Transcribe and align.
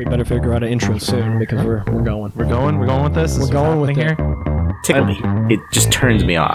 We 0.00 0.06
better 0.06 0.24
figure 0.24 0.54
out 0.54 0.62
an 0.62 0.70
intro 0.72 0.96
soon 0.96 1.38
because 1.38 1.62
we're 1.62 1.84
we're 1.88 2.00
going. 2.00 2.32
We're 2.34 2.46
going. 2.48 2.78
We're 2.78 2.86
going 2.86 3.02
with 3.02 3.12
this. 3.14 3.34
We're 3.34 3.40
This 3.40 3.50
going 3.50 3.80
with 3.82 3.90
happening 3.90 4.18
it. 4.18 4.66
here. 4.66 4.74
Tickle 4.82 5.04
me. 5.04 5.54
It 5.54 5.60
just 5.74 5.92
turns 5.92 6.24
me 6.24 6.36
off. 6.36 6.54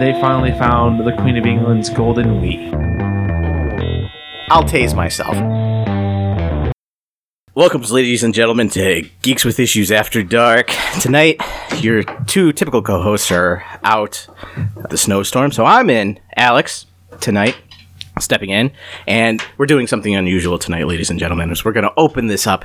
They 0.00 0.10
finally 0.20 0.50
found 0.50 0.98
the 1.06 1.12
Queen 1.22 1.36
of 1.36 1.46
England's 1.46 1.90
golden 1.90 2.40
wheat. 2.40 2.74
I'll 4.50 4.64
tase 4.64 4.96
myself. 4.96 5.36
Welcome, 7.54 7.82
ladies 7.82 8.24
and 8.24 8.34
gentlemen, 8.34 8.68
to 8.70 9.08
Geeks 9.22 9.44
with 9.44 9.60
Issues 9.60 9.92
After 9.92 10.24
Dark. 10.24 10.74
Tonight, 11.00 11.40
your 11.78 12.02
two 12.26 12.52
typical 12.52 12.82
co-hosts 12.82 13.30
are 13.30 13.62
out 13.84 14.26
at 14.82 14.90
the 14.90 14.98
snowstorm, 14.98 15.52
so 15.52 15.64
I'm 15.64 15.88
in. 15.88 16.18
Alex 16.36 16.86
tonight, 17.20 17.56
stepping 18.20 18.50
in, 18.50 18.70
and 19.06 19.42
we're 19.58 19.66
doing 19.66 19.86
something 19.86 20.14
unusual 20.14 20.58
tonight, 20.58 20.86
ladies 20.86 21.10
and 21.10 21.18
gentlemen. 21.18 21.50
Is 21.50 21.64
we're 21.64 21.72
going 21.72 21.88
to 21.88 21.94
open 21.96 22.26
this 22.26 22.46
up 22.46 22.64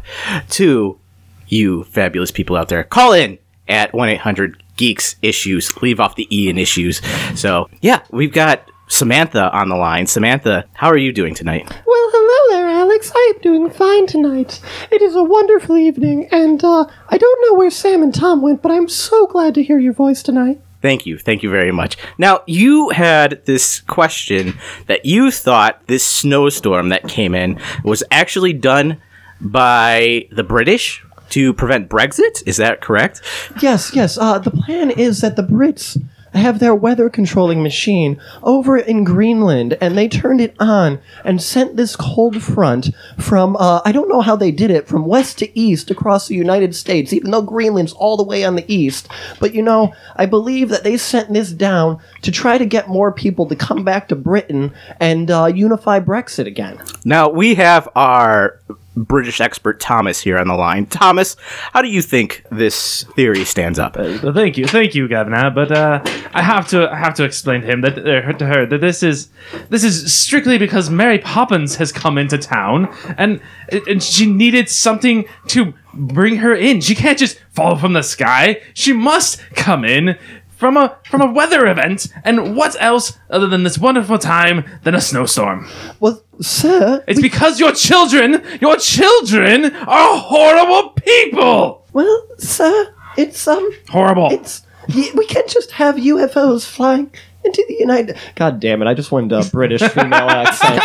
to 0.49 0.99
you, 1.47 1.83
fabulous 1.85 2.31
people 2.31 2.55
out 2.55 2.69
there. 2.69 2.83
Call 2.83 3.13
in 3.13 3.39
at 3.67 3.93
one 3.93 4.09
eight 4.09 4.21
hundred 4.21 4.63
Geeks 4.75 5.15
Issues. 5.21 5.75
Leave 5.81 5.99
off 5.99 6.15
the 6.15 6.27
E 6.29 6.49
in 6.49 6.57
issues. 6.57 7.01
So 7.39 7.69
yeah, 7.81 8.01
we've 8.11 8.33
got 8.33 8.69
Samantha 8.87 9.51
on 9.51 9.69
the 9.69 9.75
line. 9.75 10.07
Samantha, 10.07 10.65
how 10.73 10.87
are 10.87 10.97
you 10.97 11.11
doing 11.11 11.33
tonight? 11.33 11.67
Well, 11.67 12.09
hello 12.13 12.57
there, 12.57 12.67
Alex. 12.69 13.11
I 13.13 13.33
am 13.35 13.41
doing 13.41 13.69
fine 13.69 14.07
tonight. 14.07 14.61
It 14.91 15.01
is 15.01 15.15
a 15.15 15.23
wonderful 15.23 15.77
evening, 15.77 16.29
and 16.31 16.63
uh, 16.63 16.85
I 17.09 17.17
don't 17.17 17.41
know 17.45 17.57
where 17.57 17.69
Sam 17.69 18.03
and 18.03 18.13
Tom 18.13 18.41
went, 18.41 18.61
but 18.61 18.71
I'm 18.71 18.87
so 18.87 19.27
glad 19.27 19.55
to 19.55 19.63
hear 19.63 19.79
your 19.79 19.93
voice 19.93 20.23
tonight. 20.23 20.61
Thank 20.87 21.05
you. 21.05 21.17
Thank 21.17 21.43
you 21.43 21.49
very 21.49 21.73
much. 21.73 21.97
Now, 22.17 22.43
you 22.47 22.91
had 22.91 23.43
this 23.43 23.81
question 23.81 24.57
that 24.85 25.05
you 25.05 25.31
thought 25.31 25.85
this 25.87 26.07
snowstorm 26.07 26.87
that 26.87 27.09
came 27.09 27.35
in 27.35 27.59
was 27.83 28.05
actually 28.09 28.53
done 28.53 28.95
by 29.41 30.29
the 30.31 30.45
British 30.45 31.03
to 31.31 31.53
prevent 31.53 31.89
Brexit. 31.89 32.41
Is 32.45 32.55
that 32.55 32.79
correct? 32.79 33.21
Yes, 33.61 33.93
yes. 33.93 34.17
Uh, 34.17 34.39
the 34.39 34.49
plan 34.49 34.89
is 34.89 35.19
that 35.19 35.35
the 35.35 35.43
Brits 35.43 36.01
have 36.33 36.59
their 36.59 36.75
weather 36.75 37.09
controlling 37.09 37.63
machine 37.63 38.19
over 38.43 38.77
in 38.77 39.03
Greenland, 39.03 39.77
and 39.81 39.97
they 39.97 40.07
turned 40.07 40.41
it 40.41 40.55
on 40.59 40.99
and 41.23 41.41
sent 41.41 41.75
this 41.75 41.95
cold 41.95 42.41
front 42.41 42.91
from, 43.17 43.55
uh, 43.57 43.81
I 43.85 43.91
don't 43.91 44.09
know 44.09 44.21
how 44.21 44.35
they 44.35 44.51
did 44.51 44.71
it, 44.71 44.87
from 44.87 45.05
west 45.05 45.39
to 45.39 45.59
east 45.59 45.89
across 45.91 46.27
the 46.27 46.35
United 46.35 46.75
States, 46.75 47.13
even 47.13 47.31
though 47.31 47.41
Greenland's 47.41 47.93
all 47.93 48.17
the 48.17 48.23
way 48.23 48.43
on 48.43 48.55
the 48.55 48.71
east. 48.73 49.07
But 49.39 49.53
you 49.53 49.61
know, 49.61 49.93
I 50.15 50.25
believe 50.25 50.69
that 50.69 50.83
they 50.83 50.97
sent 50.97 51.33
this 51.33 51.51
down 51.51 51.99
to 52.21 52.31
try 52.31 52.57
to 52.57 52.65
get 52.65 52.87
more 52.87 53.11
people 53.11 53.45
to 53.47 53.55
come 53.55 53.83
back 53.83 54.07
to 54.09 54.15
Britain 54.15 54.73
and 54.99 55.31
uh, 55.31 55.45
unify 55.45 55.99
Brexit 55.99 56.45
again. 56.47 56.79
Now, 57.03 57.29
we 57.29 57.55
have 57.55 57.87
our 57.95 58.59
British 58.97 59.39
expert 59.39 59.79
Thomas 59.79 60.19
here 60.19 60.37
on 60.37 60.47
the 60.47 60.55
line. 60.55 60.85
Thomas, 60.87 61.35
how 61.73 61.81
do 61.81 61.87
you 61.87 62.01
think 62.01 62.43
this 62.51 63.03
theory 63.15 63.45
stands 63.45 63.77
up? 63.79 63.95
Well, 63.95 64.33
thank 64.33 64.57
you, 64.57 64.65
thank 64.65 64.95
you, 64.95 65.07
Governor. 65.07 65.51
But 65.51 65.71
uh, 65.71 66.01
I 66.33 66.41
have 66.41 66.67
to, 66.69 66.91
I 66.91 66.95
have 66.95 67.13
to 67.15 67.23
explain 67.23 67.61
to 67.61 67.67
him 67.67 67.81
that 67.81 67.97
uh, 67.99 68.33
to 68.33 68.45
her 68.45 68.65
that 68.65 68.81
this 68.81 69.03
is, 69.03 69.29
this 69.69 69.83
is 69.83 70.13
strictly 70.13 70.57
because 70.57 70.89
Mary 70.89 71.19
Poppins 71.19 71.75
has 71.75 71.91
come 71.91 72.17
into 72.17 72.37
town, 72.37 72.93
and 73.17 73.39
and 73.87 74.01
she 74.01 74.25
needed 74.25 74.69
something 74.69 75.25
to 75.47 75.73
bring 75.93 76.37
her 76.37 76.53
in. 76.53 76.81
She 76.81 76.95
can't 76.95 77.17
just 77.17 77.39
fall 77.51 77.77
from 77.77 77.93
the 77.93 78.03
sky. 78.03 78.61
She 78.73 78.93
must 78.93 79.39
come 79.55 79.85
in 79.85 80.17
from 80.57 80.75
a 80.75 80.97
from 81.09 81.21
a 81.21 81.31
weather 81.31 81.65
event. 81.67 82.07
And 82.23 82.55
what 82.55 82.75
else 82.81 83.17
other 83.29 83.47
than 83.47 83.63
this 83.63 83.77
wonderful 83.77 84.17
time 84.17 84.65
than 84.83 84.95
a 84.95 85.01
snowstorm? 85.01 85.67
Well, 85.99 86.21
sir, 86.41 87.03
It's 87.07 87.21
because 87.21 87.59
your 87.59 87.71
children, 87.71 88.43
your 88.59 88.75
children 88.77 89.73
are 89.75 90.17
horrible 90.17 90.89
people. 90.91 91.85
well, 91.93 92.27
sir, 92.37 92.93
it's 93.17 93.47
um. 93.47 93.69
Horrible. 93.89 94.29
It's 94.31 94.63
we 94.95 95.25
can't 95.25 95.47
just 95.49 95.71
have 95.71 95.95
UFOs 95.95 96.65
flying 96.65 97.11
into 97.59 97.65
the 97.67 97.75
United. 97.79 98.17
God 98.35 98.59
damn 98.59 98.81
it! 98.81 98.87
I 98.87 98.93
just 98.93 99.11
wanted 99.11 99.31
a 99.31 99.43
British 99.49 99.81
female 99.81 100.29
accent. 100.29 100.79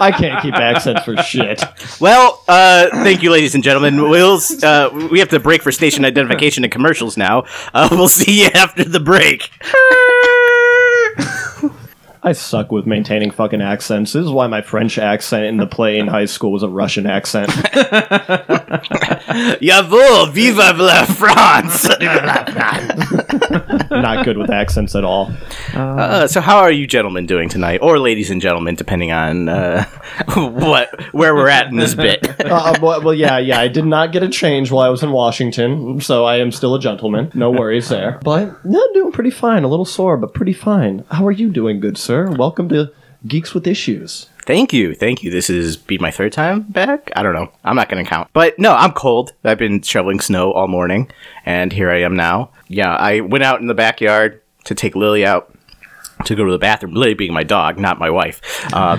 I 0.00 0.12
can't 0.12 0.42
keep 0.42 0.54
accents 0.54 1.04
for 1.04 1.16
shit. 1.18 1.62
Well, 2.00 2.42
uh, 2.48 2.88
thank 3.02 3.22
you, 3.22 3.30
ladies 3.30 3.54
and 3.54 3.64
gentlemen. 3.64 4.02
We'll, 4.02 4.38
uh, 4.62 5.08
we 5.10 5.18
have 5.18 5.30
to 5.30 5.40
break 5.40 5.62
for 5.62 5.72
station 5.72 6.04
identification 6.04 6.64
and 6.64 6.72
commercials 6.72 7.16
now. 7.16 7.44
Uh, 7.72 7.88
we'll 7.90 8.08
see 8.08 8.42
you 8.42 8.50
after 8.54 8.84
the 8.84 9.00
break. 9.00 9.50
I 12.24 12.30
suck 12.32 12.70
with 12.70 12.86
maintaining 12.86 13.32
fucking 13.32 13.60
accents. 13.60 14.12
This 14.12 14.24
is 14.24 14.30
why 14.30 14.46
my 14.46 14.62
French 14.62 14.96
accent 14.96 15.46
in 15.46 15.56
the 15.56 15.66
play 15.66 15.98
in 15.98 16.06
high 16.06 16.26
school 16.26 16.52
was 16.52 16.62
a 16.62 16.68
Russian 16.68 17.04
accent. 17.04 17.50
Jawohl, 19.60 20.30
viva 20.32 20.72
la 20.76 21.04
France! 21.04 21.88
Not 23.90 24.24
good 24.24 24.38
with 24.38 24.50
accents 24.50 24.94
at 24.94 25.02
all. 25.02 25.32
Uh, 25.74 26.28
so, 26.28 26.40
how 26.40 26.58
are 26.58 26.70
you 26.70 26.86
gentlemen 26.86 27.26
doing 27.26 27.48
tonight, 27.48 27.80
or 27.82 27.98
ladies 27.98 28.30
and 28.30 28.40
gentlemen, 28.40 28.76
depending 28.76 29.10
on 29.10 29.48
uh, 29.48 29.84
what 30.36 31.12
where 31.12 31.34
we're 31.34 31.48
at 31.48 31.66
in 31.66 31.76
this 31.76 31.96
bit? 31.96 32.24
Uh, 32.40 32.78
well, 32.80 33.02
well, 33.02 33.14
yeah, 33.14 33.38
yeah. 33.38 33.58
I 33.58 33.66
did 33.66 33.84
not 33.84 34.12
get 34.12 34.22
a 34.22 34.28
change 34.28 34.70
while 34.70 34.86
I 34.86 34.90
was 34.90 35.02
in 35.02 35.10
Washington, 35.10 36.00
so 36.00 36.24
I 36.24 36.36
am 36.36 36.52
still 36.52 36.76
a 36.76 36.80
gentleman. 36.80 37.32
No 37.34 37.50
worries 37.50 37.88
there. 37.88 38.20
But 38.22 38.64
no, 38.64 38.80
doing 38.94 39.10
pretty 39.10 39.30
fine. 39.30 39.64
A 39.64 39.68
little 39.68 39.84
sore, 39.84 40.16
but 40.16 40.34
pretty 40.34 40.52
fine. 40.52 41.04
How 41.10 41.26
are 41.26 41.32
you 41.32 41.50
doing, 41.50 41.80
good 41.80 41.98
sir? 41.98 42.11
Welcome 42.12 42.68
to 42.68 42.92
Geeks 43.26 43.54
with 43.54 43.66
Issues. 43.66 44.28
Thank 44.44 44.74
you, 44.74 44.94
thank 44.94 45.22
you. 45.22 45.30
This 45.30 45.48
is 45.48 45.78
be 45.78 45.96
my 45.96 46.10
third 46.10 46.30
time 46.30 46.60
back. 46.60 47.10
I 47.16 47.22
don't 47.22 47.32
know. 47.32 47.50
I'm 47.64 47.74
not 47.74 47.88
gonna 47.88 48.04
count. 48.04 48.28
But 48.34 48.58
no, 48.58 48.74
I'm 48.74 48.92
cold. 48.92 49.32
I've 49.44 49.56
been 49.56 49.80
shoveling 49.80 50.20
snow 50.20 50.52
all 50.52 50.68
morning, 50.68 51.10
and 51.46 51.72
here 51.72 51.90
I 51.90 52.02
am 52.02 52.14
now. 52.14 52.50
Yeah, 52.68 52.94
I 52.94 53.20
went 53.20 53.44
out 53.44 53.62
in 53.62 53.66
the 53.66 53.74
backyard 53.74 54.42
to 54.64 54.74
take 54.74 54.94
Lily 54.94 55.24
out 55.24 55.56
to 56.26 56.34
go 56.34 56.44
to 56.44 56.52
the 56.52 56.58
bathroom. 56.58 56.92
Lily 56.92 57.14
being 57.14 57.32
my 57.32 57.44
dog, 57.44 57.78
not 57.78 57.98
my 57.98 58.10
wife. 58.10 58.42
Uh, 58.74 58.98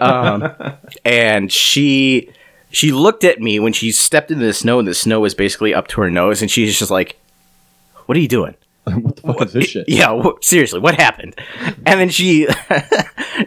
um, 0.00 0.78
and 1.04 1.52
she 1.52 2.28
she 2.72 2.90
looked 2.90 3.22
at 3.22 3.40
me 3.40 3.60
when 3.60 3.72
she 3.72 3.92
stepped 3.92 4.32
into 4.32 4.44
the 4.44 4.52
snow, 4.52 4.80
and 4.80 4.88
the 4.88 4.94
snow 4.94 5.20
was 5.20 5.32
basically 5.32 5.72
up 5.72 5.86
to 5.88 6.00
her 6.00 6.10
nose, 6.10 6.42
and 6.42 6.50
she's 6.50 6.76
just 6.76 6.90
like, 6.90 7.20
"What 8.06 8.16
are 8.16 8.20
you 8.20 8.26
doing?" 8.26 8.56
what 9.02 9.16
the 9.16 9.22
fuck 9.22 9.42
is 9.42 9.52
this 9.52 9.66
shit? 9.66 9.88
Yeah, 9.88 10.20
wh- 10.22 10.38
seriously, 10.42 10.80
what 10.80 10.94
happened? 10.94 11.34
And 11.86 12.00
then 12.00 12.08
she, 12.08 12.46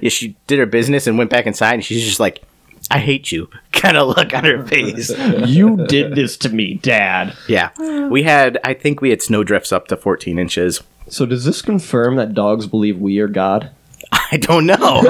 yeah, 0.02 0.10
she 0.10 0.36
did 0.48 0.60
her 0.60 0.66
business 0.66 1.08
and 1.08 1.18
went 1.18 1.30
back 1.30 1.46
inside, 1.46 1.74
and 1.76 1.84
she's 1.86 2.04
just 2.04 2.20
like, 2.20 2.42
"I 2.90 3.00
hate 3.00 3.32
you," 3.32 3.50
kind 3.72 3.98
of 3.98 4.08
look 4.16 4.34
on 4.34 4.44
her 4.46 4.66
face. 4.66 5.10
You 5.48 5.86
did 5.88 6.16
this 6.16 6.38
to 6.38 6.50
me, 6.50 6.76
Dad. 6.76 7.36
yeah, 7.48 7.70
we 8.08 8.24
had, 8.24 8.58
I 8.64 8.74
think 8.74 9.02
we 9.02 9.10
had 9.10 9.22
snow 9.22 9.44
drifts 9.44 9.72
up 9.72 9.88
to 9.88 9.98
14 9.98 10.38
inches. 10.40 10.82
So 11.08 11.26
does 11.26 11.44
this 11.46 11.62
confirm 11.62 12.16
that 12.16 12.34
dogs 12.34 12.68
believe 12.68 13.00
we 13.00 13.20
are 13.20 13.28
God? 13.28 13.72
I 14.12 14.38
don't 14.38 14.66
know. 14.66 15.02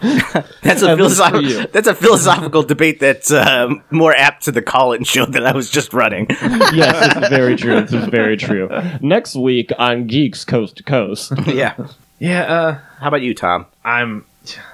that's 0.62 0.82
a 0.82 0.90
At 0.90 0.98
least 0.98 1.22
for 1.22 1.40
you. 1.40 1.48
philosoph- 1.58 1.72
that's 1.72 1.88
a 1.88 1.94
philosophical 1.94 2.62
debate 2.62 3.00
that's 3.00 3.30
um, 3.30 3.82
more 3.90 4.14
apt 4.14 4.44
to 4.44 4.52
the 4.52 4.62
call-in 4.62 5.04
show 5.04 5.26
that 5.26 5.44
I 5.46 5.52
was 5.52 5.70
just 5.70 5.92
running. 5.92 6.26
yes, 6.72 7.14
this 7.14 7.22
is 7.24 7.28
very 7.28 7.56
true. 7.56 7.76
It's 7.78 7.92
very 7.92 8.36
true. 8.36 8.68
Next 9.00 9.36
week 9.36 9.70
on 9.78 10.06
Geeks 10.06 10.44
Coast 10.44 10.76
to 10.76 10.82
Coast. 10.82 11.32
yeah. 11.46 11.74
yeah. 12.18 12.42
Uh, 12.42 12.78
How 13.00 13.08
about 13.08 13.22
you, 13.22 13.34
Tom? 13.34 13.66
I'm 13.84 14.24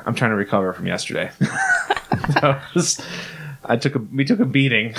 I'm 0.05 0.15
trying 0.15 0.31
to 0.31 0.37
recover 0.37 0.73
from 0.73 0.87
yesterday. 0.87 1.31
So, 2.41 2.61
this- 2.75 3.01
I 3.69 3.77
took 3.77 3.97
a 3.97 3.99
we 3.99 4.25
took 4.25 4.39
a 4.39 4.45
beating, 4.45 4.95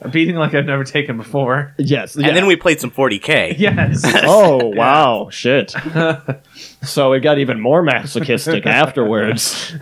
a 0.00 0.08
beating 0.08 0.36
like 0.36 0.54
I've 0.54 0.64
never 0.66 0.84
taken 0.84 1.16
before. 1.16 1.74
Yes. 1.76 2.14
And 2.14 2.24
then 2.24 2.46
we 2.46 2.56
played 2.56 2.80
some 2.80 2.90
40k. 2.90 3.56
Yes. 3.58 4.04
Oh 4.24 4.66
wow, 4.74 5.28
shit. 5.30 5.74
so 6.82 7.12
it 7.12 7.20
got 7.20 7.38
even 7.38 7.60
more 7.60 7.82
masochistic 7.82 8.66
afterwards. 8.66 9.74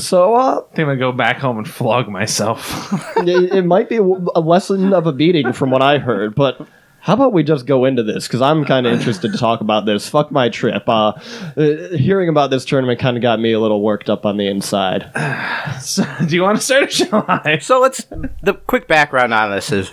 so 0.00 0.34
uh, 0.34 0.60
I 0.60 0.74
think 0.74 0.78
I'm 0.80 0.86
gonna 0.86 0.96
go 0.96 1.12
back 1.12 1.38
home 1.38 1.58
and 1.58 1.68
flog 1.68 2.08
myself. 2.08 2.92
it, 3.18 3.52
it 3.54 3.64
might 3.64 3.88
be 3.88 3.96
a 3.96 4.02
a 4.02 4.40
lesson 4.40 4.92
of 4.92 5.06
a 5.06 5.12
beating 5.12 5.52
from 5.52 5.70
what 5.70 5.82
I 5.82 5.98
heard, 5.98 6.34
but 6.34 6.66
how 7.02 7.14
about 7.14 7.32
we 7.32 7.42
just 7.42 7.66
go 7.66 7.84
into 7.84 8.04
this? 8.04 8.28
Because 8.28 8.40
I'm 8.40 8.64
kind 8.64 8.86
of 8.86 8.92
interested 8.92 9.32
to 9.32 9.38
talk 9.38 9.60
about 9.60 9.86
this. 9.86 10.08
Fuck 10.08 10.30
my 10.30 10.48
trip. 10.48 10.88
Uh, 10.88 11.14
uh, 11.56 11.96
hearing 11.96 12.28
about 12.28 12.50
this 12.50 12.64
tournament 12.64 13.00
kind 13.00 13.16
of 13.16 13.22
got 13.24 13.40
me 13.40 13.50
a 13.52 13.58
little 13.58 13.82
worked 13.82 14.08
up 14.08 14.24
on 14.24 14.36
the 14.36 14.46
inside. 14.46 15.10
so, 15.82 16.04
do 16.24 16.36
you 16.36 16.42
want 16.42 16.58
to 16.58 16.62
start 16.62 16.84
or 16.84 16.90
shall 16.90 17.24
I? 17.26 17.58
So 17.58 17.80
let's 17.80 18.04
the 18.42 18.54
quick 18.68 18.86
background 18.86 19.34
on 19.34 19.50
this 19.50 19.72
is 19.72 19.90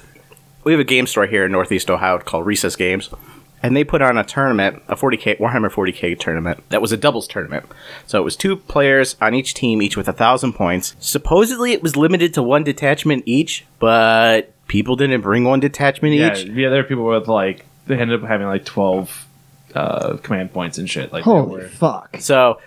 we 0.63 0.71
have 0.71 0.79
a 0.79 0.83
game 0.83 1.07
store 1.07 1.25
here 1.25 1.45
in 1.45 1.51
Northeast 1.51 1.89
Ohio 1.89 2.19
called 2.19 2.45
Recess 2.45 2.75
Games, 2.75 3.09
and 3.63 3.75
they 3.75 3.83
put 3.83 4.03
on 4.03 4.19
a 4.19 4.23
tournament, 4.23 4.83
a 4.87 4.95
40k 4.95 5.39
Warhammer 5.39 5.71
40k 5.71 6.19
tournament 6.19 6.63
that 6.69 6.79
was 6.79 6.91
a 6.91 6.97
doubles 6.97 7.27
tournament. 7.27 7.65
So 8.05 8.21
it 8.21 8.23
was 8.23 8.35
two 8.35 8.55
players 8.55 9.15
on 9.19 9.33
each 9.33 9.55
team, 9.55 9.81
each 9.81 9.97
with 9.97 10.07
a 10.07 10.13
thousand 10.13 10.53
points. 10.53 10.95
Supposedly 10.99 11.71
it 11.71 11.81
was 11.81 11.95
limited 11.95 12.35
to 12.35 12.43
one 12.43 12.63
detachment 12.63 13.23
each, 13.25 13.65
but 13.79 14.53
people 14.69 14.95
didn't 14.95 15.19
bring 15.19 15.43
one 15.43 15.59
detachment 15.59 16.15
Yeah, 16.15 16.37
each. 16.37 16.45
yeah. 16.45 16.69
There 16.69 16.79
are 16.79 16.83
people 16.85 17.03
with 17.05 17.27
like 17.27 17.65
they 17.87 17.99
ended 17.99 18.23
up 18.23 18.27
having 18.29 18.47
like 18.47 18.63
twelve 18.63 19.25
uh, 19.75 20.15
command 20.23 20.53
points 20.53 20.77
and 20.77 20.89
shit. 20.89 21.11
Like 21.11 21.25
Holy 21.25 21.63
were- 21.63 21.67
fuck. 21.67 22.17
So 22.21 22.59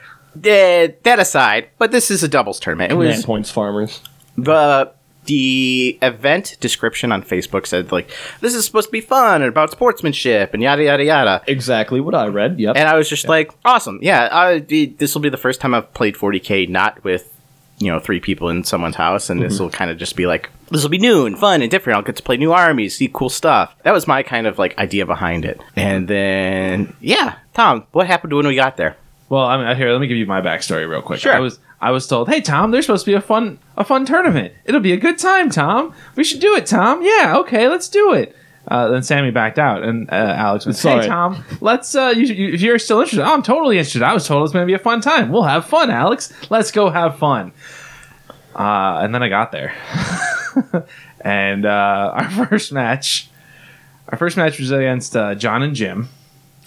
eh, 0.44 0.88
that 1.04 1.19
aside, 1.19 1.69
but 1.78 1.90
this 1.93 2.10
is 2.10 2.22
a 2.22 2.28
doubles 2.28 2.60
tournament. 2.60 2.93
It 2.93 2.96
Man 2.96 3.06
was 3.08 3.25
points 3.25 3.50
farmers. 3.50 4.02
the 4.37 4.93
the 5.26 5.96
event 6.02 6.56
description 6.58 7.12
on 7.12 7.22
Facebook 7.22 7.64
said 7.64 7.93
like 7.93 8.10
this 8.40 8.55
is 8.56 8.64
supposed 8.66 8.88
to 8.88 8.93
be 8.93 9.00
fun 9.00 9.40
and 9.40 9.48
about 9.48 9.70
sportsmanship 9.70 10.52
and 10.52 10.60
yada 10.62 10.82
yada 10.82 11.05
yada. 11.05 11.43
Exactly 11.46 12.00
what 12.00 12.14
I 12.16 12.26
read. 12.26 12.58
Yep. 12.58 12.76
And 12.76 12.88
I 12.88 12.96
was 12.96 13.08
just 13.08 13.28
like, 13.28 13.52
awesome, 13.64 14.00
yeah. 14.02 14.28
I, 14.32 14.58
this 14.58 15.14
will 15.14 15.22
be 15.22 15.28
the 15.28 15.37
first 15.37 15.60
time 15.60 15.75
I've 15.75 15.94
played 15.94 16.16
40k 16.16 16.69
not 16.69 17.05
with 17.05 17.31
you 17.82 17.90
know 17.90 17.99
three 17.99 18.20
people 18.20 18.49
in 18.49 18.64
someone's 18.64 18.96
house, 18.96 19.31
and 19.31 19.43
this 19.43 19.55
mm-hmm. 19.55 19.64
will 19.64 19.70
kind 19.70 19.90
of 19.90 19.99
just 19.99 20.17
be 20.17 20.26
like 20.26 20.50
this 20.70 20.82
will 20.82 20.90
be 20.90 20.99
new 20.99 21.26
and 21.26 21.38
fun 21.38 21.62
and 21.62 21.70
different. 21.70 21.96
I'll 21.96 22.02
get 22.02 22.17
to 22.17 22.23
play 22.23 22.37
new 22.37 22.52
armies, 22.52 22.96
see 22.96 23.11
cool 23.12 23.29
stuff. 23.29 23.75
That 23.82 23.93
was 23.93 24.06
my 24.06 24.23
kind 24.23 24.46
of 24.46 24.58
like 24.58 24.76
idea 24.79 25.06
behind 25.06 25.44
it. 25.44 25.61
And 25.76 26.08
then 26.08 26.94
yeah, 27.00 27.37
Tom, 27.55 27.87
what 27.93 28.06
happened 28.06 28.32
when 28.32 28.46
we 28.46 28.55
got 28.55 28.76
there? 28.76 28.96
Well, 29.29 29.44
I 29.44 29.56
mean, 29.56 29.76
here, 29.76 29.90
let 29.90 30.00
me 30.00 30.08
give 30.08 30.19
you 30.19 30.26
my 30.26 30.43
backstory 30.43 30.88
real 30.88 31.00
quick. 31.00 31.20
Sure. 31.20 31.32
I 31.32 31.40
was 31.40 31.58
I 31.81 31.90
was 31.90 32.06
told, 32.06 32.29
"Hey, 32.29 32.40
Tom, 32.40 32.70
there's 32.70 32.87
supposed 32.87 33.05
to 33.06 33.11
be 33.11 33.14
a 33.14 33.20
fun 33.20 33.58
a 33.76 33.84
fun 33.84 34.05
tournament. 34.06 34.52
It'll 34.64 34.81
be 34.81 34.93
a 34.93 34.99
good 34.99 35.19
time, 35.19 35.50
Tom. 35.50 35.94
We 36.17 36.25
should 36.25 36.40
do 36.40 36.55
it, 36.55 36.67
Tom. 36.67 37.02
Yeah, 37.02 37.37
okay, 37.38 37.69
let's 37.69 37.88
do 37.88 38.12
it." 38.12 38.37
Uh, 38.68 38.88
then 38.88 39.02
Sammy 39.02 39.32
backed 39.32 39.58
out, 39.58 39.82
and 39.82 40.08
uh, 40.10 40.14
Alex 40.14 40.64
was, 40.66 40.80
"Hey, 40.80 40.90
Sorry. 40.90 41.06
Tom, 41.06 41.44
let's. 41.60 41.94
Uh, 41.96 42.12
you, 42.14 42.22
you, 42.22 42.54
if 42.54 42.60
you're 42.60 42.78
still 42.78 43.00
interested, 43.00 43.24
I'm 43.24 43.42
totally 43.42 43.76
interested. 43.76 44.02
I 44.02 44.14
was 44.14 44.26
told 44.26 44.44
it's 44.44 44.52
going 44.52 44.62
to 44.62 44.66
be 44.66 44.74
a 44.74 44.78
fun 44.78 45.00
time. 45.00 45.30
We'll 45.30 45.42
have 45.42 45.66
fun, 45.66 45.90
Alex. 45.90 46.32
Let's 46.48 46.70
go 46.70 46.88
have 46.88 47.18
fun." 47.18 47.52
Uh, 48.54 49.00
and 49.02 49.14
then 49.14 49.22
I 49.22 49.28
got 49.28 49.50
there, 49.50 49.74
and 51.22 51.66
uh, 51.66 52.12
our 52.14 52.30
first 52.48 52.72
match, 52.72 53.28
our 54.08 54.16
first 54.18 54.36
match 54.36 54.60
was 54.60 54.70
against 54.70 55.16
uh, 55.16 55.34
John 55.34 55.62
and 55.62 55.74
Jim. 55.74 56.08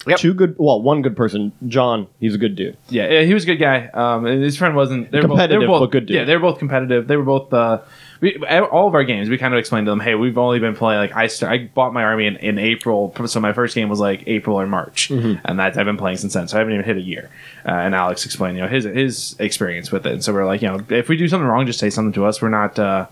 Yep. 0.06 0.18
Two 0.18 0.34
good. 0.34 0.54
Well, 0.58 0.82
one 0.82 1.00
good 1.00 1.16
person. 1.16 1.52
John. 1.66 2.08
He's 2.20 2.34
a 2.34 2.38
good 2.38 2.56
dude. 2.56 2.76
Yeah, 2.90 3.10
yeah, 3.10 3.22
he 3.22 3.32
was 3.32 3.44
a 3.44 3.46
good 3.46 3.56
guy. 3.56 3.86
Um, 3.86 4.26
and 4.26 4.42
his 4.42 4.56
friend 4.56 4.76
wasn't. 4.76 5.10
They 5.10 5.20
were 5.20 5.28
both, 5.28 5.38
they 5.38 5.44
Competitive, 5.44 5.66
both, 5.66 5.80
but 5.80 5.90
good 5.92 6.06
dude. 6.06 6.16
Yeah, 6.16 6.24
they 6.24 6.34
were 6.34 6.42
both 6.42 6.58
competitive. 6.58 7.08
They 7.08 7.16
were 7.16 7.24
both. 7.24 7.52
Uh, 7.52 7.80
we, 8.20 8.36
all 8.46 8.88
of 8.88 8.94
our 8.94 9.04
games, 9.04 9.28
we 9.28 9.38
kind 9.38 9.52
of 9.54 9.58
explained 9.58 9.86
to 9.86 9.90
them, 9.90 10.00
hey, 10.00 10.14
we've 10.14 10.38
only 10.38 10.58
been 10.58 10.74
playing 10.74 11.00
like 11.00 11.14
I. 11.16 11.26
Start, 11.26 11.52
I 11.52 11.64
bought 11.66 11.92
my 11.92 12.02
army 12.04 12.26
in, 12.26 12.36
in 12.36 12.58
April, 12.58 13.14
so 13.26 13.40
my 13.40 13.52
first 13.52 13.74
game 13.74 13.88
was 13.88 14.00
like 14.00 14.24
April 14.26 14.58
or 14.60 14.66
March, 14.66 15.08
Mm-hmm. 15.08 15.40
and 15.44 15.58
that 15.58 15.76
I've 15.76 15.86
been 15.86 15.96
playing 15.96 16.16
since 16.18 16.32
then. 16.34 16.48
So 16.48 16.56
I 16.56 16.60
haven't 16.60 16.74
even 16.74 16.84
hit 16.86 16.96
a 16.96 17.00
year. 17.02 17.30
Uh, 17.64 17.72
and 17.72 17.94
Alex 17.94 18.24
explained, 18.24 18.56
you 18.56 18.62
know, 18.62 18.68
his 18.68 18.84
his 18.84 19.36
experience 19.38 19.90
with 19.92 20.06
it. 20.06 20.12
And 20.12 20.24
so 20.24 20.32
we're 20.32 20.46
like, 20.46 20.62
you 20.62 20.68
know, 20.68 20.80
if 20.88 21.08
we 21.08 21.16
do 21.16 21.28
something 21.28 21.46
wrong, 21.46 21.66
just 21.66 21.78
say 21.78 21.90
something 21.90 22.12
to 22.14 22.24
us. 22.26 22.40
We're 22.40 22.48
not. 22.48 22.78
Uh, 22.78 23.06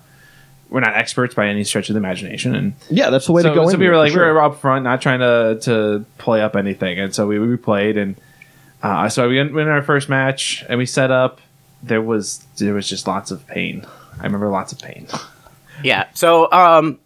we're 0.71 0.81
not 0.81 0.95
experts 0.97 1.35
by 1.35 1.47
any 1.47 1.63
stretch 1.63 1.89
of 1.91 1.95
the 1.95 1.99
imagination, 1.99 2.55
and 2.55 2.73
Yeah, 2.91 3.11
that's 3.11 3.27
the 3.27 3.33
way 3.33 3.43
so, 3.43 3.51
to 3.51 3.55
go. 3.55 3.69
so 3.69 3.77
we 3.79 3.87
were 3.89 3.97
like 3.99 4.11
sure. 4.13 4.27
we 4.27 4.33
were 4.33 4.43
up 4.43 4.61
front, 4.61 4.83
not 4.83 5.01
trying 5.03 5.21
to 5.21 5.59
to 5.63 6.05
play 6.19 6.41
up 6.41 6.57
anything, 6.57 6.99
and 6.99 7.15
so 7.15 7.27
we, 7.29 7.39
we 7.39 7.57
played, 7.57 7.97
and 7.97 8.17
uh, 8.83 9.09
so 9.09 9.29
we 9.29 9.37
went 9.37 9.53
in 9.57 9.69
our 9.69 9.83
first 9.83 10.09
match, 10.09 10.65
and 10.69 10.79
we 10.79 10.87
set 10.87 11.11
up. 11.13 11.41
There 11.83 12.03
was 12.03 12.39
there 12.57 12.75
was 12.75 12.89
just 12.89 13.07
lots 13.07 13.31
of 13.31 13.47
pain. 13.47 13.87
I 14.21 14.25
remember 14.25 14.49
lots 14.49 14.73
of 14.73 14.79
pain. 14.79 15.07
Yeah. 15.83 16.07
So 16.15 16.51
um, 16.53 17.01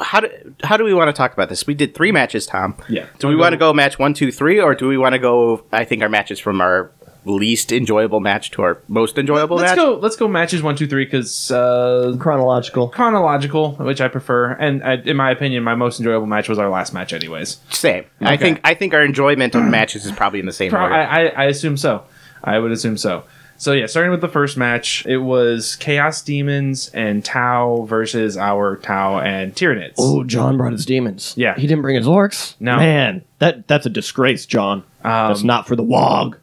how 0.00 0.20
do 0.20 0.28
how 0.62 0.76
do 0.76 0.84
we 0.84 0.94
want 0.94 1.08
to 1.08 1.12
talk 1.12 1.32
about 1.32 1.48
this? 1.48 1.66
We 1.66 1.74
did 1.74 1.92
three 1.92 2.12
matches, 2.12 2.46
Tom. 2.46 2.76
Yeah. 2.88 3.06
Do 3.18 3.26
we 3.26 3.34
want 3.34 3.52
to 3.52 3.56
go 3.56 3.72
match 3.72 3.98
one, 3.98 4.14
two, 4.14 4.30
three, 4.30 4.60
or 4.60 4.76
do 4.76 4.86
we 4.86 4.96
want 4.96 5.14
to 5.14 5.18
go? 5.18 5.64
I 5.72 5.84
think 5.84 6.02
our 6.02 6.08
matches 6.08 6.38
from 6.38 6.60
our 6.60 6.92
least 7.24 7.72
enjoyable 7.72 8.20
match 8.20 8.52
to 8.52 8.62
our 8.62 8.78
most 8.88 9.18
enjoyable 9.18 9.56
Let's 9.56 9.70
match. 9.72 9.76
go. 9.76 9.94
Let's 9.96 10.14
go 10.14 10.28
matches 10.28 10.62
one, 10.62 10.76
two, 10.76 10.86
three, 10.86 11.04
because 11.04 11.50
uh, 11.50 12.16
chronological. 12.20 12.88
chronological, 12.88 13.72
which 13.72 14.00
I 14.00 14.06
prefer, 14.06 14.52
and 14.52 14.84
uh, 14.84 14.98
in 15.04 15.16
my 15.16 15.32
opinion, 15.32 15.64
my 15.64 15.74
most 15.74 15.98
enjoyable 15.98 16.26
match 16.26 16.48
was 16.48 16.58
our 16.58 16.68
last 16.70 16.94
match, 16.94 17.12
anyways. 17.12 17.58
Same. 17.70 18.04
I 18.20 18.36
think 18.36 18.60
I 18.62 18.74
think 18.74 18.94
our 18.94 19.04
enjoyment 19.04 19.56
of 19.56 19.64
matches 19.64 20.06
is 20.06 20.12
probably 20.12 20.38
in 20.38 20.46
the 20.46 20.52
same 20.52 20.70
Pro- 20.70 20.82
order. 20.82 20.94
I, 20.94 21.26
I, 21.26 21.26
I 21.26 21.44
assume 21.46 21.76
so. 21.76 22.04
I 22.44 22.60
would 22.60 22.70
assume 22.70 22.96
so. 22.96 23.24
So 23.62 23.70
yeah, 23.74 23.86
starting 23.86 24.10
with 24.10 24.20
the 24.20 24.28
first 24.28 24.56
match, 24.56 25.06
it 25.06 25.18
was 25.18 25.76
Chaos 25.76 26.20
Demons 26.20 26.88
and 26.88 27.24
Tau 27.24 27.82
versus 27.88 28.36
our 28.36 28.74
Tau 28.78 29.20
and 29.20 29.54
Tyranids. 29.54 29.94
Oh, 29.98 30.24
John 30.24 30.56
brought 30.56 30.72
his 30.72 30.84
demons. 30.84 31.32
Yeah. 31.36 31.54
he 31.54 31.68
didn't 31.68 31.82
bring 31.82 31.94
his 31.94 32.08
orcs. 32.08 32.56
No. 32.58 32.78
man, 32.78 33.22
that 33.38 33.68
that's 33.68 33.86
a 33.86 33.88
disgrace, 33.88 34.46
John. 34.46 34.82
that's 35.04 35.44
not 35.44 35.68
for 35.68 35.76
the 35.76 35.82
wog. 35.84 36.38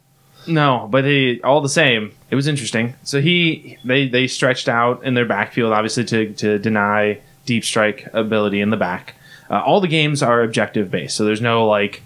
No, 0.46 0.88
but 0.90 1.02
they 1.02 1.42
all 1.42 1.60
the 1.60 1.68
same. 1.68 2.12
It 2.30 2.36
was 2.36 2.46
interesting. 2.46 2.94
So 3.02 3.20
he 3.20 3.76
they 3.84 4.08
they 4.08 4.26
stretched 4.26 4.66
out 4.66 5.04
in 5.04 5.12
their 5.12 5.26
backfield, 5.26 5.74
obviously 5.74 6.06
to 6.06 6.32
to 6.32 6.58
deny 6.58 7.20
deep 7.44 7.66
strike 7.66 8.08
ability 8.14 8.62
in 8.62 8.70
the 8.70 8.78
back. 8.78 9.14
Uh, 9.50 9.60
all 9.60 9.82
the 9.82 9.88
games 9.88 10.22
are 10.22 10.42
objective 10.42 10.90
based, 10.90 11.18
so 11.18 11.26
there's 11.26 11.42
no 11.42 11.66
like 11.66 12.02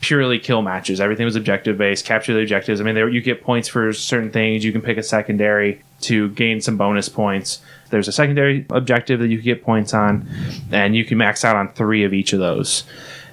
purely 0.00 0.38
kill 0.38 0.62
matches. 0.62 1.00
Everything 1.00 1.24
was 1.24 1.36
objective 1.36 1.76
based. 1.76 2.04
Capture 2.04 2.32
the 2.34 2.40
objectives. 2.40 2.80
I 2.80 2.84
mean, 2.84 2.94
there 2.94 3.08
you 3.08 3.20
get 3.20 3.42
points 3.42 3.68
for 3.68 3.92
certain 3.92 4.30
things. 4.30 4.64
You 4.64 4.72
can 4.72 4.82
pick 4.82 4.96
a 4.98 5.02
secondary 5.02 5.82
to 6.02 6.30
gain 6.30 6.60
some 6.60 6.76
bonus 6.76 7.08
points. 7.08 7.60
There's 7.90 8.08
a 8.08 8.12
secondary 8.12 8.66
objective 8.70 9.20
that 9.20 9.28
you 9.28 9.38
can 9.38 9.44
get 9.44 9.62
points 9.62 9.92
on, 9.92 10.28
and 10.70 10.96
you 10.96 11.04
can 11.04 11.18
max 11.18 11.44
out 11.44 11.56
on 11.56 11.72
three 11.72 12.04
of 12.04 12.14
each 12.14 12.32
of 12.32 12.38
those 12.38 12.84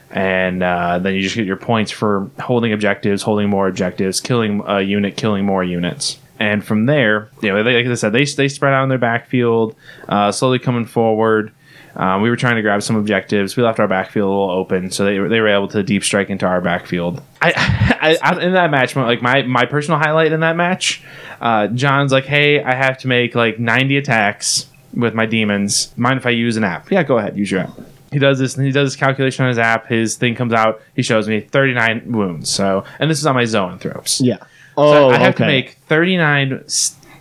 and 0.10 0.64
uh, 0.64 1.00
then 1.00 1.14
you 1.14 1.22
just 1.22 1.36
get 1.36 1.46
your 1.46 1.58
points 1.58 1.92
for 1.92 2.30
holding 2.40 2.72
objectives, 2.72 3.22
holding 3.22 3.50
more 3.50 3.68
objectives, 3.68 4.22
killing 4.22 4.64
a 4.66 4.81
unit, 4.81 5.18
killing 5.18 5.46
more 5.46 5.64
units. 5.64 6.18
And 6.40 6.64
from 6.64 6.86
there, 6.86 7.30
you 7.42 7.50
know, 7.50 7.64
they, 7.64 7.84
like 7.84 7.86
I 7.86 7.94
said, 7.96 8.14
they, 8.14 8.24
they 8.25 8.48
spread 8.48 8.74
out 8.74 8.84
in 8.84 8.90
their 8.90 8.98
backfield, 8.98 9.75
uh, 10.08 10.31
slowly 10.31 10.60
coming 10.60 10.86
forward. 10.86 11.52
Um, 11.97 12.21
we 12.21 12.29
were 12.29 12.35
trying 12.35 12.55
to 12.57 12.61
grab 12.61 12.83
some 12.83 12.95
objectives. 12.95 13.57
We 13.57 13.63
left 13.63 13.79
our 13.79 13.88
backfield 13.88 14.27
a 14.27 14.29
little 14.29 14.51
open, 14.51 14.91
so 14.91 15.03
they 15.03 15.19
were, 15.19 15.27
they 15.29 15.39
were 15.41 15.47
able 15.47 15.67
to 15.69 15.81
deep 15.83 16.03
strike 16.03 16.29
into 16.29 16.45
our 16.45 16.61
backfield. 16.61 17.21
I, 17.41 17.53
I, 18.21 18.31
I 18.35 18.41
in 18.44 18.53
that 18.53 18.69
match, 18.71 18.95
like 18.95 19.21
my, 19.23 19.41
my 19.41 19.65
personal 19.65 19.99
highlight 19.99 20.31
in 20.31 20.41
that 20.41 20.55
match, 20.55 21.03
uh, 21.41 21.67
John's 21.67 22.11
like, 22.11 22.25
"Hey, 22.25 22.61
I 22.63 22.75
have 22.75 22.99
to 22.99 23.07
make 23.07 23.33
like 23.35 23.57
90 23.59 23.97
attacks 23.97 24.67
with 24.94 25.13
my 25.15 25.25
demons. 25.25 25.91
Mind 25.97 26.17
if 26.19 26.25
I 26.27 26.29
use 26.29 26.55
an 26.55 26.63
app? 26.63 26.91
Yeah, 26.91 27.01
go 27.03 27.17
ahead, 27.17 27.35
use 27.38 27.49
your 27.51 27.61
app." 27.61 27.71
he 28.09 28.19
does 28.19 28.39
this 28.39 28.55
he 28.55 28.71
does 28.71 28.88
this 28.91 28.95
calculation 28.95 29.44
on 29.44 29.49
his 29.49 29.57
app 29.57 29.85
his 29.88 30.15
thing 30.15 30.33
comes 30.33 30.53
out 30.53 30.81
he 30.95 31.01
shows 31.01 31.27
me 31.27 31.41
39 31.41 32.09
wounds 32.13 32.49
so 32.49 32.85
and 32.99 33.11
this 33.11 33.19
is 33.19 33.25
on 33.25 33.35
my 33.35 33.44
zoanthropes 33.44 34.21
Yeah. 34.23 34.38
so 34.38 34.45
Oh, 34.77 35.09
i 35.09 35.17
have 35.17 35.35
okay. 35.35 35.44
to 35.44 35.45
make 35.45 35.71
39 35.89 36.63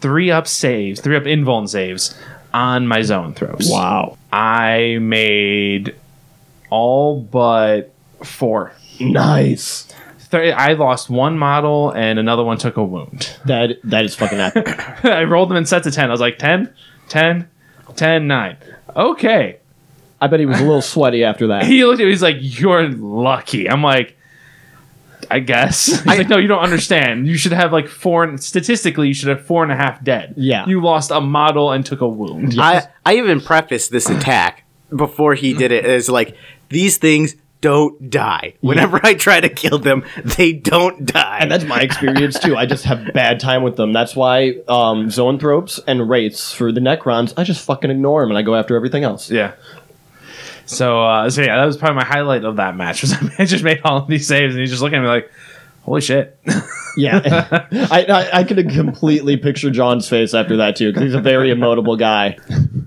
three 0.00 0.30
up 0.30 0.46
saves 0.46 1.00
three 1.00 1.16
up 1.16 1.24
invuln 1.24 1.68
saves 1.68 2.16
on 2.54 2.86
my 2.86 3.00
zoanthropes 3.00 3.70
Wow. 3.70 4.16
i 4.32 4.98
made 5.00 5.94
all 6.70 7.20
but 7.20 7.92
four 8.22 8.72
Nice. 8.98 9.92
I 10.32 10.72
lost 10.74 11.08
one 11.10 11.38
model 11.38 11.90
and 11.92 12.18
another 12.18 12.42
one 12.44 12.58
took 12.58 12.76
a 12.76 12.84
wound 12.84 13.36
That 13.46 13.76
that 13.84 14.04
is 14.04 14.14
fucking 14.14 14.38
epic. 14.40 14.68
i 15.04 15.24
rolled 15.24 15.48
them 15.50 15.56
in 15.56 15.66
sets 15.66 15.86
of 15.86 15.94
10 15.94 16.08
i 16.08 16.10
was 16.10 16.20
like 16.20 16.38
10 16.38 16.72
10 17.08 17.48
10 17.94 18.26
9 18.26 18.56
okay 18.96 19.58
I 20.20 20.28
bet 20.28 20.40
he 20.40 20.46
was 20.46 20.58
a 20.58 20.62
little 20.64 20.80
sweaty 20.82 21.24
after 21.24 21.48
that. 21.48 21.64
he 21.66 21.84
looked 21.84 22.00
at 22.00 22.04
me. 22.04 22.10
He's 22.10 22.22
like, 22.22 22.38
"You're 22.40 22.88
lucky." 22.88 23.68
I'm 23.68 23.82
like, 23.82 24.15
"I 25.30 25.40
guess." 25.40 25.86
He's 25.86 26.06
like, 26.06 26.28
"No, 26.28 26.38
you 26.38 26.48
don't 26.48 26.62
understand. 26.62 27.26
You 27.26 27.36
should 27.36 27.52
have 27.52 27.72
like 27.72 27.88
four. 27.88 28.24
and- 28.24 28.42
Statistically, 28.42 29.08
you 29.08 29.14
should 29.14 29.28
have 29.28 29.44
four 29.44 29.62
and 29.62 29.72
a 29.72 29.76
half 29.76 30.02
dead. 30.04 30.34
Yeah. 30.36 30.66
you 30.66 30.80
lost 30.80 31.10
a 31.10 31.20
model 31.20 31.72
and 31.72 31.84
took 31.84 32.00
a 32.00 32.08
wound. 32.08 32.56
I 32.58 32.86
I 33.04 33.16
even 33.16 33.40
prefaced 33.40 33.90
this 33.90 34.08
attack 34.08 34.64
before 34.94 35.34
he 35.34 35.52
did 35.52 35.72
it 35.72 35.84
as 35.84 36.08
like 36.08 36.36
these 36.68 36.96
things 36.98 37.34
don't 37.62 38.10
die. 38.10 38.54
Whenever 38.60 39.00
I 39.02 39.14
try 39.14 39.40
to 39.40 39.48
kill 39.48 39.78
them, 39.78 40.04
they 40.22 40.52
don't 40.52 41.06
die. 41.06 41.38
And 41.40 41.50
that's 41.50 41.64
my 41.64 41.80
experience 41.80 42.38
too. 42.38 42.54
I 42.56 42.66
just 42.66 42.84
have 42.84 43.12
bad 43.14 43.40
time 43.40 43.62
with 43.62 43.76
them. 43.76 43.92
That's 43.94 44.14
why 44.14 44.50
um, 44.68 45.08
zoanthropes 45.08 45.80
and 45.86 46.08
wraiths 46.08 46.52
for 46.52 46.70
the 46.70 46.80
Necrons, 46.80 47.32
I 47.36 47.44
just 47.44 47.64
fucking 47.64 47.90
ignore 47.90 48.20
them 48.22 48.30
and 48.30 48.38
I 48.38 48.42
go 48.42 48.54
after 48.54 48.76
everything 48.76 49.04
else. 49.04 49.30
Yeah. 49.30 49.52
So, 50.66 51.02
uh, 51.02 51.30
so 51.30 51.42
yeah, 51.42 51.56
that 51.56 51.64
was 51.64 51.76
probably 51.76 51.96
my 51.96 52.04
highlight 52.04 52.44
of 52.44 52.56
that 52.56 52.76
match. 52.76 53.02
Was 53.02 53.14
I 53.38 53.44
just 53.44 53.64
made 53.64 53.80
all 53.84 53.98
of 54.02 54.08
these 54.08 54.26
saves, 54.26 54.54
and 54.54 54.60
he's 54.60 54.70
just 54.70 54.82
looking 54.82 54.98
at 54.98 55.02
me 55.02 55.08
like, 55.08 55.30
"Holy 55.82 56.00
shit!" 56.00 56.38
Yeah, 56.98 57.20
I, 57.90 58.06
I 58.08 58.38
I 58.38 58.44
could 58.44 58.56
completely 58.70 59.36
picture 59.36 59.68
John's 59.70 60.08
face 60.08 60.32
after 60.32 60.56
that 60.56 60.76
too 60.76 60.88
because 60.88 61.02
he's 61.02 61.14
a 61.14 61.20
very 61.20 61.50
emotable 61.50 61.98
guy. 61.98 62.38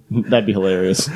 That'd 0.09 0.47
be 0.47 0.51
hilarious. 0.53 1.07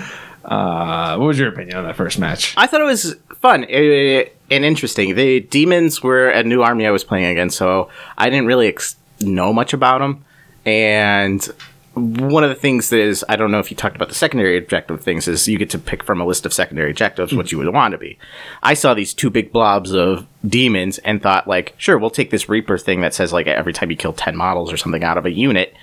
uh, 0.46 1.16
what 1.18 1.26
was 1.26 1.40
your 1.40 1.50
opinion 1.50 1.78
on 1.78 1.86
that 1.86 1.96
first 1.96 2.20
match? 2.20 2.54
I 2.56 2.68
thought 2.68 2.82
it 2.82 2.84
was 2.84 3.16
fun 3.42 3.64
and 3.64 4.30
interesting. 4.52 5.16
The 5.16 5.40
demons 5.40 6.04
were 6.04 6.30
a 6.30 6.44
new 6.44 6.62
army 6.62 6.86
I 6.86 6.92
was 6.92 7.04
playing 7.04 7.26
against, 7.26 7.58
so 7.58 7.90
I 8.16 8.30
didn't 8.30 8.46
really 8.46 8.68
ex- 8.68 8.96
know 9.22 9.52
much 9.52 9.74
about 9.74 9.98
them. 9.98 10.24
And 10.64 11.42
one 11.96 12.44
of 12.44 12.50
the 12.50 12.56
things 12.56 12.90
that 12.90 13.00
is 13.00 13.24
I 13.30 13.36
don't 13.36 13.52
know 13.52 13.60
if 13.60 13.70
you 13.70 13.78
talked 13.78 13.96
about 13.96 14.10
the 14.10 14.16
secondary 14.16 14.58
objective 14.58 15.04
things 15.04 15.28
is 15.28 15.48
you 15.48 15.60
get 15.60 15.70
to 15.72 15.80
pick 15.80 16.04
from 16.04 16.20
a 16.20 16.26
list 16.26 16.46
of 16.46 16.54
secondary 16.54 16.90
objectives 16.90 17.34
what 17.36 17.52
you 17.52 17.60
would 17.60 17.72
want 17.72 17.92
to 17.92 17.98
be. 17.98 18.18
I 18.64 18.74
saw 18.74 18.94
these 18.94 19.14
two 19.14 19.30
big 19.30 19.52
blobs 19.52 19.94
of 19.94 20.26
demons 20.46 20.98
and 21.00 21.22
thought 21.22 21.48
like, 21.48 21.76
sure, 21.78 21.98
we'll 21.98 22.10
take 22.10 22.32
this 22.32 22.50
Reaper 22.50 22.78
thing 22.78 23.02
that 23.02 23.14
says 23.14 23.32
like 23.32 23.46
every 23.48 23.74
time 23.74 23.92
you 23.92 23.98
kill 23.98 24.14
ten 24.14 24.36
models 24.36 24.74
or 24.74 24.78
something 24.78 25.04
out 25.04 25.18
of 25.18 25.26
a 25.26 25.32
unit, 25.32 25.76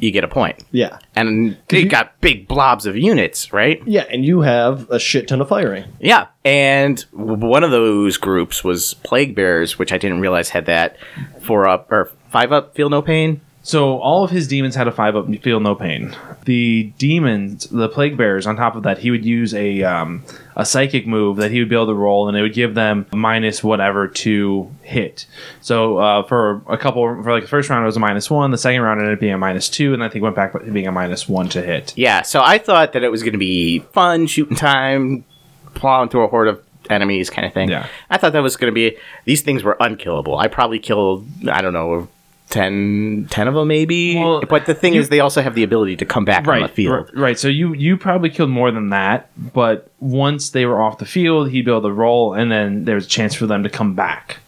you 0.00 0.10
get 0.10 0.24
a 0.24 0.28
point. 0.28 0.64
Yeah. 0.70 0.98
And 1.14 1.58
they 1.68 1.84
got 1.84 2.18
big 2.20 2.48
blobs 2.48 2.86
of 2.86 2.96
units, 2.96 3.52
right? 3.52 3.82
Yeah, 3.86 4.04
and 4.10 4.24
you 4.24 4.40
have 4.40 4.90
a 4.90 4.98
shit 4.98 5.28
ton 5.28 5.40
of 5.40 5.48
firing. 5.48 5.84
Yeah, 6.00 6.28
and 6.44 7.00
one 7.12 7.62
of 7.62 7.70
those 7.70 8.16
groups 8.16 8.64
was 8.64 8.94
Plague 8.94 9.34
Bearers, 9.34 9.78
which 9.78 9.92
I 9.92 9.98
didn't 9.98 10.20
realize 10.20 10.50
had 10.50 10.66
that 10.66 10.96
four 11.42 11.68
up 11.68 11.92
or 11.92 12.10
five 12.30 12.52
up, 12.52 12.74
feel 12.74 12.88
no 12.88 13.02
pain. 13.02 13.40
So 13.68 13.98
all 13.98 14.24
of 14.24 14.30
his 14.30 14.48
demons 14.48 14.74
had 14.74 14.88
a 14.88 14.90
five 14.90 15.14
up, 15.14 15.28
feel 15.42 15.60
no 15.60 15.74
pain. 15.74 16.16
The 16.46 16.90
demons, 16.96 17.66
the 17.66 17.90
plague 17.90 18.16
bearers, 18.16 18.46
on 18.46 18.56
top 18.56 18.76
of 18.76 18.84
that, 18.84 18.96
he 18.96 19.10
would 19.10 19.26
use 19.26 19.52
a 19.52 19.82
um, 19.82 20.24
a 20.56 20.64
psychic 20.64 21.06
move 21.06 21.36
that 21.36 21.50
he 21.50 21.58
would 21.58 21.68
be 21.68 21.74
able 21.74 21.88
to 21.88 21.94
roll, 21.94 22.28
and 22.28 22.36
it 22.38 22.40
would 22.40 22.54
give 22.54 22.74
them 22.74 23.04
minus 23.12 23.62
whatever 23.62 24.08
to 24.08 24.74
hit. 24.80 25.26
So 25.60 25.98
uh, 25.98 26.22
for 26.22 26.62
a 26.66 26.78
couple, 26.78 27.02
for 27.22 27.30
like 27.30 27.42
the 27.42 27.48
first 27.48 27.68
round, 27.68 27.82
it 27.82 27.86
was 27.86 27.98
a 27.98 28.00
minus 28.00 28.30
one. 28.30 28.52
The 28.52 28.56
second 28.56 28.80
round 28.80 29.00
ended 29.00 29.12
up 29.12 29.20
being 29.20 29.34
a 29.34 29.38
minus 29.38 29.68
two, 29.68 29.92
and 29.92 30.02
I 30.02 30.08
think 30.08 30.22
went 30.22 30.34
back 30.34 30.54
to 30.54 30.60
being 30.60 30.86
a 30.86 30.92
minus 30.92 31.28
one 31.28 31.50
to 31.50 31.60
hit. 31.60 31.92
Yeah, 31.94 32.22
so 32.22 32.40
I 32.42 32.56
thought 32.56 32.94
that 32.94 33.04
it 33.04 33.10
was 33.10 33.22
going 33.22 33.34
to 33.34 33.38
be 33.38 33.80
fun, 33.92 34.28
shooting 34.28 34.56
time, 34.56 35.26
plowing 35.74 36.08
through 36.08 36.24
a 36.24 36.28
horde 36.28 36.48
of 36.48 36.64
enemies, 36.88 37.28
kind 37.28 37.46
of 37.46 37.52
thing. 37.52 37.68
Yeah. 37.68 37.86
I 38.08 38.16
thought 38.16 38.32
that 38.32 38.42
was 38.42 38.56
going 38.56 38.72
to 38.72 38.74
be. 38.74 38.96
These 39.26 39.42
things 39.42 39.62
were 39.62 39.76
unkillable. 39.78 40.38
I 40.38 40.48
probably 40.48 40.78
killed, 40.78 41.26
I 41.46 41.60
don't 41.60 41.74
know, 41.74 42.08
10, 42.50 43.28
10 43.30 43.48
of 43.48 43.54
them 43.54 43.68
maybe. 43.68 44.16
Well, 44.16 44.42
but 44.48 44.66
the 44.66 44.74
thing 44.74 44.94
you- 44.94 45.00
is, 45.00 45.08
they 45.08 45.20
also 45.20 45.42
have 45.42 45.54
the 45.54 45.62
ability 45.64 45.96
to 45.96 46.06
come 46.06 46.24
back 46.24 46.46
on 46.48 46.62
the 46.62 46.68
field. 46.68 46.92
r- 46.92 47.08
Right. 47.14 47.38
So 47.38 47.48
you 47.48 47.74
you 47.74 47.96
probably 47.96 48.30
killed 48.30 48.50
more 48.50 48.70
than 48.70 48.90
that, 48.90 49.28
but 49.52 49.90
once 50.00 50.50
they 50.50 50.64
were 50.66 50.80
off 50.82 50.98
the 50.98 51.04
field, 51.06 51.50
he'd 51.50 51.64
be 51.64 51.70
able 51.70 51.82
to 51.82 51.92
roll, 51.92 52.34
and 52.34 52.50
then 52.50 52.84
there 52.84 52.94
was 52.94 53.06
a 53.06 53.08
chance 53.08 53.34
for 53.34 53.46
them 53.46 53.62
to 53.64 53.68
come 53.70 53.94
back. 53.94 54.38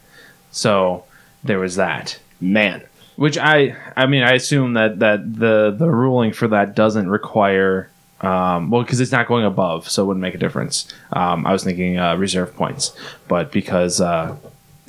So 0.51 1.05
there 1.45 1.59
was 1.59 1.77
that. 1.77 2.19
Man. 2.41 2.83
Which 3.17 3.37
I 3.37 3.77
I 3.97 4.07
mean 4.07 4.23
I 4.23 4.33
assume 4.33 4.73
that 4.75 5.01
that 5.01 5.35
the 5.39 5.75
the 5.79 5.89
ruling 5.91 6.33
for 6.33 6.49
that 6.49 6.75
doesn't 6.75 7.11
require 7.11 7.91
um, 8.23 8.71
well 8.71 8.83
because 8.83 9.01
it's 9.01 9.13
not 9.13 9.27
going 9.29 9.45
above, 9.45 9.89
so 9.91 10.03
it 10.03 10.07
wouldn't 10.07 10.23
make 10.23 10.35
a 10.35 10.39
difference. 10.39 10.89
Um, 11.13 11.47
I 11.47 11.53
was 11.53 11.63
thinking 11.65 11.99
uh, 11.99 12.17
reserve 12.17 12.55
points, 12.57 12.97
but 13.29 13.53
because 13.53 14.01
uh, 14.01 14.37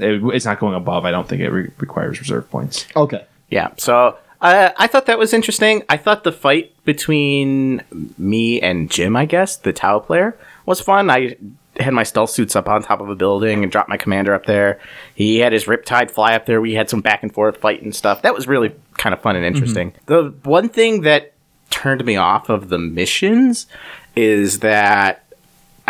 it, 0.02 0.22
it's 0.34 0.46
not 0.46 0.60
going 0.60 0.76
above, 0.76 1.06
I 1.06 1.12
don't 1.12 1.28
think 1.28 1.42
it 1.42 1.50
re- 1.50 1.72
requires 1.78 2.20
reserve 2.20 2.50
points. 2.50 2.88
Okay. 2.96 3.26
Yeah, 3.50 3.70
so 3.78 4.18
uh, 4.42 4.72
I 4.78 4.88
thought 4.88 5.06
that 5.06 5.20
was 5.20 5.34
interesting. 5.34 5.84
I 5.90 5.98
thought 5.98 6.24
the 6.24 6.32
fight 6.32 6.74
between 6.86 7.84
me 8.18 8.62
and 8.62 8.90
Jim, 8.90 9.16
I 9.16 9.26
guess, 9.26 9.58
the 9.58 9.74
Tau 9.74 10.00
player, 10.00 10.38
was 10.66 10.82
fun. 10.82 11.10
I 11.10 11.36
had 11.80 11.94
my 11.94 12.04
stealth 12.04 12.30
suits 12.30 12.56
up 12.56 12.68
on 12.68 12.82
top 12.84 13.02
of 13.02 13.10
a 13.10 13.16
building 13.16 13.64
and 13.64 13.72
dropped 13.72 13.90
my 13.90 13.98
commander 13.98 14.34
up 14.34 14.46
there. 14.46 14.80
He 15.16 15.38
had 15.38 15.54
his 15.54 15.66
Riptide 15.66 16.12
fly 16.12 16.34
up 16.34 16.46
there. 16.46 16.60
We 16.60 16.74
had 16.74 16.90
some 16.90 17.02
back 17.02 17.24
and 17.24 17.34
forth 17.34 17.58
fight 17.58 17.82
and 17.82 17.96
stuff. 17.96 18.22
That 18.24 18.34
was 18.34 18.48
really 18.48 18.74
kind 18.98 19.14
of 19.14 19.22
fun 19.22 19.36
and 19.36 19.46
interesting. 19.46 19.94
The 20.08 20.34
one 20.44 20.70
thing 20.70 21.02
that 21.02 21.34
turned 21.70 22.04
me 22.04 22.18
off 22.18 22.50
of 22.50 22.70
the 22.70 22.78
missions 22.78 23.68
is 24.16 24.60
that 24.60 25.21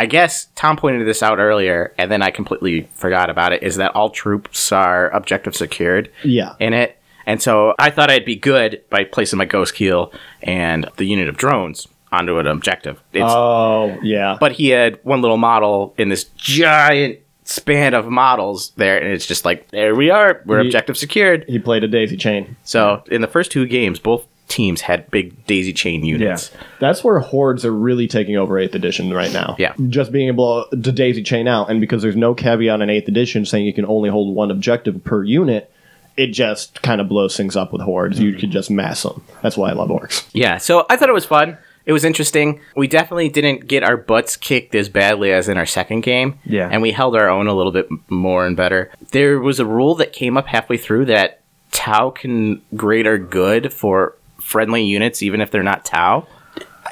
I 0.01 0.05
guess 0.07 0.47
Tom 0.55 0.77
pointed 0.77 1.05
this 1.07 1.21
out 1.21 1.37
earlier, 1.37 1.93
and 1.97 2.11
then 2.11 2.21
I 2.23 2.31
completely 2.31 2.89
forgot 2.93 3.29
about 3.29 3.53
it. 3.53 3.61
Is 3.61 3.75
that 3.75 3.95
all 3.95 4.09
troops 4.09 4.71
are 4.71 5.09
objective 5.11 5.55
secured? 5.55 6.09
Yeah. 6.23 6.55
in 6.59 6.73
it. 6.73 6.97
And 7.27 7.39
so 7.39 7.75
I 7.77 7.91
thought 7.91 8.09
I'd 8.09 8.25
be 8.25 8.35
good 8.35 8.81
by 8.89 9.03
placing 9.03 9.37
my 9.37 9.45
ghost 9.45 9.75
keel 9.75 10.11
and 10.41 10.89
the 10.97 11.05
unit 11.05 11.29
of 11.29 11.37
drones 11.37 11.87
onto 12.11 12.39
an 12.39 12.47
objective. 12.47 12.99
It's, 13.13 13.23
Oh, 13.27 13.95
yeah. 14.01 14.37
but 14.39 14.53
he 14.53 14.69
had 14.69 14.99
one 15.03 15.21
little 15.21 15.37
model 15.37 15.93
in 15.99 16.09
this 16.09 16.23
giant 16.35 17.19
span 17.43 17.93
of 17.93 18.07
models 18.07 18.71
there, 18.77 18.97
and 18.97 19.07
it's 19.13 19.27
just 19.27 19.45
like, 19.45 19.69
there 19.69 19.93
we 19.95 20.09
are, 20.09 20.41
we're 20.47 20.61
He- 20.61 20.67
objective 20.67 20.97
secured. 20.97 21.45
he 21.47 21.59
played 21.59 21.83
a 21.83 21.87
daisy 21.87 22.17
chain. 22.17 22.55
So 22.63 23.03
in 23.11 23.21
the 23.21 23.27
first 23.27 23.51
two 23.51 23.67
games, 23.67 23.99
both 23.99 24.25
teams 24.51 24.81
had 24.81 25.09
big 25.09 25.45
daisy 25.47 25.71
chain 25.71 26.03
units. 26.03 26.51
That's 26.79 27.03
where 27.03 27.19
hordes 27.19 27.65
are 27.65 27.71
really 27.71 28.07
taking 28.07 28.35
over 28.35 28.55
8th 28.55 28.75
edition 28.75 29.13
right 29.13 29.31
now. 29.31 29.55
Yeah. 29.57 29.73
Just 29.87 30.11
being 30.11 30.27
able 30.27 30.65
to 30.69 30.91
daisy 30.91 31.23
chain 31.23 31.47
out, 31.47 31.71
and 31.71 31.79
because 31.79 32.01
there's 32.01 32.17
no 32.17 32.35
caveat 32.35 32.81
in 32.81 32.89
8th 32.89 33.07
edition 33.07 33.45
saying 33.45 33.65
you 33.65 33.73
can 33.73 33.85
only 33.85 34.09
hold 34.09 34.35
one 34.35 34.51
objective 34.51 35.03
per 35.05 35.23
unit, 35.23 35.71
it 36.17 36.27
just 36.27 36.81
kind 36.81 36.99
of 36.99 37.07
blows 37.07 37.37
things 37.37 37.55
up 37.55 37.71
with 37.71 37.81
hordes. 37.81 38.19
You 38.19 38.33
mm. 38.33 38.39
could 38.39 38.51
just 38.51 38.69
mass 38.69 39.03
them. 39.03 39.23
That's 39.41 39.55
why 39.55 39.69
I 39.69 39.73
love 39.73 39.89
orcs. 39.89 40.27
Yeah, 40.33 40.57
so 40.57 40.85
I 40.89 40.97
thought 40.97 41.09
it 41.09 41.13
was 41.13 41.25
fun. 41.25 41.57
It 41.85 41.93
was 41.93 42.03
interesting. 42.03 42.59
We 42.75 42.87
definitely 42.87 43.29
didn't 43.29 43.67
get 43.67 43.83
our 43.83 43.97
butts 43.97 44.35
kicked 44.35 44.75
as 44.75 44.89
badly 44.89 45.31
as 45.31 45.47
in 45.47 45.57
our 45.57 45.65
second 45.65 46.01
game. 46.01 46.39
Yeah. 46.43 46.69
And 46.69 46.81
we 46.81 46.91
held 46.91 47.15
our 47.15 47.29
own 47.29 47.47
a 47.47 47.53
little 47.53 47.71
bit 47.71 47.87
more 48.09 48.45
and 48.45 48.55
better. 48.55 48.91
There 49.11 49.39
was 49.39 49.59
a 49.59 49.65
rule 49.65 49.95
that 49.95 50.13
came 50.13 50.37
up 50.37 50.47
halfway 50.47 50.77
through 50.77 51.05
that 51.05 51.41
Tau 51.71 52.09
can 52.11 52.61
greater 52.75 53.17
good 53.17 53.73
for 53.73 54.15
friendly 54.51 54.83
units, 54.83 55.23
even 55.23 55.41
if 55.41 55.49
they're 55.51 55.63
not 55.63 55.85
Tau, 55.85 56.27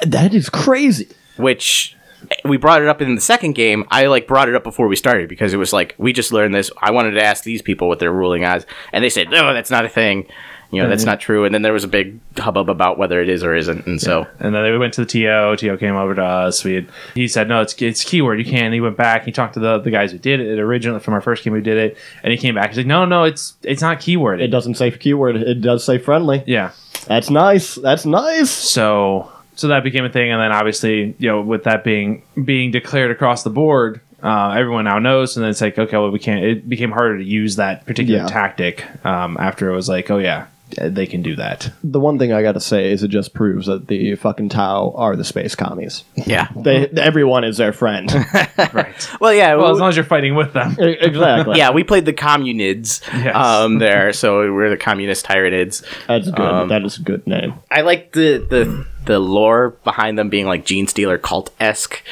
That 0.06 0.34
is 0.34 0.48
crazy. 0.48 1.08
which 1.36 1.96
we 2.44 2.56
brought 2.56 2.82
it 2.82 2.88
up 2.88 3.00
in 3.00 3.14
the 3.14 3.20
second 3.20 3.54
game. 3.54 3.84
I 3.90 4.06
like 4.06 4.26
brought 4.26 4.48
it 4.48 4.54
up 4.54 4.64
before 4.64 4.88
we 4.88 4.96
started 4.96 5.28
because 5.28 5.52
it 5.54 5.56
was 5.58 5.72
like, 5.72 5.94
we 5.98 6.12
just 6.12 6.32
learned 6.32 6.54
this. 6.54 6.70
I 6.80 6.90
wanted 6.90 7.12
to 7.12 7.22
ask 7.24 7.44
these 7.44 7.62
people 7.62 7.88
what 7.88 7.98
they're 7.98 8.12
ruling 8.12 8.44
as, 8.44 8.66
and 8.92 9.02
they 9.04 9.10
said, 9.10 9.30
no, 9.30 9.52
that's 9.54 9.70
not 9.70 9.84
a 9.84 9.88
thing. 9.88 10.26
You 10.72 10.80
know, 10.80 10.88
that's 10.88 11.04
not 11.04 11.18
true. 11.18 11.44
And 11.44 11.52
then 11.52 11.62
there 11.62 11.72
was 11.72 11.82
a 11.82 11.88
big 11.88 12.20
hubbub 12.38 12.70
about 12.70 12.96
whether 12.96 13.20
it 13.20 13.28
is 13.28 13.42
or 13.42 13.56
isn't. 13.56 13.86
And 13.88 14.00
so. 14.00 14.28
And 14.38 14.54
then 14.54 14.62
we 14.70 14.78
went 14.78 14.94
to 14.94 15.04
the 15.04 15.06
TO. 15.06 15.56
TO 15.56 15.76
came 15.78 15.96
over 15.96 16.14
to 16.14 16.22
us. 16.22 16.62
We 16.62 16.74
had, 16.74 16.86
he 17.12 17.26
said, 17.26 17.48
no, 17.48 17.60
it's 17.60 17.74
it's 17.82 18.04
keyword. 18.04 18.38
You 18.38 18.44
can't. 18.44 18.72
He 18.72 18.80
went 18.80 18.96
back. 18.96 19.24
He 19.24 19.32
talked 19.32 19.54
to 19.54 19.60
the, 19.60 19.78
the 19.80 19.90
guys 19.90 20.12
who 20.12 20.18
did 20.18 20.38
it 20.38 20.60
originally 20.60 21.00
from 21.00 21.14
our 21.14 21.20
first 21.20 21.42
game 21.42 21.54
who 21.54 21.60
did 21.60 21.76
it, 21.76 21.96
and 22.22 22.30
he 22.30 22.38
came 22.38 22.54
back. 22.54 22.68
He's 22.68 22.76
like, 22.76 22.86
no, 22.86 23.04
no, 23.04 23.24
it's 23.24 23.54
it's 23.64 23.82
not 23.82 23.98
keyword. 23.98 24.40
It 24.40 24.52
doesn't 24.52 24.74
say 24.76 24.92
keyword, 24.92 25.34
it 25.38 25.60
does 25.60 25.82
say 25.84 25.98
friendly. 25.98 26.44
yeah. 26.46 26.70
That's 27.06 27.30
nice. 27.30 27.74
That's 27.76 28.06
nice. 28.06 28.50
So 28.50 29.30
so 29.56 29.68
that 29.68 29.84
became 29.84 30.04
a 30.04 30.10
thing, 30.10 30.30
and 30.32 30.40
then 30.40 30.52
obviously, 30.52 31.14
you 31.18 31.28
know, 31.28 31.40
with 31.42 31.64
that 31.64 31.84
being 31.84 32.22
being 32.44 32.70
declared 32.70 33.10
across 33.10 33.42
the 33.42 33.50
board, 33.50 34.00
uh, 34.22 34.50
everyone 34.50 34.84
now 34.84 34.98
knows, 34.98 35.36
and 35.36 35.42
then 35.44 35.50
it's 35.50 35.60
like, 35.60 35.78
okay, 35.78 35.96
well, 35.96 36.10
we 36.10 36.18
can't. 36.18 36.44
It 36.44 36.68
became 36.68 36.90
harder 36.90 37.18
to 37.18 37.24
use 37.24 37.56
that 37.56 37.84
particular 37.86 38.20
Yeah. 38.20 38.26
tactic 38.26 38.84
um, 39.04 39.36
after 39.38 39.70
it 39.70 39.74
was 39.74 39.88
like, 39.88 40.10
oh 40.10 40.18
yeah, 40.18 40.46
they 40.80 41.06
can 41.06 41.22
do 41.22 41.36
that. 41.36 41.72
The 41.84 42.00
one 42.00 42.18
thing 42.18 42.32
I 42.32 42.42
gotta 42.42 42.60
say 42.60 42.90
is 42.92 43.02
it 43.02 43.08
just 43.08 43.34
proves 43.34 43.66
that 43.66 43.88
the 43.88 44.14
fucking 44.16 44.48
Tau 44.50 44.92
are 44.96 45.16
the 45.16 45.24
space 45.24 45.54
commies. 45.54 46.04
Yeah. 46.14 46.48
They, 46.56 46.86
everyone 46.88 47.44
is 47.44 47.56
their 47.56 47.72
friend. 47.72 48.10
Right. 48.72 49.10
Well, 49.20 49.32
yeah. 49.34 49.54
well, 49.56 49.66
we- 49.68 49.72
as 49.72 49.80
long 49.80 49.88
as 49.88 49.96
you're 49.96 50.04
fighting 50.04 50.34
with 50.34 50.52
them. 50.52 50.76
exactly. 50.78 51.56
yeah, 51.58 51.70
we 51.70 51.82
played 51.82 52.04
the 52.04 52.12
communids 52.12 53.00
Yes. 53.12 53.34
um, 53.34 53.78
there, 53.78 54.12
so 54.12 54.52
we're 54.52 54.70
the 54.70 54.76
communist 54.76 55.24
tyranids. 55.26 55.82
That's 56.06 56.30
good. 56.30 56.38
Um, 56.40 56.68
that 56.68 56.84
is 56.84 56.98
a 56.98 57.02
good 57.02 57.26
name. 57.26 57.54
I 57.70 57.80
like 57.80 58.12
the 58.12 58.38
the 58.38 58.86
the 59.06 59.18
lore 59.18 59.70
behind 59.82 60.18
them 60.18 60.28
being 60.28 60.46
like 60.46 60.64
Gene 60.66 60.86
Stealer 60.86 61.18
cult 61.18 61.50
esque. 61.58 62.02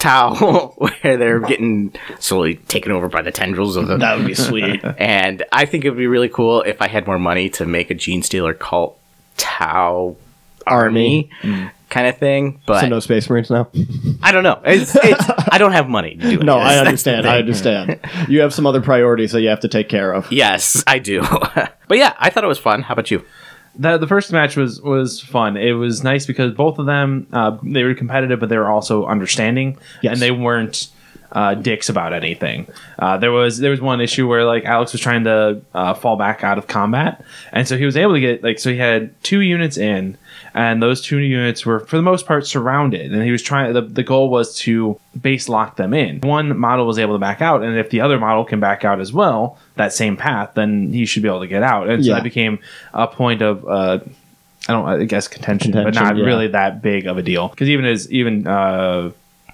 Tau, 0.00 0.72
where 0.76 1.16
they're 1.16 1.40
getting 1.40 1.94
slowly 2.18 2.56
taken 2.56 2.90
over 2.90 3.08
by 3.08 3.22
the 3.22 3.30
tendrils 3.30 3.76
of 3.76 3.86
the. 3.86 3.98
That 3.98 4.16
would 4.16 4.26
be 4.26 4.34
sweet. 4.34 4.82
and 4.98 5.44
I 5.52 5.66
think 5.66 5.84
it 5.84 5.90
would 5.90 5.98
be 5.98 6.06
really 6.06 6.30
cool 6.30 6.62
if 6.62 6.82
I 6.82 6.88
had 6.88 7.06
more 7.06 7.18
money 7.18 7.50
to 7.50 7.66
make 7.66 7.90
a 7.90 7.94
Gene 7.94 8.22
Stealer 8.22 8.54
cult 8.54 8.98
Tau 9.36 10.16
army, 10.66 11.30
mm. 11.42 11.70
kind 11.90 12.06
of 12.06 12.16
thing. 12.16 12.60
But 12.66 12.80
so 12.80 12.88
no 12.88 13.00
space 13.00 13.28
marines 13.28 13.50
now. 13.50 13.68
I 14.22 14.32
don't 14.32 14.42
know. 14.42 14.60
It's, 14.64 14.96
it's, 14.96 15.30
I 15.52 15.58
don't 15.58 15.72
have 15.72 15.88
money 15.88 16.16
to 16.16 16.30
do 16.30 16.40
it. 16.40 16.44
No, 16.44 16.56
I 16.56 16.78
understand. 16.78 17.26
I 17.26 17.38
understand. 17.38 18.00
You 18.26 18.40
have 18.40 18.54
some 18.54 18.66
other 18.66 18.80
priorities 18.80 19.32
that 19.32 19.42
you 19.42 19.48
have 19.48 19.60
to 19.60 19.68
take 19.68 19.90
care 19.90 20.12
of. 20.12 20.32
Yes, 20.32 20.82
I 20.86 20.98
do. 20.98 21.20
but 21.88 21.98
yeah, 21.98 22.14
I 22.18 22.30
thought 22.30 22.44
it 22.44 22.48
was 22.48 22.58
fun. 22.58 22.82
How 22.82 22.94
about 22.94 23.10
you? 23.10 23.22
The 23.78 23.98
the 23.98 24.06
first 24.06 24.32
match 24.32 24.56
was 24.56 24.80
was 24.80 25.20
fun. 25.20 25.56
It 25.56 25.72
was 25.72 26.02
nice 26.04 26.26
because 26.26 26.52
both 26.52 26.78
of 26.78 26.86
them 26.86 27.26
uh, 27.32 27.56
they 27.62 27.84
were 27.84 27.94
competitive, 27.94 28.40
but 28.40 28.48
they 28.48 28.58
were 28.58 28.70
also 28.70 29.06
understanding, 29.06 29.78
Yes. 30.02 30.12
and 30.14 30.22
they 30.22 30.30
weren't 30.30 30.88
uh, 31.32 31.54
dicks 31.54 31.88
about 31.88 32.12
anything. 32.12 32.66
Uh, 32.98 33.16
there 33.16 33.30
was 33.30 33.58
there 33.58 33.70
was 33.70 33.80
one 33.80 34.00
issue 34.00 34.26
where 34.28 34.44
like 34.44 34.64
Alex 34.64 34.92
was 34.92 35.00
trying 35.00 35.24
to 35.24 35.60
uh, 35.74 35.94
fall 35.94 36.16
back 36.16 36.42
out 36.42 36.58
of 36.58 36.66
combat, 36.66 37.24
and 37.52 37.68
so 37.68 37.76
he 37.76 37.84
was 37.84 37.96
able 37.96 38.14
to 38.14 38.20
get 38.20 38.42
like 38.42 38.58
so 38.58 38.70
he 38.70 38.78
had 38.78 39.14
two 39.22 39.40
units 39.40 39.76
in, 39.76 40.18
and 40.54 40.82
those 40.82 41.00
two 41.00 41.18
units 41.18 41.64
were 41.64 41.78
for 41.80 41.96
the 41.96 42.02
most 42.02 42.26
part 42.26 42.46
surrounded, 42.48 43.12
and 43.12 43.22
he 43.22 43.30
was 43.30 43.42
trying. 43.42 43.72
The, 43.72 43.82
the 43.82 44.02
goal 44.02 44.28
was 44.28 44.56
to 44.58 44.98
base 45.20 45.48
lock 45.48 45.76
them 45.76 45.94
in. 45.94 46.20
One 46.22 46.58
model 46.58 46.84
was 46.86 46.98
able 46.98 47.14
to 47.14 47.18
back 47.20 47.40
out, 47.40 47.62
and 47.62 47.78
if 47.78 47.90
the 47.90 48.00
other 48.00 48.18
model 48.18 48.44
can 48.44 48.58
back 48.58 48.84
out 48.84 49.00
as 49.00 49.12
well, 49.12 49.56
that 49.80 49.92
same 49.92 50.16
path, 50.16 50.50
then 50.54 50.92
he 50.92 51.04
should 51.06 51.22
be 51.22 51.28
able 51.28 51.40
to 51.40 51.46
get 51.46 51.62
out. 51.62 51.88
And 51.88 52.04
so 52.04 52.10
Yeah. 52.10 52.14
that 52.16 52.24
became 52.24 52.58
a 52.94 53.06
point 53.06 53.42
of. 53.42 53.66
Uh, 53.66 53.98
I 54.68 54.72
don't, 54.72 54.86
I 54.86 55.04
guess 55.04 55.26
contention, 55.26 55.72
but 55.72 55.94
not 55.94 56.16
yeah. 56.16 56.24
really 56.24 56.48
that 56.48 56.82
big 56.82 57.06
of 57.06 57.16
a 57.18 57.22
deal. 57.22 57.48
Because 57.48 57.68
even 57.68 57.84
as 57.86 58.10
even 58.12 58.46
uh, 58.46 59.10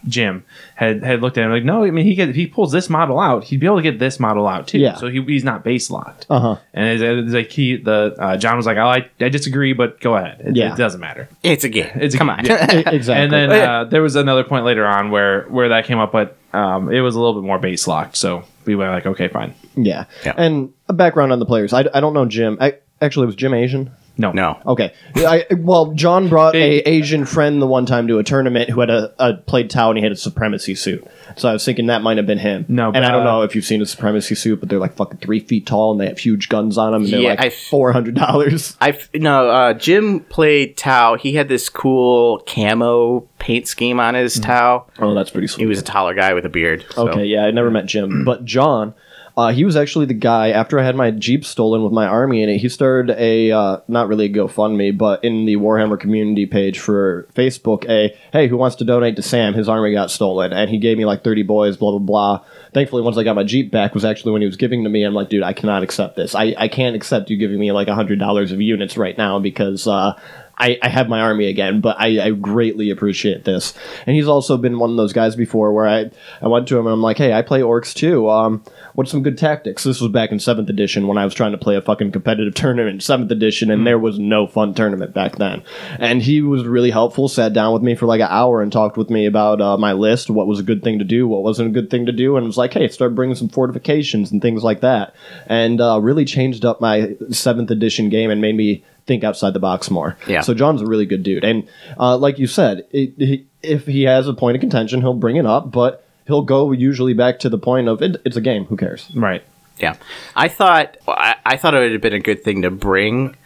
Jim 0.08 0.44
had 0.75 1.02
had 1.02 1.20
looked 1.22 1.36
at 1.38 1.44
him 1.44 1.50
like, 1.50 1.64
no, 1.64 1.84
I 1.84 1.90
mean 1.90 2.04
he 2.06 2.14
get, 2.14 2.28
if 2.28 2.36
he 2.36 2.46
pulls 2.46 2.72
this 2.72 2.88
model 2.88 3.18
out, 3.18 3.44
he'd 3.44 3.58
be 3.60 3.66
able 3.66 3.76
to 3.76 3.82
get 3.82 3.98
this 3.98 4.20
model 4.20 4.46
out 4.46 4.68
too. 4.68 4.78
Yeah. 4.78 4.94
So 4.96 5.08
he, 5.08 5.22
he's 5.22 5.44
not 5.44 5.64
base 5.64 5.90
locked. 5.90 6.26
Uh 6.30 6.40
huh. 6.40 6.56
And 6.75 6.88
it's, 6.88 7.02
it's 7.02 7.34
like 7.34 7.50
he 7.50 7.76
the 7.76 8.14
uh, 8.18 8.36
John 8.36 8.56
was 8.56 8.66
like, 8.66 8.76
oh, 8.76 8.86
I, 8.86 9.08
I 9.20 9.28
disagree, 9.28 9.72
but 9.72 10.00
go 10.00 10.16
ahead. 10.16 10.40
It, 10.44 10.56
Yeah. 10.56 10.72
it 10.72 10.76
doesn't 10.76 11.00
matter. 11.00 11.28
It's 11.42 11.64
a 11.64 11.68
game. 11.68 11.90
It's 11.96 12.14
a 12.14 12.18
Come 12.18 12.28
game. 12.28 12.38
on. 12.38 12.44
Yeah. 12.46 12.90
Exactly. 12.90 13.25
And 13.25 13.32
then 13.32 13.50
Oh, 13.52 13.60
uh, 13.64 13.84
there 13.84 14.02
was 14.02 14.16
another 14.16 14.44
point 14.44 14.64
later 14.64 14.86
on 14.86 15.10
where 15.10 15.42
where 15.44 15.68
that 15.70 15.84
came 15.86 15.98
up, 15.98 16.12
but 16.12 16.36
um, 16.52 16.90
it 16.90 17.00
was 17.00 17.14
a 17.14 17.20
little 17.20 17.34
bit 17.40 17.46
more 17.46 17.58
base 17.58 17.86
locked. 17.86 18.16
So 18.16 18.44
we 18.64 18.75
were 18.75 18.88
like, 18.88 19.06
okay, 19.06 19.28
fine. 19.28 19.54
yeah. 19.75 20.04
Yeah. 20.25 20.34
And 20.36 20.72
a 20.88 20.92
background 20.92 21.32
on 21.32 21.38
the 21.38 21.46
players. 21.46 21.72
I, 21.72 21.80
I 21.92 22.00
don't 22.00 22.14
know 22.14 22.25
Jim. 22.26 22.56
I, 22.60 22.75
actually, 23.02 23.25
it 23.25 23.26
was 23.26 23.36
Jim 23.36 23.52
Asian? 23.54 23.90
No, 24.18 24.32
no. 24.32 24.58
Okay. 24.66 24.94
I, 25.16 25.44
well, 25.58 25.92
John 25.92 26.28
brought 26.28 26.54
a 26.54 26.78
Asian 26.88 27.26
friend 27.26 27.61
the 27.61 27.66
one 27.66 27.85
time 27.85 28.08
to 28.08 28.18
a 28.18 28.25
tournament 28.25 28.70
who 28.70 28.80
had 28.80 28.88
a, 28.88 29.12
a 29.18 29.35
played 29.35 29.68
Tau 29.68 29.90
and 29.90 29.99
he 29.99 30.02
had 30.02 30.12
a 30.12 30.16
supremacy 30.16 30.75
suit. 30.75 31.06
So 31.37 31.49
I 31.49 31.52
was 31.52 31.64
thinking 31.64 31.87
that 31.87 32.00
might 32.02 32.16
have 32.16 32.26
been 32.26 32.38
him. 32.38 32.64
No, 32.68 32.87
and 32.87 32.94
but, 32.94 33.04
I 33.04 33.11
don't 33.11 33.23
uh, 33.23 33.25
know 33.25 33.42
if 33.42 33.54
you've 33.54 33.64
seen 33.66 33.82
a 33.82 33.87
supremacy 33.87 34.35
suit, 34.35 34.61
but 34.61 34.68
they're 34.70 34.78
like 34.78 34.94
fucking 34.96 35.18
three 35.18 35.40
feet 35.40 35.66
tall 35.66 35.92
and 35.92 36.00
they 36.00 36.06
have 36.06 36.18
huge 36.18 36.49
guns 36.49 36.78
on 36.78 36.92
them 36.92 37.02
and 37.04 37.12
they're 37.12 37.20
Yeah, 37.20 37.30
like 37.30 37.40
I- 37.44 37.50
four 37.50 37.92
hundred 37.92 38.14
dollars. 38.14 38.75
I 38.80 38.99
no. 39.14 39.50
Uh, 39.50 39.73
Jim 39.75 40.20
played 40.20 40.76
Tau. 40.78 41.16
He 41.16 41.35
had 41.35 41.49
this 41.49 41.68
cool 41.68 42.38
camo 42.46 43.20
paint 43.38 43.68
scheme 43.68 44.00
on 44.00 44.14
his 44.14 44.40
Tau. 44.40 44.87
Oh, 44.99 45.14
that's 45.14 45.30
pretty 45.30 45.46
sweet. 45.46 45.64
He 45.64 45.66
was 45.66 45.78
a 45.80 45.85
taller 45.85 46.14
guy 46.14 46.32
with 46.32 46.46
a 46.46 46.49
beard. 46.50 46.85
so- 46.90 47.08
Okay, 47.11 47.26
yeah, 47.26 47.44
I 47.44 47.50
never 47.50 47.70
met 47.70 47.87
Jim, 47.87 48.25
but 48.25 48.44
John, 48.44 48.94
uh, 49.37 49.52
he 49.52 49.64
was 49.64 49.76
actually 49.76 50.07
the 50.07 50.14
guy 50.14 50.49
after 50.49 50.78
I 50.78 50.85
had 50.85 50.97
my 50.97 51.11
Jeep 51.11 51.45
stolen 51.45 51.83
with 51.83 51.93
my 51.93 52.07
army 52.07 52.43
in 52.43 52.49
it. 52.49 52.57
He 52.57 52.71
started 52.71 53.14
a 53.19 53.50
uh, 53.50 53.78
not 53.87 54.09
really 54.09 54.26
a 54.26 54.28
GoFundMe, 54.31 54.97
but 54.97 55.23
in 55.23 55.45
the 55.45 55.57
Warhammer 55.57 56.00
community 56.00 56.47
page 56.47 56.78
for 56.78 57.28
Facebook, 57.35 57.87
a 57.87 58.16
hey, 58.33 58.49
who 58.49 58.57
wants 58.57 58.76
to 58.76 58.85
donate 58.85 59.16
to 59.16 59.23
Sam? 59.23 59.52
His 59.52 59.69
army 59.69 59.93
got 59.93 60.11
stolen, 60.11 60.55
and 60.55 60.71
he 60.71 60.78
gave 60.78 60.97
me 60.97 61.05
like 61.05 61.23
thirty 61.23 61.43
boys, 61.43 61.76
blah 61.76 61.90
blah 61.90 61.99
blah. 61.99 62.45
Thankfully, 62.73 63.02
once 63.02 63.19
I 63.19 63.25
got 63.25 63.37
my 63.37 63.45
Jeep 63.45 63.71
back, 63.71 63.93
was 63.93 64.07
actually 64.07 64.33
when 64.33 64.40
he 64.40 64.47
was 64.47 64.57
giving 64.57 64.85
to 64.85 64.90
me. 64.90 65.02
I'm 65.02 65.12
like, 65.12 65.28
dude, 65.28 65.43
I 65.43 65.52
cannot 65.52 65.83
accept 65.83 66.16
this. 66.16 66.35
I, 66.35 66.55
I 66.57 66.69
can't 66.69 66.97
accept 66.97 67.28
you 67.28 67.37
giving 67.37 67.59
me 67.59 67.73
like 67.73 67.88
hundred 67.88 68.19
dollars 68.19 68.52
of 68.52 68.61
units 68.62 68.97
right 68.97 69.16
now 69.19 69.38
because. 69.38 69.87
Uh, 69.87 70.19
I, 70.58 70.78
I 70.82 70.88
have 70.88 71.08
my 71.08 71.20
army 71.20 71.48
again, 71.48 71.80
but 71.82 71.96
I, 71.98 72.26
I 72.26 72.30
greatly 72.30 72.90
appreciate 72.90 73.44
this. 73.44 73.75
And 74.06 74.16
he's 74.16 74.28
also 74.28 74.56
been 74.56 74.78
one 74.78 74.90
of 74.90 74.96
those 74.96 75.12
guys 75.12 75.36
before 75.36 75.72
where 75.72 75.86
I, 75.86 76.10
I 76.40 76.48
went 76.48 76.66
to 76.68 76.78
him 76.78 76.86
and 76.86 76.94
I'm 76.94 77.02
like, 77.02 77.18
hey, 77.18 77.34
I 77.34 77.42
play 77.42 77.60
orcs 77.60 77.92
too. 77.92 78.30
Um, 78.30 78.64
what's 78.94 79.10
some 79.10 79.22
good 79.22 79.36
tactics? 79.36 79.84
This 79.84 80.00
was 80.00 80.10
back 80.10 80.32
in 80.32 80.40
seventh 80.40 80.70
edition 80.70 81.08
when 81.08 81.18
I 81.18 81.25
was 81.26 81.34
trying 81.34 81.52
to 81.52 81.58
play 81.58 81.76
a 81.76 81.82
fucking 81.82 82.10
competitive 82.10 82.54
tournament 82.66 82.94
in 82.94 83.00
seventh 83.00 83.30
edition, 83.30 83.70
and 83.70 83.86
there 83.86 83.98
was 83.98 84.18
no 84.18 84.46
fun 84.46 84.72
tournament 84.72 85.12
back 85.12 85.36
then. 85.36 85.62
And 85.98 86.22
he 86.22 86.40
was 86.40 86.64
really 86.64 86.90
helpful. 86.90 87.28
Sat 87.28 87.52
down 87.52 87.75
with 87.75 87.82
me 87.82 87.94
for 87.94 88.06
like 88.06 88.20
an 88.20 88.28
hour 88.30 88.62
and 88.62 88.72
talked 88.72 88.96
with 88.96 89.10
me 89.10 89.26
about 89.26 89.60
uh, 89.60 89.76
my 89.76 89.92
list, 89.92 90.30
what 90.30 90.46
was 90.46 90.58
a 90.58 90.64
good 90.64 90.82
thing 90.82 90.98
to 90.98 91.04
do, 91.04 91.28
what 91.28 91.42
wasn't 91.42 91.68
a 91.68 91.72
good 91.72 91.90
thing 91.90 92.06
to 92.06 92.12
do, 92.12 92.36
and 92.36 92.46
was 92.46 92.56
like, 92.56 92.72
hey, 92.72 92.88
start 92.88 93.14
bringing 93.14 93.36
some 93.36 93.50
fortifications 93.50 94.32
and 94.32 94.40
things 94.40 94.64
like 94.64 94.80
that. 94.80 95.14
And 95.46 95.82
uh, 95.82 96.00
really 96.00 96.25
changed 96.25 96.64
up 96.64 96.80
my 96.80 97.14
seventh 97.30 97.70
edition 97.70 98.08
game 98.08 98.30
and 98.30 98.40
made 98.40 98.56
me 98.56 98.84
think 99.06 99.25
outside 99.25 99.54
the 99.54 99.60
box 99.60 99.90
more. 99.90 100.16
Yeah. 100.26 100.40
So 100.40 100.54
John's 100.54 100.82
a 100.82 100.86
really 100.86 101.06
good 101.06 101.22
dude, 101.22 101.44
and 101.44 101.68
uh, 101.98 102.16
like 102.16 102.38
you 102.38 102.46
said, 102.46 102.86
it, 102.90 103.14
he, 103.16 103.46
if 103.62 103.86
he 103.86 104.04
has 104.04 104.28
a 104.28 104.34
point 104.34 104.56
of 104.56 104.60
contention, 104.60 105.00
he'll 105.00 105.14
bring 105.14 105.36
it 105.36 105.46
up, 105.46 105.70
but 105.70 106.04
he'll 106.26 106.42
go 106.42 106.72
usually 106.72 107.14
back 107.14 107.38
to 107.40 107.48
the 107.48 107.58
point 107.58 107.88
of 107.88 108.02
it, 108.02 108.20
it's 108.25 108.36
a 108.36 108.40
game. 108.40 108.64
Who 108.66 108.76
cares? 108.76 109.10
right. 109.14 109.42
Yeah, 109.78 109.96
I 110.34 110.48
thought 110.48 110.96
well, 111.06 111.16
I, 111.18 111.36
I 111.44 111.56
thought 111.58 111.75
it 111.75 111.80
would 111.80 111.92
have 111.92 112.00
been 112.00 112.14
a 112.14 112.20
good 112.20 112.42
thing 112.42 112.62
to 112.62 112.70
bring 112.70 113.36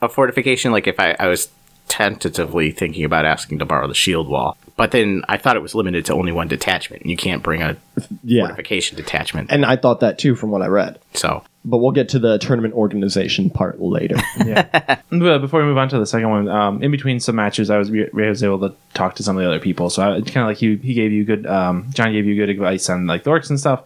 a 0.00 0.08
fortification. 0.08 0.70
Like 0.70 0.86
if 0.86 1.00
I, 1.00 1.16
I 1.18 1.26
was 1.26 1.48
tentatively 1.88 2.70
thinking 2.70 3.04
about 3.04 3.24
asking 3.24 3.58
to 3.58 3.64
borrow 3.64 3.88
the 3.88 3.94
shield 3.94 4.28
wall, 4.28 4.56
but 4.76 4.90
then 4.90 5.22
I 5.28 5.36
thought 5.36 5.56
it 5.56 5.62
was 5.62 5.74
limited 5.74 6.06
to 6.06 6.14
only 6.14 6.32
one 6.32 6.48
detachment. 6.48 7.06
You 7.06 7.16
can't 7.16 7.42
bring 7.42 7.62
a 7.62 7.76
Yeah. 8.24 8.42
fortification 8.46 8.96
detachment. 8.96 9.50
And 9.52 9.64
I 9.66 9.76
thought 9.76 10.00
that 10.00 10.18
too 10.18 10.34
from 10.34 10.50
what 10.50 10.62
I 10.62 10.66
read. 10.66 10.98
so 11.14 11.42
But 11.64 11.78
we'll 11.78 11.92
get 11.92 12.08
to 12.10 12.18
the 12.18 12.38
tournament 12.38 12.74
organization 12.74 13.50
part 13.50 13.80
later. 13.80 14.16
Yeah. 14.44 14.96
but 15.10 15.38
before 15.40 15.60
we 15.60 15.66
move 15.66 15.78
on 15.78 15.88
to 15.90 15.98
the 15.98 16.06
second 16.06 16.30
one, 16.30 16.48
um, 16.48 16.82
in 16.82 16.90
between 16.90 17.20
some 17.20 17.36
matches, 17.36 17.70
I 17.70 17.78
was 17.78 17.90
I 17.90 18.28
was 18.28 18.42
able 18.42 18.60
to 18.68 18.74
talk 18.94 19.14
to 19.16 19.22
some 19.22 19.36
of 19.36 19.42
the 19.42 19.48
other 19.48 19.60
people. 19.60 19.90
So 19.90 20.02
I 20.02 20.20
kind 20.22 20.38
of 20.38 20.46
like 20.46 20.56
he 20.58 20.76
he 20.76 20.94
gave 20.94 21.12
you 21.12 21.24
good 21.24 21.46
um, 21.46 21.86
John 21.92 22.12
gave 22.12 22.26
you 22.26 22.34
good 22.34 22.48
advice 22.50 22.88
on 22.90 23.06
like 23.06 23.24
the 23.24 23.30
orcs 23.30 23.50
and 23.50 23.60
stuff. 23.60 23.80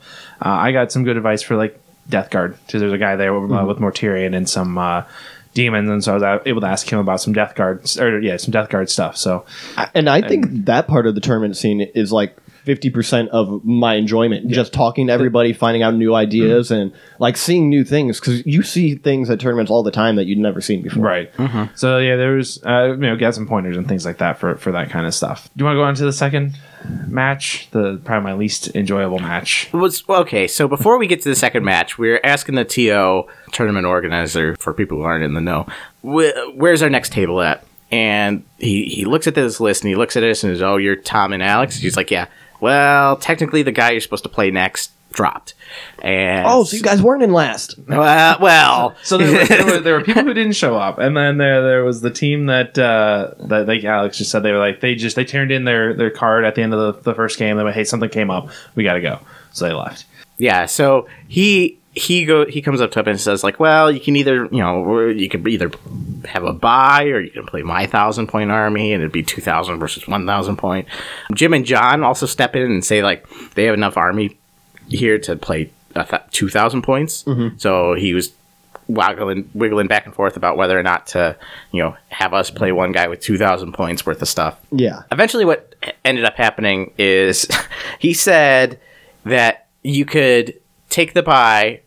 Uh, 0.45 0.49
I 0.51 0.73
got 0.73 0.93
some 0.93 1.05
good 1.05 1.17
advice 1.17 1.43
for 1.43 1.57
like 1.57 1.79
Death 2.09 2.31
Guard 2.31 2.57
because 2.67 2.81
there's 2.81 2.93
a 2.93 2.99
guy 2.99 3.17
there 3.17 3.35
uh, 3.37 3.65
with 3.67 3.79
Mortarion 3.79 4.35
and 4.37 4.49
some. 4.49 4.79
Uh, 4.79 5.03
Demons, 5.57 5.89
and 5.89 6.05
so 6.05 6.13
I 6.13 6.35
was 6.35 6.43
able 6.45 6.61
to 6.61 6.67
ask 6.67 6.87
him 6.93 6.99
about 6.99 7.23
some 7.23 7.33
Death 7.33 7.55
Guard, 7.55 7.91
or 7.99 8.21
yeah, 8.21 8.37
some 8.37 8.53
Death 8.53 8.69
Guard 8.69 8.91
stuff. 8.91 9.17
So 9.17 9.47
and 9.95 10.09
I 10.09 10.21
think 10.21 10.67
that 10.67 10.87
part 10.87 11.07
of 11.07 11.15
the 11.15 11.21
tournament 11.23 11.57
scene 11.57 11.81
is 11.81 12.13
like 12.13 12.37
50% 12.67 13.29
of 13.29 13.65
my 13.65 13.95
enjoyment. 13.95 14.49
Just 14.51 14.73
talking 14.73 15.07
to 15.07 15.13
everybody, 15.13 15.53
finding 15.53 15.83
out 15.83 15.95
new 15.95 16.15
ideas, 16.15 16.71
and 16.71 16.93
like 17.19 17.37
seeing 17.37 17.69
new 17.71 17.85
things. 17.85 18.19
Because 18.21 18.45
you 18.45 18.63
see 18.63 18.97
things 18.97 19.31
at 19.31 19.41
tournaments 19.41 19.71
all 19.71 19.83
the 19.83 19.91
time 19.91 20.17
that 20.17 20.25
you'd 20.27 20.39
never 20.39 20.61
seen 20.61 20.83
before. 20.83 21.03
Right. 21.05 21.33
So 21.77 21.99
yeah, 21.99 22.17
there 22.17 22.33
was 22.35 22.63
uh, 22.65 22.89
you 22.91 22.97
know 22.97 23.17
got 23.17 23.35
some 23.35 23.47
pointers 23.47 23.77
and 23.77 23.87
things 23.89 24.05
like 24.05 24.19
that 24.19 24.39
for 24.39 24.57
for 24.57 24.73
that 24.73 24.91
kind 24.91 25.07
of 25.07 25.15
stuff. 25.15 25.49
Do 25.57 25.63
you 25.63 25.65
want 25.65 25.77
to 25.77 25.81
go 25.81 25.85
on 25.85 25.95
to 25.95 26.05
the 26.05 26.13
second 26.13 26.59
match? 27.07 27.69
The 27.71 28.01
probably 28.05 28.25
my 28.25 28.35
least 28.35 28.75
enjoyable 28.75 29.19
match. 29.19 29.69
It 29.73 29.77
was 29.77 30.03
okay. 30.09 30.47
So 30.47 30.69
before 30.69 30.99
we 30.99 31.07
get 31.07 31.23
to 31.23 31.29
the 31.29 31.37
second 31.37 31.65
match, 31.65 31.99
we're 31.99 32.21
asking 32.25 32.55
the 32.57 32.65
TO 32.65 33.25
tournament 33.53 33.87
organizer 33.87 34.57
for 34.57 34.73
people 34.75 34.99
who 34.99 35.05
aren't 35.05 35.25
in 35.25 35.35
the 35.35 35.41
know, 35.41 35.67
"Wh- 36.03 36.55
where's 36.57 36.83
our 36.83 36.91
next 36.91 37.13
table 37.13 37.41
at? 37.41 37.65
And 37.93 38.43
he 38.59 38.85
he 38.87 39.05
looks 39.05 39.27
at 39.29 39.35
this 39.37 39.61
list 39.61 39.83
and 39.85 39.89
he 39.89 39.95
looks 39.95 40.17
at 40.17 40.25
us 40.25 40.43
and 40.43 40.53
says, 40.55 40.63
"Oh, 40.63 40.77
you're 40.77 40.97
Tom 40.97 41.33
and 41.33 41.43
Alex." 41.43 41.77
He's 41.77 41.97
like, 41.97 42.11
"Yeah." 42.11 42.27
Well, 42.61 43.17
technically, 43.17 43.63
the 43.63 43.73
guy 43.73 43.91
you're 43.93 44.01
supposed 44.01 44.25
to 44.25 44.29
play 44.31 44.51
next 44.51 44.91
dropped. 45.13 45.55
And 46.03 46.47
Oh, 46.47 46.65
so 46.65 46.77
you 46.77 46.83
guys 46.83 47.01
weren't 47.01 47.23
in 47.23 47.33
last. 47.33 47.75
well, 47.89 48.37
well, 48.41 48.95
So 49.03 49.17
there 49.17 49.33
were, 49.33 49.45
there, 49.47 49.65
were, 49.65 49.79
there 49.81 49.95
were 49.95 50.03
people 50.05 50.23
who 50.25 50.35
didn't 50.41 50.53
show 50.53 50.77
up, 50.77 50.99
and 50.99 51.17
then 51.17 51.39
there 51.39 51.63
there 51.63 51.85
was 51.85 52.01
the 52.03 52.11
team 52.11 52.47
that 52.47 52.77
uh, 52.79 53.33
that 53.47 53.67
like 53.67 53.83
Alex 53.85 54.19
just 54.19 54.31
said 54.31 54.43
they 54.43 54.53
were 54.53 54.59
like 54.59 54.81
they 54.81 54.95
just 54.95 55.17
they 55.17 55.25
turned 55.25 55.51
in 55.51 55.65
their 55.65 55.95
their 55.95 56.11
card 56.11 56.45
at 56.45 56.55
the 56.55 56.63
end 56.63 56.75
of 56.75 56.97
the, 56.97 57.03
the 57.13 57.15
first 57.15 57.39
game. 57.39 57.57
They 57.57 57.65
went, 57.65 57.75
hey, 57.77 57.85
something 57.85 58.11
came 58.11 58.31
up, 58.31 58.49
we 58.75 58.85
got 58.85 58.95
to 58.95 59.01
go, 59.01 59.21
so 59.53 59.67
they 59.67 59.73
left. 59.73 60.05
yeah. 60.39 60.67
So 60.67 61.09
he 61.29 61.79
he 61.97 62.25
go 62.27 62.45
he 62.47 62.61
comes 62.61 62.81
up 62.83 62.91
to 62.93 63.01
him 63.01 63.09
and 63.09 63.21
says 63.21 63.43
like, 63.43 63.59
well, 63.59 63.91
you 63.91 63.99
can 64.01 64.15
either 64.17 64.45
you 64.53 64.59
know 64.59 65.09
you 65.09 65.29
can 65.29 65.49
either 65.49 65.71
have 66.27 66.45
a 66.45 66.53
buy 66.53 67.05
or 67.05 67.21
you 67.21 67.31
can 67.31 67.47
play 67.47 67.63
my 67.63 67.87
thousand 67.87 68.27
point 68.27 68.51
army 68.51 68.93
and 68.93 69.03
it'd 69.03 69.13
be 69.13 69.23
two 69.23 69.41
thousand 69.41 69.79
versus 69.79 70.07
one 70.07 70.27
thousand 70.27 70.57
point. 70.57 70.87
Jim 71.35 71.55
and 71.55 71.65
John 71.65 72.03
also 72.05 72.27
step 72.27 72.55
in 72.55 72.63
and 72.71 72.85
say 72.85 73.03
like 73.03 73.27
they 73.55 73.65
have 73.65 73.75
enough 73.75 73.97
army 73.97 74.37
here 74.89 75.19
to 75.21 75.37
play 75.37 75.71
a 75.95 76.05
th- 76.05 76.23
two 76.31 76.49
thousand 76.51 76.83
points. 76.83 77.25
Mm-hmm. 77.25 77.57
So 77.59 77.95
he 77.95 78.13
was 78.13 78.33
waggling 78.89 79.51
wiggling 79.55 79.87
back 79.89 80.07
and 80.07 80.15
forth 80.15 80.37
about 80.37 80.57
whether 80.57 80.79
or 80.79 80.83
not 80.83 81.09
to 81.09 81.37
you 81.73 81.83
know 81.83 81.97
have 82.09 82.33
us 82.33 82.51
play 82.51 82.71
one 82.73 82.93
guy 82.93 83.09
with 83.09 83.21
two 83.21 83.37
thousand 83.37 83.73
points 83.73 84.07
worth 84.07 84.23
of 84.23 84.29
stuff 84.29 84.61
Yeah. 84.71 85.03
eventually 85.11 85.45
what 85.45 85.75
ended 86.05 86.25
up 86.25 86.37
happening 86.37 86.93
is 86.97 87.49
he 87.99 88.15
said 88.15 88.79
that 89.25 89.67
you 89.83 90.05
could 90.05 90.61
take 90.89 91.15
the 91.15 91.23
buy 91.25 91.81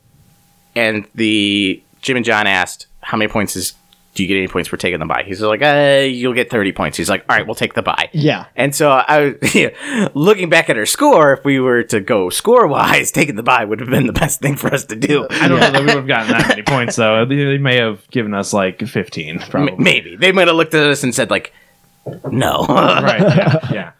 and 0.87 1.07
the 1.15 1.81
jim 2.01 2.15
and 2.17 2.25
john 2.25 2.47
asked 2.47 2.87
how 3.01 3.17
many 3.17 3.29
points 3.29 3.55
is 3.55 3.73
do 4.15 4.23
you 4.23 4.27
get 4.27 4.37
any 4.37 4.47
points 4.47 4.67
for 4.67 4.75
taking 4.75 4.99
the 4.99 5.05
buy 5.05 5.23
he's 5.25 5.39
like 5.41 5.61
uh, 5.61 6.01
you'll 6.05 6.33
get 6.33 6.49
30 6.49 6.71
points 6.73 6.97
he's 6.97 7.09
like 7.09 7.23
all 7.29 7.37
right 7.37 7.45
we'll 7.45 7.55
take 7.55 7.73
the 7.73 7.81
buy 7.81 8.09
Yeah. 8.11 8.45
and 8.55 8.73
so 8.75 8.89
I 8.89 9.35
was 9.41 10.09
looking 10.15 10.49
back 10.49 10.69
at 10.69 10.77
our 10.77 10.85
score. 10.85 11.33
If 11.33 11.45
we 11.45 11.59
were 11.59 11.83
to 11.83 11.99
go 12.01 12.29
score 12.29 12.67
wise, 12.67 13.11
taking 13.19 13.35
the 13.35 13.43
buy 13.43 13.63
would 13.63 13.79
have 13.79 13.89
been 13.89 14.07
the 14.07 14.13
best 14.13 14.41
thing 14.41 14.55
for 14.57 14.73
us 14.73 14.83
to 14.85 14.95
do. 14.95 15.25
I 15.29 15.47
don't 15.47 15.59
know 15.59 15.71
that 15.71 15.79
we 15.81 15.85
would 15.93 15.95
have 15.95 16.07
gotten 16.07 16.31
that 16.31 16.47
many 16.49 16.63
points 16.63 16.95
though. 16.97 17.23
They, 17.25 17.35
they 17.45 17.57
may 17.59 17.77
have 17.77 18.05
given 18.09 18.33
us 18.33 18.51
like 18.51 18.79
fifteen, 18.87 19.39
probably. 19.39 19.73
M- 19.73 19.83
maybe 19.83 20.15
they 20.17 20.31
might 20.31 20.47
have 20.47 20.57
looked 20.57 20.73
at 20.73 20.89
us 20.89 21.03
and 21.03 21.13
said 21.15 21.29
like, 21.29 21.53
"No." 22.29 22.65
right? 22.67 23.21
Yeah, 23.21 23.71
yeah. 23.71 23.91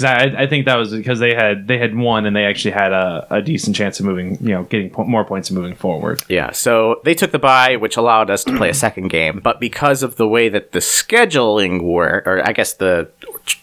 Because 0.00 0.34
I, 0.34 0.42
I 0.42 0.46
think 0.46 0.66
that 0.66 0.76
was 0.76 0.92
because 0.92 1.18
they 1.18 1.34
had 1.34 1.68
they 1.68 1.78
had 1.78 1.94
won 1.96 2.26
and 2.26 2.34
they 2.34 2.44
actually 2.44 2.72
had 2.72 2.92
a, 2.92 3.26
a 3.30 3.42
decent 3.42 3.76
chance 3.76 4.00
of 4.00 4.06
moving, 4.06 4.38
you 4.40 4.54
know, 4.54 4.64
getting 4.64 4.90
po- 4.90 5.04
more 5.04 5.24
points 5.24 5.50
and 5.50 5.58
moving 5.58 5.74
forward. 5.74 6.22
Yeah, 6.28 6.52
so 6.52 7.00
they 7.04 7.14
took 7.14 7.32
the 7.32 7.38
bye, 7.38 7.76
which 7.76 7.96
allowed 7.96 8.30
us 8.30 8.44
to 8.44 8.56
play 8.56 8.70
a 8.70 8.74
second 8.74 9.08
game. 9.08 9.40
But 9.42 9.60
because 9.60 10.02
of 10.02 10.16
the 10.16 10.26
way 10.26 10.48
that 10.48 10.72
the 10.72 10.78
scheduling 10.78 11.82
worked, 11.82 12.26
or 12.26 12.46
I 12.46 12.52
guess 12.52 12.74
the 12.74 13.10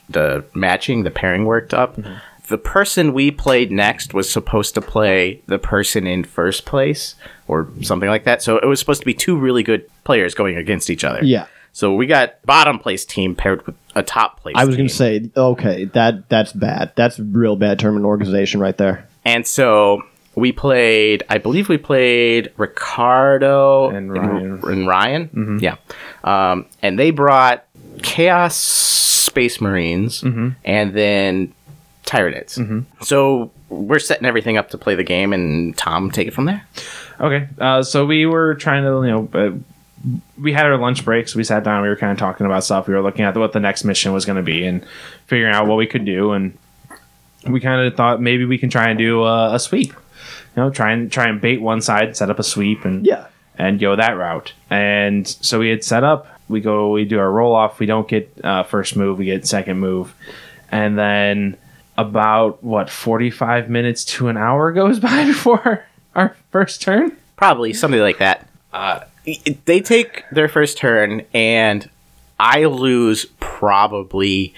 the 0.09 0.45
matching, 0.53 1.03
the 1.03 1.11
pairing 1.11 1.45
worked 1.45 1.73
up, 1.73 1.97
mm-hmm. 1.97 2.15
the 2.47 2.57
person 2.57 3.13
we 3.13 3.31
played 3.31 3.71
next 3.71 4.13
was 4.13 4.31
supposed 4.31 4.75
to 4.75 4.81
play 4.81 5.41
the 5.47 5.59
person 5.59 6.05
in 6.05 6.23
first 6.23 6.65
place, 6.65 7.15
or 7.47 7.69
something 7.81 8.09
like 8.09 8.25
that. 8.25 8.41
So 8.41 8.57
it 8.57 8.65
was 8.65 8.79
supposed 8.79 9.01
to 9.01 9.05
be 9.05 9.13
two 9.13 9.37
really 9.37 9.63
good 9.63 9.89
players 10.03 10.33
going 10.33 10.57
against 10.57 10.89
each 10.89 11.03
other. 11.03 11.23
Yeah. 11.23 11.47
So 11.77 11.93
we 11.93 12.07
got 12.07 12.43
bottom 12.43 12.79
place 12.79 13.05
team 13.05 13.35
paired 13.35 13.63
with 13.67 13.75
a 13.93 14.01
top 14.01 14.41
place. 14.41 14.55
I 14.57 14.65
was 14.65 14.75
going 14.75 14.87
to 14.87 14.93
say, 14.93 15.29
okay, 15.37 15.85
that 15.85 16.27
that's 16.27 16.51
bad. 16.51 16.93
That's 16.95 17.19
real 17.19 17.55
bad 17.55 17.77
tournament 17.77 18.03
organization 18.03 18.59
right 18.59 18.75
there. 18.75 19.07
And 19.23 19.45
so 19.45 20.01
we 20.33 20.51
played, 20.51 21.21
I 21.29 21.37
believe 21.37 21.69
we 21.69 21.77
played 21.77 22.51
Ricardo 22.57 23.91
And 23.91 24.11
Ryan. 24.11 24.59
And, 24.63 24.87
Ryan. 24.87 25.59
Yeah. 25.61 25.75
Um, 26.23 26.65
and 26.81 26.97
they 26.97 27.11
brought 27.11 27.63
Chaos 28.01 28.55
Space 28.55 29.61
Marines 29.61 30.23
and 30.23 30.93
then 30.95 31.53
Tyranids. 32.05 32.85
So 33.05 33.51
we're 33.69 33.99
setting 33.99 34.25
everything 34.25 34.57
up 34.57 34.71
to 34.71 34.79
play 34.79 34.95
the 34.95 35.03
game, 35.03 35.31
and 35.31 35.77
Tom 35.77 36.09
take 36.09 36.27
it 36.27 36.33
from 36.33 36.45
there. 36.45 36.65
Okay, 37.19 37.49
uh, 37.59 37.83
so 37.83 38.03
we 38.07 38.25
were 38.25 38.55
trying 38.55 38.83
to, 38.83 39.05
you 39.05 39.11
know, 39.11 39.29
uh, 39.33 39.51
we 40.37 40.53
had 40.53 40.65
our 40.65 40.77
lunch 40.77 41.03
breaks. 41.05 41.35
We 41.35 41.43
sat 41.43 41.63
down. 41.63 41.81
We 41.83 41.89
were 41.89 41.95
kind 41.95 42.11
of 42.11 42.17
talking 42.17 42.45
about 42.45 42.63
stuff. 42.63 42.87
We 42.87 42.93
were 42.93 43.01
looking 43.01 43.25
at 43.25 43.35
what 43.35 43.53
the 43.53 43.59
next 43.59 43.83
mission 43.83 44.13
was 44.13 44.25
going 44.25 44.35
to 44.37 44.43
be 44.43 44.65
and 44.65 44.85
figuring 45.25 45.53
out 45.53 45.67
what 45.67 45.75
we 45.77 45.87
could 45.87 46.05
do. 46.05 46.31
And 46.33 46.57
we 47.47 47.59
kind 47.59 47.81
of 47.85 47.95
thought 47.95 48.21
maybe 48.21 48.45
we 48.45 48.57
can 48.57 48.69
try 48.69 48.89
and 48.89 48.97
do 48.97 49.23
a, 49.23 49.55
a 49.55 49.59
sweep. 49.59 49.93
You 50.55 50.63
know, 50.63 50.69
try 50.69 50.91
and 50.91 51.11
try 51.11 51.27
and 51.27 51.39
bait 51.39 51.61
one 51.61 51.81
side, 51.81 52.17
set 52.17 52.29
up 52.29 52.39
a 52.39 52.43
sweep, 52.43 52.83
and 52.85 53.05
Yeah. 53.05 53.27
and 53.57 53.79
go 53.79 53.95
that 53.95 54.17
route. 54.17 54.53
And 54.69 55.27
so 55.27 55.59
we 55.59 55.69
had 55.69 55.83
set 55.83 56.03
up. 56.03 56.27
We 56.49 56.61
go. 56.61 56.91
We 56.91 57.05
do 57.05 57.19
our 57.19 57.31
roll 57.31 57.53
off. 57.53 57.79
We 57.79 57.85
don't 57.85 58.07
get 58.07 58.31
uh, 58.43 58.63
first 58.63 58.95
move. 58.95 59.17
We 59.19 59.25
get 59.25 59.45
second 59.45 59.79
move, 59.79 60.15
and 60.71 60.97
then 60.97 61.57
about 61.97 62.63
what 62.63 62.89
forty 62.89 63.29
five 63.29 63.69
minutes 63.69 64.05
to 64.05 64.29
an 64.29 64.37
hour 64.37 64.71
goes 64.71 64.99
by 65.01 65.25
before 65.25 65.85
our 66.15 66.35
first 66.51 66.81
turn. 66.81 67.15
Probably 67.35 67.73
something 67.73 67.99
like 67.99 68.17
that. 68.19 68.47
Uh, 68.73 69.01
they 69.65 69.81
take 69.81 70.23
their 70.31 70.47
first 70.47 70.77
turn, 70.77 71.23
and 71.33 71.89
I 72.39 72.65
lose 72.65 73.25
probably 73.39 74.53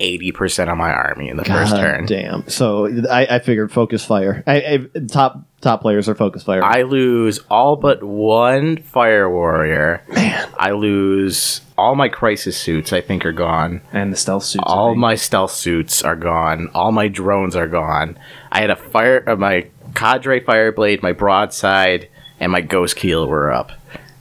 eighty 0.00 0.32
percent 0.32 0.70
of 0.70 0.76
my 0.76 0.92
army 0.92 1.28
in 1.28 1.36
the 1.36 1.44
first 1.44 1.72
God 1.72 1.80
turn. 1.80 2.06
Damn. 2.06 2.48
So 2.48 2.88
I, 3.08 3.26
I 3.36 3.38
figured 3.38 3.72
focus 3.72 4.04
fire. 4.04 4.42
I, 4.46 4.56
I, 4.56 4.98
top 5.08 5.42
top 5.60 5.80
players 5.80 6.08
are 6.08 6.14
focus 6.14 6.42
fire. 6.42 6.62
I 6.62 6.82
lose 6.82 7.40
all 7.50 7.76
but 7.76 8.02
one 8.02 8.82
fire 8.82 9.30
warrior. 9.30 10.02
Man, 10.08 10.48
I 10.58 10.72
lose 10.72 11.60
all 11.78 11.94
my 11.94 12.08
crisis 12.08 12.56
suits. 12.56 12.92
I 12.92 13.00
think 13.00 13.24
are 13.24 13.32
gone. 13.32 13.80
And 13.92 14.12
the 14.12 14.16
stealth 14.16 14.44
suits. 14.44 14.64
All 14.66 14.94
my 14.94 15.14
stealth 15.14 15.52
suits 15.52 16.02
are 16.02 16.16
gone. 16.16 16.68
All 16.74 16.92
my 16.92 17.08
drones 17.08 17.56
are 17.56 17.68
gone. 17.68 18.18
I 18.50 18.60
had 18.60 18.70
a 18.70 18.76
fire, 18.76 19.24
uh, 19.28 19.36
my 19.36 19.68
cadre 19.94 20.40
fireblade, 20.40 21.02
my 21.02 21.12
broadside, 21.12 22.08
and 22.40 22.52
my 22.52 22.60
ghost 22.60 22.96
keel 22.96 23.26
were 23.26 23.52
up, 23.52 23.72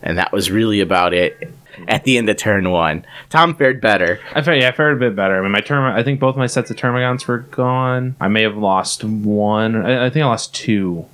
and 0.01 0.17
that 0.17 0.31
was 0.31 0.51
really 0.51 0.79
about 0.79 1.13
it. 1.13 1.53
At 1.87 2.03
the 2.03 2.17
end 2.17 2.29
of 2.29 2.35
turn 2.37 2.69
one, 2.69 3.05
Tom 3.29 3.55
fared 3.55 3.79
better. 3.79 4.19
I 4.35 4.41
fared, 4.41 4.61
yeah, 4.61 4.69
I 4.69 4.71
fared 4.73 4.97
a 4.97 4.99
bit 4.99 5.15
better. 5.15 5.37
I 5.37 5.41
mean, 5.41 5.51
my 5.51 5.61
term. 5.61 5.85
I 5.85 6.03
think 6.03 6.19
both 6.19 6.35
my 6.35 6.47
sets 6.47 6.69
of 6.69 6.75
termagants 6.75 7.27
were 7.27 7.39
gone. 7.39 8.15
I 8.19 8.27
may 8.27 8.43
have 8.43 8.57
lost 8.57 9.03
one. 9.03 9.75
I, 9.77 10.07
I 10.07 10.09
think 10.09 10.23
I 10.23 10.27
lost 10.27 10.53
two 10.53 11.05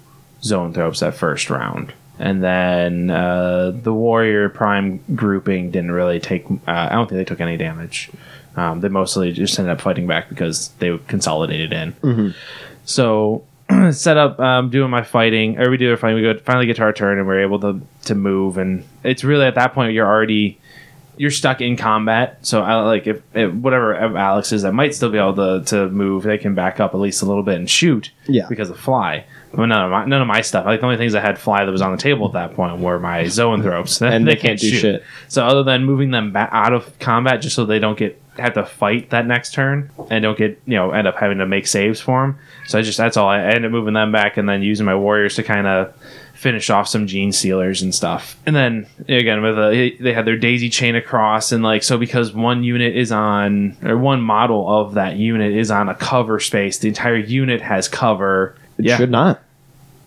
zoanthropes 0.42 1.00
that 1.00 1.14
first 1.14 1.50
round, 1.52 1.94
and 2.18 2.44
then 2.44 3.12
uh, 3.12 3.72
the 3.72 3.94
warrior 3.94 4.50
prime 4.50 5.00
grouping 5.16 5.70
didn't 5.70 5.92
really 5.92 6.20
take. 6.20 6.50
Uh, 6.50 6.58
I 6.68 6.90
don't 6.90 7.08
think 7.08 7.20
they 7.20 7.26
took 7.26 7.40
any 7.40 7.56
damage. 7.56 8.10
Um, 8.56 8.82
they 8.82 8.90
mostly 8.90 9.32
just 9.32 9.60
ended 9.60 9.72
up 9.74 9.82
fighting 9.82 10.08
back 10.08 10.28
because 10.28 10.70
they 10.80 10.98
consolidated 11.08 11.72
in. 11.72 12.34
So 12.86 13.44
set 13.92 14.18
up 14.18 14.40
um, 14.40 14.70
doing 14.72 14.90
my 14.90 15.04
fighting 15.04 15.60
or 15.60 15.70
we 15.70 15.78
do 15.78 15.92
our 15.92 15.98
fighting 15.98 16.16
we 16.16 16.22
go 16.24 16.38
finally 16.40 16.66
get 16.66 16.78
to 16.78 16.82
our 16.84 16.94
turn 16.94 17.20
and 17.20 17.28
we're 17.28 17.42
able 17.42 17.60
to 17.60 17.82
to 18.08 18.16
move 18.16 18.58
and 18.58 18.84
it's 19.04 19.24
really 19.24 19.46
at 19.46 19.56
that 19.56 19.74
point 19.74 19.94
you're 19.94 20.08
already 20.08 20.60
you're 21.20 21.32
stuck 21.32 21.62
in 21.62 21.76
combat 21.78 22.38
so 22.46 22.62
I, 22.62 22.76
like 22.82 23.08
if, 23.08 23.22
if 23.34 23.52
whatever 23.54 23.96
alex 23.96 24.52
is 24.52 24.62
that 24.64 24.74
might 24.74 24.94
still 24.94 25.10
be 25.10 25.18
able 25.18 25.36
to, 25.36 25.64
to 25.68 25.90
move 25.90 26.24
they 26.24 26.38
can 26.38 26.54
back 26.56 26.80
up 26.80 26.94
at 26.94 27.00
least 27.00 27.22
a 27.22 27.26
little 27.26 27.44
bit 27.44 27.56
and 27.56 27.70
shoot 27.70 28.12
Yeah. 28.28 28.46
because 28.50 28.70
of 28.70 28.80
fly 28.80 29.26
but 29.54 29.66
none 29.66 29.86
of 29.86 29.90
my 29.92 30.06
none 30.06 30.22
of 30.22 30.28
my 30.28 30.42
stuff 30.42 30.66
like 30.66 30.80
the 30.82 30.86
only 30.86 30.98
things 30.98 31.16
i 31.16 31.20
had 31.20 31.40
fly 31.40 31.66
that 31.66 31.72
was 31.72 31.82
on 31.82 31.92
the 31.92 31.98
table 31.98 32.28
at 32.28 32.34
that 32.34 32.54
point 32.54 32.80
were 32.80 33.00
my 33.00 33.24
zoanthropes 33.24 34.00
And 34.14 34.28
they 34.28 34.36
can't 34.36 34.60
do 34.60 34.70
shoot. 34.70 34.80
shit. 34.80 35.04
so 35.28 35.46
other 35.46 35.64
than 35.64 35.86
moving 35.86 36.12
them 36.12 36.32
back 36.32 36.50
out 36.52 36.74
of 36.74 37.00
combat 37.00 37.42
just 37.42 37.56
so 37.56 37.66
they 37.66 37.80
don't 37.80 37.98
get 37.98 38.22
have 38.38 38.54
to 38.54 38.64
fight 38.64 39.10
that 39.10 39.26
next 39.26 39.52
turn 39.56 39.90
and 40.12 40.22
don't 40.22 40.38
get 40.38 40.62
you 40.68 40.76
know 40.76 40.92
end 40.92 41.08
up 41.08 41.16
having 41.16 41.40
to 41.40 41.48
make 41.48 41.66
saves 41.66 42.00
for 42.00 42.22
them. 42.22 42.38
So 42.68 42.78
I 42.78 42.84
just 42.84 42.96
that's 43.00 43.18
all 43.18 43.28
I, 43.28 43.40
I 43.40 43.46
ended 43.48 43.66
up 43.66 43.72
moving 43.72 43.96
them 43.96 44.12
back 44.12 44.38
and 44.38 44.48
then 44.48 44.62
using 44.62 44.86
my 44.86 44.94
warriors 44.94 45.34
to 45.38 45.44
kind 45.44 45.66
of 45.66 45.92
finish 46.38 46.70
off 46.70 46.88
some 46.88 47.08
gene 47.08 47.32
stealers 47.32 47.82
and 47.82 47.94
stuff. 47.94 48.38
And 48.46 48.56
then 48.56 48.88
again 49.10 49.42
with 49.42 49.58
a, 49.58 49.98
they 50.00 50.14
had 50.14 50.26
their 50.26 50.38
daisy 50.38 50.70
chain 50.70 50.96
across 50.96 51.52
and 51.52 51.64
like 51.64 51.84
so 51.84 51.98
because 51.98 52.34
one 52.34 52.64
unit 52.64 52.96
is 52.96 53.12
on 53.12 53.76
or 53.84 53.98
one 53.98 54.22
model 54.22 54.68
of 54.70 54.94
that 54.94 55.18
unit 55.18 55.54
is 55.54 55.72
on 55.72 55.90
a 55.90 55.96
cover 55.96 56.40
space, 56.40 56.78
the 56.78 56.88
entire 56.88 57.18
unit 57.18 57.62
has 57.62 57.88
cover. 57.88 58.56
it 58.78 58.86
should 58.98 59.12
not. 59.12 59.42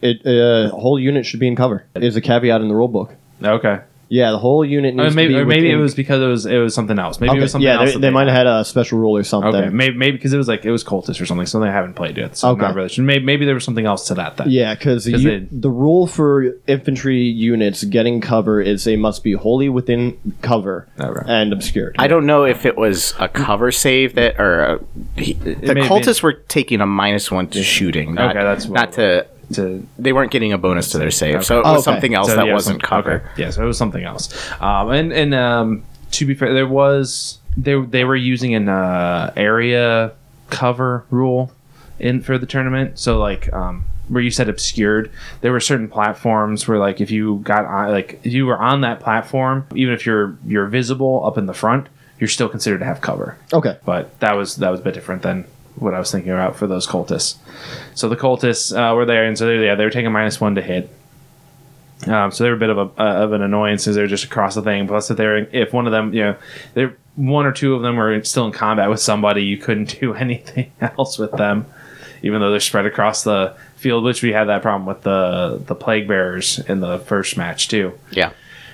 It 0.03 0.25
uh, 0.27 0.71
whole 0.75 0.99
unit 0.99 1.27
should 1.27 1.41
be 1.41 1.49
in 1.49 1.57
cover. 1.57 1.85
Is 1.95 2.17
a 2.17 2.21
caveat 2.21 2.61
in 2.61 2.69
the 2.69 2.75
rule 2.75 2.89
book. 2.89 3.15
Okay. 3.43 3.81
Yeah, 4.13 4.33
the 4.33 4.39
whole 4.39 4.65
unit 4.65 4.95
Or 4.99 5.05
needs 5.05 5.15
maybe, 5.15 5.35
to 5.35 5.39
be 5.39 5.41
or 5.43 5.47
maybe 5.47 5.67
it 5.67 5.75
within- 5.75 5.81
was 5.83 5.95
because 5.95 6.21
it 6.21 6.27
was 6.27 6.45
it 6.45 6.59
was 6.59 6.75
something 6.75 6.99
else. 6.99 7.21
Maybe 7.21 7.39
it 7.39 7.41
was 7.41 7.53
something 7.53 7.65
yeah, 7.65 7.79
else. 7.79 7.91
they, 7.91 7.93
that 7.93 7.99
they 8.01 8.11
might 8.11 8.27
have 8.27 8.37
had 8.37 8.47
a 8.49 8.65
special 8.65 8.99
rule 8.99 9.17
or 9.17 9.23
something. 9.23 9.55
Okay, 9.55 9.69
maybe 9.71 9.97
maybe 9.97 10.17
because 10.17 10.33
it 10.33 10.37
was 10.37 10.49
like 10.49 10.65
it 10.65 10.73
was 10.73 10.83
cultist 10.83 11.21
or 11.21 11.27
something, 11.27 11.47
so 11.47 11.61
they 11.61 11.69
haven't 11.71 11.95
played 11.95 12.19
yet. 12.19 12.37
So 12.37 12.49
I'm 12.49 12.55
Okay. 12.55 12.63
not 12.63 12.75
really 12.75 12.89
sure. 12.89 13.05
Maybe, 13.05 13.25
maybe 13.25 13.45
there 13.45 13.55
was 13.55 13.63
something 13.63 13.87
else 13.87 14.09
to 14.09 14.15
that. 14.15 14.37
Then. 14.37 14.51
Yeah, 14.51 14.75
because 14.75 15.07
'Cause 15.09 15.23
they- 15.23 15.47
the 15.53 15.71
rule 15.71 16.09
for 16.09 16.57
infantry 16.67 17.23
units 17.23 17.85
getting 17.85 18.21
cover 18.21 18.61
is 18.61 18.83
they 18.83 18.97
must 18.97 19.23
be 19.23 19.35
wholly 19.35 19.69
within 19.69 20.17
cover 20.43 20.89
oh, 20.99 21.05
Okay. 21.11 21.23
and 21.29 21.53
obscured. 21.53 21.95
I 21.97 22.09
don't 22.09 22.27
know 22.27 22.43
if 22.45 22.67
it 22.67 22.77
was 22.77 23.15
a 23.21 23.29
cover 23.29 23.71
save 23.71 24.17
that, 24.17 24.41
or 24.41 24.61
a, 24.61 24.81
he, 25.21 25.35
the 25.35 25.73
may 25.75 25.83
have 25.83 25.89
cultists 25.89 26.21
were 26.21 26.33
taking 26.33 26.81
a 26.81 26.87
minus 26.87 27.31
one 27.31 27.47
to 27.51 27.63
shooting. 27.63 28.15
Not, 28.15 28.35
Okay, 28.35 28.45
that's 28.45 28.67
what 28.67 28.75
not 28.75 28.93
to. 28.95 29.27
To 29.55 29.87
They 29.99 30.13
weren't 30.13 30.31
getting 30.31 30.53
a 30.53 30.59
bonus 30.59 30.91
to 30.91 30.99
their 30.99 31.11
save, 31.11 31.45
so 31.45 31.59
it 31.59 31.63
Oh, 31.65 31.73
was 31.73 31.87
okay. 31.87 31.95
something 31.95 32.15
else 32.15 32.29
so, 32.29 32.37
that 32.37 32.47
yeah, 32.47 32.53
wasn't 32.53 32.81
some- 32.81 32.89
cover. 32.89 33.13
okay. 33.33 33.43
Yeah, 33.43 33.51
so 33.51 33.63
it 33.65 33.67
was 33.67 33.79
something 33.79 34.05
else. 34.05 34.29
Um, 34.61 34.91
and 34.91 35.13
and 35.13 35.35
um, 35.35 35.83
to 36.13 36.25
be 36.27 36.35
fair, 36.35 36.55
there 36.55 36.67
was 36.69 37.39
they 37.57 37.81
they 37.81 38.05
were 38.05 38.17
using 38.17 38.55
an 38.55 38.69
uh, 38.69 39.33
area 39.37 40.13
cover 40.51 41.05
rule 41.11 41.53
in 41.99 42.21
for 42.23 42.39
the 42.39 42.47
tournament. 42.47 42.99
So 42.99 43.19
like 43.19 43.53
um, 43.53 43.85
where 44.09 44.23
you 44.23 44.31
said 44.31 44.49
obscured, 44.49 45.11
there 45.41 45.53
were 45.53 45.61
certain 45.61 45.89
platforms 45.89 46.67
where 46.69 46.79
like 46.79 47.01
if 47.01 47.11
you 47.11 47.41
got 47.43 47.65
on 47.65 47.91
like 47.91 48.21
if 48.25 48.33
you 48.33 48.47
were 48.47 48.59
on 48.59 48.83
that 48.83 49.01
platform, 49.01 49.67
even 49.75 49.93
if 49.95 50.07
you're 50.07 50.37
you're 50.47 50.67
visible 50.67 51.25
up 51.27 51.37
in 51.39 51.47
the 51.47 51.55
front, 51.55 51.89
you're 52.21 52.29
still 52.29 52.49
considered 52.49 52.79
to 52.79 52.85
have 52.85 53.01
cover. 53.01 53.37
Okay. 53.53 53.77
but 53.85 54.19
that 54.21 54.37
was 54.37 54.57
that 54.57 54.71
was 54.71 54.81
a 54.81 54.83
bit 54.85 54.95
different 54.95 55.23
than 55.23 55.45
what 55.81 55.95
I 55.95 55.99
was 55.99 56.11
thinking 56.13 56.33
about 56.33 56.57
for 56.57 56.67
those 56.67 56.87
cultists. 56.87 57.37
So 57.95 58.09
the 58.09 58.17
cultists 58.17 58.75
uh, 58.75 58.95
were 58.95 59.07
there, 59.07 59.25
and 59.25 59.37
so 59.37 59.47
they, 59.47 59.65
yeah, 59.65 59.75
they 59.75 59.85
were 59.85 59.91
taking 59.91 60.13
minus 60.13 60.41
one 60.41 60.55
to 60.55 60.63
hit. 60.63 60.91
Um, 62.07 62.31
so 62.31 62.45
they 62.45 62.51
were 62.51 62.57
a 62.57 62.59
bit 62.59 62.71
of 62.71 62.79
a 62.79 63.03
uh, 63.03 63.25
of 63.25 63.33
an 63.33 63.43
annoyance 63.43 63.87
as 63.87 63.95
they're 63.95 64.07
just 64.07 64.25
across 64.25 64.55
the 64.55 64.63
thing. 64.63 64.87
Plus, 64.87 65.09
that 65.09 65.17
they're 65.17 65.39
if 65.55 65.73
one 65.73 65.87
of 65.87 65.93
them, 65.93 66.15
you 66.15 66.23
know, 66.23 66.37
there 66.75 66.97
one 67.17 67.45
or 67.45 67.53
two 67.53 67.75
of 67.75 67.83
them 67.83 67.97
were 67.97 68.23
still 68.25 68.47
in 68.47 68.53
combat 68.53 68.89
with 68.89 69.01
somebody, 69.01 69.45
you 69.45 69.59
couldn't 69.59 69.99
do 70.01 70.15
anything 70.15 70.73
else 70.81 71.19
with 71.19 71.33
them, 71.33 71.67
even 72.23 72.41
though 72.41 72.51
they're 72.51 72.61
spread 72.61 72.87
across 72.87 73.25
the 73.25 73.55
field. 73.77 74.05
Which 74.05 74.23
we 74.23 74.33
had 74.33 74.45
that 74.45 74.63
problem 74.63 74.87
with 74.87 75.03
the 75.03 75.63
the 75.67 75.75
plague 75.75 76.09
bearers 76.09 76.59
in 76.61 76.81
the 76.81 76.99
first 77.01 77.37
match 77.37 77.69
too 77.69 77.99
Yeah. 78.11 78.33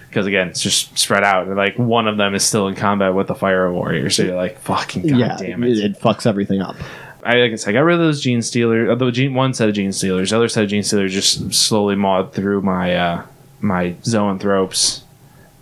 Because 0.09 0.27
again, 0.27 0.49
it's 0.49 0.63
just 0.63 0.99
spread 0.99 1.25
out. 1.25 1.47
And, 1.47 1.57
like 1.57 1.77
one 1.79 2.09
of 2.09 2.17
them 2.17 2.35
is 2.35 2.45
still 2.45 2.69
in 2.69 2.75
combat 2.75 3.15
with 3.15 3.27
the 3.27 3.35
fire 3.35 3.71
warrior, 3.73 4.11
so 4.11 4.23
you're 4.25 4.37
like, 4.37 4.59
"Fucking 4.61 5.03
god 5.09 5.19
yeah, 5.19 5.37
damn 5.39 5.63
it. 5.65 5.79
it!" 5.79 5.85
it 5.85 6.01
fucks 6.01 6.27
everything 6.27 6.61
up. 6.63 6.77
I, 7.23 7.31
like 7.35 7.39
I 7.39 7.49
guess 7.49 7.67
I 7.67 7.73
got 7.73 7.81
rid 7.81 7.95
of 7.95 8.01
those 8.01 8.21
gene 8.21 8.41
stealers. 8.43 8.89
Although 8.89 9.11
gene 9.11 9.35
one 9.35 9.53
set 9.55 9.69
of 9.69 9.75
gene 9.75 9.93
stealers, 9.93 10.31
the 10.31 10.37
other 10.37 10.49
set 10.49 10.65
of 10.65 10.71
gene 10.71 10.83
stealers 10.85 11.13
just 11.13 11.53
slowly 11.53 11.97
mawed 11.97 12.33
through 12.33 12.63
my 12.63 12.95
uh, 12.95 13.27
my 13.61 13.93
zoanthropes, 14.03 15.03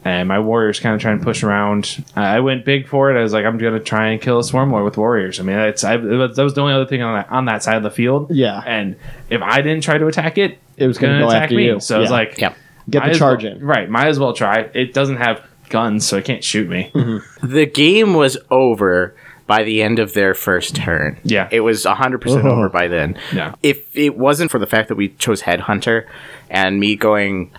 and 0.04 0.28
my 0.28 0.38
warriors 0.38 0.78
kind 0.80 0.94
of 0.94 1.00
trying 1.00 1.18
to 1.18 1.24
push 1.24 1.42
around. 1.42 2.04
I 2.14 2.36
I 2.36 2.40
went 2.40 2.64
big 2.64 2.86
for 2.86 3.10
it. 3.10 3.18
I 3.18 3.22
was 3.22 3.32
like, 3.32 3.44
I'm 3.46 3.56
gonna 3.58 3.80
try 3.80 4.08
and 4.08 4.20
kill 4.20 4.38
a 4.38 4.44
swarm 4.44 4.72
lord 4.72 4.84
with 4.84 4.96
warriors. 4.98 5.40
I 5.40 5.42
mean, 5.42 5.56
it's 5.58 5.84
I, 5.84 5.96
that 5.96 6.36
was 6.36 6.54
the 6.54 6.60
only 6.60 6.74
other 6.74 6.86
thing 6.86 7.02
on 7.02 7.16
that 7.18 7.30
on 7.32 7.46
that 7.46 7.62
side 7.62 7.76
of 7.78 7.82
the 7.82 7.90
field. 7.90 8.30
Yeah. 8.30 8.62
and 8.66 8.96
if 9.30 9.40
I 9.42 9.62
didn't 9.62 9.82
try 9.84 9.96
to 9.98 10.06
attack 10.06 10.36
it, 10.38 10.58
It 10.76 10.86
was 10.86 10.98
gonna 10.98 11.14
gonna 11.14 11.24
go 11.24 11.30
attack 11.30 11.42
after 11.44 11.54
me. 11.56 11.64
you. 11.66 11.80
So 11.80 11.96
it's 12.00 12.02
was 12.02 12.10
like, 12.10 12.38
Yeah. 12.38 12.54
Get 12.90 13.02
might 13.02 13.12
the 13.12 13.18
charge 13.18 13.44
well- 13.44 13.52
in. 13.54 13.64
Right, 13.64 13.88
might 13.88 14.08
as 14.08 14.18
well 14.18 14.32
try. 14.32 14.68
It 14.74 14.92
doesn't 14.94 15.16
have 15.16 15.42
guns, 15.70 16.06
so 16.06 16.16
it 16.18 16.24
can't 16.24 16.44
shoot 16.44 16.68
me. 16.68 16.92
The 17.42 17.66
game 17.66 18.14
was 18.14 18.36
over 18.50 19.14
by 19.46 19.62
the 19.62 19.82
end 19.82 19.98
of 19.98 20.14
their 20.14 20.32
first 20.34 20.74
turn. 20.76 21.18
Yeah. 21.22 21.48
It 21.52 21.60
was 21.60 21.84
100% 21.84 22.44
Oh. 22.44 22.48
over 22.50 22.68
by 22.70 22.88
then. 22.88 23.18
Yeah. 23.32 23.54
If 23.62 23.94
it 23.96 24.16
wasn't 24.16 24.50
for 24.50 24.58
the 24.58 24.66
fact 24.66 24.88
that 24.88 24.94
we 24.96 25.08
chose 25.10 25.42
Headhunter 25.42 26.06
and 26.48 26.80
me 26.80 26.96
going, 26.96 27.50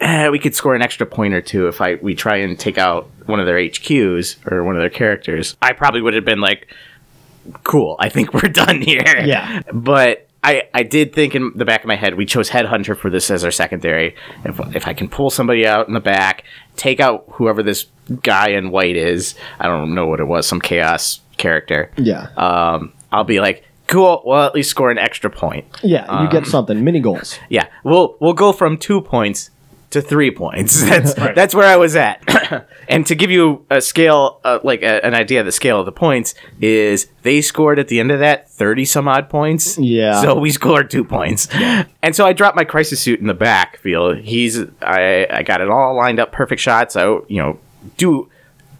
eh, 0.00 0.28
we 0.28 0.38
could 0.38 0.54
score 0.54 0.74
an 0.76 0.82
extra 0.82 1.04
point 1.06 1.34
or 1.34 1.40
two 1.40 1.66
if 1.66 1.80
I 1.80 1.96
we 1.96 2.14
try 2.14 2.36
and 2.36 2.56
take 2.58 2.78
out 2.78 3.08
one 3.26 3.40
of 3.40 3.46
their 3.46 3.56
HQs 3.56 4.36
or 4.50 4.62
one 4.64 4.76
of 4.76 4.82
their 4.82 4.90
characters, 4.90 5.56
I 5.62 5.72
probably 5.72 6.00
would 6.02 6.14
have 6.14 6.24
been 6.24 6.40
like, 6.40 6.72
cool, 7.64 7.96
I 7.98 8.08
think 8.08 8.32
we're 8.34 8.48
done 8.52 8.80
here. 8.80 9.02
Yeah. 9.24 9.62
But 9.72 10.28
I, 10.44 10.64
I 10.74 10.82
did 10.82 11.12
think 11.14 11.34
in 11.34 11.52
the 11.54 11.64
back 11.64 11.82
of 11.82 11.86
my 11.88 11.94
head, 11.94 12.16
we 12.16 12.26
chose 12.26 12.50
Headhunter 12.50 12.96
for 12.96 13.10
this 13.10 13.30
as 13.30 13.44
our 13.44 13.50
secondary. 13.52 14.16
If, 14.44 14.58
if 14.74 14.88
I 14.88 14.92
can 14.94 15.08
pull 15.08 15.30
somebody 15.30 15.66
out 15.66 15.86
in 15.86 15.94
the 15.94 16.00
back, 16.00 16.44
take 16.76 16.98
out 16.98 17.24
whoever 17.32 17.62
this 17.62 17.86
guy 18.22 18.48
in 18.50 18.70
white 18.70 18.96
is, 18.96 19.36
I 19.60 19.68
don't 19.68 19.94
know 19.94 20.06
what 20.06 20.18
it 20.18 20.26
was, 20.26 20.46
some 20.46 20.60
chaos 20.60 21.20
character. 21.36 21.92
Yeah. 21.96 22.28
Um, 22.36 22.92
I'll 23.12 23.22
be 23.24 23.38
like, 23.40 23.64
cool. 23.86 24.22
Well, 24.26 24.44
at 24.46 24.54
least 24.54 24.70
score 24.70 24.90
an 24.90 24.98
extra 24.98 25.30
point. 25.30 25.64
yeah, 25.82 26.22
you 26.22 26.28
get 26.30 26.46
something. 26.46 26.82
Mini 26.82 26.98
goals. 27.00 27.38
Yeah, 27.48 27.68
we'll 27.84 28.16
we'll 28.20 28.32
go 28.32 28.52
from 28.52 28.78
two 28.78 29.00
points 29.00 29.50
to 29.92 30.02
three 30.02 30.30
points. 30.30 30.82
That's 30.88 31.14
that's 31.14 31.54
where 31.54 31.66
I 31.66 31.76
was 31.76 31.96
at. 31.96 32.22
and 32.88 33.06
to 33.06 33.14
give 33.14 33.30
you 33.30 33.64
a 33.70 33.80
scale, 33.80 34.40
uh, 34.44 34.58
like 34.62 34.82
a, 34.82 35.04
an 35.04 35.14
idea 35.14 35.40
of 35.40 35.46
the 35.46 35.52
scale 35.52 35.80
of 35.80 35.86
the 35.86 35.92
points, 35.92 36.34
is 36.60 37.08
they 37.22 37.40
scored 37.40 37.78
at 37.78 37.88
the 37.88 38.00
end 38.00 38.10
of 38.10 38.20
that 38.20 38.50
thirty 38.50 38.84
some 38.84 39.08
odd 39.08 39.30
points. 39.30 39.78
Yeah. 39.78 40.20
So 40.20 40.38
we 40.38 40.50
scored 40.50 40.90
two 40.90 41.04
points. 41.04 41.48
And 42.02 42.14
so 42.16 42.26
I 42.26 42.32
dropped 42.32 42.56
my 42.56 42.64
crisis 42.64 43.00
suit 43.00 43.20
in 43.20 43.26
the 43.26 43.34
back. 43.34 43.72
backfield. 43.72 44.18
He's 44.18 44.60
I 44.80 45.26
I 45.30 45.42
got 45.42 45.60
it 45.60 45.70
all 45.70 45.96
lined 45.96 46.20
up, 46.20 46.32
perfect 46.32 46.60
shots. 46.60 46.96
I 46.96 47.04
you 47.28 47.38
know 47.42 47.58
do 47.96 48.28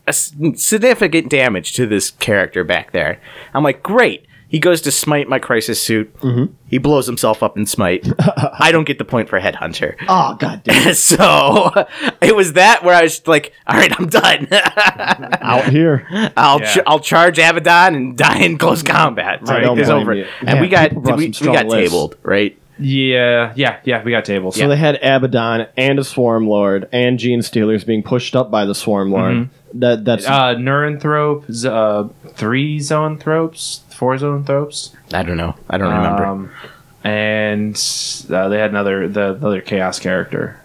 a 0.07 0.13
significant 0.13 1.29
damage 1.29 1.75
to 1.75 1.87
this 1.87 2.11
character 2.11 2.65
back 2.65 2.93
there. 2.93 3.21
I'm 3.55 3.63
like, 3.63 3.83
great. 3.83 4.27
He 4.53 4.61
goes 4.61 4.83
to 4.83 4.93
smite 4.93 5.29
my 5.31 5.39
crisis 5.39 5.81
suit. 5.81 6.15
Mm-hmm. 6.21 6.53
He 6.69 6.77
blows 6.77 7.07
himself 7.07 7.43
up 7.43 7.57
in 7.57 7.65
smite. 7.65 8.07
I 8.21 8.71
don't 8.71 8.85
get 8.85 8.99
the 8.99 9.05
point 9.05 9.31
for 9.31 9.41
headhunter. 9.41 9.97
Oh 10.07 10.37
god 10.39 10.63
damn. 10.63 10.93
so 11.13 11.71
it 12.23 12.37
was 12.37 12.53
that 12.53 12.85
where 12.85 12.95
I 12.95 13.03
was 13.03 13.27
like, 13.27 13.55
all 13.67 13.77
right, 13.79 13.99
I'm 13.99 14.09
done. 14.09 14.47
Out 14.53 15.65
here. 15.71 16.07
I'll 16.37 16.61
Yeah. 16.61 16.75
ch- 16.75 16.79
I'll 16.87 17.01
charge 17.01 17.39
Abaddon 17.39 17.95
and 17.95 18.17
die 18.19 18.41
in 18.41 18.59
close 18.59 18.83
combat. 18.83 19.41
Right, 19.49 19.63
don't 19.63 19.79
it's 19.79 19.89
blame 19.89 20.03
over. 20.03 20.13
you. 20.15 20.27
And 20.41 20.51
Yeah, 20.51 20.61
we 20.61 20.69
got 20.69 20.89
people 20.91 21.03
brought 21.03 21.17
we, 21.19 21.27
we 21.29 21.33
some 21.33 21.45
strong 21.45 21.55
got 21.57 21.67
lists. 21.67 21.91
tabled, 21.91 22.17
right? 22.23 22.59
Yeah, 22.79 23.53
yeah, 23.57 23.81
yeah. 23.85 24.03
We 24.03 24.11
got 24.11 24.25
tables. 24.25 24.57
So 24.57 24.69
they 24.69 24.77
had 24.77 24.97
Abaddon 25.03 25.69
and 25.77 25.99
a 25.99 26.05
Swarm 26.05 26.47
Lord 26.47 26.89
and 26.93 27.19
Gene 27.19 27.41
Stealers 27.43 27.85
being 27.85 28.03
pushed 28.03 28.35
up 28.37 28.51
by 28.51 28.65
the 28.65 28.75
Swarm 28.75 29.11
Lord. 29.13 29.35
Mm-hmm. 29.35 29.53
That 29.75 30.05
that's 30.05 30.27
uh, 30.27 30.55
Neurothrope, 30.55 31.51
z- 31.51 31.69
uh, 31.69 32.09
three 32.35 32.79
zoanthropes, 32.79 33.81
four 33.95 34.17
zoanthropes. 34.17 34.95
I 35.13 35.23
don't 35.23 35.37
know. 35.37 35.55
I 35.71 35.79
don't 35.79 35.93
remember. 35.93 36.25
Um, 36.27 36.51
and 37.05 37.75
uh, 38.31 38.49
they 38.49 38.59
had 38.59 38.71
another 38.71 39.09
the, 39.09 39.35
the 39.35 39.47
other 39.47 39.61
chaos 39.61 39.99
character. 39.99 40.59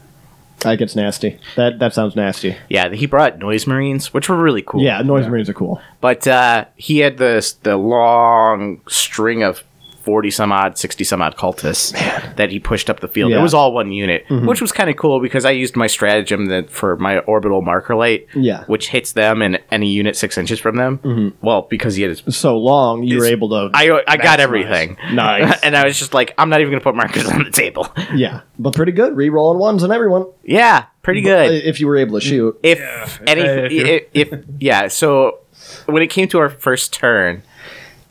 that 0.60 0.78
gets 0.78 0.96
nasty. 0.96 1.40
That 1.56 1.80
that 1.80 1.94
sounds 1.94 2.16
nasty. 2.16 2.56
yeah, 2.70 2.90
he 2.90 3.06
brought 3.06 3.40
noise 3.40 3.66
marines, 3.68 4.14
which 4.14 4.30
were 4.30 4.38
really 4.38 4.62
cool. 4.62 4.82
Yeah, 4.82 5.02
noise 5.02 5.28
marines 5.28 5.50
are 5.50 5.54
cool. 5.54 5.82
But 6.02 6.28
uh, 6.28 6.66
he 6.76 7.00
had 7.00 7.18
this 7.18 7.54
the 7.54 7.78
long 7.78 8.82
string 8.88 9.44
of 9.44 9.64
forty 10.08 10.32
some 10.32 10.54
odd, 10.54 10.78
sixty 10.78 11.04
some 11.04 11.22
odd 11.22 11.36
cultists 11.36 11.92
that 12.38 12.50
he 12.50 12.60
pushed 12.60 12.90
up 12.90 13.02
the 13.02 13.10
field. 13.10 13.34
It 13.34 13.40
was 13.40 13.54
all 13.54 13.74
one 13.74 13.92
unit, 13.92 14.26
mm-hmm. 14.30 14.48
which 14.48 14.62
was 14.62 14.72
kind 14.72 14.90
of 14.90 14.96
cool 14.96 15.20
because 15.20 15.44
I 15.44 15.52
used 15.52 15.76
my 15.76 15.88
stratagem 15.88 16.46
that 16.46 16.70
for 16.70 16.96
my 16.96 17.20
orbital 17.20 17.62
marker 17.62 17.94
light, 17.94 18.28
Yeah. 18.34 18.64
which 18.68 18.88
hits 18.88 19.12
them 19.12 19.42
and 19.42 19.60
any 19.70 19.90
unit 19.92 20.16
six 20.16 20.38
inches 20.38 20.62
from 20.62 20.78
them. 20.78 21.00
Mm-hmm. 21.00 21.46
Well, 21.46 21.64
because 21.70 21.96
he 21.96 22.04
had 22.04 22.18
his, 22.18 22.36
So 22.38 22.58
long, 22.58 23.04
you 23.04 23.18
were 23.20 23.26
able 23.26 23.50
to. 23.50 23.70
I 23.74 24.02
I 24.08 24.16
got 24.16 24.40
everything. 24.40 24.96
Nice. 25.12 25.60
and 25.64 25.76
I 25.76 25.84
was 25.86 26.00
just 26.00 26.14
like, 26.14 26.34
I'm 26.38 26.50
not 26.50 26.62
even 26.62 26.72
gonna 26.72 26.84
put 26.84 26.96
markers 26.96 27.26
on 27.30 27.44
the 27.44 27.52
table. 27.52 27.92
yeah, 28.16 28.42
but 28.58 28.74
pretty 28.74 28.94
good. 28.94 29.16
Re-rolling 29.18 29.60
ones 29.60 29.84
on 29.84 29.92
everyone. 29.92 30.26
yeah, 30.44 30.86
pretty 31.02 31.22
good. 31.22 31.52
If 31.52 31.82
you 31.82 31.88
were 31.88 31.98
able 31.98 32.18
to 32.20 32.26
shoot. 32.26 32.58
if 32.64 32.80
any 33.28 33.42
if 33.42 34.06
if, 34.14 34.34
if 34.34 34.40
yeah 34.60 34.88
so 34.88 35.40
when 35.88 36.02
it 36.02 36.08
came 36.08 36.28
to 36.30 36.40
our 36.40 36.50
first 36.50 36.94
turn 36.94 37.42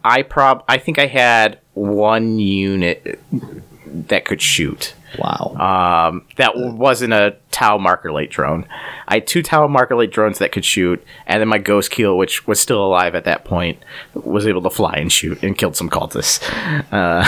i 0.07 0.23
prob 0.23 0.65
i 0.69 0.79
think 0.79 0.99
i 0.99 1.07
had 1.07 1.59
one 1.75 2.39
unit 2.39 3.21
that 4.09 4.25
could 4.25 4.41
shoot. 4.43 4.95
Wow. 5.19 5.55
um 6.11 6.27
that 6.37 6.53
wasn't 6.57 7.13
a 7.15 7.37
tau 7.51 7.79
marker 7.79 8.13
light 8.13 8.31
drone. 8.31 8.67
I 9.09 9.15
had 9.15 9.27
two 9.27 9.43
tau 9.43 9.67
marker 9.67 9.95
light 9.97 10.11
drones 10.11 10.39
that 10.39 10.53
could 10.53 10.65
shoot 10.65 11.03
and 11.27 11.41
then 11.41 11.49
my 11.49 11.59
ghost 11.59 11.91
keel 11.91 12.19
which 12.19 12.47
was 12.47 12.61
still 12.61 12.85
alive 12.85 13.15
at 13.15 13.25
that 13.25 13.45
point 13.45 13.79
was 14.15 14.47
able 14.47 14.63
to 14.63 14.71
fly 14.71 14.95
and 14.95 15.11
shoot 15.11 15.43
and 15.43 15.57
killed 15.57 15.77
some 15.77 15.89
cultists. 15.89 16.43
Uh 16.93 17.25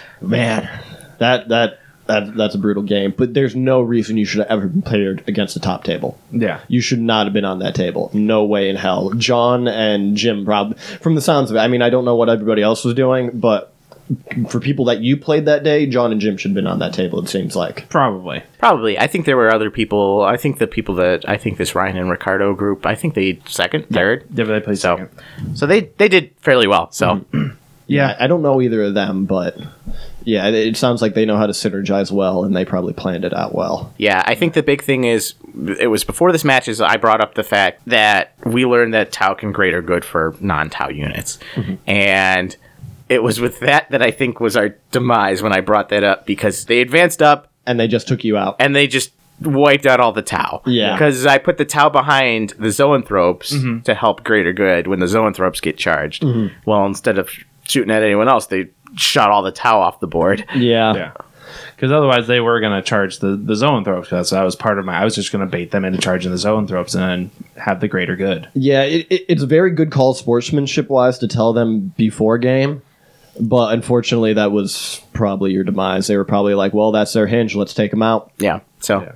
Man, 0.20 0.68
that 1.18 1.48
that 1.48 1.80
that 2.06 2.34
that's 2.36 2.54
a 2.54 2.58
brutal 2.58 2.82
game. 2.82 3.14
But 3.16 3.34
there's 3.34 3.56
no 3.56 3.80
reason 3.80 4.16
you 4.16 4.24
should 4.26 4.40
have 4.40 4.48
ever 4.50 4.66
been 4.68 4.82
paired 4.82 5.24
against 5.26 5.54
the 5.54 5.60
top 5.60 5.84
table. 5.84 6.18
Yeah, 6.30 6.60
You 6.68 6.80
should 6.80 7.00
not 7.00 7.26
have 7.26 7.32
been 7.32 7.44
on 7.44 7.60
that 7.60 7.74
table. 7.74 8.10
No 8.12 8.44
way 8.44 8.68
in 8.68 8.76
hell. 8.76 9.10
John 9.14 9.66
and 9.68 10.16
Jim, 10.16 10.44
probably 10.44 10.76
from 10.78 11.14
the 11.14 11.22
sounds 11.22 11.50
of 11.50 11.56
it. 11.56 11.60
I 11.60 11.68
mean, 11.68 11.82
I 11.82 11.90
don't 11.90 12.04
know 12.04 12.16
what 12.16 12.28
everybody 12.28 12.62
else 12.62 12.84
was 12.84 12.94
doing, 12.94 13.30
but 13.32 13.70
for 14.50 14.60
people 14.60 14.84
that 14.84 15.00
you 15.00 15.16
played 15.16 15.46
that 15.46 15.64
day, 15.64 15.86
John 15.86 16.12
and 16.12 16.20
Jim 16.20 16.36
should 16.36 16.50
have 16.50 16.54
been 16.54 16.66
on 16.66 16.78
that 16.80 16.92
table. 16.92 17.20
It 17.22 17.28
seems 17.30 17.56
like. 17.56 17.88
probably. 17.88 18.42
Probably. 18.58 18.98
I 18.98 19.06
think 19.06 19.24
there 19.24 19.36
were 19.38 19.50
other 19.50 19.70
people. 19.70 20.22
I 20.22 20.36
think 20.36 20.58
the 20.58 20.66
people 20.66 20.94
that 20.96 21.26
I 21.26 21.38
think 21.38 21.56
this 21.56 21.74
Ryan 21.74 21.96
and 21.96 22.10
Ricardo 22.10 22.52
group. 22.54 22.84
I 22.84 22.94
think 22.96 23.14
they 23.14 23.40
second, 23.46 23.88
third. 23.88 24.26
Yeah, 24.34 24.44
they 24.44 24.60
played 24.60 24.78
So, 24.78 24.98
second. 24.98 25.56
so 25.56 25.66
they 25.66 25.80
they 25.96 26.08
did 26.08 26.32
fairly 26.36 26.66
well. 26.66 26.92
So 26.92 27.24
Yeah, 27.86 28.14
I 28.18 28.26
don't 28.26 28.42
know 28.42 28.60
either 28.62 28.82
of 28.82 28.94
them, 28.94 29.24
but 29.26 29.56
yeah, 30.24 30.46
it, 30.48 30.76
sounds 30.76 31.00
like 31.02 31.14
they 31.14 31.24
know 31.24 31.36
how 31.36 31.46
to 31.46 31.52
synergize 31.52 32.10
well, 32.10 32.44
and 32.44 32.56
they 32.56 32.64
probably 32.64 32.92
planned 32.92 33.24
it 33.24 33.32
out 33.34 33.54
well. 33.54 33.92
yeah, 33.98 34.22
I 34.26 34.34
think 34.34 34.54
the 34.54 34.62
big 34.62 34.82
thing 34.82 35.04
is 35.04 35.34
it 35.78 35.88
was 35.88 36.02
before 36.04 36.32
this 36.32 36.44
match 36.44 36.66
is 36.68 36.80
I 36.80 36.96
brought 36.96 37.20
up 37.20 37.34
the 37.34 37.42
fact 37.44 37.82
that 37.86 38.32
we 38.44 38.64
learned 38.66 38.94
that 38.94 39.12
Tau 39.12 39.34
can 39.34 39.52
greater 39.52 39.82
good 39.82 40.04
for 40.04 40.34
non 40.40 40.70
Tau 40.70 40.88
units, 40.88 41.38
and 41.86 42.56
it 43.08 43.22
was 43.22 43.40
with 43.40 43.60
that 43.60 43.90
that 43.90 44.02
I 44.02 44.10
think 44.10 44.40
was 44.40 44.56
our 44.56 44.70
demise 44.90 45.42
when 45.42 45.52
I 45.52 45.60
brought 45.60 45.90
that 45.90 46.04
up 46.04 46.26
because 46.26 46.64
they 46.64 46.80
advanced 46.80 47.20
up 47.22 47.50
And 47.66 47.78
they 47.78 47.86
just 47.88 48.08
took 48.08 48.24
you 48.24 48.36
out. 48.36 48.56
and 48.58 48.74
they 48.74 48.86
just 48.86 49.12
wiped 49.40 49.84
out 49.84 50.00
all 50.00 50.12
the 50.12 50.22
Tau. 50.22 50.62
Yeah. 50.64 50.94
Because 50.94 51.26
I 51.26 51.38
put 51.38 51.58
the 51.58 51.64
Tau 51.64 51.88
behind 51.90 52.50
the 52.58 52.68
Zoanthropes 52.68 53.52
Mm-hmm. 53.52 53.80
to 53.80 53.94
help 53.94 54.24
greater 54.24 54.52
good 54.52 54.86
when 54.86 55.00
the 55.00 55.06
Zoanthropes 55.06 55.60
get 55.60 55.76
charged. 55.76 56.22
Mm-hmm. 56.22 56.54
Well, 56.64 56.86
instead 56.86 57.18
of 57.18 57.28
shooting 57.64 57.90
at 57.90 58.02
anyone 58.02 58.28
else, 58.28 58.46
they 58.46 58.68
shot 58.96 59.30
all 59.30 59.42
the 59.42 59.52
Tau 59.52 59.80
off 59.80 60.00
the 60.00 60.06
board. 60.06 60.44
Yeah. 60.54 60.94
Yeah. 60.94 61.12
Because 61.76 61.92
otherwise, 61.92 62.26
they 62.26 62.40
were 62.40 62.60
going 62.60 62.72
to 62.72 62.82
charge 62.82 63.18
the 63.18 63.36
the 63.36 63.54
zoanthropes. 63.54 64.02
Because 64.04 64.30
that 64.30 64.42
was 64.42 64.56
part 64.56 64.78
of 64.78 64.84
my. 64.84 64.94
I 65.00 65.04
was 65.04 65.14
just 65.14 65.30
going 65.32 65.44
to 65.44 65.50
bait 65.50 65.70
them 65.70 65.84
into 65.84 65.98
charging 65.98 66.30
the 66.30 66.36
zoanthropes 66.36 66.98
and 66.98 67.30
have 67.56 67.80
the 67.80 67.88
greater 67.88 68.16
good. 68.16 68.48
Yeah, 68.54 68.82
it, 68.82 69.06
it, 69.10 69.24
it's 69.28 69.42
a 69.42 69.46
very 69.46 69.70
good 69.70 69.90
call 69.90 70.14
sportsmanship 70.14 70.88
wise 70.88 71.18
to 71.18 71.28
tell 71.28 71.52
them 71.52 71.92
before 71.96 72.38
game. 72.38 72.82
But 73.40 73.74
unfortunately, 73.74 74.34
that 74.34 74.52
was 74.52 75.00
probably 75.12 75.52
your 75.52 75.64
demise. 75.64 76.06
They 76.06 76.16
were 76.16 76.24
probably 76.24 76.54
like, 76.54 76.72
well, 76.72 76.92
that's 76.92 77.12
their 77.12 77.26
hinge. 77.26 77.54
Let's 77.56 77.74
take 77.74 77.90
them 77.90 78.02
out. 78.02 78.30
Yeah. 78.38 78.60
So 78.80 79.00
Yeah. 79.02 79.12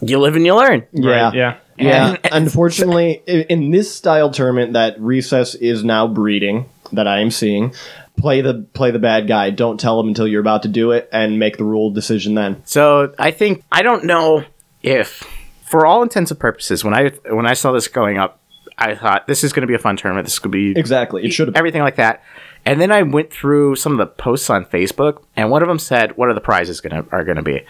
you 0.00 0.18
live 0.20 0.36
and 0.36 0.46
you 0.46 0.54
learn. 0.54 0.84
Yeah. 0.92 1.10
Right? 1.10 1.34
Yeah. 1.34 1.56
Yeah. 1.76 2.16
Unfortunately, 2.32 3.14
in 3.26 3.70
this 3.72 3.92
style 3.92 4.30
tournament 4.30 4.74
that 4.74 5.00
Recess 5.00 5.54
is 5.56 5.82
now 5.84 6.06
breeding, 6.06 6.66
that 6.92 7.08
I 7.08 7.18
am 7.20 7.30
seeing, 7.32 7.74
play 8.18 8.40
the 8.40 8.66
play 8.72 8.90
the 8.90 8.98
bad 8.98 9.26
guy. 9.26 9.50
Don't 9.50 9.78
tell 9.78 9.96
them 9.96 10.08
until 10.08 10.26
you're 10.26 10.40
about 10.40 10.62
to 10.62 10.68
do 10.68 10.92
it, 10.92 11.08
and 11.12 11.38
make 11.38 11.56
the 11.56 11.64
rule 11.64 11.90
decision 11.90 12.34
then. 12.34 12.62
So 12.64 13.14
I 13.18 13.30
think 13.30 13.64
I 13.72 13.82
don't 13.82 14.04
know 14.04 14.44
if, 14.82 15.24
for 15.66 15.86
all 15.86 16.02
intents 16.02 16.30
and 16.30 16.38
purposes, 16.38 16.84
when 16.84 16.94
I 16.94 17.10
when 17.30 17.46
I 17.46 17.54
saw 17.54 17.72
this 17.72 17.88
going 17.88 18.18
up, 18.18 18.40
I 18.76 18.94
thought 18.94 19.26
this 19.26 19.42
is 19.42 19.52
going 19.52 19.62
to 19.62 19.66
be 19.66 19.74
a 19.74 19.78
fun 19.78 19.96
tournament. 19.96 20.26
This 20.26 20.38
could 20.38 20.50
be 20.50 20.78
Exactly. 20.78 21.24
It 21.24 21.32
should 21.32 21.48
have. 21.48 21.56
everything 21.56 21.82
like 21.82 21.96
that. 21.96 22.22
And 22.64 22.80
then 22.80 22.92
I 22.92 23.02
went 23.02 23.32
through 23.32 23.76
some 23.76 23.92
of 23.92 23.98
the 23.98 24.06
posts 24.06 24.50
on 24.50 24.64
Facebook, 24.66 25.22
and 25.36 25.50
one 25.50 25.62
of 25.62 25.68
them 25.68 25.78
said, 25.78 26.16
"What 26.16 26.28
are 26.28 26.34
the 26.34 26.40
prizes 26.40 26.80
gonna 26.80 27.04
are 27.12 27.24
gonna 27.24 27.42
be?" 27.42 27.62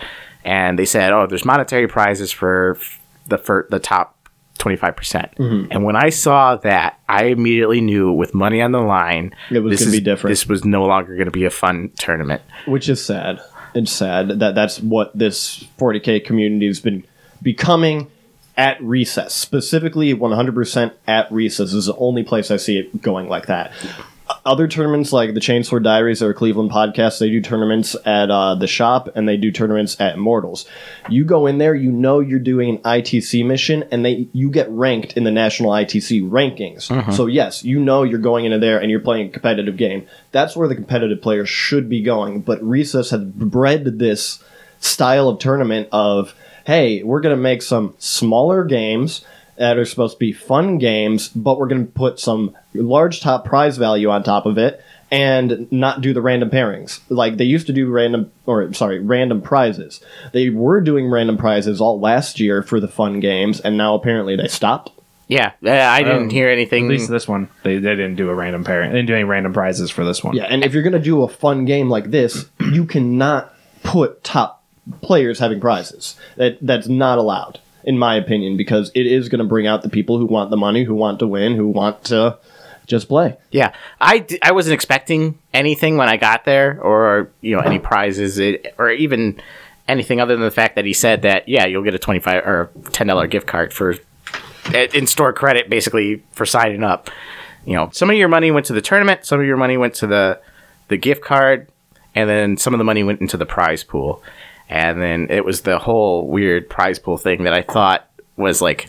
And 0.45 0.79
they 0.79 0.87
said, 0.87 1.13
"Oh, 1.13 1.27
there's 1.27 1.45
monetary 1.45 1.87
prizes 1.87 2.33
for 2.33 2.79
the 3.27 3.39
for 3.39 3.67
the 3.71 3.79
top 3.79 4.17
25 4.59 4.97
percent." 4.97 5.35
Mm-hmm. 5.37 5.73
And 5.73 5.85
when 5.85 5.97
I 5.97 6.11
saw 6.11 6.57
that, 6.57 6.99
I 7.09 7.25
immediately 7.25 7.81
knew 7.81 8.13
with 8.13 8.35
money 8.35 8.61
on 8.61 8.73
the 8.73 8.81
line, 8.81 9.35
It 9.51 9.61
was 9.61 9.73
this 9.73 9.81
gonna 9.81 9.95
is- 9.95 10.01
be 10.01 10.05
different. 10.05 10.33
This 10.33 10.47
was 10.47 10.65
no 10.65 10.85
longer 10.85 11.15
going 11.15 11.27
to 11.27 11.31
be 11.31 11.45
a 11.45 11.51
fun 11.51 11.91
tournament. 11.99 12.43
which 12.67 12.89
is 12.89 13.05
sad. 13.05 13.41
It's 13.75 13.93
sad 13.93 14.41
that 14.41 14.55
that's 14.55 14.81
what 14.81 15.17
this 15.17 15.65
40k 15.79 16.25
community 16.25 16.67
has 16.67 16.81
been 16.81 17.05
becoming 17.43 18.09
at 18.57 18.83
recess. 18.83 19.35
Specifically, 19.35 20.13
100% 20.15 20.93
at 21.07 21.31
recess 21.31 21.73
is 21.73 21.87
the 21.87 21.95
only 21.97 22.25
place 22.25 22.51
I 22.51 22.57
see 22.57 22.79
it 22.79 23.01
going 23.03 23.29
like 23.29 23.47
that. 23.47 23.71
Other 24.45 24.69
tournaments 24.69 25.13
like 25.13 25.35
the 25.35 25.41
Chainsword 25.41 25.85
Diaries 25.85 26.23
or 26.23 26.35
Cleveland 26.35 26.71
Podcast, 26.71 27.19
they 27.19 27.31
do 27.31 27.41
tournaments 27.41 27.97
at 28.05 28.31
uh, 28.31 28.55
the 28.55 28.67
shop 28.67 29.09
and 29.15 29.29
they 29.29 29.37
do 29.37 29.51
tournaments 29.51 29.99
at 30.01 30.15
Immortals. 30.15 30.67
You 31.09 31.25
go 31.25 31.47
in 31.47 31.59
there, 31.59 31.75
you 31.75 31.91
know 31.91 32.21
you're 32.21 32.39
doing 32.39 32.71
an 32.71 32.79
ITC 32.79 33.47
mission, 33.47 33.85
and 33.91 34.05
they 34.05 34.29
you 34.33 34.51
get 34.51 34.69
ranked 34.71 35.17
in 35.17 35.25
the 35.25 35.31
national 35.31 35.71
ITC 35.71 36.29
rankings. 36.29 36.91
So 37.13 37.27
yes, 37.27 37.65
you 37.65 37.81
know 37.81 38.03
you're 38.03 38.19
going 38.19 38.45
into 38.45 38.59
there 38.59 38.79
and 38.81 38.91
you're 38.91 39.01
playing 39.01 39.29
a 39.29 39.31
competitive 39.31 39.77
game. 39.77 40.07
That's 40.33 40.55
where 40.57 40.69
the 40.69 40.75
competitive 40.75 41.23
players 41.23 41.49
should 41.49 41.89
be 41.89 42.03
going. 42.03 42.43
But 42.43 42.63
Recess 42.63 43.11
has 43.11 43.25
bred 43.25 43.99
this 43.99 44.43
style 44.81 45.29
of 45.29 45.39
tournament 45.39 45.89
of 45.93 46.35
hey, 46.67 47.03
we're 47.03 47.23
going 47.23 47.35
to 47.35 47.43
make 47.43 47.63
some 47.63 47.95
smaller 47.99 48.63
games 48.63 49.25
that 49.59 49.77
are 49.79 49.85
supposed 49.85 50.15
to 50.15 50.19
be 50.19 50.33
fun 50.33 50.79
games, 50.79 51.29
but 51.29 51.59
we're 51.59 51.69
going 51.69 51.87
to 51.87 51.93
put 51.93 52.19
some 52.21 52.57
large 52.75 53.21
top 53.21 53.45
prize 53.45 53.77
value 53.77 54.09
on 54.11 54.23
top 54.23 54.47
of 54.47 54.57
it 54.59 54.83
and 55.11 55.71
not 55.73 56.01
do 56.01 56.13
the 56.13 56.21
random 56.21 56.51
pairings. 56.51 57.01
Like 57.09 57.37
they 57.39 57.45
used 57.45 57.67
to 57.69 57.73
do 57.73 57.91
random 57.91 58.31
or 58.47 58.73
sorry, 58.75 59.01
random 59.01 59.41
prizes. 59.43 60.01
They 60.33 60.51
were 60.51 60.81
doing 60.81 61.11
random 61.11 61.37
prizes 61.39 61.81
all 61.81 61.99
last 61.99 62.39
year 62.41 62.63
for 62.63 62.79
the 62.79 62.89
fun 62.89 63.21
games 63.21 63.61
and 63.61 63.77
now 63.77 63.95
apparently 63.95 64.37
they 64.37 64.49
stopped. 64.49 64.93
Yeah, 65.31 65.53
uh, 65.63 65.71
I 65.71 66.03
didn't 66.03 66.23
Um, 66.25 66.31
hear 66.31 66.49
At 66.49 66.53
anything. 66.55 66.89
least 66.89 67.11
this 67.11 67.29
one, 67.29 67.49
they, 67.63 67.75
they 67.79 67.91
didn't 67.97 68.15
do 68.17 68.31
a 68.31 68.35
random 68.35 68.65
pairing. 68.65 68.91
They 68.93 68.97
didn't 68.99 69.09
do 69.09 69.15
any 69.15 69.25
random 69.25 69.53
prizes 69.53 69.91
for 69.91 70.03
this 70.05 70.25
one. 70.25 70.35
Yeah, 70.35 70.45
and 70.45 70.65
if 70.65 70.73
you're 70.73 70.83
going 70.83 70.95
to 70.95 70.99
do 70.99 71.23
a 71.23 71.29
fun 71.29 71.67
game 71.67 71.91
like 71.91 72.11
this, 72.11 72.47
you 72.73 72.87
cannot 72.87 73.53
put 73.83 74.25
top 74.25 74.65
players 75.03 75.39
having 75.39 75.61
prizes. 75.61 76.17
That 76.37 76.57
that's 76.63 76.89
not 76.89 77.19
allowed, 77.19 77.61
in 77.89 77.99
my 77.99 78.17
opinion, 78.17 78.59
because 78.59 78.93
it 78.95 79.07
is 79.07 79.31
going 79.31 79.39
to 79.39 79.47
bring 79.47 79.67
out 79.67 79.81
the 79.81 79.89
people 79.89 80.19
who 80.19 80.27
want 80.27 80.51
the 80.51 80.59
money, 80.59 80.85
who 80.85 80.95
want 80.95 81.21
to 81.21 81.27
win, 81.27 81.57
who 81.57 81.67
want 81.67 82.05
to 82.05 82.37
just 82.87 83.09
play. 83.09 83.35
Yeah, 83.51 83.73
I, 83.99 84.19
d- 84.19 84.39
I 84.43 84.53
wasn't 84.53 84.75
expecting 84.75 85.39
anything 85.55 85.97
when 85.97 86.07
I 86.07 86.19
got 86.19 86.45
there, 86.45 86.79
or 86.83 87.31
you 87.41 87.57
know 87.57 87.63
any 87.63 87.79
prizes, 87.79 88.39
it, 88.39 88.75
or 88.77 88.91
even 88.91 89.41
anything 89.89 90.21
other 90.21 90.37
than 90.37 90.45
the 90.45 90.51
fact 90.51 90.77
that 90.77 90.85
he 90.85 90.93
said 90.93 91.23
that 91.23 91.49
yeah 91.49 91.65
you'll 91.65 91.83
get 91.83 91.95
a 91.95 91.99
twenty 91.99 92.21
five 92.21 92.45
or 92.45 92.71
ten 92.93 93.07
dollar 93.07 93.27
gift 93.27 93.47
card 93.47 93.73
for 93.73 93.95
eh, 94.75 94.89
in 94.93 95.07
store 95.07 95.33
credit 95.33 95.71
basically 95.71 96.23
for 96.33 96.45
signing 96.45 96.85
up. 96.85 97.09
You 97.65 97.73
know, 97.73 97.89
some 97.95 98.11
of 98.11 98.17
your 98.17 98.29
money 98.29 98.51
went 98.51 98.67
to 98.67 98.75
the 98.75 98.83
tournament, 98.83 99.25
some 99.25 99.41
of 99.41 99.47
your 99.47 99.57
money 99.57 99.79
went 99.79 99.95
to 99.95 100.07
the 100.07 100.43
the 100.89 100.99
gift 100.99 101.23
card, 101.23 101.69
and 102.15 102.29
then 102.29 102.59
some 102.59 102.75
of 102.75 102.79
the 102.79 102.85
money 102.85 103.03
went 103.03 103.23
into 103.23 103.39
the 103.39 103.47
prize 103.47 103.83
pool. 103.83 104.23
And 104.69 105.01
then 105.01 105.29
it 105.31 105.45
was 105.45 105.63
the 105.63 105.79
whole 105.79 106.27
weird 106.27 106.69
prize 106.69 106.99
pool 106.99 107.17
thing 107.17 107.45
that 107.45 107.55
I 107.55 107.63
thought 107.63 108.09
was 108.37 108.63
like 108.63 108.89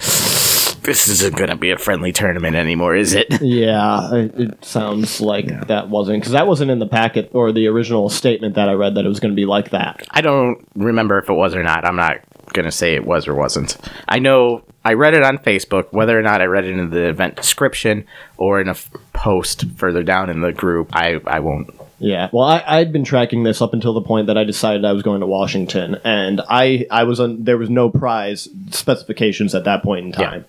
this 0.81 1.07
isn't 1.07 1.35
going 1.35 1.49
to 1.49 1.55
be 1.55 1.71
a 1.71 1.77
friendly 1.77 2.11
tournament 2.11 2.55
anymore, 2.55 2.95
is 2.95 3.13
it? 3.13 3.27
Yeah, 3.49 4.13
it, 4.13 4.63
sounds 4.63 5.21
like 5.21 5.67
that 5.67 5.89
wasn't 5.89 6.21
because 6.21 6.33
that 6.33 6.47
wasn't 6.47 6.71
in 6.71 6.79
the 6.79 6.87
packet 6.87 7.31
or 7.33 7.51
the 7.51 7.67
original 7.67 8.09
statement 8.09 8.55
that 8.55 8.69
I 8.69 8.73
read 8.73 8.95
that 8.95 9.05
it 9.05 9.07
was 9.07 9.19
going 9.19 9.31
to 9.31 9.35
be 9.35 9.45
like 9.45 9.71
that. 9.71 10.03
I 10.11 10.21
don't 10.21 10.67
remember 10.75 11.17
if 11.17 11.29
it 11.29 11.33
was 11.33 11.55
or 11.55 11.63
not. 11.63 11.85
I'm 11.85 11.95
not 11.95 12.19
going 12.53 12.65
to 12.65 12.71
say 12.71 12.93
it 12.93 13.05
was 13.05 13.27
or 13.27 13.33
wasn't. 13.33 13.77
I 14.07 14.19
know 14.19 14.63
I 14.83 14.93
read 14.93 15.13
it 15.13 15.23
on 15.23 15.37
Facebook. 15.37 15.91
Whether 15.91 16.17
or 16.17 16.21
not 16.21 16.41
I 16.41 16.45
read 16.45 16.65
it 16.65 16.77
in 16.77 16.89
the 16.89 17.07
event 17.07 17.35
description 17.35 18.05
or 18.37 18.61
in 18.61 18.67
a 18.67 18.71
f- 18.71 18.89
post 19.13 19.65
further 19.77 20.03
down 20.03 20.29
in 20.29 20.41
the 20.41 20.51
group, 20.51 20.89
I, 20.93 21.19
I 21.25 21.39
won't. 21.39 21.73
Yeah, 21.99 22.29
well, 22.31 22.45
I, 22.45 22.63
I'd 22.65 22.93
been 22.93 23.03
tracking 23.03 23.43
this 23.43 23.61
up 23.61 23.73
until 23.73 23.93
the 23.93 24.01
point 24.01 24.27
that 24.27 24.37
I 24.37 24.45
decided 24.45 24.85
I 24.85 24.93
was 24.93 25.03
going 25.03 25.19
to 25.19 25.27
Washington, 25.27 25.97
and 26.03 26.41
I 26.49 26.85
I 26.89 27.03
was 27.03 27.19
on 27.19 27.43
there 27.43 27.57
was 27.57 27.69
no 27.69 27.89
prize 27.89 28.47
specifications 28.71 29.53
at 29.53 29.65
that 29.65 29.83
point 29.83 30.05
in 30.05 30.11
time. 30.13 30.45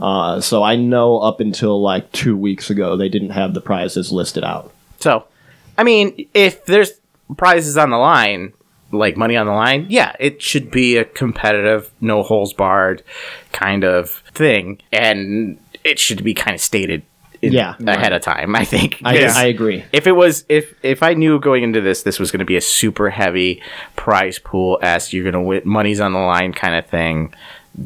Uh, 0.00 0.40
so 0.40 0.62
I 0.62 0.76
know 0.76 1.18
up 1.18 1.40
until 1.40 1.80
like 1.80 2.10
two 2.12 2.36
weeks 2.36 2.70
ago 2.70 2.96
they 2.96 3.08
didn't 3.08 3.30
have 3.30 3.54
the 3.54 3.60
prizes 3.60 4.10
listed 4.12 4.44
out. 4.44 4.72
So, 4.98 5.26
I 5.76 5.84
mean, 5.84 6.26
if 6.34 6.64
there's 6.64 6.92
prizes 7.36 7.76
on 7.76 7.90
the 7.90 7.98
line, 7.98 8.52
like 8.90 9.16
money 9.16 9.36
on 9.36 9.46
the 9.46 9.52
line, 9.52 9.86
yeah, 9.88 10.14
it 10.18 10.40
should 10.40 10.70
be 10.70 10.96
a 10.96 11.04
competitive, 11.04 11.90
no 12.00 12.22
holes 12.22 12.52
barred 12.52 13.02
kind 13.52 13.84
of 13.84 14.10
thing, 14.32 14.80
and 14.90 15.58
it 15.84 15.98
should 15.98 16.24
be 16.24 16.34
kind 16.34 16.54
of 16.54 16.60
stated. 16.60 17.02
Yeah, 17.52 17.74
ahead 17.86 18.12
of 18.12 18.22
time. 18.22 18.54
I 18.54 18.64
think. 18.64 19.00
I, 19.04 19.24
I 19.26 19.44
agree. 19.46 19.84
If 19.92 20.06
it 20.06 20.12
was, 20.12 20.44
if 20.48 20.74
if 20.82 21.02
I 21.02 21.14
knew 21.14 21.38
going 21.40 21.62
into 21.62 21.80
this, 21.80 22.02
this 22.02 22.18
was 22.18 22.30
going 22.30 22.38
to 22.40 22.44
be 22.44 22.56
a 22.56 22.60
super 22.60 23.10
heavy 23.10 23.62
prize 23.96 24.38
pool, 24.38 24.78
as 24.82 25.12
you're 25.12 25.24
going 25.24 25.34
to 25.34 25.40
win, 25.40 25.62
money's 25.64 26.00
on 26.00 26.12
the 26.12 26.18
line 26.20 26.52
kind 26.52 26.74
of 26.74 26.86
thing, 26.86 27.34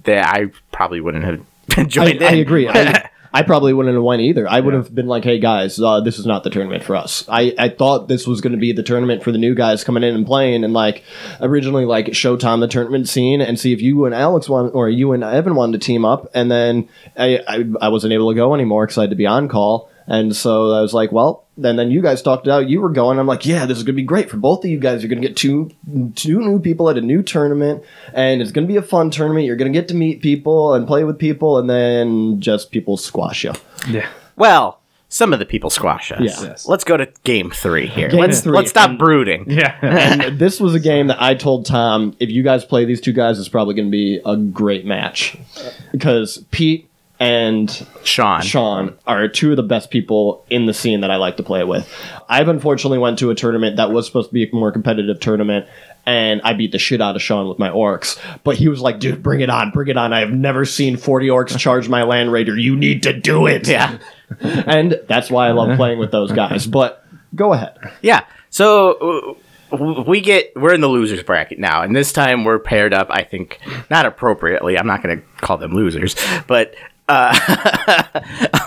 that 0.04 0.26
I 0.26 0.46
probably 0.72 1.00
wouldn't 1.00 1.24
have 1.24 1.88
joined 1.88 2.22
I 2.22 2.32
in. 2.32 2.38
agree. 2.40 2.68
I, 2.68 3.10
I 3.32 3.42
probably 3.42 3.72
wouldn't 3.72 3.94
have 3.94 4.02
won 4.02 4.20
either. 4.20 4.48
I 4.48 4.60
would 4.60 4.74
have 4.74 4.94
been 4.94 5.06
like, 5.06 5.24
"Hey 5.24 5.38
guys, 5.38 5.80
uh, 5.80 6.00
this 6.00 6.18
is 6.18 6.26
not 6.26 6.44
the 6.44 6.50
tournament 6.50 6.82
for 6.82 6.96
us." 6.96 7.24
I, 7.28 7.54
I 7.58 7.68
thought 7.68 8.08
this 8.08 8.26
was 8.26 8.40
going 8.40 8.52
to 8.52 8.58
be 8.58 8.72
the 8.72 8.82
tournament 8.82 9.22
for 9.22 9.32
the 9.32 9.38
new 9.38 9.54
guys 9.54 9.84
coming 9.84 10.02
in 10.02 10.14
and 10.14 10.26
playing, 10.26 10.64
and 10.64 10.72
like 10.72 11.04
originally 11.40 11.84
like 11.84 12.14
show 12.14 12.36
Tom 12.36 12.60
the 12.60 12.68
tournament 12.68 13.08
scene 13.08 13.40
and 13.40 13.58
see 13.58 13.72
if 13.72 13.82
you 13.82 14.04
and 14.04 14.14
Alex 14.14 14.48
want 14.48 14.74
or 14.74 14.88
you 14.88 15.12
and 15.12 15.22
Evan 15.22 15.54
wanted 15.54 15.80
to 15.80 15.86
team 15.86 16.04
up, 16.04 16.30
and 16.34 16.50
then 16.50 16.88
I 17.16 17.40
I, 17.46 17.64
I 17.82 17.88
wasn't 17.88 18.12
able 18.12 18.30
to 18.30 18.36
go 18.36 18.54
anymore 18.54 18.86
because 18.86 18.98
I 18.98 19.02
had 19.02 19.10
to 19.10 19.16
be 19.16 19.26
on 19.26 19.48
call, 19.48 19.90
and 20.08 20.34
so 20.34 20.72
I 20.72 20.80
was 20.80 20.92
like, 20.92 21.12
well. 21.12 21.44
Then, 21.60 21.74
then 21.74 21.90
you 21.90 22.00
guys 22.02 22.22
talked 22.22 22.46
out. 22.46 22.68
You 22.68 22.80
were 22.80 22.88
going. 22.88 23.18
I'm 23.18 23.26
like, 23.26 23.44
yeah, 23.44 23.66
this 23.66 23.78
is 23.78 23.82
gonna 23.82 23.96
be 23.96 24.04
great 24.04 24.30
for 24.30 24.36
both 24.36 24.64
of 24.64 24.70
you 24.70 24.78
guys. 24.78 25.02
You're 25.02 25.08
gonna 25.08 25.20
get 25.20 25.36
two 25.36 25.72
two 26.14 26.38
new 26.38 26.60
people 26.60 26.88
at 26.88 26.96
a 26.96 27.00
new 27.00 27.20
tournament, 27.20 27.82
and 28.14 28.40
it's 28.40 28.52
gonna 28.52 28.68
be 28.68 28.76
a 28.76 28.80
fun 28.82 29.10
tournament. 29.10 29.44
You're 29.44 29.56
gonna 29.56 29.70
get 29.70 29.88
to 29.88 29.94
meet 29.94 30.22
people 30.22 30.74
and 30.74 30.86
play 30.86 31.02
with 31.02 31.18
people, 31.18 31.58
and 31.58 31.68
then 31.68 32.40
just 32.40 32.70
people 32.70 32.96
squash 32.96 33.42
you. 33.42 33.54
Yeah. 33.88 34.08
Well, 34.36 34.78
some 35.08 35.32
of 35.32 35.40
the 35.40 35.46
people 35.46 35.68
squash 35.68 36.12
us. 36.12 36.20
Yeah. 36.20 36.50
Yes. 36.50 36.68
Let's 36.68 36.84
go 36.84 36.96
to 36.96 37.08
game 37.24 37.50
three 37.50 37.88
here. 37.88 38.08
Game 38.08 38.20
let's 38.20 38.40
three. 38.42 38.52
let's 38.56 38.70
stop 38.70 38.90
And- 38.90 38.98
brooding. 39.00 39.50
Yeah. 39.50 39.76
and 39.82 40.38
this 40.38 40.60
was 40.60 40.76
a 40.76 40.80
game 40.80 41.08
that 41.08 41.20
I 41.20 41.34
told 41.34 41.66
Tom, 41.66 42.14
if 42.20 42.30
you 42.30 42.44
guys 42.44 42.64
play 42.64 42.84
these 42.84 43.00
two 43.00 43.12
guys, 43.12 43.40
it's 43.40 43.48
probably 43.48 43.74
going 43.74 43.88
to 43.88 43.90
be 43.90 44.20
a 44.24 44.36
great 44.36 44.84
match 44.86 45.36
because 45.90 46.44
Pete 46.52 46.87
and 47.20 47.86
Sean. 48.04 48.42
Sean 48.42 48.96
are 49.06 49.26
two 49.28 49.50
of 49.50 49.56
the 49.56 49.62
best 49.62 49.90
people 49.90 50.44
in 50.50 50.66
the 50.66 50.74
scene 50.74 51.00
that 51.00 51.10
I 51.10 51.16
like 51.16 51.36
to 51.38 51.42
play 51.42 51.64
with. 51.64 51.92
I've 52.28 52.48
unfortunately 52.48 52.98
went 52.98 53.18
to 53.18 53.30
a 53.30 53.34
tournament 53.34 53.76
that 53.76 53.90
was 53.90 54.06
supposed 54.06 54.30
to 54.30 54.34
be 54.34 54.48
a 54.48 54.54
more 54.54 54.70
competitive 54.70 55.18
tournament. 55.20 55.66
And 56.06 56.40
I 56.42 56.54
beat 56.54 56.72
the 56.72 56.78
shit 56.78 57.02
out 57.02 57.16
of 57.16 57.22
Sean 57.22 57.48
with 57.48 57.58
my 57.58 57.68
orcs. 57.68 58.18
But 58.42 58.56
he 58.56 58.68
was 58.68 58.80
like, 58.80 58.98
dude, 58.98 59.22
bring 59.22 59.40
it 59.40 59.50
on, 59.50 59.72
bring 59.72 59.88
it 59.88 59.96
on. 59.98 60.12
I 60.12 60.20
have 60.20 60.30
never 60.30 60.64
seen 60.64 60.96
40 60.96 61.26
orcs 61.28 61.58
charge 61.58 61.88
my 61.88 62.04
land 62.04 62.32
raider. 62.32 62.56
You 62.56 62.76
need 62.76 63.02
to 63.02 63.12
do 63.12 63.46
it. 63.46 63.66
Yeah. 63.66 63.98
And 64.40 65.00
that's 65.08 65.30
why 65.30 65.48
I 65.48 65.52
love 65.52 65.78
playing 65.78 65.98
with 65.98 66.12
those 66.12 66.32
guys. 66.32 66.66
But 66.66 67.02
go 67.34 67.54
ahead. 67.54 67.78
Yeah. 68.02 68.26
So 68.50 69.38
we 69.70 70.20
get 70.20 70.52
we're 70.54 70.74
in 70.74 70.82
the 70.82 70.88
losers 70.88 71.22
bracket 71.22 71.58
now, 71.58 71.80
and 71.80 71.96
this 71.96 72.12
time 72.12 72.44
we're 72.44 72.58
paired 72.58 72.92
up. 72.92 73.08
I 73.10 73.22
think 73.22 73.58
not 73.88 74.04
appropriately. 74.04 74.78
I'm 74.78 74.86
not 74.86 75.02
going 75.02 75.18
to 75.18 75.24
call 75.40 75.56
them 75.56 75.72
losers, 75.72 76.14
but. 76.46 76.74
Uh, 77.08 78.02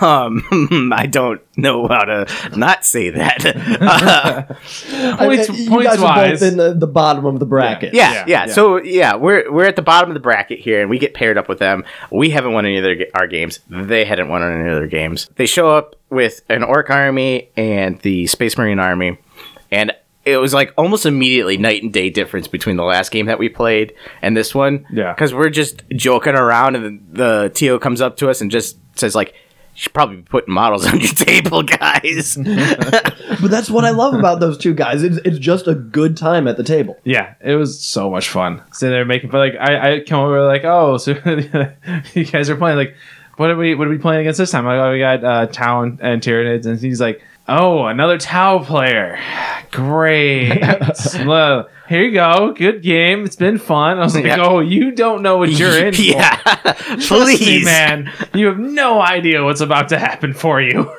um, 0.00 0.92
I 0.94 1.06
don't 1.06 1.40
know 1.56 1.86
how 1.88 2.04
to 2.04 2.26
not 2.56 2.84
say 2.84 3.10
that. 3.10 3.42
Uh, 4.92 5.16
Points- 5.16 5.50
I- 5.50 5.54
you 5.54 5.68
points 5.68 5.86
guys 5.90 5.98
are 5.98 6.02
wise. 6.02 6.40
both 6.40 6.50
in 6.52 6.56
the, 6.58 6.74
the 6.74 6.86
bottom 6.86 7.24
of 7.26 7.38
the 7.38 7.46
bracket. 7.46 7.94
Yeah, 7.94 8.12
Yeah, 8.12 8.24
yeah, 8.26 8.46
yeah. 8.46 8.52
So 8.52 8.76
yeah, 8.82 9.16
we're 9.16 9.50
we're 9.50 9.64
at 9.66 9.76
the 9.76 9.82
bottom 9.82 10.10
of 10.10 10.14
the 10.14 10.20
bracket 10.20 10.58
here, 10.60 10.80
and 10.80 10.90
we 10.90 10.98
get 10.98 11.14
paired 11.14 11.38
up 11.38 11.48
with 11.48 11.58
them. 11.58 11.84
We 12.10 12.30
haven't 12.30 12.52
won 12.52 12.64
any 12.66 12.78
of 12.78 12.82
their, 12.84 13.06
our 13.14 13.26
games. 13.26 13.60
They 13.68 14.04
hadn't 14.04 14.28
won 14.28 14.42
any 14.42 14.68
of 14.68 14.76
their 14.76 14.86
games. 14.86 15.28
They 15.36 15.46
show 15.46 15.70
up 15.70 15.96
with 16.10 16.42
an 16.48 16.62
orc 16.62 16.90
army 16.90 17.50
and 17.56 17.98
the 18.00 18.26
space 18.26 18.56
marine 18.58 18.78
army, 18.78 19.18
and 19.70 19.92
it 20.24 20.36
was 20.36 20.54
like 20.54 20.72
almost 20.76 21.04
immediately 21.06 21.56
night 21.56 21.82
and 21.82 21.92
day 21.92 22.10
difference 22.10 22.46
between 22.48 22.76
the 22.76 22.84
last 22.84 23.10
game 23.10 23.26
that 23.26 23.38
we 23.38 23.48
played 23.48 23.94
and 24.20 24.36
this 24.36 24.54
one. 24.54 24.86
Yeah. 24.92 25.12
because 25.12 25.34
we're 25.34 25.50
just 25.50 25.82
joking 25.90 26.34
around, 26.34 26.76
and 26.76 27.00
the, 27.12 27.48
the 27.50 27.50
TO 27.54 27.78
comes 27.80 28.00
up 28.00 28.16
to 28.18 28.30
us 28.30 28.40
and 28.40 28.50
just 28.50 28.78
says 28.96 29.14
like. 29.14 29.34
You 29.74 29.78
should 29.84 29.94
probably 29.94 30.16
be 30.16 30.22
putting 30.24 30.52
models 30.52 30.86
on 30.92 31.00
your 31.00 31.14
table, 31.14 31.62
guys. 31.62 32.36
But 33.40 33.50
that's 33.50 33.70
what 33.70 33.86
I 33.86 33.90
love 33.90 34.12
about 34.12 34.38
those 34.38 34.58
two 34.58 34.74
guys. 34.74 35.02
It's, 35.02 35.16
it's 35.24 35.38
just 35.38 35.66
a 35.66 35.74
good 35.74 36.14
time 36.18 36.46
at 36.46 36.58
the 36.58 36.62
table. 36.62 36.98
Yeah, 37.04 37.36
it 37.40 37.54
was 37.54 37.82
so 37.82 38.10
much 38.10 38.28
fun. 38.28 38.62
Sitting 38.72 38.92
there 38.92 39.06
making 39.06 39.30
fun. 39.30 39.40
Like 39.40 39.54
I, 39.58 39.94
I 39.94 40.00
come 40.00 40.20
over 40.20 40.44
like, 40.44 40.64
oh, 40.64 40.98
so 40.98 41.12
you 42.12 42.24
guys 42.26 42.50
are 42.50 42.56
playing. 42.56 42.76
Like, 42.76 42.94
what 43.38 43.50
are 43.50 43.56
we? 43.56 43.74
What 43.74 43.86
are 43.86 43.90
we 43.90 43.96
playing 43.96 44.20
against 44.20 44.36
this 44.36 44.50
time? 44.50 44.66
Like, 44.66 44.78
oh, 44.78 44.92
we 44.92 44.98
got 44.98 45.24
uh, 45.24 45.46
Tau 45.46 45.82
and 45.84 46.22
Tyranids, 46.22 46.66
and 46.66 46.78
he's 46.78 47.00
like, 47.00 47.22
oh, 47.48 47.86
another 47.86 48.18
Tau 48.18 48.60
player. 48.60 49.18
Great. 49.70 50.60
well, 51.26 51.68
here 51.88 52.02
you 52.02 52.12
go. 52.12 52.52
Good 52.52 52.82
game. 52.82 53.24
It's 53.24 53.36
been 53.36 53.58
fun. 53.58 53.98
I 53.98 54.02
was 54.02 54.14
like, 54.14 54.24
Yeah. 54.24 54.40
oh, 54.44 54.60
you 54.60 54.92
don't 54.92 55.22
know 55.22 55.38
what 55.38 55.50
you're 55.50 55.86
in. 55.86 55.94
for. 55.94 56.00
yeah, 56.02 56.36
please, 57.06 57.40
me, 57.40 57.64
man. 57.64 58.12
You 58.34 58.46
have 58.46 58.58
no 58.58 59.00
idea 59.00 59.44
what's 59.44 59.60
about 59.60 59.88
to 59.90 59.98
happen 59.98 60.34
for 60.34 60.60
you. 60.60 60.90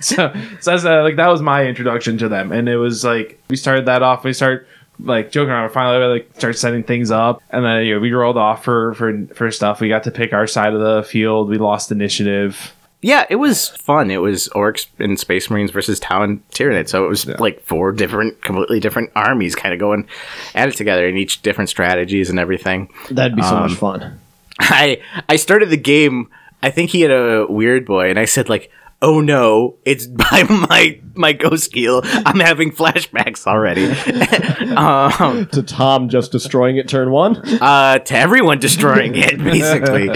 so, 0.00 0.32
so 0.60 0.70
that's, 0.70 0.84
uh, 0.84 1.02
like 1.02 1.16
that 1.16 1.28
was 1.28 1.40
my 1.40 1.64
introduction 1.66 2.18
to 2.18 2.28
them, 2.28 2.50
and 2.50 2.68
it 2.68 2.76
was 2.76 3.04
like 3.04 3.40
we 3.48 3.56
started 3.56 3.86
that 3.86 4.02
off. 4.02 4.24
We 4.24 4.32
start 4.32 4.66
like 5.00 5.30
joking 5.30 5.50
around. 5.50 5.70
Finally, 5.70 5.98
we 6.04 6.12
like 6.12 6.30
start 6.36 6.58
setting 6.58 6.82
things 6.82 7.10
up, 7.10 7.40
and 7.50 7.64
then 7.64 7.84
you 7.84 7.94
know, 7.94 8.00
we 8.00 8.12
rolled 8.12 8.36
off 8.36 8.64
for 8.64 8.94
for 8.94 9.26
for 9.34 9.50
stuff. 9.52 9.80
We 9.80 9.88
got 9.88 10.04
to 10.04 10.10
pick 10.10 10.32
our 10.32 10.46
side 10.46 10.74
of 10.74 10.80
the 10.80 11.02
field. 11.04 11.48
We 11.48 11.58
lost 11.58 11.92
initiative. 11.92 12.74
Yeah, 13.00 13.26
it 13.30 13.36
was 13.36 13.68
fun. 13.68 14.10
It 14.10 14.16
was 14.16 14.48
orcs 14.56 14.86
and 14.98 15.18
space 15.20 15.48
marines 15.50 15.70
versus 15.70 16.00
Tau 16.00 16.22
and 16.24 16.46
Tyranid. 16.50 16.88
So 16.88 17.04
it 17.04 17.08
was 17.08 17.26
like 17.26 17.60
four 17.62 17.92
different, 17.92 18.42
completely 18.42 18.80
different 18.80 19.10
armies 19.14 19.54
kind 19.54 19.72
of 19.72 19.78
going 19.78 20.08
at 20.54 20.68
it 20.68 20.74
together 20.76 21.06
and 21.06 21.16
each 21.16 21.42
different 21.42 21.70
strategies 21.70 22.28
and 22.28 22.38
everything. 22.40 22.88
That'd 23.10 23.36
be 23.36 23.42
so 23.42 23.54
Um, 23.56 23.62
much 23.70 23.74
fun. 23.74 24.18
I 24.60 25.00
I 25.28 25.36
started 25.36 25.70
the 25.70 25.76
game. 25.76 26.28
I 26.62 26.70
think 26.70 26.90
he 26.90 27.02
had 27.02 27.12
a 27.12 27.46
Weirdboy, 27.46 28.10
and 28.10 28.18
I 28.18 28.24
said 28.24 28.48
like, 28.48 28.68
"Oh 29.00 29.20
no, 29.20 29.76
it's 29.84 30.06
by 30.24 30.42
my 30.48 30.98
my 31.14 31.32
Ghostkeel. 31.34 32.02
I'm 32.26 32.40
having 32.40 32.72
flashbacks 32.72 33.46
already." 33.46 33.86
um, 34.76 35.46
To 35.52 35.62
Tom 35.62 36.08
just 36.08 36.32
destroying 36.32 36.76
it 36.78 36.88
turn 36.88 37.12
one. 37.12 37.36
uh, 37.62 37.98
to 38.00 38.16
everyone 38.16 38.58
destroying 38.58 39.12
it, 39.14 39.38
basically, 39.38 40.08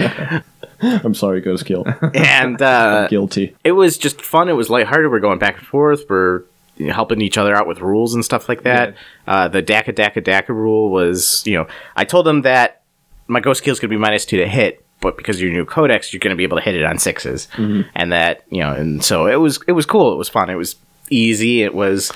I'm 1.03 1.13
sorry, 1.15 1.41
Ghostkeel. 1.41 2.15
and 2.15 2.61
uh, 2.61 3.07
Guilty. 3.07 3.55
it 3.63 3.71
was 3.71 3.97
just 3.97 4.21
fun. 4.21 4.49
It 4.49 4.53
was 4.53 4.69
lighthearted. 4.69 5.09
We're 5.09 5.19
going 5.19 5.39
back 5.39 5.57
and 5.57 5.67
forth. 5.67 6.05
We're 6.09 6.43
you 6.77 6.87
know, 6.87 6.93
helping 6.93 7.21
each 7.21 7.37
other 7.37 7.55
out 7.55 7.67
with 7.67 7.79
rules 7.79 8.13
and 8.13 8.25
stuff 8.25 8.49
like 8.49 8.63
that. 8.63 8.95
Uh, 9.27 9.47
the 9.47 9.61
Dakka 9.61 9.93
Dakka 9.93 10.23
Dakka 10.23 10.49
rule 10.49 10.89
was, 10.89 11.45
you 11.45 11.53
know, 11.53 11.67
I 11.95 12.03
told 12.03 12.25
them 12.25 12.41
that 12.41 12.81
my 13.27 13.39
Ghostkeel 13.39 13.71
is 13.71 13.79
going 13.79 13.89
to 13.89 13.95
be 13.95 13.97
minus 13.97 14.25
two 14.25 14.37
to 14.37 14.47
hit, 14.47 14.83
but 14.99 15.15
because 15.15 15.41
you're 15.41 15.51
new 15.51 15.65
codex, 15.65 16.11
you're 16.11 16.19
going 16.19 16.31
to 16.31 16.35
be 16.37 16.43
able 16.43 16.57
to 16.57 16.63
hit 16.63 16.75
it 16.75 16.83
on 16.83 16.97
6s 16.97 17.85
and 17.95 18.11
that 18.11 18.43
you 18.49 18.59
know, 18.59 18.73
and 18.73 19.03
so 19.03 19.27
it 19.27 19.35
was 19.35 19.59
it 19.67 19.73
was 19.73 19.85
cool. 19.85 20.13
It 20.13 20.17
was 20.17 20.29
fun. 20.29 20.49
It 20.49 20.55
was 20.55 20.75
easy. 21.09 21.61
It 21.61 21.73
was 21.73 22.11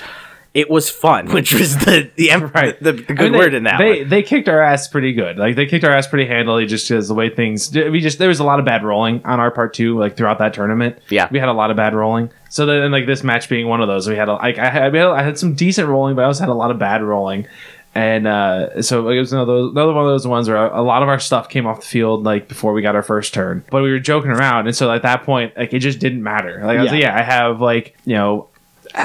it 0.54 0.70
was 0.70 0.88
fun, 0.90 1.28
which 1.32 1.54
was 1.54 1.76
the 1.78 2.10
the, 2.16 2.30
Right. 2.54 2.78
the, 2.82 2.92
the 2.92 3.02
good 3.02 3.20
I 3.20 3.22
mean, 3.24 3.32
they- 3.32 3.38
word 3.38 3.54
in 3.54 3.62
that 3.64 3.78
They 3.78 4.00
one. 4.00 4.08
they 4.08 4.22
kicked 4.22 4.48
our 4.48 4.62
ass 4.62 4.88
pretty 4.88 5.12
good. 5.12 5.38
Like 5.38 5.56
they 5.56 5.66
kicked 5.66 5.84
our 5.84 5.92
ass 5.92 6.06
pretty 6.06 6.26
handily, 6.26 6.66
just 6.66 6.88
because 6.88 7.08
the 7.08 7.14
way 7.14 7.28
things. 7.30 7.72
We 7.74 8.00
just 8.00 8.18
there 8.18 8.28
was 8.28 8.40
a 8.40 8.44
lot 8.44 8.58
of 8.58 8.64
bad 8.64 8.82
rolling 8.84 9.24
on 9.24 9.40
our 9.40 9.50
part 9.50 9.74
too. 9.74 9.98
Like 9.98 10.16
throughout 10.16 10.38
that 10.38 10.54
tournament, 10.54 10.98
Yeah. 11.10 11.28
we 11.30 11.38
had 11.38 11.48
a 11.48 11.52
lot 11.52 11.70
of 11.70 11.76
bad 11.76 11.94
rolling. 11.94 12.30
So 12.50 12.64
then, 12.66 12.90
like 12.90 13.06
this 13.06 13.22
match 13.22 13.48
being 13.48 13.68
one 13.68 13.80
of 13.82 13.88
those, 13.88 14.08
we 14.08 14.16
had 14.16 14.28
a, 14.28 14.34
like 14.34 14.58
I 14.58 14.70
had 14.70 14.94
I 14.96 15.22
had 15.22 15.38
some 15.38 15.54
decent 15.54 15.88
rolling, 15.88 16.16
but 16.16 16.22
I 16.22 16.24
also 16.24 16.40
had 16.40 16.48
a 16.50 16.54
lot 16.54 16.70
of 16.70 16.78
bad 16.78 17.02
rolling. 17.02 17.46
And 17.94 18.26
uh, 18.28 18.82
so 18.82 19.08
it 19.08 19.18
was 19.18 19.32
another, 19.32 19.54
another 19.56 19.92
one 19.92 20.04
of 20.04 20.10
those 20.10 20.26
ones 20.26 20.46
where 20.48 20.56
a 20.58 20.82
lot 20.82 21.02
of 21.02 21.08
our 21.08 21.18
stuff 21.18 21.48
came 21.48 21.66
off 21.66 21.80
the 21.80 21.86
field 21.86 22.22
like 22.22 22.46
before 22.46 22.72
we 22.72 22.80
got 22.82 22.94
our 22.94 23.02
first 23.02 23.34
turn, 23.34 23.64
but 23.70 23.82
we 23.82 23.90
were 23.90 23.98
joking 23.98 24.30
around, 24.30 24.66
and 24.66 24.76
so 24.76 24.90
at 24.92 25.02
that 25.02 25.24
point, 25.24 25.56
like 25.56 25.72
it 25.72 25.80
just 25.80 25.98
didn't 25.98 26.22
matter. 26.22 26.60
Like 26.64 26.78
I 26.78 26.82
was 26.82 26.92
like, 26.92 27.02
yeah, 27.02 27.16
I 27.18 27.22
have 27.22 27.60
like 27.60 27.96
you 28.04 28.14
know 28.14 28.48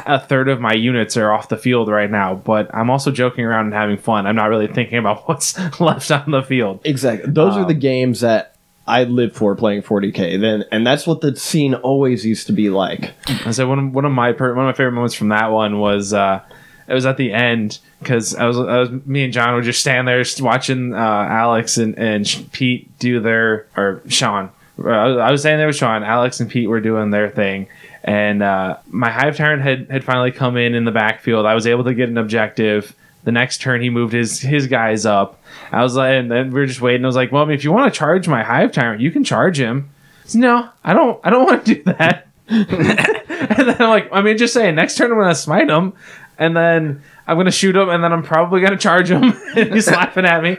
a 0.05 0.19
third 0.19 0.49
of 0.49 0.59
my 0.59 0.73
units 0.73 1.15
are 1.17 1.31
off 1.31 1.49
the 1.49 1.57
field 1.57 1.87
right 1.89 2.09
now, 2.09 2.35
but 2.35 2.73
I'm 2.73 2.89
also 2.89 3.11
joking 3.11 3.45
around 3.45 3.65
and 3.65 3.73
having 3.73 3.97
fun. 3.97 4.25
I'm 4.27 4.35
not 4.35 4.49
really 4.49 4.67
thinking 4.67 4.97
about 4.97 5.23
what's 5.27 5.57
left 5.79 6.09
on 6.11 6.31
the 6.31 6.41
field. 6.43 6.81
Exactly. 6.83 7.31
Those 7.31 7.55
are 7.55 7.61
Um, 7.61 7.67
the 7.67 7.73
games 7.73 8.21
that 8.21 8.55
I 8.87 9.05
live 9.05 9.33
for 9.33 9.55
playing 9.55 9.83
40k. 9.83 10.41
Then, 10.41 10.65
and 10.71 10.85
that's 10.85 11.07
what 11.07 11.21
the 11.21 11.35
scene 11.35 11.73
always 11.75 12.25
used 12.25 12.47
to 12.47 12.53
be 12.53 12.69
like. 12.69 13.13
And 13.45 13.55
so 13.55 13.67
one 13.67 13.79
of, 13.79 13.93
one 13.93 14.05
of 14.05 14.11
my 14.11 14.33
per- 14.33 14.53
one 14.53 14.65
of 14.65 14.69
my 14.69 14.77
favorite 14.77 14.91
moments 14.93 15.15
from 15.15 15.29
that 15.29 15.51
one 15.51 15.79
was 15.79 16.11
uh, 16.13 16.41
it 16.87 16.93
was 16.93 17.05
at 17.05 17.15
the 17.15 17.31
end 17.31 17.79
because 17.99 18.35
I 18.35 18.45
was, 18.45 18.59
I 18.59 18.79
was 18.79 18.89
me 19.05 19.23
and 19.23 19.31
John 19.31 19.53
were 19.53 19.61
just 19.61 19.79
standing 19.79 20.05
there 20.05 20.21
just 20.21 20.41
watching 20.41 20.93
uh, 20.93 20.97
Alex 20.97 21.77
and 21.77 21.97
and 21.97 22.25
Pete 22.51 22.97
do 22.99 23.21
their 23.21 23.67
or 23.77 24.01
Sean. 24.09 24.49
Uh, 24.77 24.89
I 24.89 25.07
was, 25.07 25.17
I 25.17 25.31
was 25.31 25.41
standing 25.41 25.59
there 25.59 25.67
with 25.67 25.77
Sean. 25.77 26.03
Alex 26.03 26.39
and 26.41 26.49
Pete 26.49 26.67
were 26.67 26.81
doing 26.81 27.09
their 27.11 27.29
thing. 27.29 27.67
And 28.03 28.43
uh, 28.43 28.77
my 28.87 29.09
hive 29.09 29.37
tyrant 29.37 29.61
had, 29.61 29.89
had 29.89 30.03
finally 30.03 30.31
come 30.31 30.57
in 30.57 30.75
in 30.75 30.83
the 30.83 30.91
backfield. 30.91 31.45
I 31.45 31.53
was 31.53 31.65
able 31.65 31.85
to 31.85 31.93
get 31.93 32.09
an 32.09 32.17
objective. 32.17 32.95
The 33.23 33.31
next 33.31 33.61
turn, 33.61 33.81
he 33.81 33.89
moved 33.89 34.11
his 34.11 34.41
his 34.41 34.67
guys 34.67 35.05
up. 35.05 35.41
I 35.71 35.81
was 35.81 35.95
like, 35.95 36.11
and 36.11 36.29
then 36.29 36.51
we 36.51 36.59
were 36.59 36.65
just 36.65 36.81
waiting. 36.81 37.05
I 37.05 37.07
was 37.07 37.15
like, 37.15 37.31
well, 37.31 37.43
I 37.43 37.45
mean, 37.45 37.55
if 37.55 37.63
you 37.63 37.71
want 37.71 37.93
to 37.93 37.97
charge 37.97 38.27
my 38.27 38.43
hive 38.43 38.73
tyrant, 38.73 39.01
you 39.01 39.11
can 39.11 39.23
charge 39.23 39.57
him. 39.57 39.89
No, 40.33 40.69
I 40.83 40.93
don't. 40.93 41.19
I 41.23 41.29
don't 41.29 41.45
want 41.45 41.65
to 41.65 41.75
do 41.75 41.83
that. 41.83 42.27
and 42.49 42.67
then 42.67 43.81
I'm 43.81 43.89
like, 43.89 44.09
I 44.11 44.21
mean, 44.21 44.37
just 44.37 44.53
saying, 44.53 44.75
next 44.75 44.95
turn 44.97 45.11
I'm 45.11 45.17
gonna 45.17 45.35
smite 45.35 45.69
him, 45.69 45.93
and 46.37 46.55
then 46.55 47.01
I'm 47.25 47.37
gonna 47.37 47.51
shoot 47.51 47.75
him, 47.75 47.89
and 47.89 48.03
then 48.03 48.11
I'm 48.11 48.23
probably 48.23 48.61
gonna 48.61 48.77
charge 48.77 49.09
him. 49.09 49.33
he's 49.53 49.87
laughing 49.91 50.25
at 50.25 50.43
me. 50.43 50.57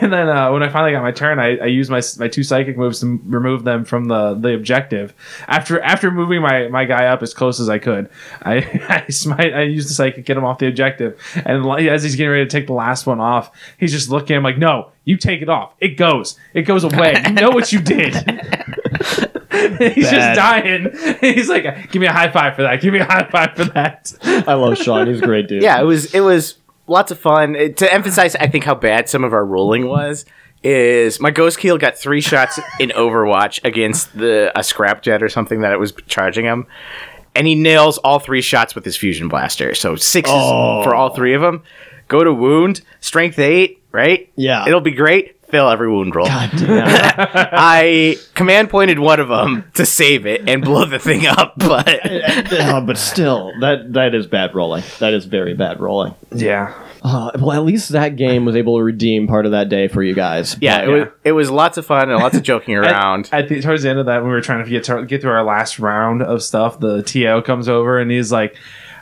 And 0.00 0.12
then 0.12 0.28
uh, 0.28 0.52
when 0.52 0.62
I 0.62 0.68
finally 0.68 0.92
got 0.92 1.02
my 1.02 1.10
turn, 1.10 1.38
I, 1.38 1.56
I 1.56 1.66
used 1.66 1.90
my 1.90 2.00
my 2.18 2.28
two 2.28 2.42
psychic 2.42 2.76
moves 2.76 3.00
to 3.00 3.20
remove 3.24 3.64
them 3.64 3.84
from 3.84 4.04
the 4.04 4.34
the 4.34 4.54
objective. 4.54 5.14
After 5.48 5.80
after 5.80 6.10
moving 6.10 6.40
my 6.40 6.68
my 6.68 6.84
guy 6.84 7.06
up 7.06 7.22
as 7.22 7.34
close 7.34 7.58
as 7.58 7.68
I 7.68 7.78
could, 7.78 8.08
I 8.42 9.04
I 9.06 9.10
smite. 9.10 9.54
I 9.54 9.62
used 9.62 9.88
the 9.88 9.94
psychic 9.94 10.24
get 10.24 10.36
him 10.36 10.44
off 10.44 10.58
the 10.58 10.68
objective, 10.68 11.20
and 11.44 11.66
as 11.88 12.02
he's 12.02 12.16
getting 12.16 12.30
ready 12.30 12.44
to 12.44 12.50
take 12.50 12.66
the 12.66 12.74
last 12.74 13.06
one 13.06 13.20
off, 13.20 13.50
he's 13.78 13.92
just 13.92 14.08
looking. 14.08 14.36
I'm 14.36 14.42
like, 14.42 14.58
no, 14.58 14.90
you 15.04 15.16
take 15.16 15.42
it 15.42 15.48
off. 15.48 15.74
It 15.80 15.96
goes. 15.96 16.38
It 16.52 16.62
goes 16.62 16.84
away. 16.84 17.22
You 17.26 17.32
know 17.32 17.50
what 17.50 17.72
you 17.72 17.80
did. 17.80 19.30
he's 19.94 20.10
just 20.10 20.36
dying. 20.36 20.90
He's 21.20 21.48
like, 21.48 21.90
give 21.90 22.00
me 22.00 22.06
a 22.06 22.12
high 22.12 22.30
five 22.30 22.56
for 22.56 22.62
that. 22.62 22.80
Give 22.80 22.92
me 22.92 23.00
a 23.00 23.04
high 23.04 23.28
five 23.30 23.56
for 23.56 23.64
that. 23.66 24.12
I 24.24 24.54
love 24.54 24.76
Sean. 24.78 25.06
He's 25.06 25.20
a 25.20 25.26
great 25.26 25.48
dude. 25.48 25.62
yeah, 25.62 25.80
it 25.80 25.84
was 25.84 26.14
it 26.14 26.20
was 26.20 26.56
lots 26.86 27.10
of 27.10 27.18
fun. 27.18 27.54
It- 27.54 27.76
to 27.78 27.92
emphasize, 27.92 28.34
I 28.36 28.46
think 28.48 28.64
how 28.64 28.74
bad 28.74 29.08
some 29.08 29.24
of 29.24 29.32
our 29.32 29.44
rolling 29.44 29.86
was 29.88 30.24
is 30.62 31.20
my 31.20 31.30
Ghostkeel 31.30 31.78
got 31.78 31.96
three 31.98 32.20
shots 32.20 32.58
in 32.80 32.88
Overwatch 32.90 33.62
against 33.64 34.16
the 34.16 34.50
a 34.58 34.60
scrapjet 34.62 35.20
or 35.22 35.28
something 35.28 35.60
that 35.60 35.72
it 35.72 35.78
was 35.78 35.92
charging 36.06 36.44
him, 36.46 36.66
and 37.34 37.46
he 37.46 37.54
nails 37.54 37.98
all 37.98 38.18
three 38.18 38.40
shots 38.42 38.74
with 38.74 38.84
his 38.84 38.96
fusion 38.96 39.28
blaster. 39.28 39.74
So 39.74 39.96
sixes 39.96 40.34
Oh. 40.34 40.82
for 40.82 40.94
all 40.94 41.10
three 41.14 41.34
of 41.34 41.42
them. 41.42 41.62
Go 42.08 42.22
to 42.24 42.32
wound, 42.32 42.82
strength 43.00 43.38
eight, 43.38 43.82
right? 43.92 44.30
Yeah. 44.36 44.66
it'll 44.66 44.80
be 44.82 44.90
great. 44.92 45.36
Fail 45.54 45.68
every 45.70 45.88
wound 45.88 46.14
roll. 46.16 46.26
God 46.26 46.50
damn. 46.56 46.84
I 47.52 48.16
command 48.34 48.70
pointed 48.70 48.98
one 48.98 49.20
of 49.20 49.28
them 49.28 49.70
to 49.74 49.86
save 49.86 50.26
it 50.26 50.48
and 50.48 50.64
blow 50.64 50.84
the 50.84 50.98
thing 50.98 51.26
up, 51.26 51.54
but 51.56 51.88
Uh, 52.64 52.80
but 52.80 52.98
still, 52.98 53.52
that 53.60 53.92
that 53.92 54.14
is 54.16 54.26
bad 54.26 54.52
rolling. 54.54 54.82
That 54.98 55.14
is 55.14 55.26
very 55.26 55.54
bad 55.54 55.78
rolling. 55.80 56.14
Yeah. 56.34 56.74
Uh, 57.04 57.30
well, 57.38 57.52
at 57.52 57.64
least 57.64 57.90
that 57.90 58.16
game 58.16 58.44
was 58.44 58.56
able 58.56 58.78
to 58.78 58.82
redeem 58.82 59.28
part 59.28 59.44
of 59.46 59.52
that 59.52 59.68
day 59.68 59.86
for 59.88 60.02
you 60.02 60.14
guys. 60.14 60.56
yeah, 60.60 60.84
But- 60.86 60.88
it 60.88 60.92
was 60.98 61.08
it 61.24 61.32
was 61.32 61.50
lots 61.50 61.78
of 61.78 61.86
fun 61.86 62.10
and 62.10 62.18
lots 62.20 62.36
of 62.36 62.42
joking 62.42 62.74
around. 62.78 63.28
At, 63.30 63.44
at 63.44 63.48
the, 63.48 63.60
towards 63.60 63.82
the 63.84 63.90
end 63.90 63.98
of 64.00 64.06
that, 64.06 64.16
when 64.22 64.24
we 64.30 64.34
were 64.34 64.40
trying 64.40 64.64
to 64.64 64.68
get 64.70 64.82
to, 64.84 65.04
get 65.04 65.20
through 65.20 65.30
our 65.32 65.44
last 65.44 65.78
round 65.78 66.22
of 66.22 66.42
stuff, 66.42 66.80
the 66.80 67.02
TO 67.04 67.42
comes 67.42 67.68
over 67.68 67.98
and 68.00 68.10
he's 68.10 68.32
like, 68.32 68.56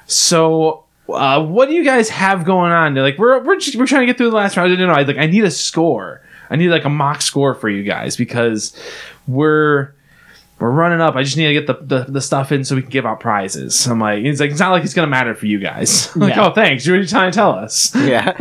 "So, 0.07 0.85
uh, 1.09 1.43
what 1.45 1.69
do 1.69 1.75
you 1.75 1.85
guys 1.85 2.09
have 2.11 2.45
going 2.45 2.73
on?" 2.73 2.95
They're 2.95 3.03
like, 3.05 3.19
"We're 3.19 3.43
we're 3.43 3.57
just, 3.57 3.77
we're 3.77 3.87
trying 3.87 4.03
to 4.03 4.07
get 4.07 4.19
through 4.19 4.31
the 4.31 4.37
last 4.37 4.57
round." 4.57 4.73
I 4.73 4.77
don't 4.77 4.89
know. 4.89 4.95
I 4.95 5.03
like 5.03 5.17
I 5.19 5.27
need 5.27 5.45
a 5.45 5.51
score. 5.51 6.23
I 6.53 6.57
need 6.57 6.69
like 6.69 6.85
a 6.85 6.91
mock 6.91 7.23
score 7.23 7.55
for 7.55 7.69
you 7.69 7.83
guys 7.83 8.17
because 8.17 8.79
we're 9.27 9.95
we're 10.59 10.71
running 10.71 11.01
up. 11.01 11.17
I 11.17 11.25
just 11.25 11.37
need 11.37 11.49
to 11.49 11.53
get 11.55 11.67
the, 11.67 11.75
the, 12.05 12.13
the 12.13 12.21
stuff 12.21 12.53
in 12.53 12.65
so 12.65 12.77
we 12.77 12.83
can 12.83 12.91
give 12.91 13.05
out 13.05 13.19
prizes. 13.19 13.85
I'm 13.89 13.99
like, 13.99 14.23
it's 14.25 14.39
like 14.39 14.51
it's 14.53 14.61
not 14.61 14.71
like 14.71 14.85
it's 14.85 14.95
gonna 14.95 15.09
matter 15.09 15.35
for 15.35 15.47
you 15.47 15.59
guys. 15.59 16.15
I'm 16.15 16.21
like, 16.21 16.37
Yeah. 16.37 16.47
oh, 16.47 16.53
thanks. 16.53 16.87
You're 16.87 17.05
trying 17.05 17.33
to 17.33 17.35
tell 17.35 17.51
us. 17.51 17.93
yeah. 17.97 18.37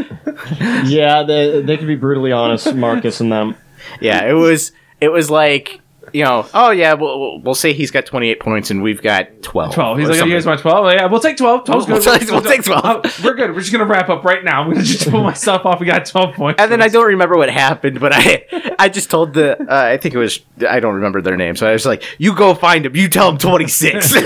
yeah, 0.86 1.24
they, 1.24 1.62
they 1.64 1.78
can 1.78 1.88
be 1.88 1.96
brutally 1.96 2.32
honest, 2.32 2.76
Marcus 2.76 3.22
and 3.22 3.32
them. 3.32 3.56
Yeah, 4.00 4.26
it 4.30 4.34
was 4.34 4.72
it 5.00 5.10
was 5.10 5.32
like 5.32 5.82
you 6.14 6.24
know, 6.26 6.48
oh 6.54 6.72
yeah, 6.72 6.94
we'll, 6.94 7.20
we'll, 7.20 7.40
we'll 7.42 7.56
say 7.56 7.74
he's 7.74 7.92
got 7.92 8.06
28 8.06 8.40
points 8.40 8.72
and 8.72 8.82
we've 8.84 9.02
got 9.02 9.42
12. 9.42 9.74
Twelve. 9.74 9.98
He's 10.00 10.08
like, 10.10 10.22
oh, 10.22 10.26
you 10.26 10.34
guys 10.34 10.46
want 10.46 10.60
twelve? 10.62 10.92
Yeah, 10.94 11.06
we'll 11.08 11.20
take 11.20 11.38
twelve. 11.38 11.64
12's 11.66 11.88
We'll 11.88 12.00
good. 12.00 12.20
take- 12.20 12.30
we'll 12.32 12.42
take 12.42 12.64
12. 12.64 12.82
Oh, 12.84 13.02
we're 13.24 13.34
good. 13.34 13.52
We're 13.54 13.60
just 13.60 13.72
gonna 13.72 13.86
wrap 13.86 14.10
up 14.10 14.24
right 14.24 14.44
now. 14.44 14.62
I'm 14.64 14.72
gonna 14.72 14.84
just 14.84 15.10
pull 15.10 15.24
my 15.24 15.34
stuff 15.34 15.66
off. 15.66 15.80
We 15.80 15.86
got 15.86 16.06
twelve 16.06 16.36
points. 16.36 16.62
and 16.62 16.72
then 16.72 16.82
I 16.82 16.88
don't 16.88 17.06
remember 17.08 17.36
what 17.38 17.50
happened, 17.50 18.00
but 18.00 18.12
I 18.14 18.46
I 18.78 18.90
just 18.90 19.10
told 19.10 19.34
the 19.34 19.60
uh, 19.62 19.66
I 19.92 19.98
think 19.98 20.14
it 20.16 20.20
was 20.20 20.40
I 20.68 20.80
don't 20.80 20.96
remember 20.96 21.22
their 21.22 21.38
name, 21.38 21.56
so 21.56 21.68
I 21.68 21.74
was 21.74 21.86
like, 21.86 22.04
"You 22.18 22.36
go 22.36 22.54
find 22.54 22.86
him. 22.86 22.96
You 22.96 23.08
tell 23.10 23.30
him 23.30 23.38
26." 23.38 24.16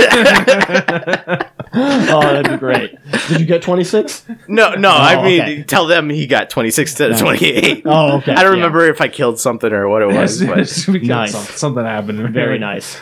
Oh, 1.78 2.22
that'd 2.22 2.50
be 2.54 2.58
great. 2.58 2.98
Did 3.28 3.42
you 3.42 3.46
get 3.46 3.62
26? 3.62 4.26
no, 4.48 4.76
no, 4.76 4.90
I 4.92 5.16
Oh, 5.16 5.24
mean 5.24 5.42
okay. 5.42 5.64
tell 5.64 5.88
them 5.88 6.10
he 6.10 6.26
got 6.26 6.50
26 6.50 6.92
instead 6.92 7.12
of 7.12 7.20
28. 7.20 7.82
Oh, 7.86 8.18
okay. 8.20 8.32
I 8.32 8.36
don't 8.44 8.54
yeah. 8.54 8.64
remember 8.64 8.86
if 8.88 9.02
I 9.02 9.10
killed 9.10 9.40
something 9.40 9.72
or 9.74 9.90
what 9.90 10.02
it 10.02 10.06
was, 10.08 10.42
but 10.42 10.58
Nice. 10.58 10.88
Nice. 10.88 11.32
Something, 11.32 11.56
something 11.76 11.86
happened. 12.20 12.34
Very 12.34 12.60
nice. 12.60 13.00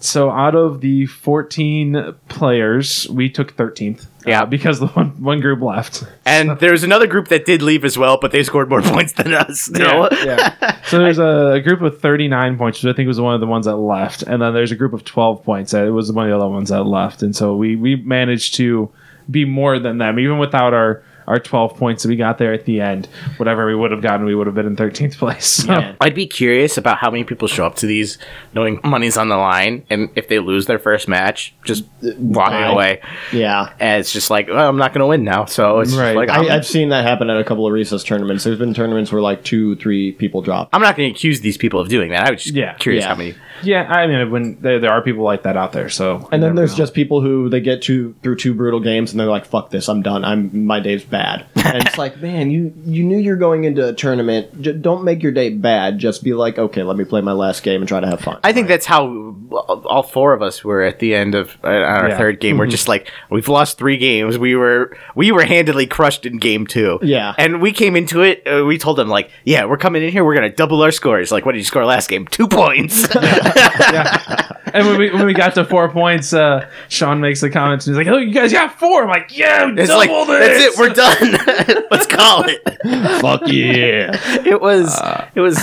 So 0.00 0.30
out 0.30 0.54
of 0.54 0.80
the 0.80 1.06
14 1.06 2.14
players, 2.28 3.08
we 3.10 3.28
took 3.28 3.56
13th. 3.56 4.06
Yeah. 4.24 4.42
uh, 4.42 4.46
because 4.46 4.78
the 4.78 4.86
one 4.88 5.20
one 5.22 5.40
group 5.40 5.60
left. 5.60 6.04
and 6.24 6.50
there 6.60 6.70
was 6.70 6.84
another 6.84 7.06
group 7.06 7.28
that 7.28 7.46
did 7.46 7.62
leave 7.62 7.84
as 7.84 7.96
well, 7.98 8.18
but 8.20 8.30
they 8.30 8.42
scored 8.44 8.68
more 8.68 8.82
points 8.94 9.12
than 9.14 9.32
us. 9.32 9.62
Still. 9.62 10.08
yeah. 10.24 10.80
So 10.84 10.98
there's 10.98 11.18
a, 11.18 11.52
a 11.54 11.60
group 11.60 11.80
of 11.80 12.00
39 12.00 12.58
points, 12.58 12.82
which 12.82 12.92
I 12.92 12.94
think 12.94 13.08
was 13.08 13.20
one 13.20 13.34
of 13.34 13.40
the 13.40 13.46
ones 13.46 13.66
that 13.66 13.76
left, 13.76 14.22
and 14.22 14.40
then 14.40 14.52
there's 14.54 14.70
a 14.70 14.76
group 14.76 14.92
of 14.92 15.04
12 15.04 15.42
points 15.42 15.72
that 15.72 15.90
was 15.92 16.12
one 16.12 16.26
of 16.26 16.30
the 16.30 16.36
other 16.36 16.48
ones 16.48 16.68
that 16.68 16.84
left, 16.84 17.22
and 17.22 17.34
so 17.34 17.56
we 17.56 17.74
we 17.74 17.96
managed 17.96 18.54
to 18.54 18.90
be 19.30 19.44
more 19.44 19.78
than 19.78 19.98
them, 19.98 20.18
even 20.18 20.38
without 20.38 20.74
our 20.74 21.02
our 21.28 21.38
12 21.38 21.76
points 21.76 22.02
that 22.02 22.08
we 22.08 22.16
got 22.16 22.38
there 22.38 22.52
at 22.52 22.64
the 22.64 22.80
end. 22.80 23.06
Whatever 23.36 23.66
we 23.66 23.74
would 23.74 23.90
have 23.92 24.02
gotten, 24.02 24.26
we 24.26 24.34
would 24.34 24.46
have 24.48 24.54
been 24.56 24.66
in 24.66 24.74
13th 24.76 25.16
place. 25.18 25.46
So. 25.46 25.72
Yeah. 25.72 25.94
I'd 26.00 26.14
be 26.14 26.26
curious 26.26 26.76
about 26.78 26.98
how 26.98 27.10
many 27.10 27.22
people 27.24 27.46
show 27.48 27.66
up 27.66 27.76
to 27.76 27.86
these 27.86 28.18
knowing 28.54 28.80
money's 28.82 29.16
on 29.16 29.28
the 29.28 29.36
line, 29.36 29.84
and 29.90 30.08
if 30.16 30.28
they 30.28 30.38
lose 30.38 30.66
their 30.66 30.78
first 30.78 31.06
match, 31.06 31.54
just 31.64 31.84
walking 32.02 32.32
Bye. 32.60 32.66
away. 32.72 33.00
Yeah. 33.32 33.72
And 33.78 34.00
it's 34.00 34.12
just 34.12 34.30
like, 34.30 34.48
well, 34.48 34.68
I'm 34.68 34.76
not 34.78 34.92
going 34.92 35.00
to 35.00 35.06
win 35.06 35.22
now. 35.24 35.44
So 35.44 35.80
it's 35.80 35.90
just 35.90 36.00
Right. 36.00 36.16
like, 36.16 36.30
I'm, 36.30 36.46
I, 36.50 36.56
I've 36.56 36.66
seen 36.66 36.88
that 36.88 37.04
happen 37.04 37.28
at 37.30 37.38
a 37.38 37.44
couple 37.44 37.66
of 37.66 37.72
recess 37.72 38.02
tournaments. 38.02 38.44
There's 38.44 38.58
been 38.58 38.72
tournaments 38.74 39.12
where 39.12 39.20
like 39.22 39.44
two, 39.44 39.76
three 39.76 40.12
people 40.12 40.40
drop. 40.42 40.68
I'm 40.72 40.80
not 40.82 40.96
going 40.96 41.08
to 41.12 41.14
accuse 41.14 41.40
these 41.42 41.56
people 41.58 41.78
of 41.80 41.88
doing 41.88 42.10
that. 42.12 42.26
I 42.26 42.30
was 42.30 42.42
just 42.44 42.54
Yeah. 42.54 42.74
curious 42.74 43.02
Yeah. 43.02 43.08
how 43.08 43.14
many. 43.16 43.34
Yeah, 43.62 43.82
I 43.90 44.06
mean, 44.06 44.30
when 44.30 44.60
there, 44.60 44.78
there 44.80 44.90
are 44.90 45.02
people 45.02 45.24
like 45.24 45.42
that 45.44 45.56
out 45.56 45.72
there, 45.72 45.88
so 45.88 46.28
And 46.32 46.42
then 46.42 46.54
there's 46.54 46.72
know. 46.72 46.76
just 46.78 46.94
people 46.94 47.20
who 47.20 47.48
they 47.48 47.60
get 47.60 47.82
to 47.82 48.14
through 48.22 48.36
two 48.36 48.54
brutal 48.54 48.80
games 48.80 49.10
and 49.12 49.20
they're 49.20 49.26
like, 49.28 49.44
"Fuck 49.46 49.70
this, 49.70 49.88
I'm 49.88 50.02
done. 50.02 50.24
I'm 50.24 50.66
my 50.66 50.80
day's 50.80 51.04
bad." 51.04 51.46
And 51.68 51.86
it's 51.86 51.98
like, 51.98 52.16
man, 52.22 52.50
you 52.50 52.72
you 52.86 53.04
knew 53.04 53.18
you're 53.18 53.36
going 53.36 53.64
into 53.64 53.86
a 53.86 53.92
tournament. 53.92 54.62
J- 54.62 54.72
don't 54.72 55.04
make 55.04 55.22
your 55.22 55.32
day 55.32 55.50
bad. 55.50 55.98
Just 55.98 56.24
be 56.24 56.32
like, 56.32 56.58
okay, 56.58 56.82
let 56.82 56.96
me 56.96 57.04
play 57.04 57.20
my 57.20 57.32
last 57.32 57.62
game 57.62 57.82
and 57.82 57.88
try 57.88 58.00
to 58.00 58.06
have 58.06 58.20
fun. 58.20 58.40
I 58.42 58.54
think 58.54 58.68
that's 58.68 58.86
how 58.86 59.34
all 59.50 60.02
four 60.02 60.32
of 60.32 60.40
us 60.40 60.64
were 60.64 60.82
at 60.82 60.98
the 60.98 61.14
end 61.14 61.34
of 61.34 61.58
uh, 61.62 61.68
our 61.68 62.08
Yeah. 62.08 62.16
third 62.18 62.40
game. 62.40 62.56
We're 62.56 62.66
just 62.68 62.88
like, 62.88 63.10
we've 63.30 63.48
lost 63.48 63.76
three 63.76 63.98
games. 63.98 64.38
We 64.38 64.54
were 64.56 64.96
we 65.14 65.30
were 65.30 65.44
handedly 65.44 65.86
crushed 65.86 66.24
in 66.24 66.38
game 66.38 66.66
two. 66.66 66.98
Yeah. 67.02 67.34
and 67.36 67.60
we 67.60 67.72
came 67.72 67.96
into 67.96 68.22
it. 68.22 68.46
Uh, 68.46 68.64
we 68.64 68.78
told 68.78 68.96
them 68.96 69.08
like, 69.08 69.30
yeah, 69.44 69.66
we're 69.66 69.76
coming 69.76 70.02
in 70.02 70.10
here. 70.10 70.24
We're 70.24 70.34
gonna 70.36 70.48
double 70.48 70.80
our 70.82 70.90
scores. 70.92 71.30
Like, 71.30 71.44
what 71.44 71.52
did 71.52 71.58
you 71.58 71.64
score 71.64 71.84
last 71.84 72.08
game? 72.08 72.26
Two 72.28 72.48
points. 72.48 73.06
And 74.70 74.86
when 74.86 74.98
we 74.98 75.10
when 75.10 75.24
we 75.24 75.32
got 75.32 75.54
to 75.54 75.64
four 75.64 75.88
points, 75.90 76.34
uh, 76.34 76.68
Sean 76.90 77.20
makes 77.22 77.40
the 77.40 77.48
comments 77.48 77.86
and 77.86 77.96
he's 77.96 78.06
like, 78.06 78.14
"Oh, 78.14 78.18
you 78.18 78.34
guys 78.34 78.52
got 78.52 78.78
four. 78.78 79.02
I'm 79.02 79.08
like, 79.08 79.34
"Yeah, 79.36 79.70
It's 79.74 79.88
double 79.88 80.26
like 80.26 80.28
this." 80.28 80.74
that's 80.74 80.74
it. 80.74 80.78
We're 80.78 81.68
done. 81.74 81.84
Let's 81.90 82.06
call 82.06 82.44
it. 82.46 83.20
Fuck 83.22 83.42
yeah. 83.46 84.10
It 84.46 84.60
was. 84.60 84.94
Uh. 84.94 85.26
it 85.34 85.40
was. 85.40 85.58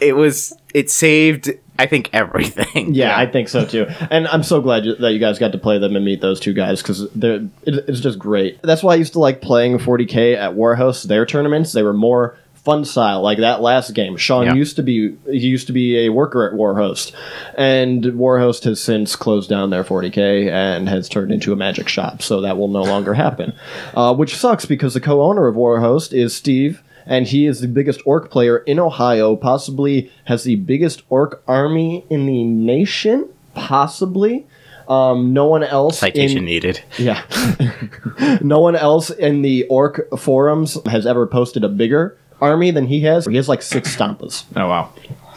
It 0.00 0.16
was. 0.16 0.54
It 0.72 0.90
saved 0.90 1.50
I 1.78 1.86
think 1.86 2.08
everything. 2.14 2.94
Yeah, 2.94 3.18
I 3.18 3.26
think 3.26 3.48
so 3.50 3.66
too. 3.66 3.86
And 4.10 4.26
I'm 4.28 4.42
so 4.42 4.62
glad 4.62 4.84
you- 4.86 4.96
that 4.96 5.12
you 5.12 5.18
guys 5.18 5.38
got 5.38 5.52
to 5.52 5.58
play 5.58 5.78
them 5.78 5.94
and 5.96 6.04
meet 6.04 6.20
those 6.22 6.40
two 6.40 6.54
guys 6.54 6.80
because 6.80 7.10
they're 7.12 7.36
it, 7.64 7.84
it's 7.88 8.00
just 8.00 8.18
great. 8.18 8.60
That's 8.62 8.82
why 8.82 8.92
I 8.92 8.96
used 8.96 9.12
to 9.14 9.18
like 9.18 9.42
playing 9.42 9.78
40k 9.78 10.36
at 10.36 10.52
Warhouse. 10.52 11.04
Their 11.06 11.26
tournaments 11.26 11.72
they 11.72 11.82
were 11.82 11.92
more 11.92 12.38
fun 12.64 12.84
style. 12.84 13.22
Like 13.22 13.38
that 13.38 13.60
last 13.62 13.94
game, 13.94 14.16
Sean 14.16 14.46
Yeah. 14.46 14.54
used 14.54 14.76
to 14.76 14.82
be 14.82 15.14
he 15.30 15.38
used 15.48 15.66
to 15.68 15.72
be 15.72 16.06
a 16.06 16.08
worker 16.10 16.46
at 16.46 16.54
Warhost, 16.54 17.12
and 17.56 18.04
Warhost 18.04 18.64
has 18.64 18.80
since 18.80 19.16
closed 19.16 19.48
down 19.48 19.70
their 19.70 19.84
40k 19.84 20.50
and 20.50 20.88
has 20.88 21.08
turned 21.08 21.32
into 21.32 21.52
a 21.52 21.56
magic 21.56 21.88
shop. 21.88 22.22
So 22.22 22.40
that 22.40 22.58
will 22.58 22.68
no 22.68 22.82
longer 22.82 23.14
happen, 23.14 23.52
uh, 23.94 24.14
which 24.14 24.36
sucks 24.36 24.66
because 24.66 24.94
the 24.94 25.00
co-owner 25.00 25.46
of 25.46 25.56
Warhost 25.56 26.12
is 26.12 26.34
Steve 26.34 26.82
and 27.06 27.26
he 27.26 27.46
is 27.46 27.60
the 27.60 27.68
biggest 27.68 28.00
orc 28.04 28.30
player 28.30 28.58
in 28.58 28.78
Ohio, 28.78 29.34
possibly 29.34 30.10
has 30.26 30.44
the 30.44 30.56
biggest 30.56 31.02
orc 31.08 31.42
army 31.48 32.04
in 32.10 32.26
the 32.26 32.44
nation, 32.44 33.28
possibly. 33.54 34.46
Um, 34.86 35.32
no 35.32 35.46
one 35.46 35.62
else 35.62 35.98
Citation 35.98 36.38
in, 36.38 36.44
needed. 36.44 36.82
yeah. 36.98 37.22
no 38.42 38.58
one 38.60 38.74
else 38.76 39.08
in 39.10 39.42
the 39.42 39.64
orc 39.68 40.08
forums 40.18 40.76
has 40.86 41.06
ever 41.06 41.26
posted 41.26 41.62
a 41.64 41.68
bigger 41.68 42.18
army 42.40 42.70
than 42.70 42.86
he 42.86 43.00
has. 43.02 43.26
He 43.26 43.36
has 43.36 43.48
like 43.48 43.62
six 43.62 43.94
Stompas. 43.94 44.44
Oh 44.56 44.68
wow. 44.68 44.92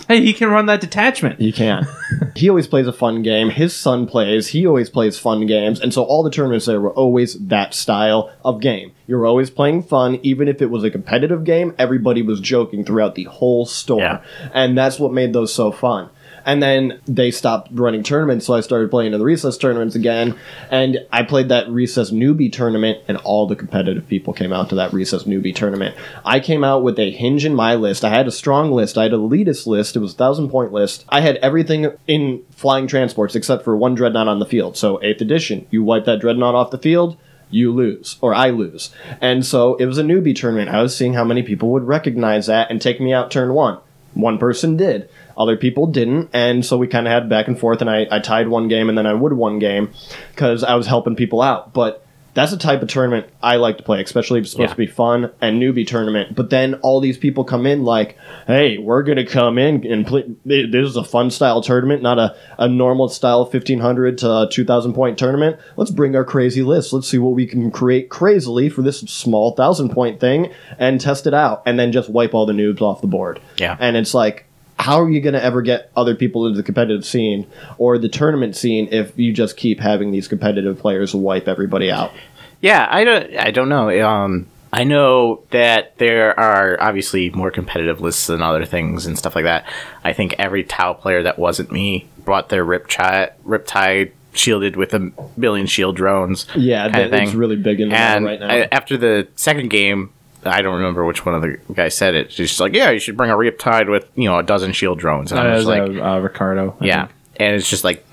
Hey, 0.08 0.22
he 0.22 0.34
can 0.34 0.50
run 0.50 0.66
that 0.66 0.82
detachment. 0.82 1.40
He 1.40 1.52
can. 1.52 1.88
he 2.36 2.50
always 2.50 2.68
plays 2.68 2.88
a 2.88 2.94
fun 2.94 3.22
game. 3.24 3.50
His 3.50 3.74
son 3.76 4.06
plays. 4.06 4.48
He 4.48 4.68
always 4.68 4.90
plays 4.90 5.18
fun 5.18 5.46
games. 5.46 5.80
And 5.80 5.94
so 5.94 6.04
all 6.04 6.24
the 6.24 6.30
tournaments 6.30 6.66
there 6.66 6.82
were 6.82 6.92
always 6.92 7.36
that 7.36 7.74
style 7.74 8.32
of 8.44 8.60
game. 8.60 8.92
You 9.08 9.18
were 9.18 9.26
always 9.26 9.50
playing 9.50 9.84
fun. 9.84 10.20
Even 10.24 10.48
if 10.48 10.62
it 10.62 10.70
was 10.70 10.84
a 10.84 10.92
competitive 10.92 11.46
game, 11.46 11.74
everybody 11.78 12.22
was 12.22 12.42
joking 12.42 12.84
throughout 12.84 13.16
the 13.16 13.26
whole 13.26 13.66
store. 13.66 14.02
Yeah. 14.02 14.24
And 14.54 14.78
that's 14.78 15.00
what 15.00 15.14
made 15.14 15.32
those 15.32 15.54
so 15.54 15.72
fun. 15.72 16.10
And 16.46 16.62
then 16.62 17.00
they 17.08 17.32
stopped 17.32 17.70
running 17.74 18.04
tournaments, 18.04 18.46
so 18.46 18.54
I 18.54 18.62
started 18.62 18.92
playing 18.92 19.14
in 19.14 19.20
the 19.20 19.26
recess 19.26 19.58
tournaments 19.58 19.96
again. 19.96 20.38
And 20.70 21.00
I 21.12 21.24
played 21.24 21.50
that 21.50 21.70
recess 21.70 22.12
newbie 22.12 22.52
tournament, 22.52 23.00
and 23.08 23.18
all 23.18 23.48
the 23.48 23.56
competitive 23.56 24.08
people 24.08 24.34
came 24.34 24.54
out 24.54 24.70
to 24.70 24.76
that 24.76 24.94
recess 24.94 25.24
newbie 25.24 25.56
tournament. 25.56 25.96
I 26.26 26.40
came 26.40 26.64
out 26.64 26.84
with 26.84 27.00
a 27.00 27.12
hinge 27.12 27.46
in 27.46 27.56
my 27.56 27.76
list. 27.76 28.04
I 28.04 28.10
had 28.10 28.28
a 28.28 28.32
strong 28.32 28.72
list. 28.72 28.98
I 28.98 29.04
had 29.04 29.14
a 29.14 29.18
elitist 29.18 29.68
list. 29.68 29.96
It 29.96 30.00
was 30.00 30.14
a 30.14 30.18
thousand 30.18 30.50
point 30.50 30.72
list. 30.72 31.06
I 31.10 31.22
had 31.22 31.38
everything 31.38 31.92
in 32.08 32.44
flying 32.52 32.88
transports 32.88 33.36
except 33.36 33.64
for 33.64 33.76
one 33.76 33.96
dreadnought 33.96 34.28
on 34.28 34.40
the 34.40 34.46
field. 34.46 34.78
So 34.78 35.02
eighth 35.04 35.22
edition, 35.22 35.68
you 35.72 35.84
wipe 35.84 36.06
that 36.06 36.20
dreadnought 36.20 36.56
off 36.56 36.72
the 36.72 36.78
field 36.78 37.18
you 37.54 37.72
lose 37.72 38.18
or 38.22 38.34
I 38.34 38.50
lose. 38.50 38.90
And 39.22 39.46
so 39.46 39.76
it 39.76 39.86
was 39.86 39.98
a 39.98 40.04
newbie 40.04 40.36
tournament. 40.36 40.70
I 40.70 40.82
was 40.82 40.96
seeing 40.96 41.14
how 41.14 41.24
many 41.24 41.44
people 41.44 41.70
would 41.70 41.84
recognize 41.84 42.48
that 42.48 42.70
and 42.70 42.82
take 42.82 43.00
me 43.00 43.14
out 43.14 43.32
turn 43.32 43.54
one. 43.54 43.80
One 44.14 44.38
person 44.38 44.78
did. 44.78 45.10
Other 45.38 45.58
people 45.58 45.88
didn't, 45.88 46.30
and 46.34 46.66
so 46.66 46.78
we 46.78 46.88
kind 46.88 47.08
of 47.08 47.14
had 47.14 47.30
back 47.30 47.48
and 47.48 47.60
forth. 47.60 47.82
And 47.82 47.90
I, 47.90 48.06
I 48.12 48.20
tied 48.20 48.48
one 48.48 48.68
game, 48.68 48.90
and 48.90 48.98
then 48.98 49.08
I 49.08 49.14
would 49.14 49.34
one 49.34 49.60
game 49.60 49.92
because 50.32 50.64
I 50.64 50.76
was 50.76 50.88
helping 50.88 51.16
people 51.16 51.42
out. 51.42 51.74
But 51.74 52.00
that's 52.36 52.50
the 52.52 52.58
type 52.58 52.82
of 52.82 52.88
tournament 52.88 53.28
I 53.44 53.58
like 53.58 53.78
to 53.78 53.84
play, 53.84 54.02
especially 54.02 54.40
if 54.40 54.46
it's 54.46 54.52
supposed 54.54 54.70
Yeah. 54.70 54.74
to 54.74 54.78
be 54.78 54.88
fun 54.88 55.30
and 55.40 55.62
newbie 55.62 55.86
tournament. 55.86 56.36
But 56.36 56.50
then 56.50 56.74
all 56.82 57.00
these 57.00 57.16
people 57.16 57.44
come 57.44 57.68
in 57.68 57.84
like, 57.84 58.18
"Hey, 58.48 58.80
we're 58.80 59.04
gonna 59.04 59.24
come 59.26 59.60
in 59.60 59.86
and 59.86 60.06
play. 60.08 60.24
This 60.44 60.88
is 60.90 60.96
a 60.96 61.04
fun 61.04 61.30
style 61.30 61.62
tournament, 61.62 62.02
not 62.02 62.18
a, 62.18 62.36
a 62.58 62.68
normal 62.68 63.08
style 63.10 63.46
fifteen 63.46 63.80
hundred 63.82 64.18
to 64.20 64.48
two 64.52 64.66
thousand 64.66 64.94
point 64.94 65.20
tournament. 65.20 65.58
Let's 65.78 65.92
bring 65.92 66.16
our 66.16 66.24
crazy 66.26 66.64
list. 66.64 66.92
Let's 66.92 67.08
see 67.08 67.20
what 67.20 67.36
we 67.36 67.46
can 67.46 67.70
create 67.70 68.10
crazily 68.10 68.68
for 68.68 68.82
this 68.82 69.02
small 69.02 69.52
thousand 69.52 69.90
point 69.90 70.20
thing 70.20 70.50
and 70.80 71.00
test 71.00 71.28
it 71.28 71.36
out, 71.36 71.62
and 71.68 71.78
then 71.78 71.92
just 71.92 72.10
wipe 72.10 72.34
all 72.34 72.48
the 72.48 72.54
noobs 72.54 72.82
off 72.82 73.02
the 73.02 73.08
board. 73.08 73.40
Yeah. 73.58 73.78
and 73.80 73.96
it's 73.96 74.14
like." 74.16 74.46
How 74.84 75.02
are 75.02 75.10
you 75.10 75.22
going 75.22 75.34
to 75.34 75.42
ever 75.42 75.62
get 75.62 75.90
other 75.96 76.14
people 76.14 76.46
into 76.46 76.58
the 76.58 76.64
competitive 76.64 77.06
scene 77.06 77.48
or 77.78 77.98
the 77.98 78.10
tournament 78.10 78.56
scene 78.58 78.90
if 78.92 79.18
you 79.18 79.32
just 79.32 79.56
keep 79.56 79.80
having 79.80 80.12
these 80.12 80.28
competitive 80.28 80.78
players 80.78 81.16
wipe 81.16 81.48
everybody 81.48 81.90
out? 81.90 82.12
Yeah, 82.60 82.86
I 82.90 83.06
don't. 83.06 83.38
I 83.38 83.52
don't 83.52 83.70
know. 83.70 84.06
Um, 84.06 84.48
I 84.74 84.84
know 84.84 85.44
that 85.52 85.98
there 86.00 86.38
are 86.38 86.82
obviously 86.82 87.30
more 87.30 87.50
competitive 87.50 88.02
lists 88.02 88.28
than 88.28 88.42
other 88.42 88.66
things 88.66 89.06
and 89.06 89.18
stuff 89.18 89.36
like 89.36 89.46
that. 89.46 89.66
I 90.04 90.12
think 90.12 90.36
every 90.38 90.66
Tau 90.66 90.92
player 90.94 91.24
that 91.24 91.40
wasn't 91.40 91.72
me 91.72 92.10
brought 92.26 92.50
their 92.50 92.66
Riptide, 92.66 93.32
Riptide 93.46 94.12
shielded 94.34 94.76
with 94.76 94.94
a 94.94 95.12
billion 95.40 95.68
shield 95.68 95.96
drones. 95.96 96.46
Yeah, 96.56 96.90
that, 96.90 97.14
it's 97.14 97.32
thing. 97.32 97.38
really 97.38 97.56
big 97.56 97.80
in 97.80 97.90
the 97.90 97.96
and 97.96 98.26
right 98.26 98.40
now. 98.40 98.50
I- 98.50 98.68
after 98.72 98.98
the 98.98 99.30
second 99.36 99.70
game, 99.70 100.12
I 100.46 100.62
don't 100.62 100.76
remember 100.76 101.06
which 101.06 101.26
one 101.26 101.36
of 101.36 101.42
the 101.42 101.58
guys 101.74 101.96
said 101.96 102.16
it. 102.16 102.32
She's 102.32 102.50
just 102.50 102.60
like, 102.60 102.74
"Yeah, 102.74 102.90
you 102.92 103.00
should 103.00 103.18
bring 103.18 103.32
a 103.32 103.36
Riptide 103.36 103.90
with 103.90 104.08
you 104.16 104.26
know 104.30 104.38
a 104.40 104.44
dozen 104.44 104.74
shield 104.74 105.00
drones." 105.00 105.32
And 105.32 105.40
Uh, 105.40 105.44
just 105.56 105.68
was, 105.68 105.68
like, 105.68 105.90
uh, 106.02 106.20
Ricardo. 106.20 106.76
I 106.82 106.86
"Yeah," 106.86 107.06
think. 107.08 107.12
and 107.38 107.56
it's 107.56 107.70
just 107.70 107.84
like, 107.84 108.06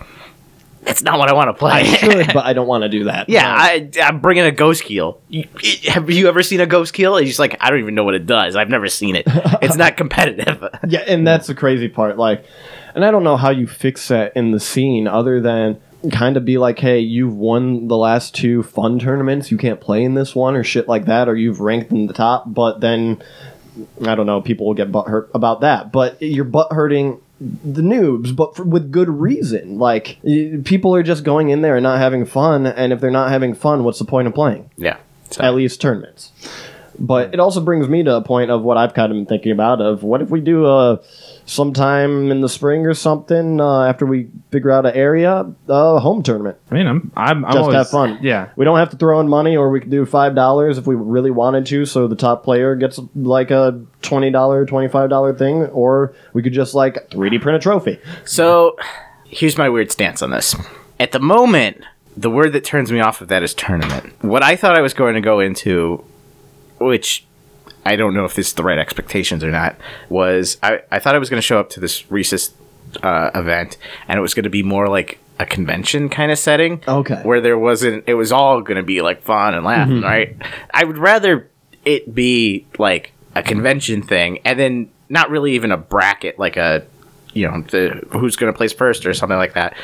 That's 0.82 1.02
not 1.02 1.18
what 1.18 1.28
I 1.28 1.34
want 1.34 1.48
to 1.48 1.52
play. 1.54 1.72
I 1.72 1.82
should, 1.84 2.26
but 2.34 2.44
I 2.46 2.52
don't 2.54 2.66
want 2.66 2.82
to 2.84 2.88
do 2.88 3.04
that. 3.04 3.28
Yeah, 3.28 3.50
Um, 3.52 3.58
I, 3.60 3.90
I'm 4.02 4.20
bringing 4.20 4.46
a 4.46 4.50
Ghostkeel. 4.50 5.18
You, 5.28 5.46
have 5.88 6.08
you 6.10 6.26
ever 6.26 6.42
seen 6.42 6.60
a 6.60 6.66
Ghostkeel? 6.66 7.20
It's 7.20 7.28
just 7.28 7.38
like 7.38 7.56
I 7.60 7.68
don't 7.70 7.80
even 7.80 7.94
know 7.94 8.04
what 8.04 8.14
it 8.14 8.26
does. 8.26 8.56
I've 8.56 8.70
never 8.70 8.88
seen 8.88 9.14
it. 9.16 9.24
It's 9.60 9.76
not 9.76 9.96
competitive. 9.98 10.64
yeah, 10.88 11.00
and 11.06 11.26
that's 11.26 11.48
the 11.48 11.54
crazy 11.54 11.88
part. 11.88 12.16
Like, 12.16 12.44
and 12.94 13.04
I 13.04 13.10
don't 13.10 13.24
know 13.24 13.36
how 13.36 13.50
you 13.50 13.66
fix 13.66 14.08
that 14.08 14.32
in 14.36 14.52
the 14.52 14.60
scene 14.60 15.06
other 15.06 15.40
than 15.40 15.80
kind 16.12 16.36
of 16.36 16.44
be 16.44 16.58
like, 16.58 16.78
hey, 16.78 17.00
you've 17.00 17.34
won 17.34 17.88
the 17.88 17.96
last 17.96 18.34
two 18.34 18.62
fun 18.62 18.98
tournaments, 18.98 19.50
you 19.50 19.58
can't 19.58 19.80
play 19.80 20.02
in 20.02 20.14
this 20.14 20.34
one 20.34 20.56
or 20.56 20.64
shit 20.64 20.88
like 20.88 21.06
that, 21.06 21.28
or 21.28 21.36
you've 21.36 21.60
ranked 21.60 21.90
in 21.90 22.06
the 22.06 22.12
top, 22.14 22.44
but 22.46 22.80
then 22.80 23.22
I 24.06 24.14
don't 24.14 24.26
know, 24.26 24.40
people 24.40 24.66
will 24.66 24.74
get 24.74 24.90
butt 24.90 25.08
hurt 25.08 25.30
about 25.34 25.60
that. 25.60 25.92
But 25.92 26.20
you're 26.20 26.44
butt 26.44 26.72
hurting 26.72 27.20
the 27.40 27.82
noobs, 27.82 28.34
but 28.34 28.56
for, 28.56 28.64
with 28.64 28.92
good 28.92 29.08
reason. 29.08 29.78
Like, 29.78 30.18
y- 30.22 30.58
people 30.64 30.94
are 30.94 31.02
just 31.02 31.24
going 31.24 31.50
in 31.50 31.62
there 31.62 31.76
and 31.76 31.82
not 31.82 31.98
having 31.98 32.26
fun, 32.26 32.66
and 32.66 32.92
if 32.92 33.00
they're 33.00 33.10
not 33.10 33.30
having 33.30 33.54
fun, 33.54 33.84
what's 33.84 33.98
the 33.98 34.04
point 34.04 34.28
of 34.28 34.34
playing? 34.34 34.70
yeah. 34.76 34.98
So, 35.30 35.44
at 35.44 35.54
least 35.54 35.80
tournaments. 35.80 36.32
But 37.00 37.32
it 37.32 37.40
also 37.40 37.62
brings 37.62 37.88
me 37.88 38.02
to 38.02 38.16
a 38.16 38.22
point 38.22 38.50
of 38.50 38.62
what 38.62 38.76
I've 38.76 38.92
kind 38.92 39.10
of 39.10 39.16
been 39.16 39.26
thinking 39.26 39.52
about 39.52 39.80
of 39.80 40.02
what 40.02 40.20
if 40.20 40.28
we 40.28 40.40
do 40.40 40.66
uh, 40.66 40.98
sometime 41.46 42.30
in 42.30 42.42
the 42.42 42.48
spring 42.48 42.86
or 42.86 42.92
something 42.92 43.60
uh, 43.60 43.84
after 43.84 44.04
we 44.04 44.28
figure 44.50 44.70
out 44.70 44.84
an 44.84 44.94
area 44.94 45.50
a 45.68 45.98
home 45.98 46.22
tournament. 46.22 46.58
I 46.70 46.74
mean, 46.74 46.86
I'm, 46.86 47.10
I'm, 47.16 47.44
I'm 47.44 47.52
Just 47.52 47.58
always, 47.58 47.76
have 47.76 47.90
fun. 47.90 48.18
Yeah. 48.20 48.50
We 48.54 48.66
don't 48.66 48.78
have 48.78 48.90
to 48.90 48.96
throw 48.96 49.18
in 49.20 49.28
money, 49.28 49.56
or 49.56 49.70
we 49.70 49.80
could 49.80 49.90
do 49.90 50.04
five 50.04 50.34
dollars 50.34 50.76
if 50.76 50.86
we 50.86 50.94
really 50.94 51.30
wanted 51.30 51.64
to. 51.66 51.86
So 51.86 52.06
the 52.06 52.16
top 52.16 52.44
player 52.44 52.74
gets 52.74 53.00
like 53.14 53.50
a 53.50 53.82
twenty 54.02 54.30
dollar, 54.30 54.66
twenty 54.66 54.88
five 54.88 55.08
dollar 55.08 55.34
thing, 55.34 55.64
or 55.66 56.14
we 56.34 56.42
could 56.42 56.52
just 56.52 56.74
like 56.74 57.10
three 57.10 57.30
D 57.30 57.38
print 57.38 57.56
a 57.56 57.60
trophy. 57.60 57.98
so 58.24 58.76
here's 59.24 59.56
my 59.56 59.68
weird 59.68 59.90
stance 59.90 60.22
on 60.22 60.30
this. 60.30 60.54
At 60.98 61.12
the 61.12 61.20
moment, 61.20 61.82
the 62.16 62.30
word 62.30 62.52
that 62.52 62.64
turns 62.64 62.92
me 62.92 63.00
off 63.00 63.20
of 63.20 63.28
that 63.28 63.42
is 63.42 63.54
tournament. 63.54 64.12
What 64.22 64.42
I 64.42 64.56
thought 64.56 64.76
I 64.76 64.82
was 64.82 64.92
going 64.92 65.14
to 65.14 65.20
go 65.20 65.40
into, 65.40 66.04
which 66.80 67.24
I 67.84 67.96
don't 67.96 68.14
know 68.14 68.24
if 68.24 68.34
this 68.34 68.48
is 68.48 68.52
the 68.54 68.62
right 68.64 68.78
expectations 68.78 69.44
or 69.44 69.50
not, 69.50 69.76
was 70.08 70.56
I, 70.62 70.80
I 70.90 70.98
thought 70.98 71.14
I 71.14 71.18
was 71.18 71.30
going 71.30 71.38
to 71.38 71.46
show 71.46 71.60
up 71.60 71.70
to 71.70 71.80
this 71.80 72.10
Reese's 72.10 72.52
uh, 73.02 73.30
event 73.34 73.76
and 74.08 74.18
it 74.18 74.20
was 74.20 74.34
going 74.34 74.44
to 74.44 74.50
be 74.50 74.62
more 74.62 74.88
like 74.88 75.18
a 75.38 75.46
convention 75.46 76.08
kind 76.08 76.30
of 76.30 76.38
setting. 76.38 76.82
Okay. 76.86 77.22
Where 77.22 77.40
there 77.40 77.58
wasn't, 77.58 78.04
it 78.06 78.14
was 78.14 78.32
all 78.32 78.60
going 78.60 78.76
to 78.76 78.82
be 78.82 79.00
like 79.00 79.22
fun 79.22 79.54
and 79.54 79.64
laughing, 79.64 80.02
right? 80.02 80.36
I 80.74 80.84
would 80.84 80.98
rather 80.98 81.48
it 81.84 82.14
be 82.14 82.66
like 82.78 83.12
a 83.34 83.42
convention 83.42 84.02
thing 84.02 84.40
and 84.44 84.58
then 84.58 84.90
not 85.08 85.30
really 85.30 85.52
even 85.52 85.72
a 85.72 85.78
bracket, 85.78 86.38
like 86.38 86.56
a, 86.56 86.84
you 87.32 87.48
know, 87.48 87.62
the, 87.62 88.06
who's 88.10 88.36
going 88.36 88.52
to 88.52 88.56
place 88.56 88.72
first 88.72 89.06
or 89.06 89.14
something 89.14 89.38
like 89.38 89.54
that. 89.54 89.74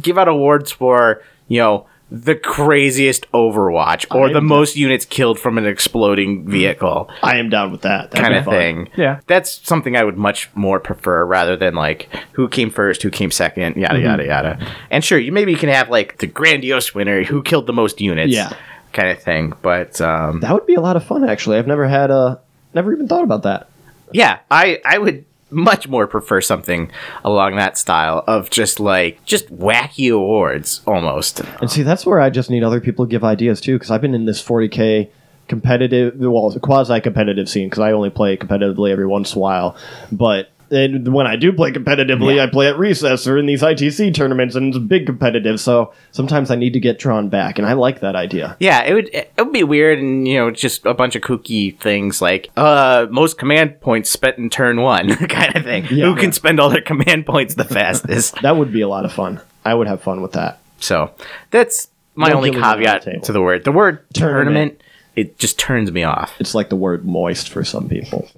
Give 0.00 0.16
out 0.16 0.28
awards 0.28 0.72
for, 0.72 1.22
you 1.48 1.58
know, 1.58 1.86
the 2.22 2.34
craziest 2.36 3.30
Overwatch 3.32 4.06
or 4.14 4.28
the 4.28 4.36
I'm- 4.36 4.46
most 4.46 4.76
units 4.76 5.04
killed 5.04 5.38
from 5.40 5.58
an 5.58 5.66
exploding 5.66 6.46
vehicle 6.48 7.10
I 7.22 7.38
am 7.38 7.50
down 7.50 7.72
with 7.72 7.82
that. 7.82 8.10
That'd 8.12 8.24
kind 8.24 8.34
of 8.36 8.44
fun. 8.44 8.54
thing. 8.54 8.88
Yeah. 8.96 9.20
That's 9.26 9.60
something 9.66 9.96
I 9.96 10.04
would 10.04 10.16
much 10.16 10.48
more 10.54 10.78
prefer 10.78 11.24
rather 11.24 11.56
than 11.56 11.74
like 11.74 12.08
who 12.32 12.48
came 12.48 12.70
first, 12.70 13.02
who 13.02 13.10
came 13.10 13.30
second, 13.30 13.76
yada 13.76 13.94
Mm-hmm. 13.94 14.04
yada 14.06 14.24
yada. 14.26 14.66
And 14.90 15.02
sure, 15.04 15.18
you 15.18 15.32
maybe 15.32 15.50
you 15.52 15.58
can 15.58 15.70
have 15.70 15.90
like 15.90 16.18
the 16.18 16.26
grandiose 16.26 16.94
winner 16.94 17.24
who 17.24 17.42
killed 17.42 17.66
the 17.66 17.72
most 17.72 18.00
units. 18.00 18.32
Yeah. 18.32 18.52
Kind 18.92 19.08
of 19.10 19.20
thing. 19.22 19.52
But 19.62 20.00
um 20.00 20.40
That 20.40 20.52
would 20.54 20.66
be 20.66 20.74
a 20.76 20.80
lot 20.80 20.96
of 20.96 21.04
fun. 21.04 21.28
Actually, 21.28 21.58
I've 21.58 21.66
never 21.66 21.88
had 21.88 22.10
a, 22.12 22.40
never 22.74 22.92
even 22.92 23.08
thought 23.08 23.24
about 23.24 23.42
that. 23.42 23.68
yeah, 24.12 24.38
I 24.50 24.80
I 24.84 24.98
would 24.98 25.24
much 25.50 25.88
more 25.88 26.06
prefer 26.06 26.40
something 26.40 26.90
along 27.24 27.56
that 27.56 27.78
style 27.78 28.24
of 28.26 28.50
just 28.50 28.80
like 28.80 29.24
just 29.24 29.54
wacky 29.54 30.12
awards 30.12 30.80
almost. 30.86 31.40
And 31.60 31.70
see, 31.70 31.82
that's 31.82 32.04
where 32.06 32.20
I 32.20 32.30
just 32.30 32.50
need 32.50 32.64
other 32.64 32.80
people 32.80 33.06
to 33.06 33.10
give 33.10 33.24
ideas 33.24 33.60
too, 33.60 33.76
because 33.76 33.90
I've 33.90 34.00
been 34.00 34.14
in 34.14 34.24
this 34.24 34.42
40k 34.42 35.10
competitive, 35.46 36.14
well, 36.18 36.56
quasi 36.60 37.00
competitive 37.00 37.48
scene, 37.48 37.68
because 37.68 37.80
I 37.80 37.92
only 37.92 38.10
play 38.10 38.36
competitively 38.36 38.90
every 38.90 39.06
once 39.06 39.32
in 39.32 39.38
a 39.38 39.40
while. 39.42 39.76
But 40.10 40.50
And 40.70 41.12
when 41.12 41.26
I 41.26 41.36
do 41.36 41.52
play 41.52 41.72
competitively, 41.72 42.40
I 42.40 42.48
play 42.48 42.68
at 42.68 42.78
recess 42.78 43.26
or 43.26 43.38
in 43.38 43.46
these 43.46 43.62
ITC 43.62 44.14
tournaments, 44.14 44.54
and 44.54 44.68
it's 44.74 44.78
big 44.84 45.06
competitive. 45.06 45.60
So 45.60 45.92
sometimes 46.12 46.50
I 46.50 46.56
need 46.56 46.72
to 46.72 46.80
get 46.80 46.98
drawn 46.98 47.28
back, 47.28 47.58
and 47.58 47.66
I 47.66 47.74
like 47.74 48.00
that 48.00 48.16
idea. 48.16 48.56
Yeah, 48.60 48.82
it 48.82 48.94
would 48.94 49.08
it 49.14 49.32
would 49.38 49.52
be 49.52 49.62
weird, 49.64 49.98
and 49.98 50.26
you 50.26 50.38
know, 50.38 50.50
just 50.50 50.84
a 50.86 50.94
bunch 50.94 51.14
of 51.16 51.22
kooky 51.22 51.78
things 51.78 52.20
like 52.22 52.50
uh 52.56 53.06
most 53.10 53.38
command 53.38 53.80
points 53.80 54.10
spent 54.10 54.38
in 54.38 54.50
turn 54.50 54.80
one 54.80 55.14
kind 55.28 55.54
of 55.56 55.64
thing. 55.64 55.84
Yeah. 55.90 56.06
Who 56.06 56.16
can 56.16 56.32
spend 56.32 56.60
all 56.60 56.70
their 56.70 56.82
command 56.82 57.26
points 57.26 57.54
the 57.54 57.64
fastest? 57.64 58.34
That 58.42 58.56
would 58.56 58.72
be 58.72 58.80
a 58.82 58.88
lot 58.88 59.04
of 59.04 59.12
fun. 59.12 59.40
I 59.64 59.74
would 59.74 59.86
have 59.86 60.02
fun 60.02 60.20
with 60.20 60.32
that. 60.32 60.58
so 60.78 61.12
that's 61.50 61.88
my 62.14 62.28
Don't 62.28 62.36
only 62.38 62.50
on 62.50 62.56
the 62.56 62.60
caveat 62.60 63.24
to 63.24 63.32
the 63.32 63.40
word. 63.40 63.64
The 63.64 63.72
word 63.72 64.04
Tournament. 64.12 64.44
tournament. 64.78 64.80
It 65.16 65.38
just 65.38 65.58
turns 65.58 65.92
me 65.92 66.02
off. 66.02 66.34
It's 66.40 66.54
like 66.54 66.68
the 66.70 66.76
word 66.76 67.04
moist 67.04 67.48
for 67.50 67.62
some 67.64 67.88
people. 67.88 68.28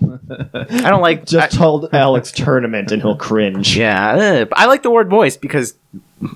I 0.53 0.91
don't 0.91 1.01
like. 1.01 1.25
Just 1.27 1.55
I- 1.55 1.57
told 1.59 1.95
Alex 1.95 2.31
tournament, 2.33 2.93
and 2.93 3.01
he'll 3.01 3.17
cringe. 3.17 3.77
yeah, 3.79 4.11
uh, 4.13 4.47
I 4.53 4.67
like 4.67 4.83
the 4.83 4.91
word 4.91 5.09
moist 5.11 5.41
because 5.41 5.75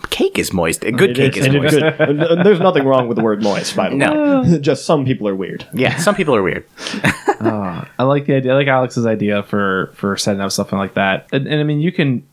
cake 0.09 0.39
is 0.39 0.53
moist. 0.53 0.83
A 0.85 0.93
good 0.93 1.11
It 1.11 1.17
cake 1.17 1.37
is- 1.37 1.47
is 1.47 1.55
it 1.55 1.59
moist. 1.61 1.75
good. 1.75 1.83
And- 2.01 2.23
and 2.23 2.47
There's 2.47 2.61
nothing 2.61 2.85
wrong 2.85 3.07
with 3.07 3.19
the 3.19 3.23
word 3.23 3.43
moist, 3.43 3.77
by 3.77 3.91
the 3.91 3.97
No. 3.97 4.41
way. 4.43 4.59
Just 4.61 4.87
some 4.87 5.05
people 5.05 5.29
are 5.29 5.35
weird. 5.35 5.67
Yeah, 5.75 5.97
some 5.99 6.15
people 6.15 6.35
are 6.35 6.43
weird. 6.43 6.65
I 7.41 8.03
like 8.03 8.27
the 8.27 8.35
idea. 8.35 8.53
I 8.53 8.57
like 8.57 8.69
Alex's 8.69 9.07
idea 9.07 9.43
for 9.43 9.91
for 9.95 10.17
setting 10.17 10.41
up 10.41 10.53
something 10.53 10.79
like 10.79 10.95
that. 10.95 11.27
And, 11.33 11.47
and 11.47 11.61
I 11.61 11.65
mean, 11.65 11.81
you 11.81 11.93
can. 11.93 12.27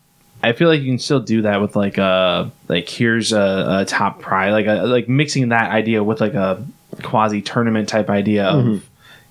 I 0.43 0.53
feel 0.53 0.67
like 0.69 0.81
you 0.81 0.87
can 0.91 0.99
still 0.99 1.19
do 1.19 1.41
that 1.41 1.61
with 1.61 1.75
like 1.75 1.97
a 1.97 2.51
like 2.67 2.87
here's 2.87 3.33
a, 3.33 3.79
a 3.81 3.85
top 3.85 4.19
prize, 4.21 4.51
like 4.51 4.67
a, 4.67 4.83
like 4.85 5.09
mixing 5.09 5.49
that 5.49 5.71
idea 5.71 6.03
with 6.03 6.21
like 6.21 6.35
a 6.35 6.63
quasi 7.03 7.41
tournament 7.41 7.89
type 7.89 8.09
idea 8.09 8.45
of 8.47 8.83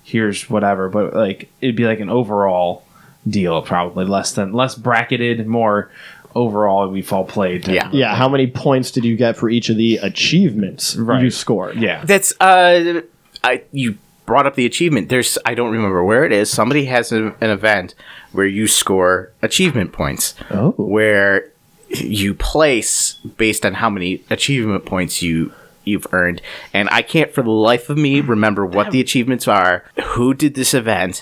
here's 0.03 0.49
whatever. 0.49 0.89
But 0.89 1.13
like 1.13 1.49
it'd 1.61 1.75
be 1.75 1.85
like 1.85 1.99
an 1.99 2.09
overall 2.09 2.83
deal, 3.27 3.61
probably 3.61 4.05
less 4.05 4.31
than 4.33 4.53
less 4.53 4.75
bracketed, 4.75 5.45
more 5.47 5.91
overall 6.35 6.87
we've 6.87 7.11
all 7.11 7.25
played. 7.25 7.63
type 7.65 7.75
Yeah. 7.75 7.87
of- 7.87 7.93
Yeah, 7.93 8.15
how 8.15 8.29
many 8.29 8.47
points 8.47 8.91
did 8.91 9.03
you 9.05 9.15
get 9.17 9.35
for 9.37 9.49
each 9.49 9.69
of 9.69 9.77
the 9.77 9.97
achievements 9.97 10.95
Right. 10.95 11.23
you 11.23 11.29
scored? 11.31 11.75
yeah. 11.77 12.03
That's 12.05 12.33
uh, 12.39 13.01
I 13.43 13.63
you 13.71 13.97
brought 14.25 14.45
up 14.45 14.55
the 14.55 14.65
achievement. 14.65 15.09
There's 15.09 15.37
I 15.45 15.55
don't 15.55 15.71
remember 15.71 16.03
where 16.03 16.25
it 16.25 16.31
is. 16.31 16.49
Somebody 16.49 16.85
has 16.85 17.11
a, 17.11 17.33
an 17.41 17.49
event 17.49 17.95
where 18.33 18.45
you 18.45 18.67
score 18.67 19.31
achievement 19.41 19.93
points. 19.93 20.35
Oh. 20.51 20.71
where 20.77 21.49
you 21.89 22.33
place 22.33 23.13
based 23.37 23.65
on 23.65 23.73
how 23.75 23.89
many 23.89 24.21
achievement 24.29 24.85
points 24.85 25.21
you 25.21 25.53
you've 25.87 26.05
earned 26.11 26.41
and 26.73 26.87
i 26.91 27.01
can't 27.01 27.33
for 27.33 27.41
the 27.41 27.49
life 27.49 27.89
of 27.89 27.97
me 27.97 28.21
remember 28.21 28.65
what 28.65 28.91
the 28.91 28.99
achievements 29.01 29.47
are 29.47 29.83
who 30.03 30.33
did 30.33 30.53
this 30.53 30.73
event 30.73 31.21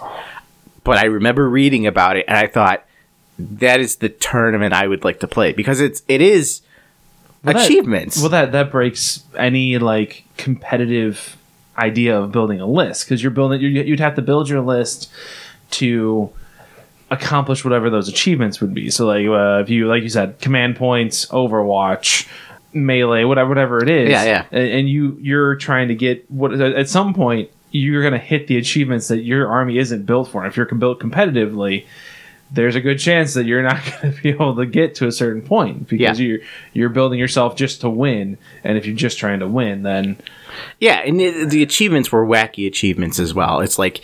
but 0.84 0.98
i 0.98 1.06
remember 1.06 1.48
reading 1.50 1.88
about 1.88 2.18
it 2.18 2.26
and 2.28 2.38
i 2.38 2.48
thought 2.48 2.84
that 3.40 3.80
is 3.80 3.98
the 3.98 4.10
tournament 4.10 4.74
i 4.74 4.86
would 4.88 5.04
like 5.04 5.20
to 5.22 5.28
play 5.28 5.54
because 5.54 5.80
it's 5.80 6.02
it 6.08 6.22
is 6.22 6.62
Well, 7.44 7.54
that- 7.54 7.64
achievements 7.66 8.20
well, 8.20 8.30
that 8.30 8.52
that 8.52 8.72
breaks 8.72 9.24
any 9.38 9.78
like 9.78 10.24
competitive 10.38 11.38
idea 11.78 12.18
of 12.18 12.32
building 12.32 12.62
a 12.62 12.66
list 12.66 13.04
because 13.06 13.22
you're 13.22 13.32
building. 13.32 13.60
You, 13.60 13.68
you'd 13.68 14.00
have 14.00 14.16
to 14.16 14.22
build 14.22 14.48
your 14.48 14.62
list 14.62 15.12
to 15.72 16.30
accomplish 17.12 17.64
whatever 17.66 17.90
those 17.90 18.08
achievements 18.08 18.62
would 18.62 18.74
be. 18.74 18.90
So, 18.90 19.06
like 19.06 19.28
uh, 19.28 19.62
if 19.62 19.70
you 19.70 19.86
like 19.88 20.02
you 20.04 20.08
said, 20.10 20.40
command 20.40 20.78
points, 20.78 21.26
Overwatch, 21.28 22.28
melee, 22.76 23.24
whatever, 23.24 23.50
whatever 23.50 23.82
it 23.82 23.90
is. 23.90 24.10
Yeah, 24.10 24.24
yeah. 24.24 24.46
And, 24.52 24.68
and 24.70 24.90
you 24.90 25.18
you're 25.22 25.56
trying 25.56 25.88
to 25.88 25.96
get 25.96 26.30
what 26.30 26.54
at 26.60 26.90
some 26.90 27.14
point 27.14 27.50
you're 27.72 28.02
going 28.02 28.14
to 28.14 28.20
hit 28.20 28.48
the 28.48 28.58
achievements 28.58 29.08
that 29.08 29.24
your 29.24 29.48
army 29.48 29.78
isn't 29.78 30.06
built 30.06 30.30
for. 30.30 30.44
And 30.44 30.52
if 30.52 30.58
you're 30.58 30.66
built 30.66 31.00
competitively. 31.00 31.86
There's 32.52 32.76
a 32.76 32.82
good 32.82 33.00
chance 33.00 33.34
that 33.34 33.46
you're 33.46 33.64
not 33.64 33.80
going 34.02 34.14
to 34.14 34.22
be 34.22 34.30
able 34.30 34.56
to 34.56 34.66
get 34.66 34.96
to 34.96 35.08
a 35.08 35.12
certain 35.12 35.42
point 35.42 35.88
because 35.90 36.20
Yeah. 36.20 36.26
you're 36.26 36.40
you're 36.74 36.90
building 36.90 37.20
yourself 37.20 37.56
just 37.56 37.82
to 37.82 37.90
win, 37.90 38.38
and 38.64 38.78
if 38.78 38.86
you're 38.86 38.96
just 38.96 39.18
trying 39.18 39.40
to 39.40 39.48
win, 39.48 39.84
then 39.84 40.18
Yeah, 40.80 41.00
and 41.00 41.20
the, 41.20 41.46
the 41.46 41.64
achievements 41.64 42.12
were 42.12 42.26
wacky 42.26 42.68
achievements 42.68 43.20
as 43.20 43.34
well. 43.34 43.60
It's 43.62 43.80
like 43.80 44.02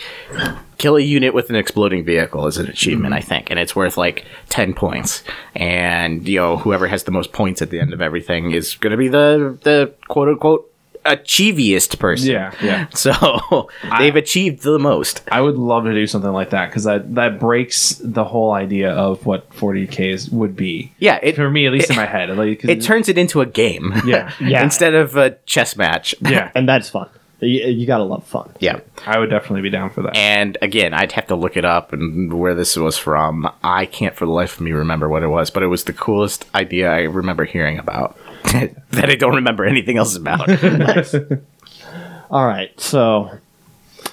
kill 0.77 0.97
a 0.97 1.01
unit 1.01 1.35
with 1.35 1.51
an 1.51 1.55
exploding 1.55 2.03
vehicle 2.03 2.47
is 2.47 2.57
an 2.57 2.67
achievement, 2.67 3.13
mm-hmm. 3.13 3.19
I 3.19 3.21
think, 3.21 3.51
and 3.51 3.59
it's 3.59 3.75
worth 3.75 3.97
like 3.97 4.25
ten 4.49 4.73
points. 4.73 5.23
And 5.55 6.27
you 6.27 6.39
know, 6.39 6.57
whoever 6.57 6.87
has 6.87 7.03
the 7.03 7.11
most 7.11 7.31
points 7.33 7.61
at 7.61 7.69
the 7.69 7.79
end 7.79 7.93
of 7.93 8.01
everything 8.01 8.51
is 8.51 8.75
going 8.75 8.91
to 8.91 8.97
be 8.97 9.07
the 9.07 9.57
the 9.61 9.93
quote 10.07 10.27
unquote 10.29 10.70
achieviest 11.05 11.97
person. 11.99 12.31
Yeah, 12.31 12.53
yeah. 12.61 12.87
So 12.95 13.69
they've 13.99 14.15
achieved 14.15 14.63
the 14.63 14.77
most. 14.79 15.21
I 15.31 15.41
would 15.41 15.55
love 15.57 15.85
to 15.85 15.93
do 15.93 16.05
something 16.07 16.31
like 16.31 16.51
that 16.51 16.67
because 16.69 16.83
that 16.83 17.15
that 17.15 17.39
breaks 17.39 17.99
the 18.03 18.23
whole 18.23 18.51
idea 18.51 18.91
of 18.91 19.25
what 19.25 19.49
40ks 19.51 20.31
would 20.31 20.55
be. 20.55 20.91
Yeah, 20.99 21.19
it 21.21 21.35
For 21.35 21.49
me, 21.49 21.65
at 21.65 21.71
least 21.73 21.89
in 21.89 21.95
my 21.95 22.05
head, 22.05 22.29
like 22.37 22.61
'cause- 22.61 22.69
it 22.69 22.81
turns 22.81 23.09
it 23.09 23.17
into 23.17 23.41
a 23.41 23.45
game. 23.45 23.93
Yeah, 24.05 24.31
Yeah. 24.39 24.63
Instead 24.63 24.93
of 24.93 25.15
a 25.17 25.31
chess 25.45 25.75
match. 25.75 26.13
yeah. 26.21 26.51
And 26.55 26.67
that's 26.67 26.89
fun. 26.89 27.09
You, 27.43 27.65
you 27.65 27.87
gotta 27.87 28.03
love 28.03 28.23
fun. 28.27 28.51
Yeah. 28.59 28.81
I 29.07 29.17
would 29.17 29.31
definitely 29.31 29.61
be 29.63 29.71
down 29.71 29.89
for 29.89 30.03
that. 30.03 30.15
And 30.15 30.59
again, 30.61 30.93
I'd 30.93 31.11
have 31.13 31.25
to 31.27 31.35
look 31.35 31.57
it 31.57 31.65
up 31.65 31.91
and 31.91 32.31
where 32.39 32.53
this 32.53 32.77
was 32.77 32.99
from. 32.99 33.49
I 33.63 33.87
can't 33.87 34.15
for 34.15 34.27
the 34.27 34.31
life 34.31 34.55
of 34.57 34.61
me 34.61 34.73
remember 34.73 35.09
what 35.09 35.23
it 35.23 35.27
was, 35.27 35.49
but 35.49 35.63
it 35.63 35.67
was 35.67 35.85
the 35.85 35.93
coolest 35.93 36.45
idea 36.53 36.91
I 36.91 37.01
remember 37.01 37.45
hearing 37.45 37.79
about 37.79 38.15
that 38.91 39.09
I 39.09 39.15
don't 39.15 39.35
remember 39.35 39.65
anything 39.65 39.97
else 39.97 40.15
about. 40.15 40.49
All 42.31 42.45
right, 42.45 42.79
so 42.79 43.29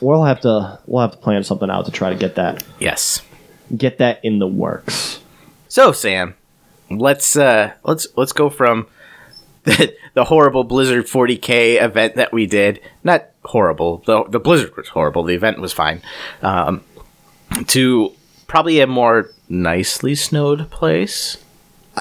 we'll 0.00 0.24
have 0.24 0.40
to 0.40 0.78
we'll 0.86 1.02
have 1.02 1.12
to 1.12 1.18
plan 1.18 1.44
something 1.44 1.70
out 1.70 1.86
to 1.86 1.92
try 1.92 2.10
to 2.10 2.16
get 2.16 2.34
that 2.36 2.64
yes. 2.78 3.22
get 3.76 3.98
that 3.98 4.24
in 4.24 4.38
the 4.38 4.46
works. 4.46 5.20
So 5.68 5.92
Sam, 5.92 6.34
let's 6.90 7.36
uh 7.36 7.72
let's 7.84 8.06
let's 8.16 8.32
go 8.32 8.50
from 8.50 8.86
the, 9.64 9.94
the 10.14 10.24
horrible 10.24 10.64
Blizzard 10.64 11.06
40k 11.06 11.82
event 11.82 12.16
that 12.16 12.32
we 12.32 12.46
did. 12.46 12.80
Not 13.04 13.26
horrible. 13.44 14.02
The 14.06 14.24
the 14.24 14.40
Blizzard 14.40 14.76
was 14.76 14.88
horrible. 14.88 15.22
The 15.24 15.34
event 15.34 15.60
was 15.60 15.72
fine. 15.72 16.02
Um, 16.42 16.82
to 17.68 18.12
probably 18.46 18.80
a 18.80 18.86
more 18.86 19.30
nicely 19.48 20.14
snowed 20.14 20.70
place. 20.70 21.38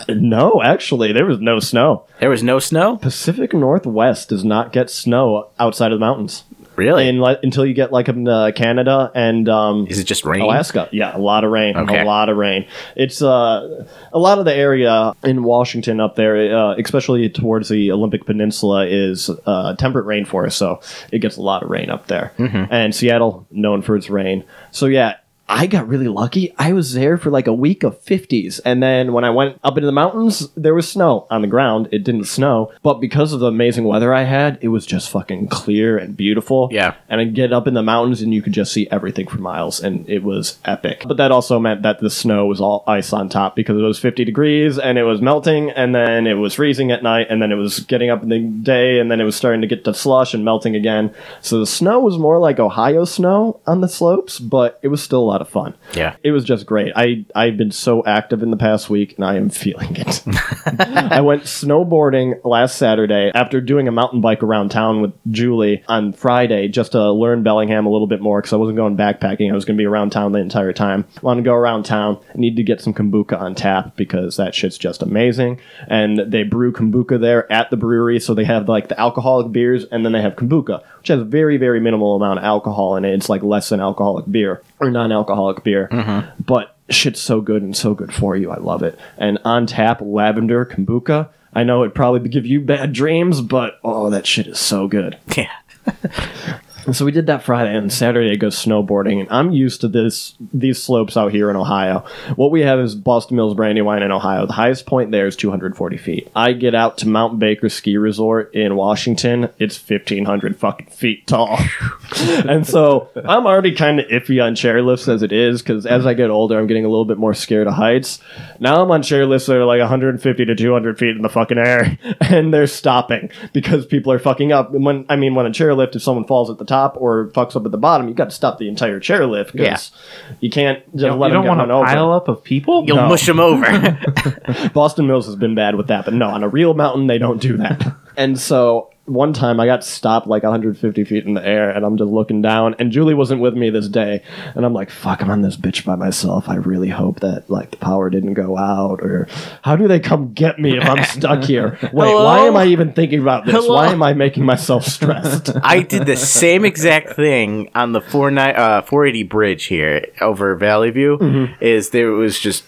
No, 0.07 0.61
actually, 0.61 1.11
there 1.13 1.25
was 1.25 1.39
no 1.39 1.59
snow. 1.59 2.05
There 2.19 2.29
was 2.29 2.43
no 2.43 2.59
snow. 2.59 2.97
Pacific 2.97 3.53
Northwest 3.53 4.29
does 4.29 4.43
not 4.43 4.71
get 4.73 4.89
snow 4.89 5.49
outside 5.59 5.91
of 5.91 5.99
the 5.99 6.05
mountains 6.05 6.43
Really? 6.75 7.07
in, 7.09 7.17
like, 7.17 7.39
until 7.41 7.65
you 7.65 7.73
get 7.73 7.91
like 7.91 8.07
in 8.07 8.27
uh, 8.27 8.51
Canada 8.55 9.11
and 9.15 9.49
um, 9.49 9.87
Is 9.87 9.97
it 9.97 10.03
just 10.03 10.23
rain? 10.25 10.41
Alaska. 10.41 10.87
Yeah, 10.91 11.15
a 11.15 11.17
lot 11.17 11.43
of 11.43 11.49
rain. 11.51 11.75
Okay. 11.75 12.01
A 12.01 12.05
lot 12.05 12.29
of 12.29 12.37
rain. 12.37 12.67
It's 12.95 13.19
uh, 13.21 13.87
a 14.13 14.19
lot 14.19 14.37
of 14.37 14.45
the 14.45 14.53
area 14.53 15.13
in 15.23 15.43
Washington 15.43 15.99
up 15.99 16.15
there, 16.15 16.55
uh, 16.55 16.75
especially 16.75 17.29
towards 17.29 17.69
the 17.69 17.91
Olympic 17.91 18.25
Peninsula, 18.27 18.85
is 18.85 19.31
uh, 19.47 19.75
temperate 19.75 20.05
rainforest, 20.05 20.53
so 20.53 20.79
it 21.11 21.19
gets 21.19 21.37
a 21.37 21.41
lot 21.41 21.63
of 21.63 21.69
rain 21.71 21.89
up 21.89 22.05
there. 22.07 22.31
Mm-hmm. 22.37 22.71
And 22.71 22.93
Seattle, 22.93 23.47
known 23.49 23.81
for 23.81 23.95
its 23.95 24.09
rain. 24.09 24.43
So 24.71 24.85
yeah. 24.85 25.15
I 25.49 25.65
got 25.67 25.87
really 25.87 26.07
lucky. 26.09 26.53
I 26.57 26.73
was 26.73 26.93
there 26.93 27.17
for 27.17 27.29
like 27.29 27.47
a 27.47 27.53
week 27.53 27.83
of 27.83 28.03
50s. 28.03 28.59
And 28.65 28.83
then 28.83 29.13
when 29.13 29.23
I 29.23 29.29
went 29.29 29.59
up 29.63 29.77
into 29.77 29.85
the 29.85 29.91
mountains, 29.93 30.49
there 30.57 30.73
was 30.75 30.89
snow 30.89 31.25
on 31.29 31.41
the 31.41 31.47
ground. 31.47 31.87
It 31.91 32.03
didn't 32.03 32.25
snow. 32.25 32.71
But 32.83 32.99
because 32.99 33.31
of 33.31 33.39
the 33.39 33.47
amazing 33.47 33.85
weather 33.85 34.13
I 34.13 34.23
had, 34.23 34.57
it 34.61 34.67
was 34.67 34.85
just 34.85 35.09
fucking 35.09 35.47
clear 35.47 35.97
and 35.97 36.17
beautiful 36.17 36.67
Yeah. 36.71 36.95
and 37.07 37.21
I'd 37.21 37.33
get 37.33 37.53
up 37.53 37.65
in 37.67 37.73
the 37.75 37.81
mountains 37.83 38.21
and 38.21 38.33
you 38.33 38.41
could 38.41 38.53
just 38.53 38.73
see 38.73 38.87
everything 38.91 39.27
for 39.27 39.37
miles 39.37 39.79
and 39.81 40.07
it 40.09 40.23
was 40.23 40.57
epic 40.65 41.03
but 41.07 41.17
that 41.17 41.31
also 41.31 41.59
meant 41.59 41.81
that 41.83 41.99
the 41.99 42.09
snow 42.09 42.45
was 42.45 42.59
all 42.59 42.83
ice 42.87 43.13
on 43.13 43.29
top 43.29 43.55
because 43.55 43.77
it 43.77 43.81
was 43.83 43.99
50 43.99 44.25
degrees 44.25 44.77
and 44.77 44.97
it 44.97 45.03
was 45.03 45.21
melting 45.21 45.69
and 45.71 45.95
then 45.95 46.27
it 46.27 46.33
was 46.33 46.55
freezing 46.55 46.91
at 46.91 47.03
night 47.03 47.27
and 47.29 47.41
then 47.41 47.51
it 47.51 47.55
was 47.55 47.79
getting 47.81 48.09
up 48.09 48.23
in 48.23 48.29
the 48.29 48.39
day 48.39 48.99
and 48.99 49.09
then 49.09 49.21
it 49.21 49.23
was 49.23 49.35
starting 49.35 49.61
to 49.61 49.67
get 49.67 49.83
to 49.85 49.93
slush 49.93 50.33
and 50.33 50.43
melting 50.43 50.75
again 50.75 51.13
so 51.41 51.59
the 51.59 51.65
snow 51.67 51.99
was 51.99 52.17
more 52.17 52.39
like 52.39 52.59
ohio 52.59 53.05
snow 53.05 53.59
on 53.65 53.81
the 53.81 53.87
slopes 53.89 54.39
but 54.39 54.79
it 54.81 54.87
was 54.89 55.01
still 55.01 55.25
lot 55.37 55.41
of 55.41 55.49
fun 55.49 55.73
Yeah. 55.93 56.15
it 56.23 56.31
was 56.31 56.43
just 56.43 56.65
great. 56.65 56.93
I 56.95 57.25
I've 57.35 57.57
been 57.57 57.71
so 57.71 58.03
active 58.05 58.41
in 58.43 58.49
the 58.51 58.57
past 58.57 58.89
week, 58.89 59.15
and 59.17 59.25
I 59.25 59.35
am 59.35 59.49
feeling 59.49 59.95
it. 59.95 60.23
I 60.79 61.21
went 61.21 61.43
snowboarding 61.43 62.43
last 62.43 62.77
Saturday 62.77 63.31
after 63.33 63.61
doing 63.61 63.87
a 63.87 63.91
mountain 63.91 64.21
bike 64.21 64.41
around 64.43 64.69
town 64.69 65.01
with 65.01 65.13
Julie 65.31 65.83
on 65.87 66.13
Friday, 66.13 66.67
just 66.67 66.93
to 66.93 67.11
learn 67.11 67.43
Bellingham 67.43 67.85
a 67.85 67.89
little 67.89 68.07
bit 68.07 68.21
more 68.21 68.41
because 68.41 68.53
I 68.53 68.57
wasn't 68.57 68.77
going 68.77 68.97
backpacking. 68.97 69.51
I 69.51 69.55
was 69.55 69.65
going 69.65 69.77
to 69.77 69.81
be 69.81 69.85
around 69.85 70.11
town 70.11 70.31
the 70.31 70.39
entire 70.39 70.73
time. 70.73 71.05
Want 71.21 71.37
to 71.37 71.43
go 71.43 71.53
around 71.53 71.83
town? 71.83 72.19
Need 72.35 72.55
to 72.55 72.63
get 72.63 72.81
some 72.81 72.93
kombucha 72.93 73.39
on 73.39 73.55
tap 73.55 73.95
because 73.95 74.37
that 74.37 74.55
shit's 74.55 74.77
just 74.77 75.01
amazing. 75.01 75.59
And 75.87 76.19
they 76.31 76.43
brew 76.43 76.71
kombucha 76.71 77.19
there 77.21 77.51
at 77.51 77.69
the 77.69 77.77
brewery, 77.77 78.19
so 78.19 78.33
they 78.33 78.45
have 78.45 78.67
like 78.69 78.87
the 78.89 78.99
alcoholic 78.99 79.51
beers, 79.51 79.85
and 79.91 80.03
then 80.05 80.13
they 80.13 80.21
have 80.21 80.35
kombucha, 80.35 80.83
which 81.07 81.17
has 81.17 81.25
very 81.25 81.55
very 81.55 81.79
minimal 81.79 82.15
amount 82.17 82.39
of 82.39 82.45
alcohol 82.45 82.97
in 82.97 83.05
it. 83.05 83.13
It's 83.13 83.29
like 83.29 83.43
less 83.43 83.69
than 83.69 83.79
alcoholic 83.79 84.29
beer 84.29 84.61
or 84.79 84.91
non-alcoholic 84.91 85.63
beer, 85.63 85.87
mm-hmm. 85.89 86.41
but 86.41 86.75
shit's 86.89 87.21
so 87.21 87.39
good 87.39 87.61
and 87.61 87.75
so 87.75 87.93
good 87.93 88.13
for 88.13 88.35
you. 88.35 88.51
I 88.51 88.57
love 88.57 88.83
it. 88.83 88.99
And 89.17 89.39
on 89.45 89.67
tap 89.67 90.01
lavender 90.01 90.65
kombucha. 90.65 91.29
I 91.53 91.63
know 91.63 91.83
it 91.83 91.95
probably 91.95 92.27
give 92.29 92.45
you 92.45 92.61
bad 92.61 92.93
dreams, 92.93 93.41
but 93.41 93.79
oh, 93.83 94.09
that 94.11 94.27
shit 94.27 94.47
is 94.47 94.59
so 94.59 94.87
good. 94.87 95.17
Yeah. 95.37 96.59
And 96.87 96.95
so 96.95 97.03
we 97.03 97.11
did 97.11 97.25
that 97.25 97.43
Friday 97.43 97.75
and 97.75 97.91
Saturday 97.91 98.31
I 98.31 98.35
go 98.35 98.47
snowboarding 98.47 99.19
and 99.19 99.29
I'm 99.29 99.51
used 99.51 99.81
to 99.81 99.89
this 99.89 100.35
these 100.53 100.81
slopes 100.81 101.17
out 101.17 101.33
here 101.33 101.49
in 101.49 101.57
Ohio. 101.57 102.05
What 102.37 102.49
we 102.49 102.61
have 102.61 102.79
is 102.79 102.95
Boston 102.95 103.35
Mills 103.35 103.55
Brandywine 103.55 104.03
in 104.03 104.11
Ohio. 104.13 104.45
The 104.45 104.53
highest 104.53 104.85
point 104.85 105.11
there 105.11 105.27
is 105.27 105.35
240 105.35 105.97
feet. 105.97 106.31
I 106.33 106.53
get 106.53 106.73
out 106.73 106.97
to 106.99 107.07
Mount 107.09 107.39
Baker 107.39 107.67
Ski 107.67 107.97
Resort 107.97 108.55
in 108.55 108.77
Washington. 108.77 109.49
It's 109.59 109.77
1500 109.77 110.55
fucking 110.55 110.87
feet 110.87 111.27
tall. 111.27 111.59
and 112.15 112.65
so 112.65 113.09
I'm 113.17 113.45
already 113.45 113.75
kind 113.75 113.99
of 113.99 114.07
iffy 114.07 114.41
on 114.41 114.55
chairlifts 114.55 115.13
as 115.13 115.23
it 115.23 115.33
is 115.33 115.61
because 115.61 115.85
as 115.85 116.05
I 116.05 116.13
get 116.13 116.29
older 116.29 116.57
I'm 116.57 116.67
getting 116.67 116.85
a 116.85 116.89
little 116.89 117.03
bit 117.03 117.17
more 117.17 117.33
scared 117.33 117.67
of 117.67 117.73
heights. 117.73 118.21
Now 118.61 118.81
I'm 118.81 118.91
on 118.91 119.01
chairlifts 119.01 119.47
that 119.47 119.57
are 119.57 119.65
like 119.65 119.81
150 119.81 120.45
to 120.45 120.55
200 120.55 120.97
feet 120.97 121.17
in 121.17 121.21
the 121.21 121.27
fucking 121.27 121.57
air 121.57 121.99
and 122.21 122.53
they're 122.53 122.65
stopping 122.65 123.29
because 123.51 123.85
people 123.85 124.13
are 124.13 124.19
fucking 124.19 124.53
up. 124.53 124.71
When 124.71 125.05
I 125.09 125.17
mean 125.17 125.35
when 125.35 125.45
a 125.45 125.49
chairlift 125.49 125.97
if 125.97 126.01
someone 126.01 126.25
falls 126.25 126.49
at 126.49 126.57
the 126.57 126.63
top 126.63 126.76
or 126.97 127.27
fucks 127.29 127.55
up 127.55 127.65
at 127.65 127.71
the 127.71 127.77
bottom, 127.77 128.07
you 128.07 128.13
got 128.13 128.25
to 128.25 128.35
stop 128.35 128.57
the 128.57 128.67
entire 128.67 128.99
chairlift 128.99 129.51
because 129.53 129.91
you 130.39 130.49
can't 130.49 130.79
just 130.93 131.03
You, 131.05 131.11
let 131.13 131.27
you 131.29 131.33
them 131.33 131.43
don't 131.43 131.43
get 131.43 131.47
want 131.49 131.59
run 131.59 131.71
a 131.71 131.75
over. 131.77 131.85
pile 131.85 132.11
up 132.13 132.27
of 132.27 132.43
people. 132.43 132.83
You'll 132.85 132.97
No. 132.97 133.09
mush 133.09 133.25
them 133.25 133.39
over. 133.39 133.65
Boston 134.73 135.07
Mills 135.07 135.25
has 135.25 135.35
been 135.35 135.55
bad 135.55 135.75
with 135.75 135.87
that, 135.87 136.05
but 136.05 136.13
no, 136.13 136.27
on 136.29 136.43
a 136.43 136.47
real 136.49 136.73
mountain 136.73 137.07
they 137.07 137.17
don't 137.17 137.41
do 137.41 137.57
that. 137.57 137.81
And 138.17 138.39
so 138.39 138.89
one 139.07 139.31
time 139.31 139.59
I 139.59 139.65
got 139.65 139.85
stopped 139.85 140.27
like 140.27 140.43
150 140.43 141.03
feet 141.05 141.25
in 141.25 141.33
the 141.33 141.45
air, 141.45 141.69
and 141.69 141.85
I'm 141.85 141.97
just 141.97 142.11
looking 142.11 142.41
down, 142.41 142.75
and 142.77 142.91
Julie 142.91 143.13
wasn't 143.13 143.39
with 143.41 143.55
me 143.55 143.69
this 143.69 143.87
day, 143.87 144.21
and 144.53 144.65
I'm 144.65 144.73
like, 144.73 144.89
"Fuck, 144.89 145.21
I'm 145.21 145.29
on 145.29 145.41
this 145.41 145.55
bitch 145.55 145.85
by 145.85 145.95
myself. 145.95 146.49
I 146.49 146.55
really 146.55 146.89
hope 146.89 147.21
that 147.21 147.49
like 147.49 147.71
the 147.71 147.77
power 147.77 148.09
didn't 148.09 148.33
go 148.33 148.57
out, 148.57 149.01
or 149.01 149.27
how 149.61 149.77
do 149.77 149.87
they 149.87 149.99
come 149.99 150.33
get 150.33 150.59
me 150.59 150.77
if 150.77 150.83
I'm 150.83 151.03
stuck 151.05 151.43
here? 151.43 151.77
Wait, 151.93 152.13
why 152.13 152.39
am 152.39 152.57
I 152.57 152.65
even 152.65 152.91
thinking 152.91 153.21
about 153.21 153.45
this? 153.45 153.55
Hello? 153.55 153.75
Why 153.75 153.87
am 153.87 154.03
I 154.03 154.13
making 154.13 154.43
myself 154.45 154.83
stressed? 154.83 155.51
I 155.63 155.81
did 155.81 156.05
the 156.05 156.17
same 156.17 156.65
exact 156.65 157.15
thing 157.15 157.69
on 157.73 157.93
the 157.93 158.01
49 158.01 158.55
uh, 158.55 158.81
480 158.81 159.23
bridge 159.23 159.65
here 159.65 160.05
over 160.19 160.55
Valley 160.55 160.91
View. 160.91 161.17
Mm-hmm. 161.17 161.63
Is 161.63 161.91
there 161.91 162.11
was 162.11 162.37
just 162.39 162.65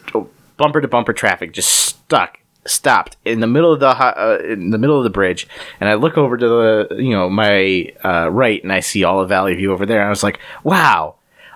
bumper 0.55 0.79
to 0.79 0.87
bumper 0.87 1.13
traffic 1.13 1.51
just 1.53 1.69
stuck, 1.69 2.37
stopped 2.66 3.18
in 3.26 3.39
the 3.39 3.47
middle 3.47 3.72
of 3.74 3.80
the 3.80 3.93
hi- 3.93 4.10
uh, 4.12 4.38
in 4.43 4.70
the 4.70 4.78
middle 4.78 4.97
of 4.97 5.03
the 5.03 5.10
bridge, 5.10 5.47
and 5.80 5.89
I 5.89 5.95
look 5.95 6.18
over 6.18 6.38
to 6.38 6.47
the 6.47 6.95
you 6.97 7.12
know 7.12 7.30
my 7.30 7.91
uh, 8.03 8.30
right, 8.32 8.62
and 8.64 8.72
I 8.72 8.80
see 8.82 9.03
all 9.03 9.22
of 9.22 9.30
Valley 9.30 9.55
View 9.55 9.72
over 9.72 9.86
there, 9.86 9.99
and 9.99 10.07
I 10.07 10.10
was 10.10 10.24
like, 10.24 10.39
wow. 10.64 11.16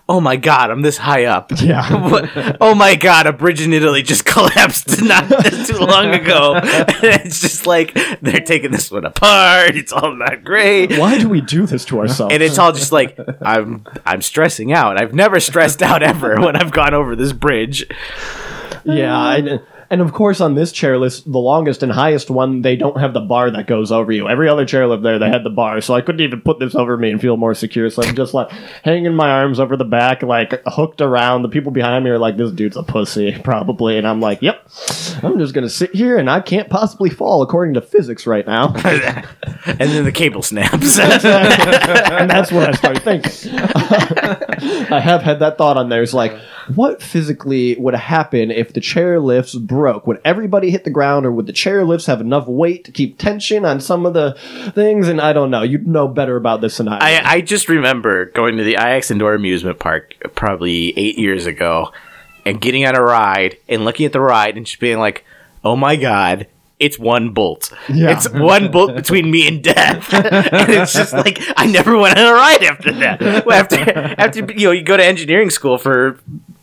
Oh 0.10 0.20
my 0.20 0.36
god, 0.36 0.70
I'm 0.70 0.82
this 0.82 0.97
high 0.97 1.24
up. 1.26 1.49
Yeah. 1.62 2.58
Oh 2.60 2.76
my 2.76 2.95
god, 2.95 3.26
a 3.26 3.32
bridge 3.32 3.62
in 3.62 3.72
Italy 3.72 4.04
just 4.04 4.26
collapsed 4.34 5.01
not 5.01 5.30
too 5.66 5.78
long 5.78 6.08
ago. 6.14 6.60
it's 6.62 7.39
just 7.39 7.66
like 7.66 7.93
they're 8.22 8.41
taking 8.41 8.72
this 8.72 8.91
one 8.91 9.06
apart. 9.06 9.78
It's 9.78 9.93
all 9.93 10.14
not 10.14 10.43
great 10.43 10.97
why 10.99 11.18
do 11.20 11.30
we 11.30 11.39
do 11.39 11.66
this 11.66 11.86
to 11.86 11.99
ourselves? 12.01 12.34
and 12.34 12.43
it's 12.43 12.58
all 12.60 12.74
just 12.74 12.91
like 12.91 13.18
I'm 13.41 13.86
I'm 14.06 14.22
stressing 14.22 14.74
out. 14.74 15.01
I've 15.01 15.14
never 15.14 15.39
stressed 15.39 15.82
out 15.82 16.04
ever 16.04 16.36
when 16.41 16.58
I've 16.58 16.72
gone 16.72 16.93
over 16.93 17.16
this 17.16 17.32
bridge. 17.32 17.86
Yeah, 18.84 19.18
I, 19.18 19.60
and 19.89 20.01
of 20.01 20.13
course 20.13 20.41
on 20.41 20.55
this 20.55 20.71
chairlift, 20.71 21.23
the 21.23 21.39
longest 21.39 21.84
and 21.84 21.91
highest 21.91 22.29
one, 22.29 22.61
they 22.61 22.75
don't 22.75 22.99
have 22.99 23.13
the 23.13 23.19
bar 23.19 23.51
that 23.51 23.67
goes 23.67 23.91
over 23.91 24.11
you. 24.11 24.27
Every 24.27 24.49
other 24.49 24.65
chairlift 24.65 25.03
there, 25.03 25.19
they 25.19 25.29
had 25.29 25.43
the 25.43 25.49
bar, 25.49 25.81
so 25.81 25.93
I 25.93 26.01
couldn't 26.01 26.21
even 26.21 26.41
put 26.41 26.59
this 26.59 26.75
over 26.75 26.97
me 26.97 27.11
and 27.11 27.21
feel 27.21 27.38
more 27.38 27.53
secure. 27.53 27.89
So 27.89 28.03
I'm 28.03 28.15
just 28.15 28.34
like 28.34 28.49
hanging 28.84 29.13
my 29.15 29.29
arms 29.29 29.59
over 29.59 29.77
the 29.77 29.86
back, 29.86 30.23
like 30.23 30.61
hooked 30.65 31.01
around. 31.01 31.43
The 31.43 31.49
people 31.49 31.71
behind 31.71 32.03
me 32.03 32.11
are 32.11 32.19
like, 32.19 32.38
"This 32.38 32.51
dude's 32.51 32.77
a 32.77 32.84
pussy, 32.84 33.38
probably," 33.43 33.97
and 33.97 34.07
I'm 34.07 34.19
like, 34.19 34.41
"Yep, 34.41 34.67
I'm 35.23 35.39
just 35.39 35.53
gonna 35.53 35.69
sit 35.69 35.95
here 35.95 36.17
and 36.17 36.29
I 36.29 36.39
can't 36.39 36.69
possibly 36.69 37.09
fall 37.09 37.41
according 37.41 37.75
to 37.75 37.81
physics 37.81 38.25
right 38.27 38.45
now." 38.45 38.73
And 39.65 39.79
then 39.79 40.03
the 40.03 40.11
cable 40.11 40.41
snaps. 40.41 40.99
and 40.99 42.29
that's 42.29 42.51
what 42.51 42.67
I 42.67 42.71
started 42.73 43.03
thinking. 43.03 43.57
I 44.91 44.99
have 44.99 45.21
had 45.21 45.39
that 45.39 45.57
thought 45.57 45.77
on 45.77 45.88
there. 45.89 46.03
It's 46.03 46.13
like, 46.13 46.38
what 46.75 47.01
physically 47.01 47.75
would 47.77 47.95
happen 47.95 48.51
if 48.51 48.73
the 48.73 48.81
chairlifts 48.81 49.57
broke? 49.74 50.07
Would 50.07 50.21
everybody 50.24 50.71
hit 50.71 50.84
the 50.84 50.89
ground, 50.89 51.26
or 51.26 51.32
would 51.32 51.47
the 51.47 51.53
chairlifts 51.53 52.07
have 52.07 52.21
enough 52.21 52.47
weight 52.47 52.84
to 52.86 52.91
keep 52.91 53.17
tension 53.17 53.65
on 53.65 53.80
some 53.80 54.05
of 54.05 54.13
the 54.13 54.38
things? 54.74 55.07
And 55.07 55.19
I 55.19 55.34
don't 55.34 55.51
know. 55.51 55.63
You'd 55.63 55.88
know 55.88 56.07
better 56.07 56.36
about 56.36 56.61
this 56.61 56.78
than 56.78 56.88
I. 56.88 56.97
I. 56.99 57.34
I 57.34 57.41
just 57.41 57.69
remember 57.69 58.26
going 58.26 58.57
to 58.57 58.63
the 58.63 58.76
IX 58.76 59.09
Indoor 59.11 59.34
Amusement 59.34 59.80
Park 59.80 60.13
probably 60.36 60.97
eight 60.97 61.17
years 61.17 61.45
ago 61.45 61.91
and 62.45 62.61
getting 62.61 62.86
on 62.86 62.95
a 62.95 63.01
ride 63.01 63.57
and 63.67 63.86
looking 63.86 64.05
at 64.05 64.13
the 64.13 64.21
ride 64.21 64.57
and 64.57 64.65
just 64.65 64.80
being 64.80 64.99
like, 64.99 65.26
oh 65.63 65.76
my 65.76 65.95
god. 65.95 66.47
It's 66.80 66.99
one 66.99 67.30
bolt. 67.30 67.71
Yeah. 67.88 68.11
It's 68.11 68.30
one 68.30 68.69
bolt 68.69 68.93
between 68.95 69.32
me 69.32 69.47
and 69.47 69.63
death, 69.63 70.13
and 70.13 70.69
it's 70.69 70.91
just 70.91 71.13
like 71.13 71.39
I 71.55 71.65
never 71.67 71.97
went 71.97 72.17
on 72.17 72.26
a 72.26 72.34
ride 72.34 72.63
after 72.63 72.91
that. 72.91 73.45
Well, 73.45 73.57
After, 73.57 73.78
after 74.17 74.39
you 74.53 74.67
know, 74.67 74.71
you 74.71 74.84
go 74.84 74.97
to 74.97 75.05
engineering 75.05 75.49
school 75.49 75.78
for 75.78 76.19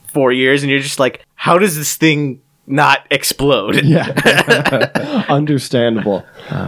four 0.08 0.30
years, 0.30 0.62
and 0.62 0.70
you're 0.70 0.80
just 0.80 0.98
like, 0.98 1.24
how 1.36 1.56
does 1.56 1.74
this 1.74 1.96
thing 1.96 2.42
not 2.70 3.06
explode? 3.10 3.76
yeah, 3.84 5.24
understandable. 5.28 6.24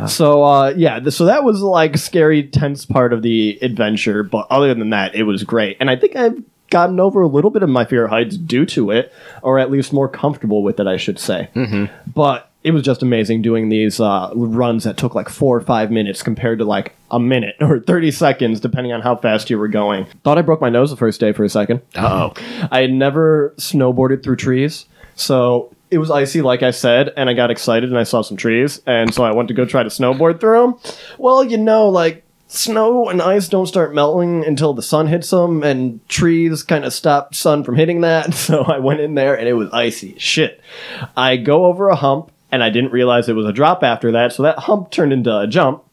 so 0.08 0.42
uh, 0.42 0.74
yeah, 0.76 1.00
th- 1.00 1.14
so 1.14 1.26
that 1.26 1.44
was 1.44 1.62
like 1.62 1.96
scary, 1.96 2.42
tense 2.44 2.84
part 2.84 3.12
of 3.12 3.22
the 3.22 3.58
adventure. 3.62 4.22
But 4.22 4.46
other 4.50 4.74
than 4.74 4.90
that, 4.90 5.14
it 5.14 5.24
was 5.24 5.44
great, 5.44 5.76
and 5.80 5.90
I 5.90 5.96
think 5.96 6.16
I've 6.16 6.42
gotten 6.72 6.98
over 6.98 7.20
a 7.20 7.28
little 7.28 7.50
bit 7.50 7.62
of 7.62 7.68
my 7.68 7.84
fear 7.84 8.04
of 8.04 8.10
heights 8.10 8.36
due 8.36 8.64
to 8.66 8.90
it, 8.90 9.12
or 9.42 9.58
at 9.58 9.70
least 9.70 9.92
more 9.92 10.08
comfortable 10.08 10.62
with 10.62 10.80
it, 10.80 10.86
I 10.86 10.96
should 10.96 11.18
say. 11.18 11.50
Mm-hmm. 11.54 11.92
But 12.12 12.50
it 12.64 12.70
was 12.70 12.82
just 12.82 13.02
amazing 13.02 13.42
doing 13.42 13.68
these 13.68 14.00
uh, 14.00 14.30
runs 14.34 14.84
that 14.84 14.96
took 14.96 15.14
like 15.14 15.28
four 15.28 15.56
or 15.56 15.60
five 15.60 15.90
minutes 15.90 16.22
compared 16.22 16.58
to 16.60 16.64
like 16.64 16.94
a 17.10 17.20
minute 17.20 17.56
or 17.60 17.80
30 17.80 18.10
seconds, 18.10 18.60
depending 18.60 18.92
on 18.92 19.02
how 19.02 19.16
fast 19.16 19.50
you 19.50 19.58
were 19.58 19.68
going. 19.68 20.06
Thought 20.24 20.38
I 20.38 20.42
broke 20.42 20.60
my 20.60 20.70
nose 20.70 20.90
the 20.90 20.96
first 20.96 21.20
day 21.20 21.32
for 21.32 21.44
a 21.44 21.48
second. 21.48 21.82
Uh 21.94 22.30
oh. 22.34 22.68
I 22.70 22.80
had 22.80 22.92
never 22.92 23.54
snowboarded 23.58 24.22
through 24.22 24.36
trees, 24.36 24.86
so 25.14 25.74
it 25.92 25.98
was 25.98 26.10
icy, 26.10 26.40
like 26.42 26.62
I 26.62 26.70
said, 26.70 27.12
and 27.16 27.28
I 27.28 27.34
got 27.34 27.50
excited 27.50 27.90
and 27.90 27.98
I 27.98 28.04
saw 28.04 28.22
some 28.22 28.36
trees, 28.36 28.80
and 28.86 29.12
so 29.12 29.22
I 29.24 29.32
went 29.32 29.48
to 29.48 29.54
go 29.54 29.64
try 29.66 29.82
to 29.82 29.90
snowboard 29.90 30.40
through 30.40 30.60
them. 30.60 30.94
Well, 31.18 31.44
you 31.44 31.58
know, 31.58 31.88
like 31.90 32.24
snow 32.48 33.08
and 33.08 33.22
ice 33.22 33.48
don't 33.48 33.66
start 33.66 33.94
melting 33.94 34.44
until 34.44 34.72
the 34.74 34.82
sun 34.82 35.06
hits 35.06 35.30
them, 35.30 35.62
and 35.62 36.06
trees 36.08 36.62
kind 36.62 36.84
of 36.84 36.92
stop 36.92 37.34
sun 37.34 37.62
from 37.62 37.76
hitting 37.76 38.00
that. 38.00 38.34
So 38.42 38.62
I 38.62 38.78
went 38.78 39.00
in 39.00 39.14
there 39.14 39.38
and 39.38 39.46
it 39.46 39.52
was 39.52 39.70
icy. 39.72 40.18
Shit. 40.18 40.60
I 41.16 41.36
go 41.36 41.66
over 41.66 41.88
a 41.90 41.96
hump, 41.96 42.32
and 42.50 42.62
I 42.64 42.70
didn't 42.70 42.92
realize 42.92 43.28
it 43.28 43.34
was 43.34 43.46
a 43.46 43.52
drop 43.52 43.82
after 43.82 44.12
that, 44.12 44.32
so 44.32 44.42
that 44.44 44.58
hump 44.60 44.90
turned 44.90 45.12
into 45.12 45.36
a 45.36 45.46
jump. 45.46 45.84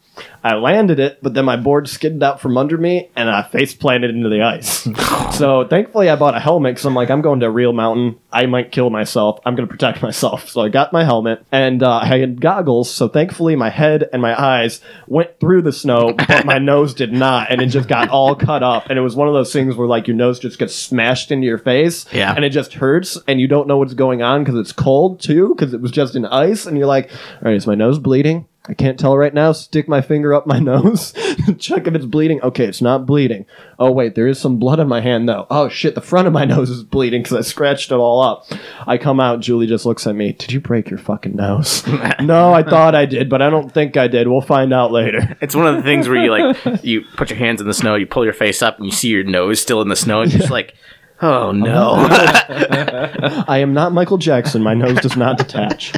I 0.44 0.56
landed 0.56 1.00
it, 1.00 1.20
but 1.22 1.34
then 1.34 1.46
my 1.46 1.58
board 1.58 1.90
skidded 1.90 2.24
out 2.24 2.40
from 2.40 2.58
under 2.58 2.78
me 2.78 3.10
and 3.16 3.30
I 3.30 3.44
face 3.44 3.74
planted 3.74 4.12
into 4.12 4.30
the 4.30 4.42
ice. 4.42 4.88
so 5.38 5.68
thankfully, 5.68 6.10
I 6.10 6.16
bought 6.16 6.36
a 6.36 6.40
helmet 6.40 6.76
because 6.76 6.86
I'm 6.86 6.96
like, 6.96 7.10
I'm 7.10 7.22
going 7.22 7.40
to 7.42 7.48
a 7.48 7.52
real 7.52 7.74
mountain. 7.74 8.20
I 8.32 8.46
might 8.46 8.72
kill 8.72 8.90
myself. 8.90 9.40
I'm 9.46 9.56
going 9.56 9.68
to 9.68 9.72
protect 9.72 10.02
myself. 10.04 10.50
So 10.50 10.62
I 10.62 10.70
got 10.70 10.94
my 10.94 11.04
helmet 11.04 11.46
and 11.52 11.84
uh, 11.84 11.98
I 11.98 12.18
had 12.18 12.40
goggles. 12.42 12.90
So 12.90 13.08
thankfully, 13.08 13.56
my 13.56 13.70
head 13.70 14.08
and 14.14 14.22
my 14.22 14.40
eyes 14.40 14.82
went 15.08 15.40
through 15.40 15.64
the 15.64 15.74
snow, 15.74 16.14
but 16.14 16.46
my 16.46 16.58
nose 16.60 16.94
did 16.94 17.12
not. 17.12 17.52
And 17.52 17.62
it 17.62 17.68
just 17.68 17.90
got 17.90 18.10
all 18.10 18.36
cut 18.36 18.64
up. 18.64 18.90
And 18.90 18.98
it 18.98 19.02
was 19.02 19.16
one 19.16 19.28
of 19.28 19.34
those 19.34 19.52
things 19.52 19.76
where 19.76 19.88
like 19.88 20.08
your 20.08 20.16
nose 20.16 20.40
just 20.40 20.60
gets 20.60 20.76
smashed 20.76 21.32
into 21.32 21.46
your 21.46 21.58
face. 21.58 22.06
Yeah. 22.12 22.34
And 22.34 22.46
it 22.46 22.50
just 22.50 22.74
hurts 22.74 23.18
and 23.28 23.40
you 23.40 23.48
don't 23.48 23.68
know 23.68 23.78
what's 23.78 23.94
going 23.94 24.22
on 24.22 24.44
because 24.44 24.60
it's 24.60 24.72
cold 24.72 25.20
too, 25.20 25.54
because 25.56 25.74
it 25.74 25.82
was 25.82 25.92
just 25.92 26.16
in 26.16 26.26
ice. 26.26 26.66
And 26.66 26.78
you're 26.78 26.88
like, 26.88 27.12
all 27.12 27.42
right, 27.44 27.56
is 27.56 27.68
my 27.68 27.76
nose 27.76 28.00
bleeding? 28.00 28.48
I 28.70 28.76
can't 28.76 29.00
tell 29.00 29.18
right 29.18 29.34
now. 29.34 29.52
Stick 29.52 29.88
my 29.88 30.00
finger 30.00 30.32
up 30.32 30.46
my 30.46 30.60
nose, 30.70 31.14
check 31.58 31.88
if 31.88 31.96
it's 31.96 32.06
bleeding. 32.06 32.40
Okay, 32.42 32.66
it's 32.66 32.84
not 32.84 33.08
bleeding. 33.08 33.48
Oh 33.80 33.92
wait, 33.92 34.14
there 34.14 34.28
is 34.28 34.40
some 34.40 34.60
blood 34.60 34.80
on 34.80 34.88
my 34.88 35.02
hand 35.02 35.28
though. 35.28 35.48
Oh 35.50 35.70
shit, 35.70 35.96
the 35.96 36.02
front 36.02 36.28
of 36.28 36.34
my 36.34 36.46
nose 36.46 36.70
is 36.70 36.84
bleeding 36.84 37.24
because 37.24 37.36
I 37.36 37.42
scratched 37.42 37.92
it 37.92 37.96
all 37.96 38.22
up. 38.22 38.46
I 38.86 39.00
come 39.00 39.20
out. 39.20 39.40
Julie 39.40 39.66
just 39.66 39.88
looks 39.88 40.06
at 40.06 40.16
me. 40.16 40.34
Did 40.34 40.52
you 40.52 40.62
break 40.62 40.92
your 40.92 41.00
fucking 41.00 41.36
nose? 41.36 41.86
no, 42.22 42.54
I 42.54 42.62
thought 42.62 42.94
I 42.94 43.08
did, 43.08 43.28
but 43.28 43.42
I 43.42 43.50
don't 43.50 43.72
think 43.74 43.98
I 43.98 44.08
did. 44.08 44.28
We'll 44.28 44.42
find 44.42 44.72
out 44.72 44.92
later. 44.92 45.36
It's 45.42 45.56
one 45.56 45.66
of 45.66 45.76
the 45.76 45.82
things 45.84 46.08
where 46.08 46.24
you 46.24 46.30
like 46.30 46.84
you 46.84 47.02
put 47.18 47.32
your 47.32 47.40
hands 47.40 47.62
in 47.62 47.68
the 47.68 47.74
snow, 47.74 47.96
you 47.96 48.06
pull 48.06 48.24
your 48.24 48.34
face 48.34 48.62
up, 48.62 48.78
and 48.78 48.86
you 48.86 48.92
see 48.92 49.10
your 49.10 49.24
nose 49.24 49.60
still 49.60 49.82
in 49.82 49.90
the 49.90 49.96
snow, 49.96 50.22
and 50.22 50.32
you're 50.32 50.42
just 50.42 50.52
like, 50.52 50.76
oh 51.22 51.52
no. 51.52 51.94
I 53.48 53.60
am 53.60 53.74
not 53.74 53.92
Michael 53.94 54.18
Jackson. 54.18 54.64
My 54.64 54.74
nose 54.74 55.00
does 55.02 55.16
not 55.18 55.38
detach. 55.40 55.94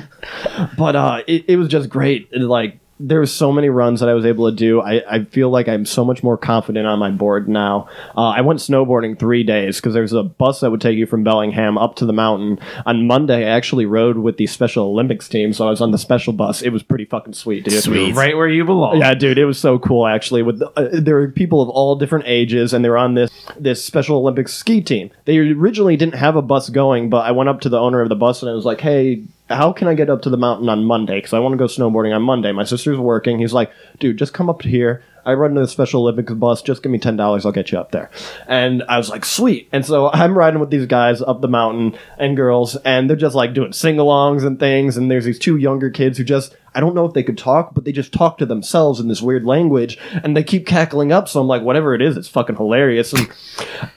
But 0.77 0.95
uh, 0.95 1.23
it, 1.27 1.45
it 1.47 1.55
was 1.57 1.67
just 1.67 1.89
great. 1.89 2.29
It, 2.31 2.41
like 2.41 2.79
there 3.01 3.19
were 3.19 3.25
so 3.25 3.51
many 3.51 3.69
runs 3.69 3.99
that 3.99 4.09
I 4.09 4.13
was 4.13 4.25
able 4.25 4.49
to 4.49 4.55
do. 4.55 4.81
I, 4.81 5.01
I 5.09 5.23
feel 5.25 5.49
like 5.49 5.67
I'm 5.67 5.85
so 5.85 6.05
much 6.05 6.23
more 6.23 6.37
confident 6.37 6.85
on 6.87 6.99
my 6.99 7.09
board 7.09 7.49
now. 7.49 7.89
Uh, 8.15 8.29
I 8.29 8.41
went 8.41 8.59
snowboarding 8.59 9.17
three 9.17 9.43
days 9.43 9.77
because 9.77 9.93
there's 9.93 10.13
a 10.13 10.23
bus 10.23 10.59
that 10.59 10.71
would 10.71 10.81
take 10.81 10.97
you 10.97 11.05
from 11.05 11.23
Bellingham 11.23 11.77
up 11.77 11.95
to 11.97 12.05
the 12.05 12.13
mountain. 12.13 12.59
On 12.85 13.07
Monday, 13.07 13.45
I 13.45 13.49
actually 13.49 13.85
rode 13.85 14.17
with 14.17 14.37
the 14.37 14.47
Special 14.47 14.85
Olympics 14.85 15.27
team, 15.27 15.53
so 15.53 15.67
I 15.67 15.69
was 15.69 15.81
on 15.81 15.91
the 15.91 15.97
special 15.97 16.33
bus. 16.33 16.61
It 16.61 16.69
was 16.69 16.83
pretty 16.83 17.05
fucking 17.05 17.33
sweet, 17.33 17.65
dude. 17.65 17.83
Sweet. 17.83 18.15
right 18.15 18.37
where 18.37 18.47
you 18.49 18.63
belong. 18.65 18.99
Yeah, 18.99 19.13
dude, 19.13 19.37
it 19.37 19.45
was 19.45 19.59
so 19.59 19.79
cool. 19.79 20.07
Actually, 20.07 20.43
with 20.43 20.59
the, 20.59 20.69
uh, 20.71 20.89
there 20.93 21.15
were 21.15 21.29
people 21.29 21.61
of 21.61 21.69
all 21.69 21.95
different 21.95 22.25
ages, 22.27 22.73
and 22.73 22.85
they 22.85 22.89
were 22.89 22.97
on 22.97 23.15
this 23.15 23.31
this 23.59 23.83
Special 23.83 24.17
Olympics 24.17 24.53
ski 24.53 24.81
team. 24.81 25.09
They 25.25 25.37
originally 25.37 25.97
didn't 25.97 26.15
have 26.15 26.35
a 26.35 26.41
bus 26.41 26.69
going, 26.69 27.09
but 27.09 27.25
I 27.25 27.31
went 27.31 27.49
up 27.49 27.61
to 27.61 27.69
the 27.69 27.79
owner 27.79 28.01
of 28.01 28.09
the 28.09 28.15
bus 28.15 28.41
and 28.41 28.49
I 28.49 28.53
was 28.53 28.65
like, 28.65 28.81
"Hey, 28.81 29.23
how 29.51 29.71
can 29.71 29.87
I 29.87 29.93
get 29.93 30.09
up 30.09 30.21
to 30.23 30.29
the 30.29 30.37
mountain 30.37 30.69
on 30.69 30.85
Monday? 30.85 31.17
Because 31.17 31.33
I 31.33 31.39
want 31.39 31.53
to 31.53 31.57
go 31.57 31.65
snowboarding 31.65 32.15
on 32.15 32.21
Monday. 32.23 32.51
My 32.51 32.63
sister's 32.63 32.97
working." 32.97 33.39
He's 33.39 33.53
like, 33.53 33.71
"Dude, 33.99 34.17
just 34.17 34.33
come 34.33 34.49
up 34.49 34.61
to 34.61 34.69
here. 34.69 35.03
I 35.23 35.33
run 35.33 35.53
the 35.53 35.67
Special 35.67 36.01
Olympics 36.01 36.33
bus. 36.33 36.63
Just 36.63 36.81
give 36.81 36.91
me 36.91 36.97
ten 36.97 37.15
dollars, 37.15 37.45
I'll 37.45 37.51
get 37.51 37.71
you 37.71 37.77
up 37.77 37.91
there." 37.91 38.09
And 38.47 38.83
I 38.89 38.97
was 38.97 39.09
like, 39.09 39.25
"Sweet!" 39.25 39.69
And 39.71 39.85
so 39.85 40.09
I'm 40.11 40.37
riding 40.37 40.59
with 40.59 40.71
these 40.71 40.87
guys 40.87 41.21
up 41.21 41.41
the 41.41 41.47
mountain 41.47 41.97
and 42.17 42.35
girls, 42.35 42.75
and 42.77 43.09
they're 43.09 43.17
just 43.17 43.35
like 43.35 43.53
doing 43.53 43.73
sing-alongs 43.73 44.43
and 44.43 44.59
things. 44.59 44.97
And 44.97 45.11
there's 45.11 45.25
these 45.25 45.39
two 45.39 45.57
younger 45.57 45.89
kids 45.89 46.17
who 46.17 46.23
just 46.23 46.55
I 46.73 46.79
don't 46.79 46.95
know 46.95 47.05
if 47.05 47.13
they 47.13 47.23
could 47.23 47.37
talk, 47.37 47.73
but 47.73 47.83
they 47.83 47.91
just 47.91 48.13
talk 48.13 48.37
to 48.37 48.45
themselves 48.45 48.99
in 48.99 49.09
this 49.09 49.21
weird 49.21 49.45
language, 49.45 49.97
and 50.23 50.35
they 50.35 50.43
keep 50.43 50.65
cackling 50.65 51.11
up. 51.11 51.27
So 51.27 51.41
I'm 51.41 51.47
like, 51.47 51.61
whatever 51.61 51.93
it 51.93 52.01
is, 52.01 52.17
it's 52.17 52.29
fucking 52.29 52.55
hilarious. 52.55 53.13
And 53.13 53.29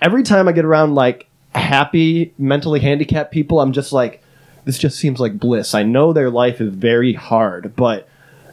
every 0.02 0.24
time 0.24 0.48
I 0.48 0.52
get 0.52 0.64
around 0.64 0.94
like 0.94 1.28
happy, 1.55 2.34
mentally 2.36 2.80
handicapped 2.80 3.32
people, 3.32 3.61
I'm 3.61 3.72
just 3.72 3.92
like, 3.92 4.20
this 4.64 4.78
just 4.78 4.98
seems 4.98 5.20
like 5.20 5.38
bliss. 5.38 5.74
I 5.74 5.82
know 5.82 6.12
their 6.12 6.30
life 6.30 6.60
is 6.60 6.72
very 6.72 7.12
hard, 7.12 7.74
but 7.76 8.08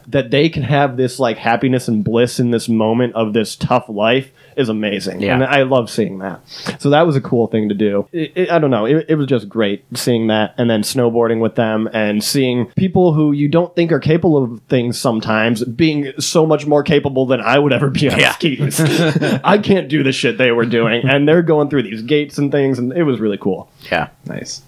that 0.08 0.32
they 0.32 0.48
can 0.48 0.64
have 0.64 0.96
this 0.96 1.20
like 1.20 1.38
happiness 1.38 1.86
and 1.86 2.02
bliss 2.02 2.40
in 2.40 2.50
this 2.50 2.68
moment 2.68 3.14
of 3.14 3.32
this 3.32 3.54
tough 3.54 3.88
life 3.88 4.32
is 4.56 4.68
amazing. 4.68 5.22
Yeah. 5.22 5.34
And 5.34 5.44
I 5.44 5.62
love 5.62 5.88
seeing 5.88 6.18
that. 6.18 6.40
So 6.80 6.90
that 6.90 7.06
was 7.06 7.14
a 7.14 7.20
cool 7.20 7.46
thing 7.46 7.68
to 7.68 7.74
do. 7.74 8.08
It, 8.12 8.32
it- 8.34 8.50
I 8.50 8.58
don't 8.58 8.72
know. 8.72 8.84
It, 8.84 9.06
it 9.08 9.14
was 9.14 9.28
just 9.28 9.48
great 9.48 9.84
seeing 9.96 10.26
that 10.26 10.54
and 10.58 10.68
then 10.68 10.82
snowboarding 10.82 11.40
with 11.40 11.54
them 11.54 11.88
and 11.94 12.22
seeing 12.22 12.66
people 12.76 13.14
who 13.14 13.30
you 13.30 13.48
don't 13.48 13.74
think 13.76 13.92
are 13.92 14.00
capable 14.00 14.42
of 14.42 14.60
things 14.68 14.98
sometimes 14.98 15.64
being 15.64 16.12
so 16.18 16.44
much 16.46 16.66
more 16.66 16.82
capable 16.82 17.24
than 17.24 17.40
I 17.40 17.60
would 17.60 17.72
ever 17.72 17.88
be 17.88 18.10
on 18.10 18.18
Yeah. 18.18 18.32
skis. 18.34 18.80
I 18.80 19.56
can't 19.58 19.88
do 19.88 20.02
the 20.02 20.12
shit 20.12 20.36
they 20.36 20.50
were 20.50 20.66
doing. 20.66 21.08
And 21.08 21.28
they're 21.28 21.42
going 21.42 21.70
through 21.70 21.84
these 21.84 22.02
gates 22.02 22.38
and 22.38 22.50
things 22.50 22.80
and 22.80 22.92
it 22.92 23.04
was 23.04 23.20
really 23.20 23.38
cool. 23.38 23.70
Yeah. 23.90 24.08
Nice. 24.26 24.62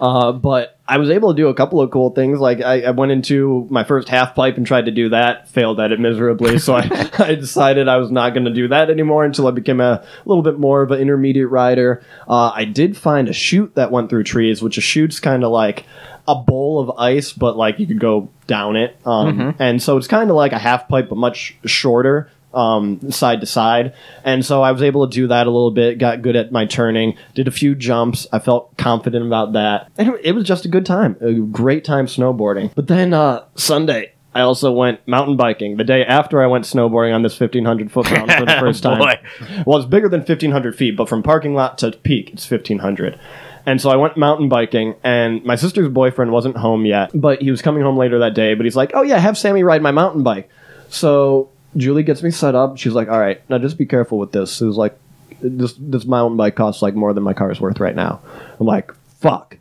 Uh, 0.00 0.32
but 0.32 0.79
I 0.90 0.98
was 0.98 1.08
able 1.08 1.32
to 1.32 1.36
do 1.36 1.46
a 1.46 1.54
couple 1.54 1.80
of 1.80 1.92
cool 1.92 2.10
things. 2.10 2.40
Like 2.40 2.60
I, 2.62 2.82
I 2.82 2.90
went 2.90 3.12
into 3.12 3.64
my 3.70 3.84
first 3.84 4.08
half 4.08 4.34
pipe 4.34 4.56
and 4.56 4.66
tried 4.66 4.86
to 4.86 4.90
do 4.90 5.10
that, 5.10 5.48
failed 5.48 5.78
at 5.78 5.92
it 5.92 6.00
miserably. 6.00 6.58
So 6.58 6.74
I, 6.74 7.10
I 7.18 7.36
decided 7.36 7.86
I 7.86 7.98
was 7.98 8.10
not 8.10 8.34
going 8.34 8.46
to 8.46 8.52
do 8.52 8.66
that 8.68 8.90
anymore 8.90 9.24
until 9.24 9.46
I 9.46 9.52
became 9.52 9.80
a 9.80 10.04
little 10.24 10.42
bit 10.42 10.58
more 10.58 10.82
of 10.82 10.90
an 10.90 10.98
intermediate 10.98 11.48
rider. 11.48 12.02
Uh, 12.28 12.50
I 12.52 12.64
did 12.64 12.96
find 12.96 13.28
a 13.28 13.32
chute 13.32 13.76
that 13.76 13.92
went 13.92 14.10
through 14.10 14.24
trees, 14.24 14.62
which 14.62 14.78
a 14.78 14.80
chute's 14.80 15.20
kind 15.20 15.44
of 15.44 15.52
like 15.52 15.86
a 16.26 16.34
bowl 16.34 16.80
of 16.80 16.90
ice, 16.98 17.32
but 17.32 17.56
like 17.56 17.78
you 17.78 17.86
could 17.86 18.00
go 18.00 18.28
down 18.48 18.74
it. 18.74 18.96
Um, 19.06 19.54
And 19.60 19.80
so 19.80 19.96
it's 19.96 20.08
kind 20.08 20.28
of 20.28 20.34
like 20.34 20.52
a 20.52 20.58
half 20.58 20.88
pipe, 20.88 21.08
but 21.08 21.16
much 21.18 21.56
shorter 21.64 22.30
um, 22.54 23.10
side 23.10 23.40
to 23.40 23.46
side. 23.46 23.94
And 24.24 24.44
so 24.44 24.62
I 24.62 24.72
was 24.72 24.82
able 24.82 25.06
to 25.08 25.12
do 25.14 25.26
that 25.28 25.46
a 25.46 25.50
little 25.50 25.70
bit, 25.70 25.98
got 25.98 26.22
good 26.22 26.36
at 26.36 26.50
my 26.52 26.66
turning, 26.66 27.16
did 27.34 27.48
a 27.48 27.50
few 27.50 27.74
jumps. 27.74 28.26
I 28.32 28.38
felt 28.38 28.76
confident 28.76 29.26
about 29.26 29.52
that. 29.54 29.88
And 29.98 30.14
it- 30.22 30.32
was 30.32 30.44
just 30.46 30.64
a 30.64 30.68
good 30.68 30.86
time, 30.86 31.16
a 31.20 31.32
great 31.34 31.84
time 31.84 32.06
snowboarding. 32.06 32.72
But 32.74 32.86
then 32.88 33.12
uh, 33.14 33.44
Sunday, 33.56 34.12
I 34.34 34.42
also 34.42 34.70
went 34.72 35.06
mountain 35.08 35.36
biking 35.36 35.76
the 35.76 35.84
day 35.84 36.04
after 36.04 36.40
I 36.42 36.46
went 36.46 36.64
snowboarding 36.64 37.12
on 37.14 37.22
this 37.22 37.38
1500 37.38 37.90
foot 37.90 38.10
mountain 38.10 38.38
for 38.38 38.44
the 38.46 38.56
first 38.60 38.82
time. 38.82 38.98
Boy. 39.00 39.14
Well, 39.66 39.78
it's 39.78 39.88
bigger 39.88 40.08
than 40.08 40.20
1500 40.20 40.76
feet, 40.76 40.96
but 40.96 41.08
from 41.08 41.22
parking 41.22 41.54
lot 41.54 41.78
to 41.78 41.90
peak, 41.92 42.30
it's 42.32 42.48
1500. 42.48 43.18
And 43.66 43.80
so 43.80 43.90
I 43.90 43.96
went 43.96 44.16
mountain 44.16 44.48
biking, 44.48 44.94
and 45.04 45.44
my 45.44 45.54
sister's 45.56 45.88
boyfriend 45.88 46.32
wasn't 46.32 46.56
home 46.56 46.86
yet, 46.86 47.10
but 47.12 47.42
he 47.42 47.50
was 47.50 47.60
coming 47.60 47.82
home 47.82 47.96
later 47.98 48.20
that 48.20 48.34
day. 48.34 48.54
But 48.54 48.64
he's 48.64 48.74
like, 48.76 48.92
"Oh 48.94 49.02
yeah, 49.02 49.18
have 49.18 49.36
Sammy 49.36 49.62
ride 49.62 49.82
my 49.82 49.90
mountain 49.90 50.22
bike." 50.22 50.48
So 50.88 51.50
Julie 51.76 52.02
gets 52.02 52.22
me 52.22 52.30
set 52.30 52.54
up. 52.54 52.76
She's 52.78 52.92
like, 52.92 53.08
"All 53.08 53.18
right, 53.20 53.40
now 53.48 53.58
just 53.58 53.78
be 53.78 53.86
careful 53.86 54.18
with 54.18 54.32
this." 54.32 54.60
It 54.60 54.66
was 54.66 54.76
like, 54.76 54.98
"This 55.40 55.74
this 55.78 56.04
mountain 56.04 56.36
bike 56.36 56.56
costs 56.56 56.82
like 56.82 56.94
more 56.94 57.12
than 57.12 57.22
my 57.22 57.32
car 57.32 57.50
is 57.50 57.60
worth 57.60 57.80
right 57.80 57.94
now." 57.94 58.20
I'm 58.58 58.66
like, 58.66 58.92
"Fuck." 59.20 59.56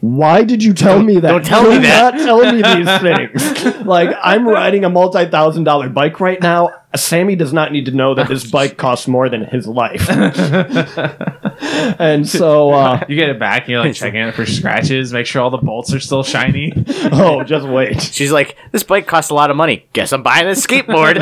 Why 0.00 0.44
did 0.44 0.62
you 0.62 0.74
tell 0.74 1.02
me 1.02 1.18
that? 1.20 1.28
don't 1.28 1.44
tell 1.44 1.68
me 1.68 1.78
that. 1.78 2.14
Not 2.14 2.22
telling 2.24 2.56
me 2.56 2.62
these 2.62 2.98
things. 3.64 3.86
like 3.86 4.14
I'm 4.22 4.46
riding 4.46 4.84
a 4.84 4.90
multi-thousand 4.90 5.64
dollar 5.64 5.88
bike 5.88 6.20
right 6.20 6.40
now. 6.40 6.70
Sammy 6.94 7.36
does 7.36 7.52
not 7.52 7.72
need 7.72 7.86
to 7.86 7.92
know 7.92 8.14
that 8.14 8.28
this 8.28 8.50
bike 8.50 8.76
costs 8.76 9.08
more 9.08 9.28
than 9.28 9.44
his 9.44 9.66
life. 9.66 10.08
and 11.98 12.28
so, 12.28 12.70
uh, 12.70 13.04
You 13.08 13.16
get 13.16 13.28
it 13.28 13.38
back 13.38 13.62
and 13.62 13.70
you're 13.70 13.80
like 13.80 13.94
checking 13.96 14.20
it 14.20 14.34
for 14.34 14.46
scratches, 14.46 15.12
make 15.12 15.26
sure 15.26 15.42
all 15.42 15.50
the 15.50 15.58
bolts 15.58 15.92
are 15.92 16.00
still 16.00 16.22
shiny. 16.22 16.72
oh, 17.12 17.42
just 17.44 17.66
wait. 17.66 18.00
She's 18.00 18.32
like, 18.32 18.56
this 18.72 18.82
bike 18.82 19.06
costs 19.06 19.30
a 19.30 19.34
lot 19.34 19.50
of 19.50 19.56
money. 19.56 19.86
Guess 19.92 20.12
I'm 20.12 20.22
buying 20.22 20.46
a 20.46 20.50
skateboard. 20.52 21.16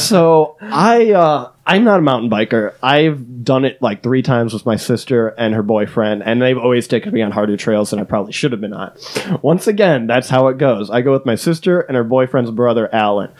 so 0.00 0.56
I 0.60 1.12
uh 1.12 1.52
I'm 1.68 1.84
not 1.84 1.98
a 1.98 2.02
mountain 2.02 2.30
biker. 2.30 2.72
I've 2.82 3.44
done 3.44 3.66
it 3.66 3.82
like 3.82 4.02
three 4.02 4.22
times 4.22 4.54
with 4.54 4.64
my 4.64 4.76
sister 4.76 5.28
and 5.28 5.54
her 5.54 5.62
boyfriend, 5.62 6.22
and 6.22 6.40
they've 6.40 6.56
always 6.56 6.88
taken 6.88 7.12
me 7.12 7.20
on 7.20 7.30
harder 7.30 7.58
trails 7.58 7.90
than 7.90 7.98
I 7.98 8.04
probably 8.04 8.32
should 8.32 8.52
have 8.52 8.60
been 8.62 8.72
on. 8.72 8.96
Once 9.42 9.66
again, 9.66 10.06
that's 10.06 10.30
how 10.30 10.48
it 10.48 10.56
goes. 10.56 10.88
I 10.88 11.02
go 11.02 11.12
with 11.12 11.26
my 11.26 11.34
sister 11.34 11.80
and 11.80 11.94
her 11.94 12.04
boyfriend's 12.04 12.50
brother, 12.50 12.88
Alan. 12.94 13.30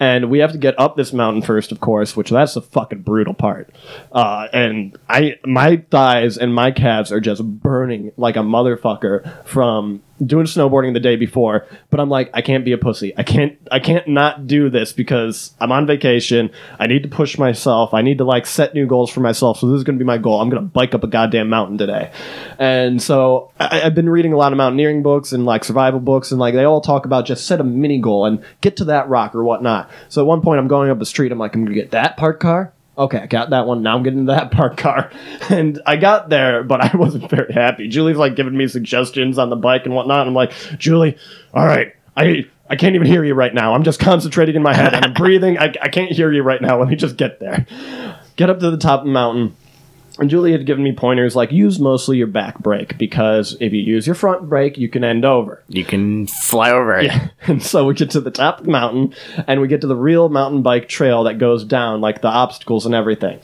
And 0.00 0.30
we 0.30 0.38
have 0.38 0.52
to 0.52 0.58
get 0.58 0.80
up 0.80 0.96
this 0.96 1.12
mountain 1.12 1.42
first, 1.42 1.70
of 1.70 1.80
course, 1.80 2.16
which 2.16 2.30
that's 2.30 2.54
the 2.54 2.62
fucking 2.62 3.02
brutal 3.02 3.34
part. 3.34 3.70
Uh, 4.10 4.48
and 4.52 4.98
I 5.08 5.38
my 5.44 5.84
thighs 5.90 6.38
and 6.38 6.54
my 6.54 6.70
calves 6.70 7.12
are 7.12 7.20
just 7.20 7.44
burning 7.44 8.12
like 8.16 8.36
a 8.36 8.40
motherfucker 8.40 9.44
from 9.44 10.02
doing 10.24 10.46
snowboarding 10.46 10.92
the 10.92 11.00
day 11.00 11.16
before 11.16 11.66
but 11.88 12.00
i'm 12.00 12.08
like 12.08 12.30
i 12.34 12.42
can't 12.42 12.64
be 12.64 12.72
a 12.72 12.78
pussy. 12.78 13.12
I 13.16 13.22
can't 13.22 13.58
i 13.70 13.78
can't 13.78 14.06
not 14.08 14.46
do 14.46 14.70
this 14.70 14.92
because 14.92 15.54
i'm 15.60 15.72
on 15.72 15.86
vacation. 15.86 16.50
I 16.78 16.86
need 16.86 17.02
to 17.02 17.08
push 17.08 17.38
myself. 17.38 17.94
I 17.94 18.02
need 18.02 18.18
to 18.18 18.24
like 18.24 18.46
set 18.46 18.74
new 18.74 18.86
goals 18.86 19.10
for 19.10 19.20
myself. 19.20 19.58
So 19.58 19.68
this 19.68 19.78
is 19.78 19.84
to 19.84 19.92
be 19.92 20.04
my 20.04 20.18
goal. 20.18 20.40
I'm 20.40 20.50
to 20.62 20.68
bike 20.68 20.94
up 20.94 21.04
a 21.04 21.06
goddamn 21.06 21.48
mountain 21.48 21.78
today. 21.78 22.12
And 22.58 23.02
so 23.02 23.50
I, 23.58 23.82
i've 23.82 23.94
been 23.94 24.08
reading 24.08 24.32
a 24.32 24.36
lot 24.36 24.52
of 24.52 24.58
mountaineering 24.58 25.02
books 25.02 25.32
and 25.32 25.44
like 25.44 25.64
survival 25.64 26.00
books 26.00 26.30
and 26.30 26.40
like 26.40 26.54
they 26.54 26.64
all 26.64 26.80
talk 26.80 27.06
about 27.06 27.26
just 27.26 27.46
set 27.46 27.60
a 27.60 27.64
mini 27.64 27.98
goal 27.98 28.26
and 28.26 28.44
get 28.60 28.76
to 28.76 28.84
that 28.86 29.08
rock 29.08 29.34
or 29.34 29.44
whatnot. 29.44 29.90
So 30.08 30.22
at 30.22 30.26
one 30.26 30.42
point 30.42 30.58
i'm 30.60 30.68
going 30.68 30.90
up 30.90 30.98
the 30.98 31.06
street. 31.06 31.32
I'm 31.32 31.38
like 31.38 31.54
i'm 31.54 31.66
to 31.66 31.72
get 31.74 31.92
that 31.92 32.16
parked 32.16 32.40
car 32.40 32.72
Okay, 32.98 33.18
I 33.18 33.26
got 33.26 33.50
that 33.50 33.66
one. 33.66 33.82
Now 33.82 33.96
I'm 33.96 34.02
getting 34.02 34.26
to 34.26 34.32
that 34.32 34.50
park 34.52 34.76
car. 34.76 35.10
And 35.48 35.80
I 35.86 35.96
got 35.96 36.28
there, 36.28 36.62
but 36.62 36.80
I 36.80 36.96
wasn't 36.96 37.30
very 37.30 37.52
happy. 37.52 37.88
Julie's 37.88 38.16
like 38.16 38.36
giving 38.36 38.56
me 38.56 38.68
suggestions 38.68 39.38
on 39.38 39.50
the 39.50 39.56
bike 39.56 39.86
and 39.86 39.94
whatnot. 39.94 40.26
I'm 40.26 40.34
like, 40.34 40.52
Julie, 40.78 41.16
all 41.54 41.66
right, 41.66 41.94
I 42.16 42.46
I 42.68 42.76
can't 42.76 42.94
even 42.94 43.06
hear 43.06 43.24
you 43.24 43.34
right 43.34 43.52
now. 43.52 43.74
I'm 43.74 43.82
just 43.82 43.98
concentrating 43.98 44.54
in 44.54 44.62
my 44.62 44.74
head 44.74 44.94
and 44.94 45.04
I'm 45.04 45.12
breathing. 45.14 45.58
I, 45.58 45.74
I 45.82 45.88
can't 45.88 46.12
hear 46.12 46.32
you 46.32 46.42
right 46.42 46.62
now. 46.62 46.78
Let 46.78 46.88
me 46.88 46.94
just 46.94 47.16
get 47.16 47.40
there. 47.40 47.66
Get 48.36 48.48
up 48.48 48.60
to 48.60 48.70
the 48.70 48.76
top 48.78 49.00
of 49.00 49.06
the 49.06 49.12
mountain. 49.12 49.56
And 50.20 50.28
Julie 50.28 50.52
had 50.52 50.66
given 50.66 50.84
me 50.84 50.92
pointers 50.92 51.34
like 51.34 51.50
use 51.50 51.80
mostly 51.80 52.18
your 52.18 52.26
back 52.26 52.58
brake 52.58 52.98
because 52.98 53.56
if 53.58 53.72
you 53.72 53.80
use 53.80 54.06
your 54.06 54.14
front 54.14 54.48
brake, 54.48 54.76
you 54.76 54.88
can 54.88 55.02
end 55.02 55.24
over. 55.24 55.62
you 55.68 55.84
can 55.84 56.26
fly 56.26 56.70
over 56.70 56.98
it. 56.98 57.06
Yeah. 57.06 57.28
And 57.46 57.62
so 57.62 57.86
we 57.86 57.94
get 57.94 58.10
to 58.10 58.20
the 58.20 58.30
top 58.30 58.60
of 58.60 58.66
the 58.66 58.70
mountain 58.70 59.14
and 59.46 59.62
we 59.62 59.66
get 59.66 59.80
to 59.80 59.86
the 59.86 59.96
real 59.96 60.28
mountain 60.28 60.62
bike 60.62 60.88
trail 60.88 61.24
that 61.24 61.38
goes 61.38 61.64
down, 61.64 62.02
like 62.02 62.20
the 62.20 62.28
obstacles 62.28 62.84
and 62.84 62.94
everything. 62.94 63.40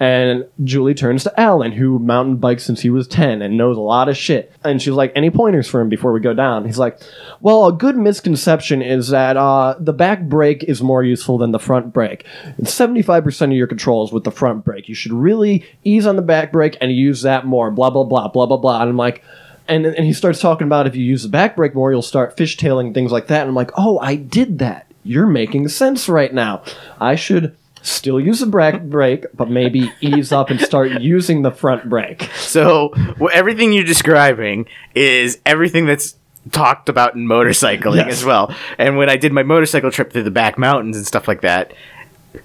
And 0.00 0.46
Julie 0.64 0.94
turns 0.94 1.22
to 1.24 1.40
Alan, 1.40 1.70
who 1.72 2.00
mountain 2.00 2.36
bikes 2.36 2.64
since 2.64 2.80
he 2.80 2.90
was 2.90 3.06
10 3.06 3.42
and 3.42 3.56
knows 3.56 3.76
a 3.76 3.80
lot 3.80 4.08
of 4.08 4.16
shit. 4.16 4.52
And 4.64 4.82
she's 4.82 4.92
like, 4.94 5.12
Any 5.14 5.30
pointers 5.30 5.68
for 5.68 5.80
him 5.80 5.88
before 5.88 6.12
we 6.12 6.20
go 6.20 6.34
down? 6.34 6.64
He's 6.66 6.76
like, 6.78 7.00
Well, 7.40 7.66
a 7.66 7.72
good 7.72 7.96
misconception 7.96 8.82
is 8.82 9.08
that 9.08 9.36
uh, 9.36 9.76
the 9.78 9.92
back 9.92 10.22
brake 10.22 10.64
is 10.64 10.82
more 10.82 11.04
useful 11.04 11.38
than 11.38 11.52
the 11.52 11.60
front 11.60 11.92
brake. 11.92 12.26
And 12.42 12.66
75% 12.66 13.42
of 13.42 13.52
your 13.52 13.68
control 13.68 14.04
is 14.04 14.12
with 14.12 14.24
the 14.24 14.32
front 14.32 14.64
brake. 14.64 14.88
You 14.88 14.94
should 14.96 15.12
really 15.12 15.64
ease 15.84 16.04
on 16.04 16.15
the 16.16 16.22
back 16.22 16.52
brake 16.52 16.76
and 16.80 16.90
use 16.92 17.22
that 17.22 17.46
more, 17.46 17.70
blah, 17.70 17.90
blah, 17.90 18.04
blah, 18.04 18.28
blah, 18.28 18.46
blah, 18.46 18.56
blah. 18.56 18.80
And 18.80 18.90
I'm 18.90 18.96
like, 18.96 19.22
and, 19.68 19.84
and 19.86 20.04
he 20.06 20.12
starts 20.12 20.40
talking 20.40 20.66
about 20.66 20.86
if 20.86 20.94
you 20.96 21.04
use 21.04 21.22
the 21.24 21.28
back 21.28 21.56
brake 21.56 21.74
more, 21.74 21.90
you'll 21.90 22.02
start 22.02 22.36
fishtailing 22.36 22.94
things 22.94 23.10
like 23.12 23.26
that. 23.28 23.40
And 23.42 23.48
I'm 23.50 23.54
like, 23.54 23.70
oh, 23.76 23.98
I 23.98 24.14
did 24.16 24.58
that. 24.60 24.86
You're 25.02 25.26
making 25.26 25.68
sense 25.68 26.08
right 26.08 26.32
now. 26.32 26.62
I 27.00 27.14
should 27.16 27.56
still 27.82 28.18
use 28.20 28.40
the 28.40 28.46
back 28.46 28.82
brake, 28.84 29.26
but 29.34 29.48
maybe 29.50 29.90
ease 30.00 30.32
up 30.32 30.50
and 30.50 30.60
start 30.60 30.90
using 31.00 31.42
the 31.42 31.50
front 31.52 31.88
brake. 31.88 32.22
So 32.36 32.90
wh- 33.20 33.32
everything 33.32 33.72
you're 33.72 33.84
describing 33.84 34.66
is 34.94 35.38
everything 35.46 35.86
that's 35.86 36.16
talked 36.52 36.88
about 36.88 37.14
in 37.16 37.26
motorcycling 37.26 37.96
Yes. 37.96 38.18
as 38.18 38.24
well. 38.24 38.54
And 38.78 38.96
when 38.96 39.10
I 39.10 39.16
did 39.16 39.32
my 39.32 39.42
motorcycle 39.42 39.90
trip 39.90 40.12
through 40.12 40.22
the 40.24 40.30
back 40.30 40.58
mountains 40.58 40.96
and 40.96 41.04
stuff 41.04 41.26
like 41.26 41.40
that, 41.40 41.72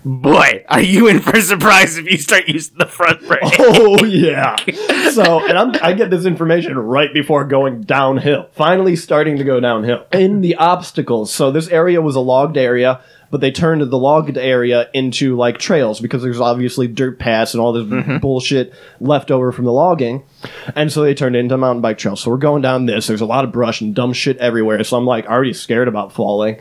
boy, 0.04 0.64
are 0.68 0.82
you 0.82 1.08
in 1.08 1.20
for 1.20 1.38
a 1.38 1.42
surprise 1.42 1.98
if 1.98 2.10
you 2.10 2.18
start 2.18 2.48
using 2.48 2.78
the 2.78 2.86
front 2.86 3.26
brake. 3.28 3.42
Oh 3.60 4.04
yeah. 4.06 4.56
So, 5.12 5.46
and 5.46 5.58
I'm, 5.58 5.76
I 5.82 5.94
get 5.94 6.10
this 6.10 6.26
information 6.26 6.78
right 6.78 7.14
before 7.14 7.46
going 7.46 7.82
downhill. 7.82 8.50
Finally, 8.54 8.96
starting 8.96 9.38
to 9.38 9.44
go 9.44 9.60
downhill 9.60 10.06
in 10.12 10.42
the 10.42 10.56
obstacles. 10.56 11.34
So 11.34 11.52
this 11.52 11.68
area 11.68 12.02
was 12.02 12.16
a 12.16 12.20
logged 12.20 12.58
area, 12.58 13.02
but 13.30 13.42
they 13.42 13.52
turned 13.52 13.82
the 13.82 13.98
logged 13.98 14.38
area 14.38 14.90
into 14.94 15.36
like 15.36 15.58
trails 15.58 16.00
because 16.00 16.22
there's 16.22 16.40
obviously 16.40 16.88
dirt 16.88 17.18
paths 17.20 17.54
and 17.54 17.62
all 17.62 17.74
this 17.74 17.86
mm-hmm. 17.86 18.18
bullshit 18.18 18.74
left 19.00 19.32
over 19.32 19.52
from 19.52 19.66
the 19.66 19.72
logging, 19.72 20.24
and 20.76 20.92
so 20.92 21.02
they 21.02 21.14
turned 21.14 21.36
it 21.36 21.40
into 21.40 21.58
mountain 21.58 21.82
bike 21.82 21.98
trails. 21.98 22.22
So 22.22 22.32
we're 22.32 22.38
going 22.38 22.62
down 22.62 22.86
this. 22.86 23.08
There's 23.08 23.22
a 23.22 23.26
lot 23.26 23.46
of 23.46 23.52
brush 23.52 23.82
and 23.82 23.96
dumb 23.96 24.14
shit 24.14 24.38
everywhere. 24.38 24.84
So 24.84 24.98
I'm 24.98 25.06
like 25.06 25.26
already 25.26 25.54
scared 25.54 25.88
about 25.88 26.14
falling, 26.14 26.60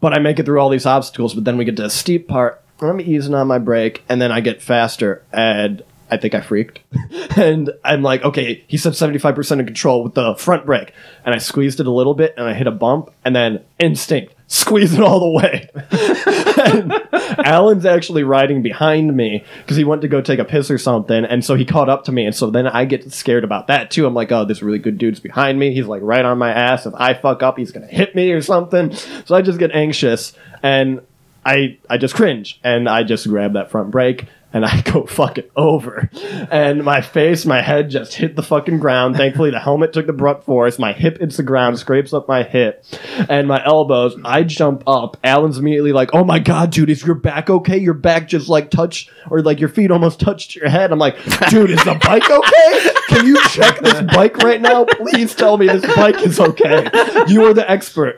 but 0.00 0.12
I 0.12 0.18
make 0.18 0.38
it 0.38 0.46
through 0.46 0.60
all 0.60 0.70
these 0.70 0.86
obstacles. 0.86 1.34
But 1.34 1.44
then 1.44 1.56
we 1.56 1.64
get 1.64 1.76
to 1.76 1.84
a 1.84 1.90
steep 1.90 2.28
part. 2.28 2.62
I'm 2.80 3.00
easing 3.00 3.34
on 3.34 3.46
my 3.46 3.58
brake, 3.58 4.04
and 4.08 4.20
then 4.20 4.32
I 4.32 4.40
get 4.40 4.62
faster, 4.62 5.24
and 5.32 5.82
I 6.10 6.16
think 6.16 6.34
I 6.34 6.40
freaked. 6.40 6.80
and 7.36 7.70
I'm 7.84 8.02
like, 8.02 8.22
okay, 8.22 8.64
he 8.66 8.76
said 8.76 8.94
75% 8.94 9.60
of 9.60 9.66
control 9.66 10.02
with 10.02 10.14
the 10.14 10.34
front 10.36 10.66
brake. 10.66 10.92
And 11.24 11.34
I 11.34 11.38
squeezed 11.38 11.80
it 11.80 11.86
a 11.86 11.90
little 11.90 12.14
bit 12.14 12.34
and 12.36 12.46
I 12.46 12.54
hit 12.54 12.66
a 12.66 12.72
bump 12.72 13.10
and 13.24 13.36
then 13.36 13.64
instinct, 13.78 14.34
squeeze 14.46 14.94
it 14.94 15.00
all 15.00 15.20
the 15.20 15.30
way. 15.30 15.68
and 16.72 17.46
Alan's 17.46 17.84
actually 17.84 18.22
riding 18.22 18.62
behind 18.62 19.16
me 19.16 19.44
because 19.58 19.76
he 19.76 19.84
went 19.84 20.02
to 20.02 20.08
go 20.08 20.20
take 20.20 20.38
a 20.38 20.44
piss 20.44 20.70
or 20.70 20.78
something. 20.78 21.24
And 21.24 21.44
so 21.44 21.54
he 21.54 21.64
caught 21.64 21.88
up 21.88 22.04
to 22.04 22.12
me. 22.12 22.24
And 22.24 22.34
so 22.34 22.50
then 22.50 22.66
I 22.66 22.84
get 22.84 23.12
scared 23.12 23.44
about 23.44 23.66
that 23.66 23.90
too. 23.90 24.06
I'm 24.06 24.14
like, 24.14 24.32
oh, 24.32 24.44
this 24.44 24.62
really 24.62 24.78
good 24.78 24.98
dude's 24.98 25.20
behind 25.20 25.58
me. 25.58 25.74
He's 25.74 25.86
like 25.86 26.02
right 26.02 26.24
on 26.24 26.38
my 26.38 26.50
ass. 26.50 26.86
If 26.86 26.94
I 26.94 27.14
fuck 27.14 27.42
up, 27.42 27.58
he's 27.58 27.72
going 27.72 27.86
to 27.86 27.94
hit 27.94 28.14
me 28.14 28.32
or 28.32 28.40
something. 28.40 28.94
So 28.94 29.34
I 29.34 29.42
just 29.42 29.58
get 29.58 29.72
anxious 29.72 30.32
and 30.62 31.02
I, 31.44 31.78
I 31.88 31.98
just 31.98 32.14
cringe 32.14 32.60
and 32.62 32.88
I 32.88 33.02
just 33.02 33.26
grab 33.28 33.54
that 33.54 33.70
front 33.70 33.90
brake 33.90 34.26
and 34.52 34.64
I 34.64 34.80
go 34.84 35.06
fucking 35.06 35.50
over. 35.56 36.10
And 36.50 36.84
my 36.84 37.00
face, 37.00 37.44
my 37.44 37.60
head 37.60 37.90
just 37.90 38.14
hit 38.14 38.36
the 38.36 38.42
fucking 38.42 38.78
ground. 38.78 39.16
Thankfully, 39.16 39.50
the 39.50 39.60
helmet 39.60 39.92
took 39.92 40.06
the 40.06 40.12
brunt 40.12 40.44
force. 40.44 40.78
My 40.78 40.92
hip 40.92 41.18
hits 41.18 41.36
the 41.36 41.42
ground, 41.42 41.78
scrapes 41.78 42.12
up 42.12 42.28
my 42.28 42.42
hip 42.42 42.84
and 43.28 43.46
my 43.46 43.64
elbows. 43.64 44.16
I 44.24 44.42
jump 44.44 44.82
up. 44.86 45.16
Alan's 45.22 45.58
immediately 45.58 45.92
like, 45.92 46.10
oh 46.14 46.24
my 46.24 46.38
God, 46.38 46.70
dude, 46.70 46.90
is 46.90 47.04
your 47.04 47.14
back 47.14 47.50
okay? 47.50 47.78
Your 47.78 47.94
back 47.94 48.28
just 48.28 48.48
like 48.48 48.70
touched, 48.70 49.10
or 49.30 49.42
like 49.42 49.60
your 49.60 49.68
feet 49.68 49.90
almost 49.90 50.20
touched 50.20 50.54
your 50.54 50.68
head. 50.68 50.92
I'm 50.92 50.98
like, 50.98 51.16
dude, 51.50 51.70
is 51.70 51.84
the 51.84 51.98
bike 52.02 52.28
okay? 52.30 52.90
Can 53.08 53.26
you 53.26 53.40
check 53.48 53.80
this 53.80 54.00
bike 54.14 54.38
right 54.38 54.60
now? 54.60 54.84
Please 54.84 55.34
tell 55.34 55.56
me 55.56 55.66
this 55.66 55.84
bike 55.96 56.22
is 56.22 56.40
okay. 56.40 56.88
You 57.26 57.44
are 57.46 57.54
the 57.54 57.64
expert. 57.68 58.16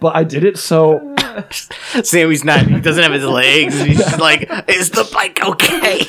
But 0.00 0.16
I 0.16 0.24
did 0.24 0.44
it 0.44 0.58
so 0.58 1.15
Sammy's 2.02 2.44
not. 2.44 2.66
He 2.66 2.80
doesn't 2.80 3.02
have 3.02 3.12
his 3.12 3.24
legs. 3.24 3.80
He's 3.80 3.98
just 3.98 4.18
like, 4.18 4.50
is 4.68 4.90
the 4.90 5.08
bike 5.12 5.44
okay? 5.44 6.00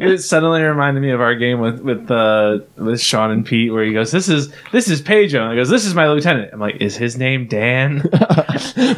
it 0.00 0.22
suddenly 0.22 0.62
reminded 0.62 1.00
me 1.00 1.10
of 1.10 1.20
our 1.20 1.34
game 1.34 1.60
with 1.60 1.80
with 1.80 2.10
uh, 2.10 2.60
with 2.76 3.00
Sean 3.00 3.30
and 3.30 3.44
Pete, 3.44 3.72
where 3.72 3.84
he 3.84 3.92
goes, 3.92 4.10
"This 4.10 4.28
is 4.28 4.52
this 4.72 4.88
is 4.88 5.00
Pedro," 5.00 5.42
and 5.42 5.52
he 5.52 5.56
goes, 5.56 5.68
"This 5.68 5.84
is 5.84 5.94
my 5.94 6.08
lieutenant." 6.08 6.50
I'm 6.52 6.60
like, 6.60 6.76
"Is 6.80 6.96
his 6.96 7.16
name 7.16 7.46
Dan?" 7.46 7.96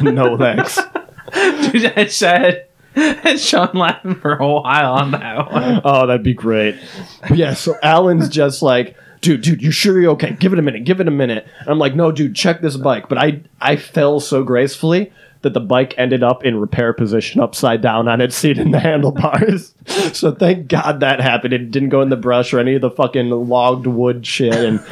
no 0.01 0.37
thanks. 0.37 0.79
Dude, 1.71 1.93
I 1.97 2.05
said, 2.07 2.67
and 2.95 3.39
Sean 3.39 3.71
laughing 3.73 4.15
for 4.15 4.35
a 4.35 4.47
while 4.47 4.93
on 4.93 5.11
that 5.11 5.51
one. 5.51 5.81
Oh, 5.83 6.07
that'd 6.07 6.23
be 6.23 6.33
great. 6.33 6.75
But 7.21 7.37
yeah, 7.37 7.53
so 7.53 7.75
Alan's 7.83 8.29
just 8.29 8.61
like, 8.61 8.97
dude, 9.21 9.41
dude, 9.41 9.61
you 9.61 9.71
sure 9.71 9.99
you're 9.99 10.11
okay? 10.11 10.33
Give 10.33 10.53
it 10.53 10.59
a 10.59 10.61
minute, 10.61 10.83
give 10.83 10.99
it 10.99 11.07
a 11.07 11.11
minute. 11.11 11.47
And 11.59 11.69
I'm 11.69 11.79
like, 11.79 11.95
no, 11.95 12.11
dude, 12.11 12.35
check 12.35 12.61
this 12.61 12.77
bike. 12.77 13.09
But 13.09 13.17
I 13.17 13.41
I 13.61 13.75
fell 13.75 14.19
so 14.19 14.43
gracefully 14.43 15.11
that 15.45 15.53
the 15.53 15.59
bike 15.59 15.93
ended 15.95 16.23
up 16.23 16.43
in 16.43 16.59
repair 16.59 16.91
position 16.91 17.39
upside 17.39 17.79
down 17.79 18.07
on 18.07 18.19
its 18.19 18.35
seat 18.35 18.57
in 18.57 18.71
the 18.71 18.79
handlebars. 18.89 19.75
so 20.11 20.33
thank 20.33 20.67
God 20.67 21.01
that 21.01 21.21
happened. 21.21 21.53
It 21.53 21.69
didn't 21.69 21.89
go 21.89 22.01
in 22.01 22.09
the 22.09 22.17
brush 22.17 22.51
or 22.51 22.59
any 22.59 22.73
of 22.73 22.81
the 22.81 22.89
fucking 22.89 23.29
logged 23.29 23.85
wood 23.85 24.25
shit. 24.25 24.55
And 24.55 24.83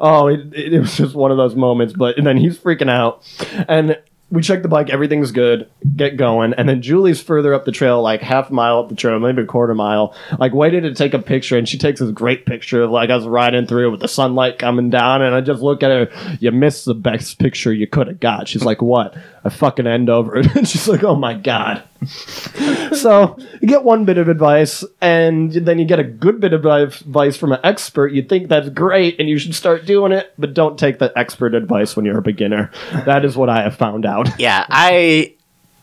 oh, 0.00 0.26
it, 0.26 0.52
it, 0.52 0.80
was 0.80 0.96
just 0.96 1.14
one 1.14 1.30
of 1.30 1.36
those 1.36 1.54
moments. 1.54 1.94
But 1.94 2.18
and 2.18 2.26
then 2.26 2.36
he's 2.36 2.58
freaking 2.58 2.90
out. 2.90 3.22
And 3.68 4.00
we 4.30 4.42
check 4.42 4.62
the 4.62 4.68
bike, 4.68 4.90
everything's 4.90 5.32
good, 5.32 5.68
get 5.96 6.16
going, 6.16 6.54
and 6.54 6.68
then 6.68 6.82
Julie's 6.82 7.20
further 7.20 7.52
up 7.52 7.64
the 7.64 7.72
trail, 7.72 8.00
like 8.00 8.22
half 8.22 8.50
a 8.50 8.52
mile 8.52 8.78
up 8.78 8.88
the 8.88 8.94
trail, 8.94 9.18
maybe 9.18 9.42
a 9.42 9.46
quarter 9.46 9.74
mile, 9.74 10.14
like 10.38 10.54
waiting 10.54 10.82
to 10.82 10.94
take 10.94 11.14
a 11.14 11.18
picture, 11.18 11.58
and 11.58 11.68
she 11.68 11.78
takes 11.78 12.00
this 12.00 12.10
great 12.12 12.46
picture 12.46 12.84
of 12.84 12.90
like 12.90 13.10
us 13.10 13.24
riding 13.24 13.66
through 13.66 13.90
with 13.90 14.00
the 14.00 14.08
sunlight 14.08 14.58
coming 14.58 14.88
down, 14.88 15.22
and 15.22 15.34
I 15.34 15.40
just 15.40 15.62
look 15.62 15.82
at 15.82 15.90
her, 15.90 16.36
you 16.38 16.52
missed 16.52 16.84
the 16.84 16.94
best 16.94 17.38
picture 17.38 17.72
you 17.72 17.86
could 17.86 18.06
have 18.06 18.20
got. 18.20 18.46
She's 18.46 18.64
like, 18.64 18.80
what? 18.80 19.16
I 19.44 19.48
fucking 19.48 19.86
end 19.86 20.08
over 20.08 20.36
it, 20.36 20.46
and 20.56 20.68
she's 20.68 20.86
like, 20.86 21.02
oh 21.02 21.16
my 21.16 21.34
god. 21.34 21.82
So 22.06 23.36
you 23.60 23.68
get 23.68 23.84
one 23.84 24.04
bit 24.04 24.18
of 24.18 24.28
advice, 24.28 24.84
and 25.00 25.52
then 25.52 25.78
you 25.78 25.84
get 25.84 25.98
a 25.98 26.04
good 26.04 26.40
bit 26.40 26.52
of 26.52 26.64
advice 26.64 27.36
from 27.36 27.52
an 27.52 27.60
expert. 27.62 28.12
You 28.12 28.22
think 28.22 28.48
that's 28.48 28.68
great, 28.70 29.18
and 29.18 29.28
you 29.28 29.38
should 29.38 29.54
start 29.54 29.86
doing 29.86 30.12
it, 30.12 30.32
but 30.38 30.54
don't 30.54 30.78
take 30.78 30.98
the 30.98 31.12
expert 31.16 31.54
advice 31.54 31.96
when 31.96 32.04
you're 32.04 32.18
a 32.18 32.22
beginner. 32.22 32.70
That 32.92 33.24
is 33.24 33.36
what 33.36 33.48
I 33.48 33.62
have 33.62 33.76
found 33.76 34.06
out. 34.06 34.28
yeah, 34.38 34.64
I 34.68 35.34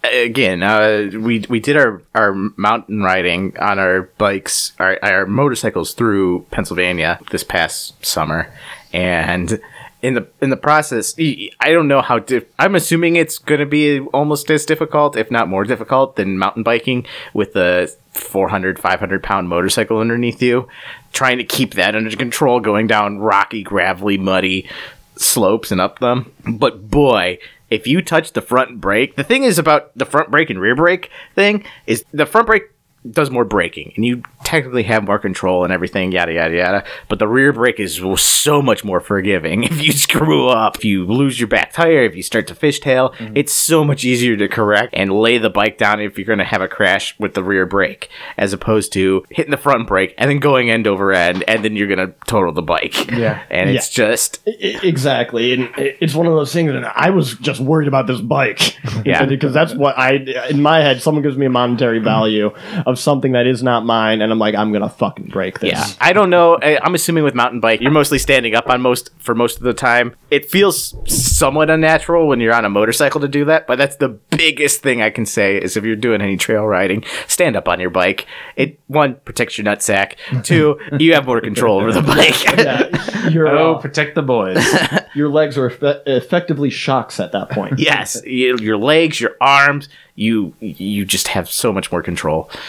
again, 0.04 0.64
uh, 0.64 1.10
we 1.14 1.46
we 1.50 1.60
did 1.60 1.78
our 1.78 2.02
our 2.16 2.34
mountain 2.34 3.02
riding 3.02 3.58
on 3.60 3.80
our 3.80 4.04
bikes, 4.18 4.74
our 4.80 4.98
our 5.02 5.26
motorcycles 5.26 5.94
through 5.94 6.46
Pennsylvania 6.52 7.20
this 7.32 7.44
past 7.44 8.04
summer, 8.06 8.52
and 8.94 9.60
in 10.02 10.14
the 10.14 10.28
in 10.42 10.50
the 10.50 10.58
process, 10.58 11.16
I 11.18 11.72
don't 11.72 11.88
know 11.88 12.02
how. 12.02 12.24
I'm 12.60 12.76
assuming 12.76 13.16
it's 13.16 13.38
going 13.38 13.60
to 13.60 13.66
be 13.66 14.00
almost 14.00 14.50
as 14.52 14.66
difficult, 14.66 15.16
if 15.16 15.32
not 15.32 15.50
more 15.50 15.64
difficult, 15.64 16.16
than 16.16 16.38
mountain 16.38 16.64
biking 16.64 17.06
with 17.34 17.56
a 17.56 17.90
400, 18.12 18.80
500 18.80 19.24
pound 19.24 19.50
motorcycle 19.50 20.00
underneath 20.00 20.42
you. 20.42 20.68
Trying 21.14 21.38
to 21.40 21.44
keep 21.44 21.74
that 21.74 21.96
under 21.96 22.16
control, 22.16 22.60
going 22.60 22.88
down 22.88 23.20
rocky, 23.20 23.64
gravelly, 23.64 24.18
muddy 24.18 24.70
slopes 25.16 25.72
and 25.72 25.82
up 25.82 26.00
them. 26.00 26.32
But 26.48 26.90
boy, 26.90 27.40
if 27.70 27.88
you 27.88 28.02
touch 28.02 28.34
the 28.34 28.42
front 28.42 28.80
brake, 28.80 29.16
the 29.16 29.24
thing 29.24 29.44
is 29.44 29.58
about 29.58 29.98
the 29.98 30.06
front 30.06 30.30
brake 30.30 30.50
and 30.50 30.62
rear 30.62 30.76
brake 30.76 31.10
thing 31.36 31.66
is 31.86 32.06
the 32.14 32.26
front 32.26 32.48
brake 32.48 32.72
does 33.12 33.30
more 33.30 33.46
braking 33.46 33.94
and 33.96 34.06
you 34.06 34.22
technically 34.44 34.84
have 34.84 35.04
more 35.04 35.20
control 35.20 35.64
and 35.64 35.74
everything 35.74 36.12
yada 36.12 36.34
yada 36.34 36.56
yada 36.56 36.84
but 37.08 37.20
the 37.20 37.28
rear 37.28 37.52
brake 37.52 37.80
is 37.80 38.02
so 38.18 38.62
much 38.62 38.84
more 38.84 39.00
forgiving 39.00 39.64
if 39.64 39.82
you 39.82 39.92
screw 39.92 40.48
up 40.48 40.78
if 40.78 40.86
you 40.86 41.06
lose 41.06 41.40
your 41.40 41.48
back 41.48 41.74
tire 41.74 42.04
if 42.04 42.16
you 42.16 42.24
start 42.24 42.48
to 42.48 42.54
fishtail 42.54 43.14
mm-hmm. 43.16 43.36
it's 43.36 43.54
so 43.54 43.84
much 43.84 44.04
easier 44.04 44.36
to 44.36 44.48
correct 44.48 44.94
and 44.94 45.12
lay 45.12 45.38
the 45.38 45.50
bike 45.50 45.78
down 45.78 46.00
if 46.00 46.18
you're 46.18 46.26
going 46.26 46.40
to 46.40 46.46
have 46.46 46.62
a 46.62 46.68
crash 46.68 47.18
with 47.20 47.34
the 47.34 47.44
rear 47.44 47.66
brake 47.66 48.10
as 48.38 48.54
opposed 48.54 48.94
to 48.94 49.24
hitting 49.30 49.52
the 49.52 49.58
front 49.58 49.88
brake 49.88 50.14
and 50.18 50.30
then 50.30 50.40
going 50.40 50.70
end 50.70 50.88
over 50.88 51.12
end 51.12 51.44
and 51.48 51.64
then 51.64 51.76
you're 51.76 51.88
going 51.88 51.98
to 51.98 52.14
total 52.26 52.52
the 52.52 52.62
bike 52.62 53.10
Yeah. 53.12 53.44
and 53.50 53.70
it's 53.70 53.90
just 53.90 54.42
exactly, 54.46 55.54
and 55.54 55.70
it's 55.78 56.14
one 56.14 56.28
of 56.28 56.34
those 56.34 56.54
things 56.54 56.72
that 56.72 56.84
I 56.96 57.10
was 57.10 57.36
just 57.36 57.60
worried 57.60 57.88
about 57.88 58.08
this 58.08 58.22
bike. 58.22 58.78
Yeah. 59.06 59.26
because 59.26 59.54
that's 59.54 59.74
what 59.74 59.98
I 59.98 60.16
in 60.50 60.62
my 60.62 60.80
head. 60.80 61.02
Someone 61.02 61.22
gives 61.22 61.38
me 61.38 61.46
a 61.46 61.50
monetary 61.50 61.98
mm-hmm. 61.98 62.06
value 62.06 62.52
of 62.86 62.97
something 62.98 63.32
that 63.34 63.48
is 63.48 63.64
not 63.64 63.86
mine, 63.86 64.22
and 64.22 64.32
I'm 64.32 64.40
like, 64.40 64.56
I'm 64.56 64.72
gonna 64.74 64.90
fucking 64.90 65.28
break 65.28 65.60
this. 65.60 65.72
Yeah, 65.72 65.86
I 66.02 66.14
don't 66.14 66.30
know. 66.30 66.58
I- 66.62 66.80
I'm 66.84 66.96
assuming 66.96 67.24
with 67.24 67.34
mountain 67.36 67.60
bike, 67.60 67.82
you're 67.82 67.92
mostly 67.92 68.20
standing 68.20 68.56
up 68.56 68.70
on 68.70 68.82
most 68.82 69.10
for 69.20 69.34
most 69.36 69.58
of 69.58 69.64
the 69.64 69.74
time. 69.74 70.16
It 70.32 70.50
feels 70.50 70.96
somewhat 71.12 71.70
unnatural 71.70 72.28
when 72.28 72.40
you're 72.40 72.54
on 72.54 72.66
a 72.66 72.70
motorcycle 72.70 73.22
to 73.22 73.28
do 73.28 73.46
that, 73.46 73.68
but 73.68 73.78
that's 73.78 73.96
the 73.98 74.10
biggest 74.10 74.82
thing 74.82 75.02
I 75.02 75.10
can 75.10 75.26
say 75.26 75.58
is 75.58 75.78
if 75.78 75.84
you're 75.86 75.96
doing 75.96 76.22
any 76.22 76.36
trail 76.38 76.66
riding, 76.66 77.04
stand 77.28 77.56
up 77.56 77.68
on 77.68 77.80
your 77.80 77.90
bike. 77.90 78.26
It 78.56 78.80
one 78.88 79.16
protects 79.26 79.58
your 79.58 79.66
nutsack. 79.66 80.14
Two, 80.44 80.80
you 81.00 81.14
have 81.14 81.26
more 81.26 81.40
control 81.42 81.80
over 81.80 81.92
the 81.94 82.02
bike. 82.02 82.36
Yeah, 82.58 83.30
your 83.30 83.48
Oh, 83.48 83.76
uh, 83.76 83.80
protect 83.80 84.16
the 84.16 84.22
boys. 84.24 84.58
your 85.16 85.30
legs 85.30 85.58
are 85.58 85.70
effe- 85.70 86.02
effectively 86.06 86.70
shocks 86.70 87.20
at 87.20 87.32
that 87.32 87.50
point. 87.50 87.80
yes, 87.80 88.22
your 88.26 88.78
legs, 88.78 89.22
your 89.22 89.36
arms, 89.40 89.90
you 90.18 90.54
you 90.60 91.06
just 91.06 91.30
have 91.30 91.50
so 91.50 91.72
much 91.72 91.90
more 91.92 92.04
control. 92.04 92.50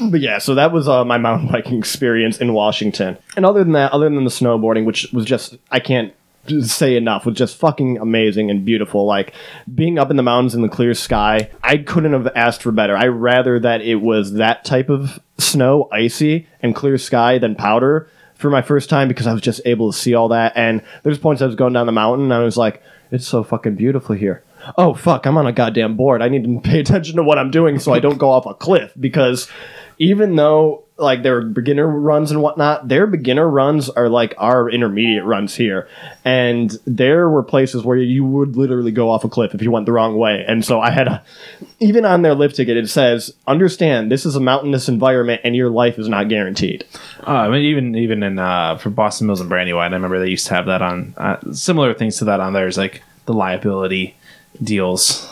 But 0.00 0.20
yeah, 0.20 0.38
so 0.38 0.54
that 0.54 0.70
was 0.72 0.88
uh, 0.88 1.04
my 1.04 1.18
mountain 1.18 1.48
biking 1.50 1.78
experience 1.78 2.38
in 2.38 2.54
Washington. 2.54 3.18
And 3.36 3.44
other 3.44 3.64
than 3.64 3.72
that, 3.72 3.92
other 3.92 4.08
than 4.08 4.22
the 4.22 4.30
snowboarding, 4.30 4.84
which 4.84 5.12
was 5.12 5.24
just 5.24 5.58
I 5.72 5.80
can't 5.80 6.14
say 6.60 6.96
enough, 6.96 7.26
was 7.26 7.36
just 7.36 7.56
fucking 7.56 7.98
amazing 7.98 8.48
and 8.48 8.64
beautiful. 8.64 9.06
Like 9.06 9.34
being 9.74 9.98
up 9.98 10.10
in 10.10 10.16
the 10.16 10.22
mountains 10.22 10.54
in 10.54 10.62
the 10.62 10.68
clear 10.68 10.94
sky, 10.94 11.50
I 11.64 11.78
couldn't 11.78 12.12
have 12.12 12.28
asked 12.36 12.62
for 12.62 12.70
better. 12.70 12.96
I 12.96 13.08
rather 13.08 13.58
that 13.58 13.80
it 13.80 13.96
was 13.96 14.34
that 14.34 14.64
type 14.64 14.88
of 14.88 15.18
snow, 15.36 15.88
icy 15.90 16.46
and 16.62 16.76
clear 16.76 16.96
sky 16.96 17.38
than 17.38 17.56
powder 17.56 18.08
for 18.36 18.50
my 18.50 18.62
first 18.62 18.88
time 18.88 19.08
because 19.08 19.26
I 19.26 19.32
was 19.32 19.42
just 19.42 19.60
able 19.64 19.90
to 19.90 19.98
see 19.98 20.14
all 20.14 20.28
that. 20.28 20.52
And 20.54 20.80
there's 21.02 21.18
points 21.18 21.42
I 21.42 21.46
was 21.46 21.56
going 21.56 21.72
down 21.72 21.86
the 21.86 21.92
mountain 21.92 22.26
and 22.26 22.34
I 22.34 22.44
was 22.44 22.56
like, 22.56 22.82
it's 23.10 23.26
so 23.26 23.42
fucking 23.42 23.74
beautiful 23.74 24.14
here. 24.14 24.44
Oh 24.76 24.94
fuck, 24.94 25.26
I'm 25.26 25.36
on 25.36 25.46
a 25.46 25.52
goddamn 25.52 25.96
board. 25.96 26.22
I 26.22 26.28
need 26.28 26.44
to 26.44 26.60
pay 26.60 26.80
attention 26.80 27.16
to 27.16 27.22
what 27.22 27.38
I'm 27.38 27.50
doing 27.50 27.78
so 27.78 27.92
I 27.92 28.00
don't 28.00 28.18
go 28.18 28.30
off 28.30 28.46
a 28.46 28.54
cliff 28.54 28.92
because 28.98 29.48
even 29.98 30.36
though 30.36 30.84
like 30.98 31.22
their 31.22 31.42
beginner 31.42 31.86
runs 31.86 32.32
and 32.32 32.42
whatnot, 32.42 32.88
their 32.88 33.06
beginner 33.06 33.48
runs 33.48 33.88
are 33.88 34.08
like 34.08 34.34
our 34.36 34.68
intermediate 34.68 35.24
runs 35.24 35.54
here. 35.54 35.88
And 36.24 36.76
there 36.86 37.28
were 37.28 37.44
places 37.44 37.84
where 37.84 37.96
you 37.96 38.24
would 38.24 38.56
literally 38.56 38.90
go 38.90 39.08
off 39.10 39.24
a 39.24 39.28
cliff 39.28 39.54
if 39.54 39.62
you 39.62 39.70
went 39.70 39.86
the 39.86 39.92
wrong 39.92 40.16
way. 40.16 40.44
And 40.46 40.64
so 40.64 40.80
I 40.80 40.90
had 40.90 41.06
a, 41.06 41.24
even 41.78 42.04
on 42.04 42.22
their 42.22 42.34
lift 42.34 42.56
ticket, 42.56 42.76
it 42.76 42.90
says, 42.90 43.32
understand 43.46 44.10
this 44.10 44.26
is 44.26 44.34
a 44.34 44.40
mountainous 44.40 44.88
environment 44.88 45.40
and 45.44 45.54
your 45.54 45.70
life 45.70 45.98
is 45.98 46.08
not 46.08 46.28
guaranteed. 46.28 46.84
Uh, 47.26 47.30
I 47.30 47.48
mean, 47.48 47.62
even 47.62 47.94
even 47.94 48.22
in 48.24 48.38
uh, 48.38 48.76
for 48.78 48.90
Boston 48.90 49.28
Mills 49.28 49.40
and 49.40 49.48
Brandywine, 49.48 49.92
I 49.92 49.96
remember 49.96 50.18
they 50.18 50.28
used 50.28 50.48
to 50.48 50.54
have 50.54 50.66
that 50.66 50.82
on 50.82 51.14
uh, 51.16 51.52
similar 51.52 51.94
things 51.94 52.18
to 52.18 52.24
that 52.24 52.40
on 52.40 52.54
theirs, 52.54 52.76
like 52.76 53.02
the 53.26 53.34
liability 53.34 54.16
deals. 54.62 55.30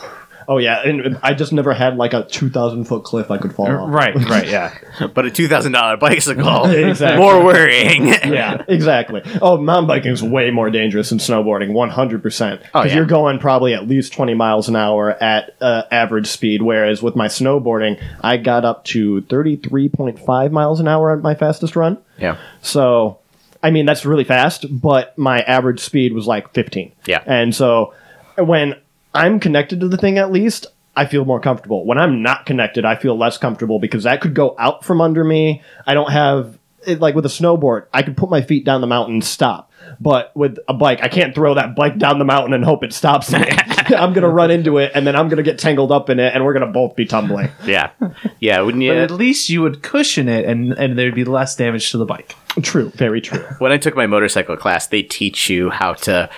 Oh 0.49 0.59
yeah, 0.59 0.81
and 0.87 1.19
I 1.21 1.33
just 1.33 1.51
never 1.51 1.73
had 1.73 1.97
like 1.97 2.13
a 2.13 2.23
two 2.23 2.49
thousand 2.49 2.85
foot 2.85 3.03
cliff 3.03 3.29
I 3.29 3.37
could 3.37 3.53
fall 3.53 3.67
off. 3.67 3.89
Right, 3.93 4.15
right, 4.29 4.47
yeah. 4.47 4.73
But 5.13 5.25
a 5.25 5.29
two 5.29 5.49
thousand 5.49 5.73
dollar 5.73 5.97
bicycle, 5.97 6.65
Exactly. 6.69 7.21
more 7.21 7.43
worrying. 7.43 8.07
Yeah, 8.37 8.63
exactly. 8.65 9.23
Oh, 9.41 9.57
mountain 9.57 9.87
biking 9.87 10.13
is 10.13 10.23
way 10.23 10.49
more 10.51 10.69
dangerous 10.69 11.09
than 11.09 11.17
snowboarding, 11.17 11.73
one 11.73 11.89
hundred 11.89 12.23
percent. 12.23 12.61
Oh, 12.73 12.79
Because 12.83 12.91
yeah. 12.91 12.95
you're 12.95 13.05
going 13.05 13.39
probably 13.39 13.73
at 13.73 13.89
least 13.89 14.13
twenty 14.13 14.35
miles 14.35 14.69
an 14.69 14.77
hour 14.77 15.11
at 15.21 15.53
uh, 15.59 15.83
average 15.91 16.27
speed, 16.27 16.61
whereas 16.61 17.03
with 17.03 17.17
my 17.17 17.27
snowboarding, 17.27 18.01
I 18.21 18.37
got 18.37 18.63
up 18.63 18.85
to 18.85 19.19
thirty 19.23 19.57
three 19.57 19.89
point 19.89 20.17
five 20.17 20.53
miles 20.53 20.79
an 20.79 20.87
hour 20.87 21.11
at 21.11 21.21
my 21.21 21.35
fastest 21.35 21.75
run. 21.75 21.97
yeah. 22.17 22.37
So, 22.61 23.19
I 23.61 23.71
mean, 23.71 23.85
that's 23.85 24.05
really 24.05 24.23
fast, 24.23 24.65
but 24.69 25.17
my 25.17 25.41
average 25.41 25.81
speed 25.81 26.13
was 26.13 26.25
like 26.25 26.53
15. 26.53 26.93
Yeah. 27.05 27.21
And 27.25 27.53
so 27.53 27.93
when 28.37 28.75
I'm 29.17 29.39
connected 29.39 29.79
to 29.81 29.87
the 29.87 29.97
thing, 29.97 30.17
at 30.17 30.31
least, 30.31 30.67
I 30.95 31.05
feel 31.05 31.25
more 31.25 31.39
comfortable. 31.39 31.85
When 31.85 31.97
I'm 31.97 32.21
not 32.23 32.45
connected, 32.45 32.83
I 32.83 32.95
feel 32.95 33.17
less 33.17 33.37
comfortable 33.37 33.79
because 33.79 34.03
that 34.03 34.19
could 34.19 34.33
go 34.33 34.55
out 34.57 34.83
from 34.83 34.99
under 34.99 35.23
me. 35.23 35.61
I 35.85 35.93
don't 35.93 36.11
have, 36.11 36.57
it, 36.85 36.99
like 36.99 37.13
with 37.13 37.25
a 37.25 37.29
snowboard, 37.29 37.85
I 37.93 38.01
could 38.01 38.17
put 38.17 38.29
my 38.29 38.41
feet 38.41 38.65
down 38.65 38.81
the 38.81 38.87
mountain 38.87 39.15
and 39.15 39.23
stop. 39.23 39.71
But 39.99 40.35
with 40.35 40.57
a 40.67 40.73
bike, 40.73 40.99
I 41.01 41.07
can't 41.07 41.33
throw 41.35 41.53
that 41.53 41.75
bike 41.75 41.97
down 41.97 42.19
the 42.19 42.25
mountain 42.25 42.53
and 42.53 42.65
hope 42.65 42.83
it 42.83 42.93
stops 42.93 43.31
me. 43.31 43.39
I'm 43.95 44.11
going 44.13 44.23
to 44.23 44.29
run 44.29 44.51
into 44.51 44.79
it 44.79 44.91
and 44.95 45.05
then 45.05 45.15
I'm 45.15 45.29
going 45.29 45.37
to 45.37 45.43
get 45.43 45.59
tangled 45.59 45.91
up 45.91 46.09
in 46.09 46.19
it 46.19 46.33
and 46.33 46.43
we're 46.43 46.53
going 46.53 46.65
to 46.65 46.71
both 46.71 46.95
be 46.95 47.05
tumbling. 47.05 47.49
Yeah. 47.65 47.91
Yeah. 48.39 48.61
When 48.61 48.79
you 48.81 48.91
But 48.91 48.97
at 48.97 49.11
least 49.11 49.49
you 49.49 49.61
would 49.61 49.83
cushion 49.83 50.29
it 50.29 50.45
and, 50.45 50.71
and 50.73 50.97
there'd 50.97 51.15
be 51.15 51.25
less 51.25 51.55
damage 51.55 51.91
to 51.91 51.97
the 51.97 52.05
bike. 52.05 52.35
true. 52.61 52.89
Very 52.95 53.19
true. 53.19 53.43
when 53.59 53.71
I 53.71 53.77
took 53.77 53.95
my 53.95 54.07
motorcycle 54.07 54.55
class, 54.55 54.87
they 54.87 55.03
teach 55.03 55.49
you 55.49 55.69
how 55.69 55.93
to 55.93 56.29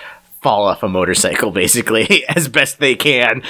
fall 0.42 0.64
off 0.66 0.82
a 0.82 0.88
motorcycle 0.88 1.50
basically 1.50 2.24
as 2.34 2.48
best 2.48 2.78
they 2.78 2.94
can. 2.94 3.42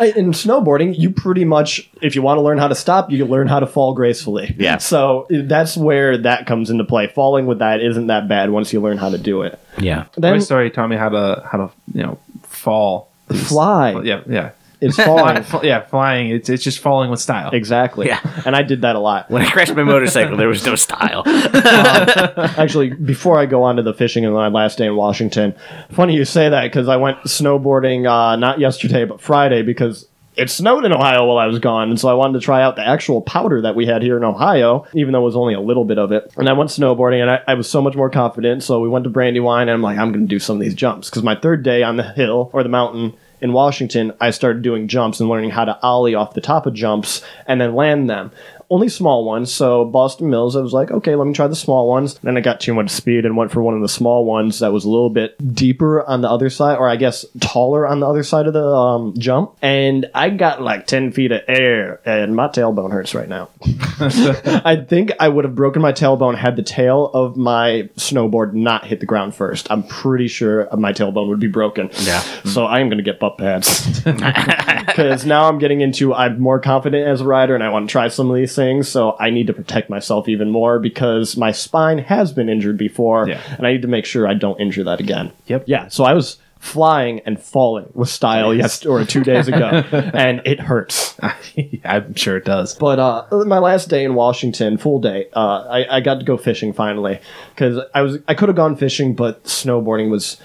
In 0.00 0.32
snowboarding, 0.32 0.98
you 0.98 1.10
pretty 1.10 1.44
much, 1.44 1.90
if 2.00 2.16
you 2.16 2.22
want 2.22 2.38
to 2.38 2.42
learn 2.42 2.56
how 2.58 2.68
to 2.68 2.74
stop, 2.74 3.10
you 3.10 3.24
learn 3.26 3.46
how 3.46 3.60
to 3.60 3.66
fall 3.66 3.94
gracefully. 3.94 4.54
Yeah. 4.58 4.78
So 4.78 5.26
that's 5.28 5.76
where 5.76 6.16
that 6.18 6.46
comes 6.46 6.70
into 6.70 6.84
play. 6.84 7.08
Falling 7.08 7.46
with 7.46 7.58
that 7.58 7.80
isn't 7.82 8.06
that 8.06 8.26
bad 8.28 8.50
once 8.50 8.72
you 8.72 8.80
learn 8.80 8.96
how 8.96 9.10
to 9.10 9.18
do 9.18 9.42
it. 9.42 9.58
yeah. 9.78 10.06
My 10.16 10.30
Then 10.30 10.40
story 10.40 10.70
taught 10.70 10.88
me 10.88 10.96
how 10.96 11.10
to 11.10 11.46
how 11.50 11.58
to 11.58 11.70
you 11.92 12.02
know 12.02 12.18
fall. 12.42 13.10
fly 13.32 14.00
Yeah, 14.02 14.22
yeah, 14.28 14.50
is 14.84 14.96
Fly, 14.96 15.04
falling. 15.04 15.36
f- 15.38 15.60
yeah. 15.64 15.80
Flying. 15.86 16.30
It's 16.30 16.48
it's 16.48 16.62
just 16.62 16.78
falling 16.78 17.10
with 17.10 17.20
style. 17.20 17.50
exactly. 17.52 18.06
Yeah. 18.06 18.20
And 18.46 18.54
I 18.54 18.62
did 18.62 18.82
that 18.82 18.96
a 18.96 19.00
lot. 19.00 19.30
When 19.30 19.42
I 19.42 19.50
crashed 19.50 19.74
my 19.74 19.82
motorcycle, 19.82 20.36
there 20.36 20.48
was 20.48 20.64
no 20.64 20.76
style. 20.76 21.22
Actually, 21.26 22.90
before 22.90 23.38
I 23.38 23.46
go 23.46 23.62
on 23.62 23.76
to 23.76 23.82
the 23.82 23.94
fishing 23.94 24.24
and 24.24 24.34
my 24.34 24.48
last 24.48 24.78
day 24.78 24.86
in 24.86 24.96
Washington, 24.96 25.54
funny 25.90 26.14
you 26.14 26.24
say 26.24 26.48
that 26.48 26.62
because 26.64 26.88
I 26.88 26.96
went 26.96 27.18
snowboarding 27.24 28.08
uh, 28.08 28.36
not 28.36 28.58
yesterday 28.58 29.04
but 29.04 29.20
Friday 29.20 29.62
because 29.62 30.06
it 30.36 30.50
snowed 30.50 30.84
in 30.84 30.92
Ohio 30.92 31.26
while 31.26 31.38
I 31.38 31.46
was 31.46 31.60
gone, 31.60 31.90
and 31.90 32.00
so 32.00 32.08
I 32.08 32.14
wanted 32.14 32.40
to 32.40 32.44
try 32.44 32.60
out 32.60 32.74
the 32.74 32.84
actual 32.84 33.22
powder 33.22 33.60
that 33.62 33.76
we 33.76 33.86
had 33.86 34.02
here 34.02 34.16
in 34.16 34.24
Ohio, 34.24 34.84
even 34.92 35.12
though 35.12 35.20
it 35.20 35.24
was 35.24 35.36
only 35.36 35.54
a 35.54 35.60
little 35.60 35.84
bit 35.84 35.96
of 35.96 36.10
it. 36.10 36.32
And 36.36 36.48
I 36.48 36.54
went 36.54 36.70
snowboarding, 36.70 37.20
and 37.22 37.30
I, 37.30 37.40
I 37.46 37.54
was 37.54 37.70
so 37.70 37.80
much 37.80 37.94
more 37.94 38.10
confident. 38.10 38.64
So 38.64 38.80
we 38.80 38.88
went 38.88 39.04
to 39.04 39.10
Brandywine, 39.10 39.68
and 39.68 39.70
I'm 39.70 39.82
like, 39.82 39.96
I'm 39.96 40.10
going 40.10 40.24
to 40.24 40.28
do 40.28 40.40
some 40.40 40.56
of 40.56 40.60
these 40.62 40.74
jumps 40.74 41.08
because 41.08 41.22
my 41.22 41.36
third 41.36 41.62
day 41.62 41.84
on 41.84 41.98
the 41.98 42.02
hill 42.02 42.50
or 42.52 42.64
the 42.64 42.68
mountain 42.68 43.14
in 43.44 43.52
Washington, 43.52 44.14
I 44.22 44.30
started 44.30 44.62
doing 44.62 44.88
jumps 44.88 45.20
and 45.20 45.28
learning 45.28 45.50
how 45.50 45.66
to 45.66 45.78
ollie 45.82 46.14
off 46.14 46.32
the 46.32 46.40
top 46.40 46.64
of 46.64 46.72
jumps 46.72 47.22
and 47.46 47.60
then 47.60 47.74
land 47.74 48.08
them. 48.08 48.32
Only 48.74 48.88
small 48.88 49.24
ones. 49.24 49.52
So 49.52 49.84
Boston 49.84 50.30
Mills, 50.30 50.56
I 50.56 50.60
was 50.60 50.72
like, 50.72 50.90
okay, 50.90 51.14
let 51.14 51.28
me 51.28 51.32
try 51.32 51.46
the 51.46 51.54
small 51.54 51.88
ones. 51.88 52.18
Then 52.24 52.36
I 52.36 52.40
got 52.40 52.58
too 52.58 52.74
much 52.74 52.90
speed 52.90 53.24
and 53.24 53.36
went 53.36 53.52
for 53.52 53.62
one 53.62 53.74
of 53.74 53.82
the 53.82 53.88
small 53.88 54.24
ones 54.24 54.58
that 54.58 54.72
was 54.72 54.84
a 54.84 54.88
little 54.88 55.10
bit 55.10 55.36
deeper 55.54 56.02
on 56.02 56.22
the 56.22 56.28
other 56.28 56.50
side, 56.50 56.78
or 56.78 56.88
I 56.88 56.96
guess 56.96 57.24
taller 57.38 57.86
on 57.86 58.00
the 58.00 58.08
other 58.08 58.24
side 58.24 58.48
of 58.48 58.52
the 58.52 58.66
um, 58.66 59.14
jump. 59.16 59.56
And 59.62 60.10
I 60.12 60.30
got 60.30 60.60
like 60.60 60.88
10 60.88 61.12
feet 61.12 61.30
of 61.30 61.42
air, 61.46 62.00
and 62.04 62.34
my 62.34 62.48
tailbone 62.48 62.90
hurts 62.90 63.14
right 63.14 63.28
now. 63.28 63.48
I 63.62 64.84
think 64.88 65.12
I 65.20 65.28
would 65.28 65.44
have 65.44 65.54
broken 65.54 65.80
my 65.80 65.92
tailbone 65.92 66.36
had 66.36 66.56
the 66.56 66.64
tail 66.64 67.12
of 67.14 67.36
my 67.36 67.88
snowboard 67.96 68.54
not 68.54 68.86
hit 68.86 68.98
the 68.98 69.06
ground 69.06 69.36
first. 69.36 69.70
I'm 69.70 69.84
pretty 69.84 70.26
sure 70.26 70.68
my 70.76 70.92
tailbone 70.92 71.28
would 71.28 71.38
be 71.38 71.46
broken. 71.46 71.90
Yeah. 72.00 72.18
So 72.44 72.64
I 72.64 72.80
am 72.80 72.88
going 72.88 72.98
to 72.98 73.04
get 73.04 73.20
butt 73.20 73.38
pads 73.38 74.00
because 74.04 75.24
now 75.24 75.48
I'm 75.48 75.60
getting 75.60 75.80
into 75.80 76.12
I'm 76.12 76.40
more 76.40 76.58
confident 76.58 77.06
as 77.06 77.20
a 77.20 77.24
rider 77.24 77.54
and 77.54 77.62
I 77.62 77.68
want 77.68 77.88
to 77.88 77.92
try 77.92 78.08
some 78.08 78.30
of 78.30 78.34
these 78.34 78.54
things. 78.54 78.63
So 78.82 79.16
I 79.20 79.30
need 79.30 79.46
to 79.48 79.52
protect 79.52 79.90
myself 79.90 80.28
even 80.28 80.50
more 80.50 80.78
because 80.78 81.36
my 81.36 81.52
spine 81.52 81.98
has 81.98 82.32
been 82.32 82.48
injured 82.48 82.78
before, 82.78 83.28
Yeah. 83.28 83.40
and 83.58 83.66
I 83.66 83.72
need 83.72 83.82
to 83.82 83.88
make 83.88 84.04
sure 84.06 84.26
I 84.26 84.34
don't 84.34 84.60
injure 84.60 84.84
that 84.84 85.00
again. 85.00 85.32
Yep. 85.46 85.64
Yeah. 85.66 85.88
So 85.88 86.04
I 86.04 86.14
was 86.14 86.38
flying 86.58 87.20
and 87.26 87.38
falling 87.38 87.84
with 87.92 88.08
style 88.08 88.54
yes 88.54 88.86
or 88.86 89.04
two 89.04 89.22
days 89.22 89.48
ago, 89.48 89.66
and 90.14 90.40
it 90.46 90.58
hurts. 90.60 91.14
I'm 91.84 92.14
sure 92.14 92.38
it 92.38 92.46
does. 92.46 92.74
But 92.74 92.98
uh, 92.98 93.44
my 93.44 93.58
last 93.58 93.90
day 93.90 94.02
in 94.04 94.14
Washington, 94.14 94.78
full 94.78 94.98
day, 94.98 95.28
uh, 95.34 95.66
I, 95.68 95.96
I 95.96 96.00
got 96.00 96.20
to 96.20 96.24
go 96.24 96.36
fishing 96.38 96.72
finally 96.72 97.20
because 97.54 97.84
I 97.94 98.00
was 98.00 98.18
I 98.26 98.34
could 98.34 98.48
have 98.48 98.56
gone 98.56 98.76
fishing, 98.76 99.14
but 99.14 99.44
snowboarding 99.44 100.10
was 100.10 100.38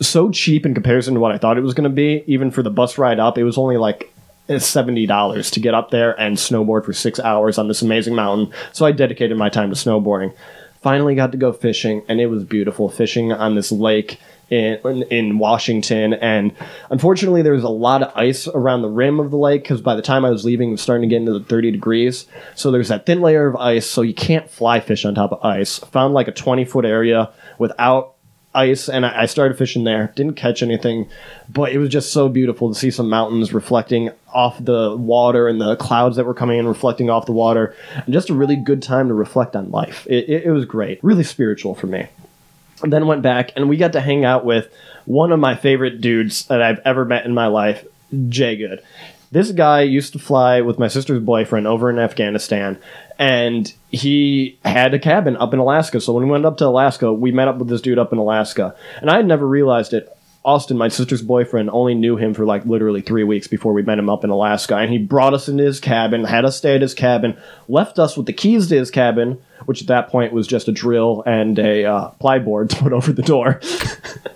so 0.00 0.30
cheap 0.30 0.64
in 0.64 0.74
comparison 0.74 1.14
to 1.14 1.20
what 1.20 1.32
I 1.32 1.38
thought 1.38 1.58
it 1.58 1.62
was 1.62 1.74
going 1.74 1.90
to 1.90 1.94
be. 1.94 2.22
Even 2.28 2.52
for 2.52 2.62
the 2.62 2.70
bus 2.70 2.96
ride 2.96 3.18
up, 3.18 3.36
it 3.36 3.42
was 3.42 3.58
only 3.58 3.76
like 3.78 4.12
seventy 4.58 5.06
dollars 5.06 5.50
to 5.52 5.60
get 5.60 5.74
up 5.74 5.90
there 5.90 6.18
and 6.20 6.36
snowboard 6.36 6.84
for 6.84 6.92
six 6.92 7.20
hours 7.20 7.58
on 7.58 7.68
this 7.68 7.82
amazing 7.82 8.14
mountain. 8.14 8.52
So 8.72 8.86
I 8.86 8.92
dedicated 8.92 9.36
my 9.36 9.48
time 9.48 9.70
to 9.70 9.76
snowboarding. 9.76 10.34
Finally, 10.80 11.16
got 11.16 11.32
to 11.32 11.38
go 11.38 11.52
fishing, 11.52 12.02
and 12.08 12.20
it 12.20 12.26
was 12.26 12.44
beautiful 12.44 12.88
fishing 12.88 13.32
on 13.32 13.54
this 13.54 13.72
lake 13.72 14.18
in 14.50 15.02
in 15.10 15.38
Washington. 15.38 16.14
And 16.14 16.52
unfortunately, 16.90 17.42
there 17.42 17.52
was 17.52 17.64
a 17.64 17.68
lot 17.68 18.02
of 18.02 18.12
ice 18.16 18.46
around 18.48 18.82
the 18.82 18.88
rim 18.88 19.20
of 19.20 19.30
the 19.30 19.36
lake 19.36 19.62
because 19.62 19.80
by 19.80 19.94
the 19.94 20.02
time 20.02 20.24
I 20.24 20.30
was 20.30 20.44
leaving, 20.44 20.68
it 20.68 20.72
was 20.72 20.82
starting 20.82 21.08
to 21.08 21.12
get 21.12 21.20
into 21.20 21.32
the 21.32 21.44
30 21.44 21.70
degrees. 21.70 22.26
So 22.54 22.70
there's 22.70 22.88
that 22.88 23.06
thin 23.06 23.20
layer 23.20 23.46
of 23.46 23.56
ice, 23.56 23.86
so 23.86 24.02
you 24.02 24.14
can't 24.14 24.48
fly 24.48 24.80
fish 24.80 25.04
on 25.04 25.14
top 25.14 25.32
of 25.32 25.44
ice. 25.44 25.78
Found 25.78 26.14
like 26.14 26.28
a 26.28 26.32
20 26.32 26.64
foot 26.64 26.84
area 26.84 27.30
without 27.58 28.14
ice, 28.54 28.88
and 28.88 29.04
I 29.04 29.26
started 29.26 29.58
fishing 29.58 29.84
there. 29.84 30.12
Didn't 30.16 30.34
catch 30.34 30.62
anything, 30.62 31.08
but 31.48 31.72
it 31.72 31.78
was 31.78 31.88
just 31.88 32.12
so 32.12 32.28
beautiful 32.28 32.72
to 32.72 32.78
see 32.78 32.90
some 32.90 33.08
mountains 33.08 33.52
reflecting 33.52 34.10
off 34.32 34.62
the 34.62 34.96
water 34.96 35.48
and 35.48 35.60
the 35.60 35.76
clouds 35.76 36.16
that 36.16 36.26
were 36.26 36.34
coming 36.34 36.58
in 36.58 36.66
reflecting 36.66 37.10
off 37.10 37.26
the 37.26 37.32
water, 37.32 37.74
and 37.94 38.12
just 38.12 38.30
a 38.30 38.34
really 38.34 38.56
good 38.56 38.82
time 38.82 39.08
to 39.08 39.14
reflect 39.14 39.54
on 39.54 39.70
life. 39.70 40.06
It, 40.08 40.28
it, 40.28 40.44
it 40.44 40.50
was 40.50 40.64
great, 40.64 41.02
really 41.02 41.24
spiritual 41.24 41.74
for 41.74 41.86
me 41.86 42.08
and 42.82 42.92
then 42.92 43.06
went 43.06 43.22
back 43.22 43.50
and 43.56 43.68
we 43.68 43.76
got 43.76 43.92
to 43.92 44.00
hang 44.00 44.24
out 44.24 44.44
with 44.44 44.72
one 45.04 45.32
of 45.32 45.40
my 45.40 45.56
favorite 45.56 46.00
dudes 46.00 46.46
that 46.46 46.62
I've 46.62 46.80
ever 46.84 47.04
met 47.04 47.24
in 47.24 47.34
my 47.34 47.46
life, 47.46 47.84
Jay 48.28 48.56
Good. 48.56 48.82
This 49.30 49.50
guy 49.52 49.82
used 49.82 50.12
to 50.14 50.18
fly 50.18 50.60
with 50.60 50.78
my 50.78 50.88
sister's 50.88 51.22
boyfriend 51.22 51.66
over 51.66 51.90
in 51.90 51.98
Afghanistan, 51.98 52.78
and 53.18 53.72
he 53.90 54.58
had 54.64 54.94
a 54.94 54.98
cabin 54.98 55.36
up 55.36 55.52
in 55.52 55.58
Alaska. 55.58 56.00
So 56.00 56.12
when 56.12 56.24
we 56.24 56.30
went 56.30 56.46
up 56.46 56.56
to 56.58 56.66
Alaska, 56.66 57.12
we 57.12 57.32
met 57.32 57.48
up 57.48 57.58
with 57.58 57.68
this 57.68 57.80
dude 57.80 57.98
up 57.98 58.12
in 58.12 58.18
Alaska, 58.18 58.74
and 59.00 59.10
I 59.10 59.16
had 59.16 59.26
never 59.26 59.46
realized 59.46 59.92
it. 59.92 60.14
Austin, 60.44 60.78
my 60.78 60.88
sister's 60.88 61.20
boyfriend, 61.20 61.68
only 61.70 61.94
knew 61.94 62.16
him 62.16 62.32
for 62.32 62.46
like 62.46 62.64
literally 62.64 63.02
three 63.02 63.24
weeks 63.24 63.48
before 63.48 63.72
we 63.72 63.82
met 63.82 63.98
him 63.98 64.08
up 64.08 64.24
in 64.24 64.30
Alaska. 64.30 64.76
And 64.76 64.90
he 64.90 64.96
brought 64.96 65.34
us 65.34 65.48
into 65.48 65.64
his 65.64 65.80
cabin, 65.80 66.24
had 66.24 66.44
us 66.44 66.56
stay 66.56 66.76
at 66.76 66.80
his 66.80 66.94
cabin, 66.94 67.36
left 67.68 67.98
us 67.98 68.16
with 68.16 68.26
the 68.26 68.32
keys 68.32 68.68
to 68.68 68.76
his 68.76 68.90
cabin, 68.90 69.42
which 69.66 69.80
at 69.82 69.88
that 69.88 70.08
point 70.08 70.32
was 70.32 70.46
just 70.46 70.68
a 70.68 70.72
drill 70.72 71.22
and 71.26 71.58
a 71.58 71.84
uh, 71.84 72.10
plyboard 72.20 72.70
to 72.70 72.76
put 72.76 72.92
over 72.98 73.12
the 73.12 73.22
door. 73.22 73.60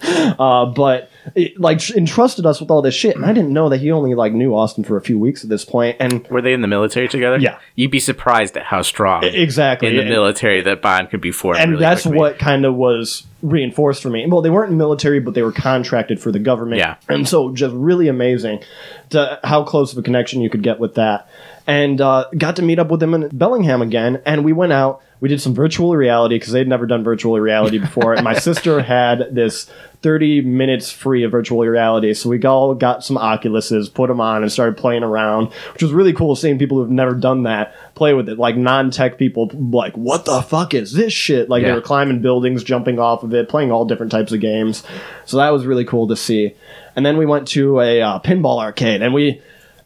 uh, 0.38 0.66
but 0.66 1.10
it, 1.34 1.58
like 1.60 1.88
entrusted 1.90 2.44
us 2.46 2.60
with 2.60 2.70
all 2.70 2.82
this 2.82 2.94
shit, 2.94 3.16
and 3.16 3.24
I 3.24 3.32
didn't 3.32 3.52
know 3.52 3.68
that 3.68 3.78
he 3.80 3.90
only 3.92 4.14
like 4.14 4.32
knew 4.32 4.54
Austin 4.54 4.84
for 4.84 4.96
a 4.96 5.00
few 5.00 5.18
weeks 5.18 5.44
at 5.44 5.50
this 5.50 5.64
point. 5.64 5.96
And 6.00 6.26
Were 6.28 6.42
they 6.42 6.52
in 6.52 6.60
the 6.60 6.68
military 6.68 7.08
together? 7.08 7.38
Yeah. 7.38 7.58
You'd 7.74 7.90
be 7.90 8.00
surprised 8.00 8.56
at 8.56 8.64
how 8.64 8.82
strong 8.82 9.24
exactly 9.24 9.88
in 9.88 9.94
the 9.94 10.00
and- 10.02 10.10
military 10.10 10.60
that 10.62 10.82
bond 10.82 11.10
could 11.10 11.20
be 11.20 11.32
formed. 11.32 11.60
and 11.60 11.72
really 11.72 11.80
that's 11.80 12.02
quickly. 12.02 12.18
what 12.18 12.38
kind 12.38 12.64
of 12.64 12.74
was 12.74 13.24
reinforced 13.42 14.02
for 14.02 14.10
me. 14.10 14.26
Well, 14.26 14.40
they 14.42 14.50
weren't 14.50 14.70
in 14.70 14.78
the 14.78 14.82
military, 14.82 15.20
but 15.20 15.34
they 15.34 15.42
were 15.42 15.52
contracted 15.52 16.20
for 16.20 16.30
the 16.30 16.38
government. 16.38 16.78
Yeah. 16.78 16.96
and 17.08 17.28
so 17.28 17.52
just 17.52 17.74
really 17.74 18.08
amazing 18.08 18.62
to 19.10 19.40
how 19.44 19.64
close 19.64 19.92
of 19.92 19.98
a 19.98 20.02
connection 20.02 20.40
you 20.40 20.50
could 20.50 20.62
get 20.62 20.78
with 20.78 20.94
that. 20.94 21.28
And 21.66 22.00
uh, 22.00 22.26
got 22.36 22.56
to 22.56 22.62
meet 22.62 22.78
up 22.78 22.90
with 22.90 23.00
them 23.00 23.14
in 23.14 23.28
Bellingham 23.28 23.82
again, 23.82 24.20
and 24.26 24.44
we 24.44 24.52
went 24.52 24.72
out. 24.72 25.02
We 25.20 25.28
did 25.28 25.40
some 25.40 25.54
virtual 25.54 25.94
reality 25.94 26.34
because 26.34 26.52
they'd 26.52 26.66
never 26.66 26.86
done 26.86 27.04
virtual 27.04 27.38
reality 27.38 27.78
before. 27.86 28.14
and 28.14 28.24
my 28.24 28.34
sister 28.34 28.82
had 28.82 29.32
this 29.32 29.70
30 30.02 30.40
minutes 30.40 30.90
free 30.90 31.22
of 31.22 31.30
virtual 31.30 31.60
reality. 31.60 32.12
So 32.14 32.28
we 32.28 32.42
all 32.42 32.74
got 32.74 33.04
some 33.04 33.16
Oculuses, 33.16 33.92
put 33.92 34.08
them 34.08 34.20
on, 34.20 34.42
and 34.42 34.50
started 34.50 34.76
playing 34.76 35.04
around, 35.04 35.52
which 35.72 35.82
was 35.82 35.92
really 35.92 36.12
cool 36.12 36.34
seeing 36.34 36.58
people 36.58 36.78
who've 36.78 36.90
never 36.90 37.14
done 37.14 37.44
that 37.44 37.74
play 37.94 38.12
with 38.14 38.28
it. 38.28 38.38
Like 38.38 38.56
non 38.56 38.90
tech 38.90 39.16
people, 39.16 39.48
like, 39.54 39.96
what 39.96 40.24
the 40.24 40.42
fuck 40.42 40.74
is 40.74 40.92
this 40.92 41.12
shit? 41.12 41.48
Like 41.48 41.62
they 41.62 41.72
were 41.72 41.80
climbing 41.80 42.20
buildings, 42.20 42.64
jumping 42.64 42.98
off 42.98 43.22
of 43.22 43.32
it, 43.32 43.48
playing 43.48 43.70
all 43.70 43.84
different 43.84 44.10
types 44.10 44.32
of 44.32 44.40
games. 44.40 44.82
So 45.24 45.36
that 45.36 45.50
was 45.50 45.66
really 45.66 45.84
cool 45.84 46.08
to 46.08 46.16
see. 46.16 46.54
And 46.96 47.06
then 47.06 47.16
we 47.16 47.26
went 47.26 47.48
to 47.48 47.80
a 47.80 48.02
uh, 48.02 48.18
pinball 48.18 48.60
arcade, 48.60 49.02
and 49.02 49.14
we 49.14 49.40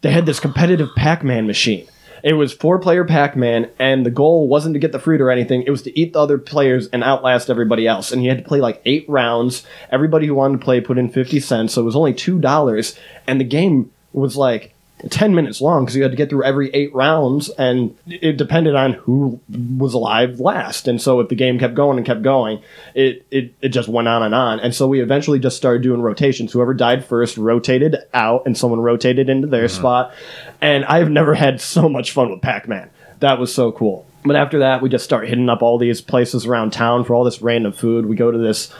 they 0.06 0.12
had 0.12 0.24
this 0.24 0.38
competitive 0.38 0.94
Pac-Man 0.94 1.48
machine. 1.48 1.84
It 2.22 2.34
was 2.34 2.52
four-player 2.52 3.04
Pac-Man, 3.04 3.68
and 3.76 4.06
the 4.06 4.10
goal 4.12 4.46
wasn't 4.46 4.74
to 4.74 4.78
get 4.78 4.92
the 4.92 5.00
fruit 5.00 5.20
or 5.20 5.32
anything. 5.32 5.64
It 5.66 5.72
was 5.72 5.82
to 5.82 5.98
eat 5.98 6.12
the 6.12 6.20
other 6.20 6.38
players 6.38 6.86
and 6.92 7.02
outlast 7.02 7.50
everybody 7.50 7.88
else. 7.88 8.12
And 8.12 8.22
you 8.22 8.30
had 8.30 8.38
to 8.38 8.44
play 8.44 8.60
like 8.60 8.80
eight 8.84 9.04
rounds. 9.08 9.66
Everybody 9.90 10.28
who 10.28 10.36
wanted 10.36 10.60
to 10.60 10.64
play 10.64 10.80
put 10.80 10.96
in 10.96 11.08
fifty 11.08 11.40
cents, 11.40 11.74
so 11.74 11.82
it 11.82 11.86
was 11.86 11.96
only 11.96 12.14
two 12.14 12.38
dollars. 12.38 12.96
And 13.26 13.40
the 13.40 13.44
game 13.44 13.90
was 14.12 14.36
like 14.36 14.75
10 15.10 15.34
minutes 15.34 15.60
long 15.60 15.84
because 15.84 15.94
you 15.94 16.02
had 16.02 16.10
to 16.10 16.16
get 16.16 16.30
through 16.30 16.44
every 16.44 16.70
eight 16.74 16.94
rounds 16.94 17.50
and 17.50 17.96
it 18.06 18.36
depended 18.38 18.74
on 18.74 18.94
who 18.94 19.38
was 19.76 19.92
alive 19.92 20.40
last. 20.40 20.88
And 20.88 21.00
so 21.00 21.20
if 21.20 21.28
the 21.28 21.34
game 21.34 21.58
kept 21.58 21.74
going 21.74 21.98
and 21.98 22.06
kept 22.06 22.22
going 22.22 22.62
it, 22.94 23.26
it, 23.30 23.54
it 23.60 23.68
just 23.68 23.88
went 23.88 24.08
on 24.08 24.22
and 24.22 24.34
on. 24.34 24.58
And 24.60 24.74
so 24.74 24.88
we 24.88 25.00
eventually 25.00 25.38
just 25.38 25.56
started 25.56 25.82
doing 25.82 26.00
rotations. 26.00 26.52
Whoever 26.52 26.72
died 26.72 27.04
first 27.04 27.36
rotated 27.36 27.96
out 28.14 28.46
and 28.46 28.56
someone 28.56 28.80
rotated 28.80 29.28
into 29.28 29.46
their 29.46 29.66
mm-hmm. 29.66 29.78
spot. 29.78 30.14
And 30.60 30.84
i've 30.86 31.10
never 31.10 31.34
had 31.34 31.60
so 31.60 31.88
much 31.88 32.12
fun 32.12 32.30
with 32.30 32.40
pac-man. 32.40 32.90
That 33.20 33.38
was 33.38 33.54
so 33.54 33.72
cool 33.72 34.05
but 34.26 34.36
after 34.36 34.60
that 34.60 34.82
we 34.82 34.88
just 34.88 35.04
start 35.04 35.28
hitting 35.28 35.48
up 35.48 35.62
all 35.62 35.78
these 35.78 36.00
places 36.00 36.46
around 36.46 36.72
town 36.72 37.04
for 37.04 37.14
all 37.14 37.24
this 37.24 37.42
random 37.42 37.72
food. 37.72 38.06
We 38.06 38.16
go 38.16 38.30
to 38.30 38.38
this 38.38 38.72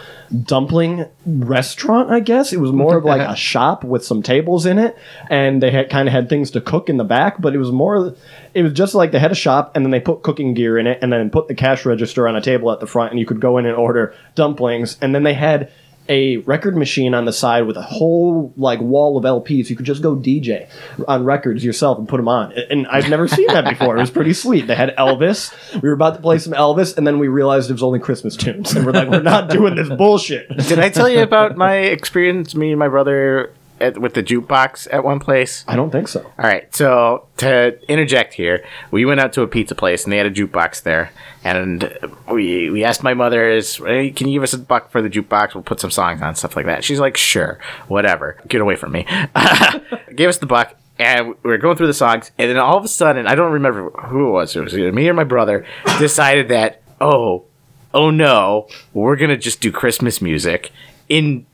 dumpling 0.43 1.06
restaurant 1.24 2.10
i 2.10 2.20
guess. 2.20 2.52
It 2.52 2.59
was 2.59 2.73
more 2.73 2.97
of 2.97 3.05
like 3.05 3.20
a 3.20 3.36
shop 3.36 3.85
with 3.85 4.05
some 4.05 4.23
tables 4.23 4.66
in 4.66 4.78
it 4.78 4.97
and 5.31 5.62
they 5.62 5.70
had 5.70 5.89
kind 5.89 6.09
of 6.09 6.12
had 6.12 6.28
things 6.28 6.51
to 6.52 6.60
cook 6.60 6.89
in 6.89 6.97
the 6.97 7.05
back 7.05 7.40
but 7.40 7.55
it 7.55 7.59
was 7.59 7.70
more 7.70 8.14
it 8.55 8.62
was 8.62 8.73
just 8.73 8.94
like 8.94 9.12
they 9.12 9.18
had 9.18 9.32
a 9.32 9.36
shop 9.36 9.73
and 9.74 9.85
then 9.85 9.90
they 9.90 10.01
put 10.01 10.23
cooking 10.23 10.55
gear 10.55 10.78
in 10.78 10.86
it 10.86 10.98
and 11.02 11.12
then 11.12 11.31
put 11.31 11.47
the 11.47 11.55
cash 11.55 11.85
register 11.85 12.27
on 12.27 12.35
a 12.35 12.40
table 12.40 12.73
at 12.73 12.81
the 12.81 12.86
front 12.86 13.10
and 13.10 13.20
you 13.20 13.27
could 13.27 13.40
go 13.40 13.59
in 13.59 13.66
and 13.66 13.77
order 13.77 14.14
dumplings. 14.35 14.97
And 15.01 15.14
then 15.14 15.23
they 15.23 15.35
had 15.35 15.70
a 16.09 16.39
record 16.39 16.77
machine 16.77 17.15
on 17.15 17.24
the 17.24 17.33
side 17.33 17.66
with 17.66 17.77
a 17.77 17.83
whole 17.83 18.53
like 18.57 18.81
wall 18.81 19.16
of 19.16 19.24
LPs. 19.24 19.70
You 19.70 19.77
could 19.77 19.87
just 19.87 20.03
go 20.03 20.16
DJ 20.16 20.69
on 21.07 21.24
records 21.24 21.65
yourself 21.65 21.99
and 21.99 22.09
put 22.09 22.19
them 22.19 22.28
on. 22.28 22.53
And 22.53 22.87
I've 22.87 23.09
never 23.09 23.28
seen 23.28 23.47
that 23.49 23.69
before. 23.69 23.97
It 23.97 24.01
was 24.01 24.11
pretty 24.11 24.33
sweet. 24.33 24.66
They 24.66 24.74
had 24.74 24.95
Elvis. 24.97 25.53
We 25.74 25.89
were 25.89 25.95
about 25.95 26.16
to 26.16 26.20
play 26.20 26.39
some 26.39 26.53
Elvis, 26.53 26.97
and 26.97 27.07
then 27.07 27.19
we 27.19 27.28
realized 27.28 27.70
it 27.70 27.74
was 27.74 27.83
only 27.83 27.99
Christmas 27.99 28.37
tunes, 28.37 28.74
and 28.74 28.87
we're 28.87 28.93
like, 28.93 29.09
we're 29.09 29.23
not 29.23 29.51
doing 29.51 29.74
this 29.74 29.89
bullshit. 29.89 30.49
Did 30.69 30.78
I 30.78 30.89
tell 30.89 31.09
you 31.09 31.20
about 31.20 31.57
my 31.57 31.77
experience, 31.77 32.55
me 32.55 32.70
and 32.70 32.78
my 32.78 32.89
brother, 32.89 33.53
at, 33.81 33.98
with 33.98 34.15
the 34.15 34.23
jukebox 34.23 34.89
at 34.93 35.05
one 35.05 35.19
place? 35.19 35.65
I 35.69 35.77
don't 35.77 35.90
think 35.90 36.09
so. 36.09 36.20
All 36.23 36.44
right, 36.44 36.74
so 36.74 37.27
to 37.39 37.78
interject 37.90 38.35
here, 38.35 38.65
we 38.90 39.05
went 39.05 39.20
out 39.20 39.32
to 39.35 39.43
a 39.43 39.47
pizza 39.47 39.74
place 39.74 40.05
and 40.05 40.12
they 40.12 40.16
had 40.16 40.27
a 40.27 40.31
jukebox 40.31 40.82
there, 40.82 41.11
and 41.44 41.97
we 42.31 42.70
we 42.70 42.85
asked 42.85 43.03
my 43.03 43.15
mother, 43.15 43.51
"Is 43.51 43.77
hey, 43.77 44.11
can 44.11 44.28
you 44.28 44.35
give 44.35 44.43
us 44.43 44.53
a 44.53 44.59
buck 44.59 44.90
for 44.90 45.03
the 45.03 45.11
jukebox? 45.11 45.55
We'll 45.55 45.62
put 45.62 45.81
some 45.81 45.90
songs 45.90 46.23
on, 46.23 46.35
stuff 46.35 46.57
like 46.57 46.66
that." 46.66 46.85
She's 46.85 47.01
like, 47.01 47.16
"Sure, 47.16 47.59
whatever, 47.89 48.40
get 48.48 48.61
away 48.61 48.77
from 48.77 48.93
me." 48.93 49.07
Gave 50.15 50.28
us 50.31 50.39
the 50.39 50.47
buck, 50.47 50.74
and 50.98 51.28
we 51.43 51.51
were 51.51 51.59
going 51.59 51.77
through 51.77 51.89
the 51.89 51.94
songs, 51.94 52.31
and 52.39 52.48
then 52.48 52.57
all 52.57 52.78
of 52.78 52.85
a 52.85 52.89
sudden, 52.89 53.27
I 53.27 53.35
don't 53.35 53.53
remember 53.53 53.90
who 53.90 54.28
it 54.28 54.31
was. 54.31 54.57
It 54.57 54.62
was 54.62 54.77
either 54.77 54.93
me 54.93 55.09
or 55.09 55.15
my 55.15 55.24
brother. 55.24 55.66
Decided 55.98 56.48
that, 56.48 56.82
oh, 57.01 57.44
oh 57.93 58.11
no, 58.11 58.69
we're 58.94 59.16
gonna 59.16 59.36
just 59.36 59.61
do 59.61 59.70
Christmas 59.70 60.23
music 60.23 60.70
in 61.09 61.47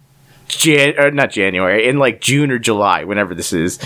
Jan 0.57 0.99
or 0.99 1.11
not 1.11 1.31
January 1.31 1.89
in 1.89 1.99
like 1.99 2.21
June 2.21 2.51
or 2.51 2.59
July, 2.59 3.05
whenever 3.05 3.35
this 3.35 3.53
is, 3.53 3.79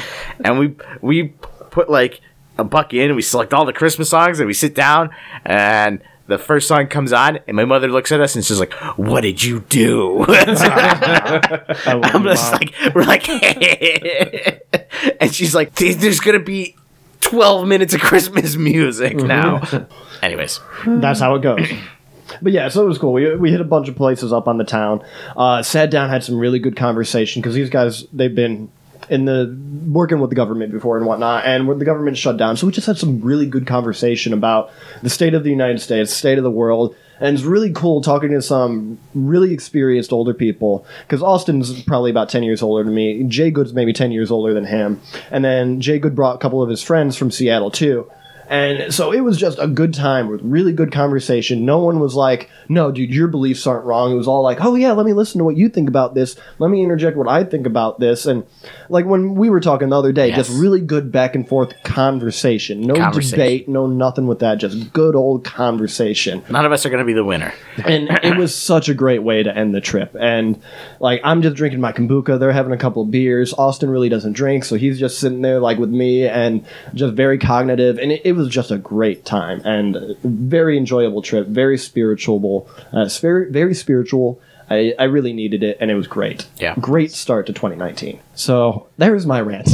and 0.44 0.58
we 0.58 0.74
we 1.00 1.28
put 1.70 1.88
like 1.90 2.20
a 2.58 2.64
buck 2.64 2.94
in, 2.94 3.06
and 3.06 3.16
we 3.16 3.22
select 3.22 3.52
all 3.52 3.64
the 3.64 3.72
Christmas 3.72 4.08
songs, 4.10 4.38
and 4.40 4.46
we 4.46 4.54
sit 4.54 4.74
down, 4.74 5.10
and 5.44 6.00
the 6.26 6.38
first 6.38 6.66
song 6.66 6.88
comes 6.88 7.12
on, 7.12 7.38
and 7.46 7.56
my 7.56 7.64
mother 7.64 7.88
looks 7.88 8.10
at 8.10 8.20
us 8.20 8.34
and 8.34 8.44
she's 8.44 8.58
like, 8.58 8.72
"What 8.96 9.20
did 9.20 9.42
you 9.42 9.60
do?" 9.68 10.24
I'm 10.28 12.24
just 12.24 12.52
like, 12.52 12.74
we're 12.94 13.04
like, 13.04 13.28
and 15.20 15.32
she's 15.34 15.54
like, 15.54 15.74
"There's 15.74 16.20
gonna 16.20 16.40
be." 16.40 16.76
12 17.22 17.66
minutes 17.66 17.92
of 17.92 18.00
Christmas 18.00 18.54
music 18.54 19.16
now. 19.16 19.60
Anyways, 20.22 20.60
That's 20.86 21.18
how 21.18 21.34
it 21.34 21.42
goes. 21.42 21.66
But 22.42 22.52
yeah, 22.52 22.68
so 22.68 22.84
it 22.84 22.88
was 22.88 22.98
cool. 22.98 23.12
We, 23.12 23.34
we 23.36 23.50
hit 23.50 23.60
a 23.60 23.64
bunch 23.64 23.88
of 23.88 23.96
places 23.96 24.32
up 24.32 24.48
on 24.48 24.58
the 24.58 24.64
town. 24.64 25.04
Uh, 25.36 25.62
sat 25.62 25.90
down, 25.90 26.08
had 26.10 26.24
some 26.24 26.38
really 26.38 26.58
good 26.58 26.76
conversation 26.76 27.42
because 27.42 27.54
these 27.54 27.70
guys 27.70 28.06
they've 28.12 28.34
been 28.34 28.70
in 29.08 29.24
the 29.24 29.56
working 29.86 30.20
with 30.20 30.30
the 30.30 30.36
government 30.36 30.72
before 30.72 30.96
and 30.96 31.06
whatnot, 31.06 31.44
and 31.44 31.68
when 31.68 31.78
the 31.78 31.84
government 31.84 32.16
shut 32.16 32.36
down, 32.36 32.56
so 32.56 32.66
we 32.66 32.72
just 32.72 32.86
had 32.86 32.98
some 32.98 33.20
really 33.20 33.46
good 33.46 33.66
conversation 33.66 34.32
about 34.32 34.70
the 35.02 35.10
state 35.10 35.34
of 35.34 35.44
the 35.44 35.50
United 35.50 35.80
States, 35.80 36.12
state 36.12 36.38
of 36.38 36.44
the 36.44 36.50
world. 36.50 36.94
And 37.18 37.34
it's 37.34 37.46
really 37.46 37.72
cool 37.72 38.02
talking 38.02 38.30
to 38.32 38.42
some 38.42 38.98
really 39.14 39.54
experienced 39.54 40.12
older 40.12 40.34
people 40.34 40.84
because 41.06 41.22
Austin's 41.22 41.82
probably 41.84 42.10
about 42.10 42.28
10 42.28 42.42
years 42.42 42.60
older 42.60 42.84
than 42.84 42.94
me. 42.94 43.24
Jay 43.24 43.50
Good's 43.50 43.72
maybe 43.72 43.94
10 43.94 44.12
years 44.12 44.30
older 44.30 44.52
than 44.52 44.66
him. 44.66 45.00
And 45.30 45.42
then 45.42 45.80
Jay 45.80 45.98
Good 45.98 46.14
brought 46.14 46.34
a 46.34 46.38
couple 46.38 46.62
of 46.62 46.68
his 46.68 46.82
friends 46.82 47.16
from 47.16 47.30
Seattle 47.30 47.70
too. 47.70 48.10
And 48.48 48.92
so 48.94 49.12
it 49.12 49.20
was 49.20 49.36
just 49.36 49.58
a 49.58 49.66
good 49.66 49.92
time 49.94 50.28
with 50.28 50.40
really 50.42 50.72
good 50.72 50.92
conversation. 50.92 51.64
No 51.64 51.78
one 51.78 52.00
was 52.00 52.14
like, 52.14 52.48
no, 52.68 52.90
dude, 52.92 53.12
your 53.12 53.28
beliefs 53.28 53.66
aren't 53.66 53.84
wrong. 53.84 54.12
It 54.12 54.16
was 54.16 54.28
all 54.28 54.42
like, 54.42 54.64
oh, 54.64 54.74
yeah, 54.74 54.92
let 54.92 55.06
me 55.06 55.12
listen 55.12 55.38
to 55.38 55.44
what 55.44 55.56
you 55.56 55.68
think 55.68 55.88
about 55.88 56.14
this. 56.14 56.36
Let 56.58 56.70
me 56.70 56.82
interject 56.82 57.16
what 57.16 57.28
I 57.28 57.44
think 57.44 57.66
about 57.66 57.98
this. 58.00 58.26
And 58.26 58.44
like 58.88 59.04
when 59.06 59.34
we 59.34 59.50
were 59.50 59.60
talking 59.60 59.88
the 59.88 59.98
other 59.98 60.12
day, 60.12 60.28
Yes. 60.28 60.48
just 60.48 60.60
really 60.60 60.80
good 60.80 61.10
back 61.12 61.34
and 61.34 61.48
forth 61.48 61.72
conversation. 61.84 62.80
No 62.82 62.94
Conversation. 62.94 63.38
debate, 63.38 63.68
no 63.68 63.86
nothing 63.86 64.26
with 64.26 64.38
that. 64.40 64.58
Just 64.58 64.92
good 64.92 65.14
old 65.14 65.44
conversation 65.44 66.42
none 66.48 66.64
of 66.64 66.72
us 66.72 66.86
are 66.86 66.90
going 66.90 67.00
to 67.00 67.04
be 67.04 67.12
the 67.12 67.24
winner. 67.24 67.52
and 67.84 68.08
it 68.22 68.36
was 68.36 68.54
such 68.72 68.88
a 68.88 68.94
great 68.94 69.22
way 69.22 69.42
to 69.42 69.54
end 69.56 69.74
the 69.74 69.80
trip. 69.80 70.14
And 70.18 70.60
like 71.00 71.20
I'm 71.24 71.42
just 71.42 71.56
drinking 71.56 71.80
my 71.80 71.92
kombucha, 71.92 72.38
they're 72.38 72.52
having 72.52 72.72
a 72.72 72.76
couple 72.76 73.02
of 73.02 73.10
beers. 73.10 73.52
Austin 73.54 73.90
really 73.90 74.08
doesn't 74.08 74.32
drink, 74.34 74.64
so 74.64 74.76
he's 74.76 74.98
just 74.98 75.18
sitting 75.18 75.42
there 75.42 75.60
like 75.60 75.78
with 75.78 75.90
me 75.90 76.26
and 76.28 76.64
just 76.94 77.14
very 77.14 77.38
cognitive. 77.38 77.98
And 77.98 78.12
it, 78.12 78.22
it 78.24 78.32
was 78.36 78.48
just 78.48 78.70
a 78.70 78.78
great 78.78 79.24
time 79.24 79.60
and 79.64 80.16
very 80.22 80.76
enjoyable 80.76 81.22
trip, 81.22 81.46
very 81.46 81.78
spiritual, 81.78 82.68
uh, 82.92 83.08
very 83.20 83.50
very 83.50 83.74
spiritual. 83.74 84.40
I, 84.68 84.94
I 84.98 85.04
really 85.04 85.32
needed 85.32 85.62
it, 85.62 85.76
and 85.80 85.92
it 85.92 85.94
was 85.94 86.08
great. 86.08 86.46
Yeah. 86.58 86.74
great 86.80 87.12
start 87.12 87.46
to 87.46 87.52
2019. 87.52 88.18
So 88.34 88.88
there's 88.98 89.24
my 89.24 89.40
rant. 89.40 89.68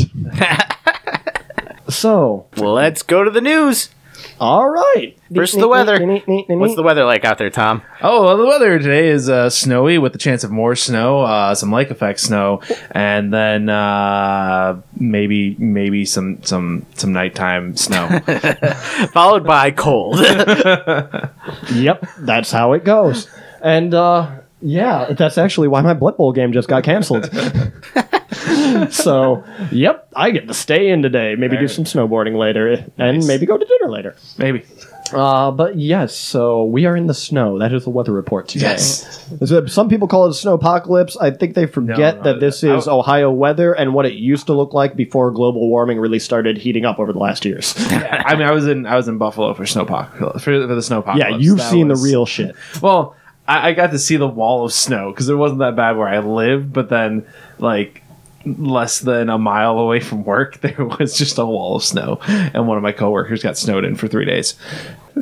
so 1.88 2.46
Let's 2.56 3.02
go 3.02 3.24
to 3.24 3.30
the 3.30 3.40
news. 3.40 3.88
All 4.42 4.68
right, 4.68 5.16
First, 5.32 5.56
the 5.56 5.68
weather. 5.68 6.04
What's 6.48 6.74
the 6.74 6.82
weather 6.82 7.04
like 7.04 7.24
out 7.24 7.38
there, 7.38 7.48
Tom? 7.48 7.80
Oh, 8.00 8.24
well, 8.24 8.36
the 8.36 8.44
weather 8.44 8.76
today 8.80 9.06
is 9.06 9.28
uh, 9.28 9.48
snowy 9.48 9.98
with 9.98 10.12
the 10.12 10.18
chance 10.18 10.42
of 10.42 10.50
more 10.50 10.74
snow, 10.74 11.20
uh, 11.20 11.54
some 11.54 11.70
lake 11.70 11.92
effect 11.92 12.18
snow, 12.18 12.60
and 12.90 13.32
then 13.32 13.68
uh, 13.68 14.82
maybe 14.98 15.54
maybe 15.60 16.04
some 16.04 16.42
some 16.42 16.84
some 16.94 17.12
nighttime 17.12 17.76
snow. 17.76 18.08
Followed 19.12 19.44
by 19.44 19.70
cold. 19.70 20.18
Yep, 21.72 22.06
that's 22.18 22.50
how 22.50 22.72
it 22.72 22.84
goes. 22.84 23.28
And 23.60 23.94
uh, 23.94 24.40
yeah, 24.60 25.12
that's 25.12 25.38
actually 25.38 25.68
why 25.68 25.82
my 25.82 25.94
Blood 25.94 26.16
Bowl 26.16 26.32
game 26.32 26.52
just 26.52 26.68
got 26.68 26.82
canceled. 26.82 27.30
so, 28.90 29.44
yep, 29.70 30.08
I 30.14 30.30
get 30.30 30.48
to 30.48 30.54
stay 30.54 30.88
in 30.90 31.02
today. 31.02 31.34
Maybe 31.36 31.56
do 31.56 31.68
some 31.68 31.84
snowboarding 31.84 32.36
later, 32.36 32.72
and 32.98 33.18
Nice. 33.18 33.26
maybe 33.26 33.46
go 33.46 33.56
to 33.58 33.64
dinner 33.64 33.90
later. 33.90 34.16
maybe. 34.38 34.64
Uh, 35.12 35.50
but 35.50 35.76
yes, 35.78 36.14
so 36.14 36.64
we 36.64 36.86
are 36.86 36.96
in 36.96 37.06
the 37.06 37.12
snow. 37.12 37.58
That 37.58 37.74
is 37.74 37.84
the 37.84 37.90
weather 37.90 38.12
report 38.12 38.48
today. 38.48 38.64
Yes. 38.64 39.28
So 39.44 39.66
Some 39.66 39.90
people 39.90 40.08
call 40.08 40.24
it 40.24 40.30
a 40.30 40.34
snow 40.34 40.54
apocalypse. 40.54 41.18
I 41.18 41.30
think 41.30 41.54
they 41.54 41.66
forget 41.66 42.18
No, 42.18 42.22
that 42.22 42.40
this 42.40 42.62
is 42.64 42.88
Ohio 42.88 43.30
weather 43.30 43.74
and 43.74 43.92
what 43.92 44.06
it 44.06 44.14
used 44.14 44.46
to 44.46 44.54
look 44.54 44.72
like 44.72 44.96
before 44.96 45.30
global 45.30 45.68
warming 45.68 45.98
really 45.98 46.18
started 46.18 46.56
heating 46.56 46.86
up 46.86 46.98
over 46.98 47.12
the 47.12 47.18
last 47.18 47.44
years. 47.44 47.74
I 47.90 48.34
mean, 48.36 48.46
I 48.48 48.52
was 48.52 48.66
in 48.66 48.86
I 48.86 48.96
was 48.96 49.06
in 49.06 49.18
Buffalo 49.18 49.52
for 49.52 49.64
snowpocalypse 49.64 50.40
for, 50.40 50.66
for 50.66 50.74
the 50.74 50.76
snowpocalypse. 50.80 51.18
yeah, 51.18 51.36
you've 51.36 51.58
That 51.58 51.70
seen 51.70 51.88
was- 51.88 52.00
the 52.02 52.08
real 52.08 52.24
shit. 52.24 52.56
Well, 52.80 53.14
I, 53.46 53.68
I 53.70 53.72
got 53.74 53.90
to 53.90 53.98
see 53.98 54.16
the 54.16 54.28
wall 54.28 54.64
of 54.64 54.72
snow 54.72 55.10
because 55.10 55.28
it 55.28 55.34
wasn't 55.34 55.58
that 55.60 55.76
bad 55.76 55.98
where 55.98 56.08
I 56.08 56.20
lived, 56.20 56.72
but 56.72 56.88
then 56.88 57.26
like 57.58 58.02
less 58.44 58.98
than 59.00 59.28
a 59.28 59.38
mile 59.38 59.78
away 59.78 60.00
from 60.00 60.24
work, 60.24 60.60
there 60.60 60.84
was 60.84 61.16
just 61.16 61.38
a 61.38 61.46
wall 61.46 61.76
of 61.76 61.84
snow, 61.84 62.18
and 62.26 62.66
one 62.66 62.76
of 62.76 62.82
my 62.82 62.92
coworkers 62.92 63.42
got 63.42 63.56
snowed 63.58 63.84
in 63.84 63.94
for 63.96 64.08
three 64.08 64.24
days. 64.24 64.54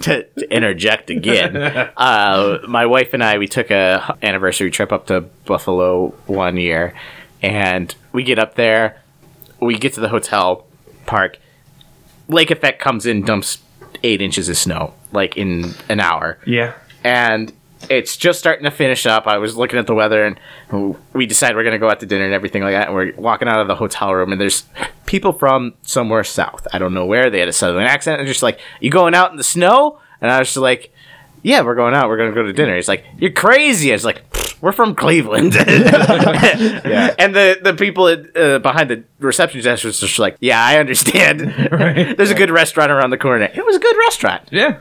to, 0.02 0.22
to 0.24 0.54
interject 0.54 1.10
again, 1.10 1.56
uh, 1.96 2.58
my 2.68 2.86
wife 2.86 3.12
and 3.12 3.22
I 3.24 3.38
we 3.38 3.48
took 3.48 3.70
a 3.70 4.16
anniversary 4.22 4.70
trip 4.70 4.92
up 4.92 5.06
to 5.08 5.22
Buffalo 5.46 6.08
one 6.26 6.56
year, 6.56 6.94
and 7.42 7.94
we 8.12 8.22
get 8.22 8.38
up 8.38 8.54
there, 8.54 9.00
we 9.60 9.76
get 9.78 9.94
to 9.94 10.00
the 10.00 10.08
hotel 10.08 10.66
park. 11.06 11.38
Lake 12.28 12.50
effect 12.50 12.80
comes 12.80 13.06
in, 13.06 13.22
dumps 13.24 13.58
eight 14.04 14.22
inches 14.22 14.48
of 14.48 14.56
snow 14.56 14.94
like 15.12 15.36
in 15.36 15.74
an 15.88 15.98
hour, 15.98 16.38
Yeah. 16.46 16.74
and 17.02 17.52
it's 17.88 18.16
just 18.16 18.38
starting 18.38 18.64
to 18.64 18.70
finish 18.70 19.06
up. 19.06 19.26
I 19.26 19.38
was 19.38 19.56
looking 19.56 19.78
at 19.78 19.86
the 19.86 19.94
weather, 19.94 20.24
and 20.24 20.96
we 21.14 21.26
decide 21.26 21.54
we're 21.56 21.64
gonna 21.64 21.78
go 21.78 21.88
out 21.88 22.00
to 22.00 22.06
dinner 22.06 22.24
and 22.24 22.34
everything 22.34 22.62
like 22.62 22.74
that. 22.74 22.88
And 22.88 22.94
we're 22.94 23.14
walking 23.16 23.48
out 23.48 23.60
of 23.60 23.68
the 23.68 23.76
hotel 23.76 24.14
room, 24.14 24.32
and 24.32 24.40
there's 24.40 24.64
people 25.06 25.32
from 25.32 25.74
somewhere 25.82 26.24
south. 26.24 26.66
I 26.72 26.78
don't 26.78 26.94
know 26.94 27.06
where. 27.06 27.30
They 27.30 27.38
had 27.40 27.48
a 27.48 27.52
southern 27.52 27.82
accent, 27.84 28.20
and 28.20 28.28
just 28.28 28.42
like, 28.42 28.60
"You 28.80 28.90
going 28.90 29.14
out 29.14 29.30
in 29.30 29.36
the 29.36 29.44
snow?" 29.44 29.98
And 30.20 30.30
I 30.30 30.38
was 30.38 30.48
just 30.48 30.58
like, 30.58 30.92
"Yeah, 31.42 31.62
we're 31.62 31.74
going 31.74 31.94
out. 31.94 32.08
We're 32.08 32.18
gonna 32.18 32.32
go 32.32 32.42
to 32.42 32.52
dinner." 32.52 32.76
He's 32.76 32.88
like, 32.88 33.04
"You're 33.18 33.32
crazy." 33.32 33.90
I 33.90 33.94
was 33.94 34.04
like, 34.04 34.22
"We're 34.60 34.72
from 34.72 34.94
Cleveland." 34.94 35.54
Yeah. 35.64 37.14
And 37.18 37.34
the 37.34 37.58
the 37.62 37.74
people 37.74 38.08
at, 38.08 38.36
uh, 38.36 38.58
behind 38.58 38.90
the 38.90 39.04
reception 39.18 39.62
desk 39.62 39.84
was 39.84 40.00
just 40.00 40.18
like, 40.18 40.36
"Yeah, 40.40 40.62
I 40.62 40.78
understand. 40.78 41.40
Right. 41.72 42.16
There's 42.16 42.30
a 42.30 42.34
good 42.34 42.50
restaurant 42.50 42.90
around 42.90 43.10
the 43.10 43.18
corner. 43.18 43.44
It 43.52 43.64
was 43.64 43.76
a 43.76 43.80
good 43.80 43.96
restaurant." 44.06 44.42
Yeah. 44.50 44.78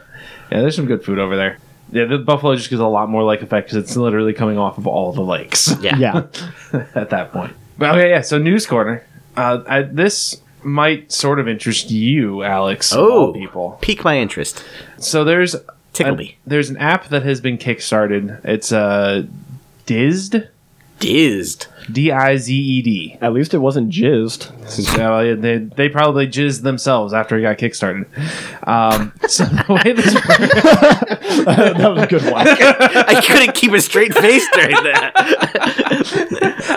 Yeah, 0.51 0.61
there's 0.61 0.75
some 0.75 0.85
good 0.87 1.03
food 1.05 1.19
over 1.19 1.35
there. 1.37 1.59
Yeah, 1.91 2.05
the 2.05 2.17
Buffalo 2.19 2.55
just 2.55 2.69
gives 2.69 2.81
a 2.81 2.87
lot 2.87 3.09
more 3.09 3.23
lake 3.23 3.41
effect 3.41 3.67
because 3.67 3.83
it's 3.83 3.95
literally 3.97 4.33
coming 4.33 4.57
off 4.57 4.77
of 4.77 4.85
all 4.87 5.11
the 5.11 5.21
lakes 5.21 5.73
Yeah. 5.81 5.97
Yeah. 5.97 6.27
at 6.95 7.09
that 7.09 7.31
point. 7.31 7.53
But 7.77 7.95
okay, 7.95 8.09
yeah. 8.09 8.21
So 8.21 8.37
news 8.37 8.65
corner. 8.67 9.05
Uh, 9.37 9.63
I, 9.67 9.81
this 9.83 10.41
might 10.63 11.11
sort 11.11 11.39
of 11.39 11.47
interest 11.47 11.89
you, 11.91 12.43
Alex. 12.43 12.91
of 12.91 12.99
all 12.99 13.05
Oh, 13.29 13.33
people. 13.33 13.77
pique 13.81 14.03
my 14.03 14.17
interest. 14.19 14.63
So 14.97 15.23
there's 15.23 15.55
Tickle 15.93 16.13
a- 16.13 16.17
me. 16.17 16.37
there's 16.45 16.69
an 16.69 16.77
app 16.77 17.07
that 17.09 17.23
has 17.23 17.39
been 17.41 17.57
kickstarted. 17.57 18.43
It's 18.45 18.71
uh, 18.71 19.23
Dized, 19.85 20.35
Dized. 20.99 21.67
D 21.91 22.11
I 22.11 22.37
Z 22.37 22.53
E 22.53 22.81
D. 22.81 23.17
At 23.21 23.33
least 23.33 23.53
it 23.53 23.59
wasn't 23.59 23.91
jizzed. 23.91 24.69
So 24.69 25.19
yeah, 25.21 25.35
they 25.35 25.57
they 25.57 25.89
probably 25.89 26.27
jizzed 26.27 26.61
themselves 26.61 27.13
after 27.13 27.37
it 27.37 27.41
got 27.41 27.57
kickstarted. 27.57 28.05
Um, 28.67 29.13
so 29.27 29.45
the 29.45 29.73
way 29.73 29.93
this 29.93 30.13
that 31.45 31.93
was 31.95 32.03
a 32.03 32.07
good 32.07 32.31
one. 32.31 32.47
I 32.47 33.21
couldn't 33.25 33.55
keep 33.55 33.71
a 33.71 33.81
straight 33.81 34.13
face 34.13 34.47
during 34.53 34.75
that. 34.75 35.13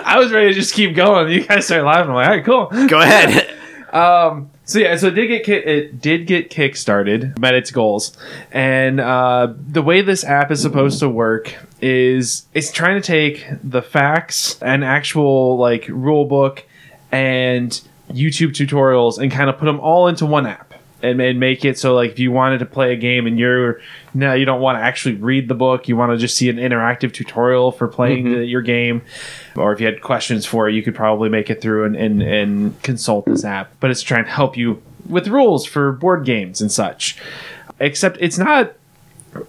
I 0.05 0.17
was 0.17 0.31
ready 0.31 0.49
to 0.49 0.53
just 0.53 0.73
keep 0.73 0.95
going. 0.95 1.31
You 1.31 1.45
guys 1.45 1.65
started 1.65 1.85
laughing. 1.85 2.09
I'm 2.09 2.15
like, 2.15 2.27
all 2.27 2.35
right, 2.35 2.45
cool. 2.71 2.87
Go 2.87 2.99
ahead. 2.99 3.49
Um, 3.93 4.49
so 4.65 4.79
yeah, 4.79 4.95
so 4.95 5.07
it 5.07 5.11
did 5.11 5.27
get 5.27 5.43
ki- 5.43 5.53
it 5.53 6.01
did 6.01 6.25
get 6.25 6.49
kickstarted, 6.49 7.37
met 7.37 7.53
its 7.53 7.69
goals, 7.69 8.17
and 8.51 8.99
uh, 8.99 9.53
the 9.55 9.83
way 9.83 10.01
this 10.01 10.23
app 10.23 10.49
is 10.49 10.61
supposed 10.61 10.99
to 11.01 11.09
work 11.09 11.53
is 11.83 12.45
it's 12.53 12.71
trying 12.71 12.99
to 12.99 13.05
take 13.05 13.45
the 13.61 13.81
facts 13.81 14.57
and 14.61 14.85
actual 14.85 15.57
like 15.57 15.85
rule 15.89 16.23
book 16.23 16.63
and 17.11 17.81
YouTube 18.09 18.51
tutorials 18.51 19.17
and 19.17 19.29
kind 19.29 19.49
of 19.49 19.57
put 19.57 19.65
them 19.65 19.81
all 19.81 20.07
into 20.07 20.25
one 20.25 20.47
app. 20.47 20.73
And, 21.01 21.19
and 21.19 21.37
make 21.37 21.65
it 21.65 21.77
so 21.77 21.93
like 21.93 22.11
if 22.11 22.19
you 22.19 22.31
wanted 22.31 22.59
to 22.59 22.65
play 22.65 22.93
a 22.93 22.95
game 22.95 23.27
and 23.27 23.37
you're 23.37 23.81
now 24.13 24.35
you 24.35 24.45
don't 24.45 24.61
want 24.61 24.77
to 24.77 24.81
actually 24.81 25.15
read 25.15 25.49
the 25.49 25.53
book 25.53 25.89
you 25.89 25.97
want 25.97 26.13
to 26.13 26.17
just 26.17 26.37
see 26.37 26.47
an 26.47 26.55
interactive 26.55 27.13
tutorial 27.13 27.73
for 27.73 27.89
playing 27.89 28.23
mm-hmm. 28.23 28.35
the, 28.35 28.45
your 28.45 28.61
game 28.61 29.01
or 29.57 29.73
if 29.73 29.81
you 29.81 29.85
had 29.85 30.01
questions 30.01 30.45
for 30.45 30.69
it, 30.69 30.75
you 30.75 30.81
could 30.81 30.95
probably 30.95 31.27
make 31.27 31.49
it 31.49 31.61
through 31.61 31.83
and, 31.83 31.97
and, 31.97 32.21
and 32.21 32.81
consult 32.83 33.25
this 33.25 33.43
app. 33.43 33.73
But 33.81 33.91
it's 33.91 34.01
trying 34.01 34.23
to 34.23 34.31
help 34.31 34.55
you 34.55 34.81
with 35.05 35.27
rules 35.27 35.65
for 35.65 35.91
board 35.91 36.23
games 36.23 36.61
and 36.61 36.71
such. 36.71 37.17
Except 37.81 38.17
it's 38.21 38.37
not 38.37 38.73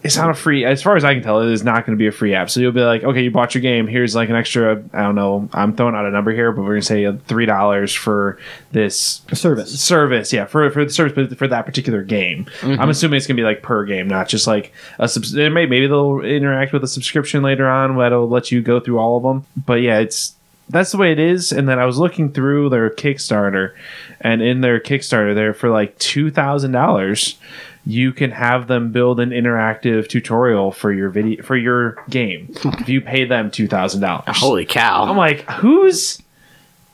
it's 0.03 0.17
not 0.17 0.31
a 0.31 0.35
free 0.35 0.65
as 0.65 0.83
far 0.83 0.97
as 0.97 1.05
I 1.05 1.15
can 1.15 1.23
tell, 1.23 1.41
it 1.41 1.51
is 1.51 1.63
not 1.65 1.87
going 1.87 1.97
to 1.97 2.01
be 2.01 2.07
a 2.07 2.13
free 2.13 2.35
app. 2.35 2.51
So 2.51 2.61
you'll 2.61 2.73
be 2.73 2.81
like, 2.81 3.05
okay, 3.05 3.23
you 3.23 3.31
bought 3.31 3.55
your 3.55 3.63
game, 3.63 3.87
here's 3.87 4.15
like 4.15 4.29
an 4.29 4.37
extra 4.37 4.83
I 4.93 5.03
don't 5.03 5.15
know, 5.15 5.49
I'm 5.53 5.75
throwing 5.77 5.95
out 5.95 6.07
a 6.07 6.11
number 6.11 6.33
here, 6.33 6.53
but 6.53 6.63
we're 6.63 6.75
gonna 6.75 6.83
say 6.83 7.17
three 7.27 7.47
dollars 7.47 7.93
for 7.95 8.39
this 8.73 9.23
Service. 9.33 9.81
service 9.81 10.33
yeah 10.33 10.45
for 10.47 10.71
for 10.71 10.85
the 10.85 10.91
service 10.91 11.13
but 11.15 11.39
for 11.39 11.49
that 11.49 11.65
particular 11.67 12.03
game 12.03 12.47
Mm-hmm. 12.61 12.81
i'm 12.81 12.89
assuming 12.89 13.17
it's 13.19 13.27
gonna 13.27 13.37
be 13.37 13.43
like 13.43 13.63
per 13.63 13.85
game 13.85 14.09
not 14.09 14.29
just 14.29 14.47
like 14.47 14.73
a 14.99 15.07
subs- 15.09 15.37
eh, 15.37 15.49
maybe 15.49 15.71
maybe 15.71 15.87
they'll 15.87 16.21
interact 16.21 16.73
with 16.73 16.83
a 16.83 16.89
subscription 16.89 17.43
later 17.43 17.69
on 17.69 17.97
that'll 17.97 18.29
let 18.29 18.51
you 18.51 18.61
go 18.63 18.81
through 18.81 18.99
all 18.99 19.17
of 19.17 19.23
them 19.23 19.45
but 19.67 19.75
yeah 19.83 19.99
it's 19.99 20.35
that's 20.71 20.91
the 20.93 20.97
way 20.99 21.13
it 21.13 21.19
is 21.19 21.53
and 21.53 21.69
then 21.69 21.79
i 21.79 21.85
was 21.85 21.99
looking 21.99 22.33
through 22.33 22.69
their 22.71 22.89
kickstarter 22.91 23.73
and 24.21 24.41
in 24.43 24.61
their 24.63 24.81
kickstarter 24.81 25.35
there 25.35 25.53
for 25.55 25.69
like 25.71 25.99
$2000 25.99 27.37
you 27.87 28.13
can 28.13 28.31
have 28.31 28.67
them 28.67 28.93
build 28.93 29.21
an 29.21 29.31
interactive 29.31 30.09
tutorial 30.09 30.73
for 30.73 30.93
your 30.93 31.11
video 31.11 31.43
for 31.43 31.57
your 31.57 31.97
game. 32.09 32.55
If 32.65 32.89
you 32.89 33.01
pay 33.01 33.25
them 33.25 33.51
$2000 33.51 34.25
Holy 34.37 34.65
cow. 34.67 35.05
i'm 35.05 35.17
like 35.17 35.49
who's 35.51 36.21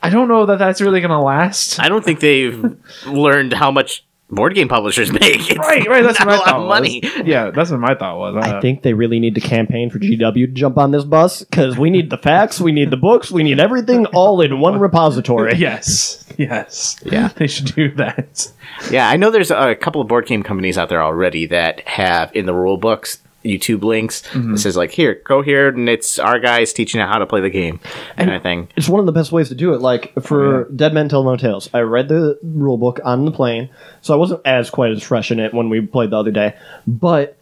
i 0.03 0.09
don't 0.09 0.27
know 0.27 0.45
that 0.45 0.59
that's 0.59 0.81
really 0.81 1.01
gonna 1.01 1.21
last. 1.21 1.79
I 1.79 1.89
don't 1.89 2.03
think 2.03 2.19
they've 2.19 2.75
learned 3.07 3.53
how 3.53 3.71
much 3.71 4.03
board 4.31 4.55
game 4.55 4.67
publishers 4.67 5.11
make. 5.11 5.21
It's 5.51 5.57
Right, 5.57 5.87
right. 5.87 6.03
That's 6.03 6.19
not 6.19 6.27
what 6.27 6.33
a 6.35 6.35
I 6.35 6.37
lot 6.39 6.45
thought. 6.47 6.61
of 6.61 6.67
money. 6.67 7.01
Was. 7.03 7.11
Yeah, 7.27 7.51
that's 7.51 7.69
what 7.69 7.79
my 7.79 7.93
thought 7.95 8.17
was. 8.17 8.35
Uh, 8.35 8.57
I 8.57 8.61
think 8.61 8.81
they 8.81 8.93
really 8.93 9.19
need 9.19 9.35
to 9.35 9.41
campaign 9.41 9.89
for 9.89 9.99
GW 9.99 10.33
to 10.33 10.47
jump 10.47 10.77
on 10.77 10.91
this 10.91 11.03
bus 11.03 11.43
because 11.43 11.77
we 11.77 11.89
need 11.89 12.09
the 12.09 12.17
facts, 12.17 12.59
we 12.59 12.71
need 12.71 12.89
the 12.89 12.97
books, 12.97 13.29
we 13.31 13.43
need 13.43 13.59
everything 13.59 14.05
all 14.07 14.41
in 14.41 14.59
one 14.59 14.79
repository. 14.79 15.53
Yes, 15.61 16.25
yes. 16.37 16.97
Yeah. 17.05 17.27
they 17.35 17.45
should 17.47 17.75
do 17.75 17.91
that. 17.95 18.51
Yeah, 18.89 19.07
I 19.07 19.17
know 19.17 19.29
there's 19.29 19.51
a 19.51 19.75
couple 19.75 20.01
of 20.01 20.07
board 20.07 20.25
game 20.25 20.41
companies 20.43 20.77
out 20.77 20.89
there 20.89 21.03
already 21.03 21.45
that 21.47 21.81
have 21.87 22.35
in 22.35 22.45
the 22.45 22.53
rule 22.53 22.77
books 22.77 23.19
YouTube 23.43 23.83
links. 23.83 24.21
Mm-hmm. 24.31 24.53
It 24.55 24.57
says 24.59 24.75
like, 24.77 24.91
here, 24.91 25.21
go 25.25 25.41
here, 25.41 25.69
and 25.69 25.89
it's 25.89 26.19
our 26.19 26.39
guys 26.39 26.73
teaching 26.73 26.99
you 27.01 27.07
how 27.07 27.17
to 27.17 27.25
play 27.25 27.41
the 27.41 27.49
game, 27.49 27.79
kind 28.17 28.31
of 28.33 28.41
thing. 28.43 28.67
It's 28.75 28.89
one 28.89 28.99
of 28.99 29.05
the 29.05 29.11
best 29.11 29.31
ways 29.31 29.49
to 29.49 29.55
do 29.55 29.73
it. 29.73 29.81
Like 29.81 30.13
for 30.21 30.65
Dead 30.75 30.93
Men 30.93 31.09
Tell 31.09 31.23
No 31.23 31.35
Tales, 31.37 31.69
I 31.73 31.79
read 31.79 32.07
the 32.07 32.39
rule 32.43 32.77
book 32.77 32.99
on 33.03 33.25
the 33.25 33.31
plane, 33.31 33.69
so 34.01 34.13
I 34.13 34.17
wasn't 34.17 34.41
as 34.45 34.69
quite 34.69 34.91
as 34.91 35.01
fresh 35.03 35.31
in 35.31 35.39
it 35.39 35.53
when 35.53 35.69
we 35.69 35.81
played 35.81 36.11
the 36.11 36.17
other 36.17 36.31
day. 36.31 36.55
But 36.87 37.37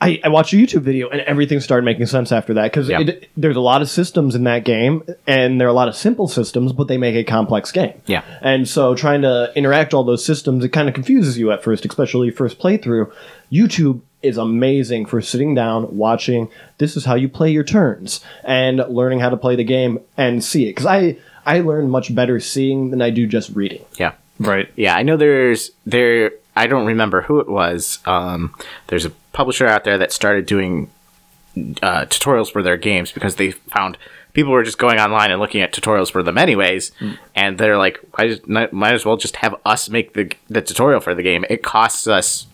I, 0.00 0.20
I 0.22 0.28
watched 0.28 0.52
a 0.52 0.56
YouTube 0.56 0.82
video 0.82 1.08
and 1.08 1.20
everything 1.22 1.60
started 1.60 1.84
making 1.84 2.04
sense 2.06 2.30
after 2.32 2.54
that 2.54 2.64
because 2.64 2.88
Yeah. 2.90 3.00
there's 3.38 3.56
a 3.56 3.60
lot 3.60 3.80
of 3.80 3.88
systems 3.88 4.34
in 4.34 4.44
that 4.44 4.64
game 4.64 5.02
and 5.26 5.58
there 5.58 5.66
are 5.66 5.70
a 5.70 5.74
lot 5.74 5.88
of 5.88 5.94
simple 5.96 6.28
systems, 6.28 6.72
but 6.72 6.88
they 6.88 6.98
make 6.98 7.14
a 7.14 7.24
complex 7.24 7.72
game. 7.72 7.94
Yeah. 8.06 8.22
And 8.42 8.68
so 8.68 8.94
trying 8.94 9.22
to 9.22 9.50
interact 9.56 9.94
all 9.94 10.04
those 10.04 10.22
systems, 10.22 10.62
it 10.64 10.70
kind 10.70 10.88
of 10.88 10.94
confuses 10.94 11.38
you 11.38 11.52
at 11.52 11.62
first, 11.62 11.86
especially 11.86 12.30
first 12.30 12.58
playthrough. 12.58 13.10
YouTube 13.50 14.00
is 14.24 14.38
amazing 14.38 15.06
for 15.06 15.20
sitting 15.20 15.54
down, 15.54 15.96
watching. 15.96 16.48
This 16.78 16.96
is 16.96 17.04
how 17.04 17.14
you 17.14 17.28
play 17.28 17.50
your 17.50 17.64
turns 17.64 18.20
and 18.42 18.78
learning 18.88 19.20
how 19.20 19.30
to 19.30 19.36
play 19.36 19.56
the 19.56 19.64
game 19.64 20.00
and 20.16 20.42
see 20.42 20.64
it. 20.64 20.70
Because 20.70 20.86
I 20.86 21.16
I 21.46 21.60
learn 21.60 21.90
much 21.90 22.14
better 22.14 22.40
seeing 22.40 22.90
than 22.90 23.02
I 23.02 23.10
do 23.10 23.26
just 23.26 23.50
reading. 23.50 23.84
Yeah. 23.98 24.12
Right. 24.38 24.68
Yeah, 24.76 24.96
I 24.96 25.02
know 25.02 25.16
there's 25.16 25.70
there. 25.86 26.32
I 26.56 26.66
don't 26.66 26.86
remember 26.86 27.22
who 27.22 27.40
it 27.40 27.48
was. 27.48 28.00
Um, 28.04 28.54
there's 28.88 29.04
a 29.04 29.10
publisher 29.32 29.66
out 29.66 29.84
there 29.84 29.98
that 29.98 30.12
started 30.12 30.46
doing 30.46 30.90
uh, 31.82 32.06
tutorials 32.06 32.50
for 32.50 32.62
their 32.62 32.76
games 32.76 33.12
because 33.12 33.36
they 33.36 33.52
found 33.52 33.96
people 34.32 34.52
were 34.52 34.64
just 34.64 34.78
going 34.78 34.98
online 34.98 35.30
and 35.30 35.40
looking 35.40 35.62
at 35.62 35.72
tutorials 35.72 36.10
for 36.10 36.22
them 36.22 36.36
anyways, 36.36 36.90
and 37.34 37.58
they're 37.58 37.78
like, 37.78 38.00
I 38.16 38.28
just 38.28 38.48
might 38.48 38.72
might 38.72 38.94
as 38.94 39.04
well 39.04 39.16
just 39.16 39.36
have 39.36 39.54
us 39.64 39.88
make 39.88 40.14
the 40.14 40.32
the 40.48 40.62
tutorial 40.62 41.00
for 41.00 41.14
the 41.14 41.22
game. 41.22 41.44
It 41.48 41.62
costs 41.62 42.06
us 42.06 42.46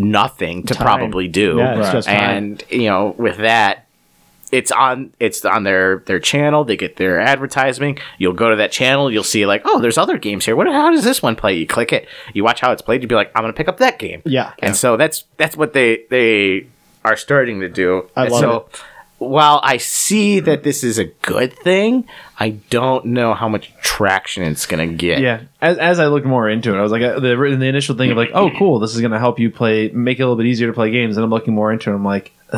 nothing 0.00 0.64
to 0.64 0.74
Time. 0.74 0.84
probably 0.84 1.28
do, 1.28 1.56
Yeah, 1.58 1.78
Right. 1.78 2.08
and 2.08 2.62
you 2.70 2.88
know 2.88 3.14
with 3.18 3.36
that 3.38 3.86
it's 4.52 4.72
on 4.72 5.12
it's 5.20 5.44
on 5.44 5.62
their 5.62 5.98
their 6.06 6.18
channel. 6.18 6.64
They 6.64 6.76
get 6.76 6.96
their 6.96 7.20
advertising. 7.20 7.98
You'll 8.18 8.32
go 8.32 8.50
to 8.50 8.56
that 8.56 8.72
channel. 8.72 9.08
You'll 9.12 9.22
see 9.22 9.46
like 9.46 9.62
oh 9.64 9.80
there's 9.80 9.96
other 9.98 10.18
games 10.18 10.44
here. 10.44 10.56
What 10.56 10.66
how 10.66 10.90
does 10.90 11.04
this 11.04 11.22
one 11.22 11.36
play? 11.36 11.54
You 11.54 11.66
click 11.68 11.92
it. 11.92 12.08
You 12.32 12.42
watch 12.42 12.60
how 12.60 12.72
it's 12.72 12.82
played. 12.82 13.00
You'd 13.02 13.08
be 13.08 13.14
like 13.14 13.30
i'm 13.36 13.42
gonna 13.44 13.52
pick 13.52 13.68
up 13.68 13.76
that 13.78 13.98
game. 14.00 14.22
Yeah. 14.24 14.52
and 14.58 14.74
so 14.74 14.96
that's 14.96 15.24
that's 15.36 15.56
what 15.56 15.72
they 15.72 16.04
they 16.10 16.66
are 17.04 17.16
starting 17.16 17.60
to 17.60 17.68
do. 17.68 18.10
I 18.16 18.24
And 18.24 18.32
love 18.32 18.40
so 18.40 18.56
it. 18.72 18.82
While 19.20 19.60
i 19.62 19.76
see 19.76 20.40
that 20.40 20.62
this 20.64 20.82
is 20.82 20.98
a 20.98 21.04
good 21.04 21.52
thing 21.52 22.04
i 22.38 22.50
don't 22.70 23.04
know 23.04 23.32
how 23.34 23.48
much 23.48 23.72
traction 23.82 24.42
it's 24.42 24.66
gonna 24.66 24.86
get 24.86 25.20
Yeah. 25.20 25.42
As, 25.62 25.76
as 25.76 26.00
I 26.00 26.06
looked 26.06 26.24
more 26.26 26.48
into 26.48 26.74
it, 26.74 26.78
I 26.78 26.80
was 26.80 26.90
like, 26.90 27.02
uh, 27.02 27.20
the, 27.20 27.36
the 27.36 27.66
initial 27.66 27.94
thing 27.96 28.10
of 28.10 28.16
like, 28.16 28.30
oh, 28.32 28.50
cool, 28.58 28.78
this 28.78 28.94
is 28.94 29.00
going 29.02 29.10
to 29.12 29.18
help 29.18 29.38
you 29.38 29.50
play, 29.50 29.90
make 29.90 30.18
it 30.18 30.22
a 30.22 30.24
little 30.24 30.36
bit 30.42 30.46
easier 30.46 30.68
to 30.68 30.72
play 30.72 30.90
games. 30.90 31.18
And 31.18 31.24
I'm 31.24 31.28
looking 31.28 31.52
more 31.54 31.70
into 31.70 31.90
it. 31.90 31.94
I'm 31.94 32.02
like, 32.02 32.32
uh, 32.50 32.56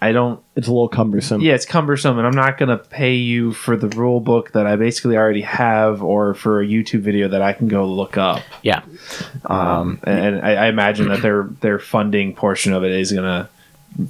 I, 0.00 0.08
I 0.08 0.10
don't, 0.10 0.42
It's 0.56 0.66
a 0.66 0.72
little 0.72 0.88
cumbersome. 0.88 1.40
yeah, 1.40 1.54
it's 1.54 1.66
cumbersome, 1.66 2.18
and 2.18 2.26
I'm 2.26 2.34
not 2.34 2.58
going 2.58 2.70
to 2.70 2.78
pay 2.78 3.14
you 3.14 3.52
for 3.52 3.76
the 3.76 3.86
rule 3.90 4.18
book 4.18 4.50
that 4.54 4.66
I 4.66 4.74
basically 4.74 5.16
already 5.16 5.42
have 5.42 6.02
or 6.02 6.34
for 6.34 6.60
a 6.60 6.66
YouTube 6.66 7.02
video 7.02 7.28
that 7.28 7.42
I 7.42 7.52
can 7.52 7.68
go 7.68 7.86
look 7.86 8.16
up. 8.18 8.42
yeah 8.64 8.82
Um, 9.44 10.00
and 10.02 10.40
I, 10.40 10.64
I 10.64 10.66
imagine 10.66 11.06
that 11.10 11.22
their 11.22 11.44
their 11.60 11.78
funding 11.78 12.34
portion 12.34 12.72
of 12.72 12.82
it 12.82 12.90
is 12.90 13.12
going 13.12 13.24
to 13.24 13.48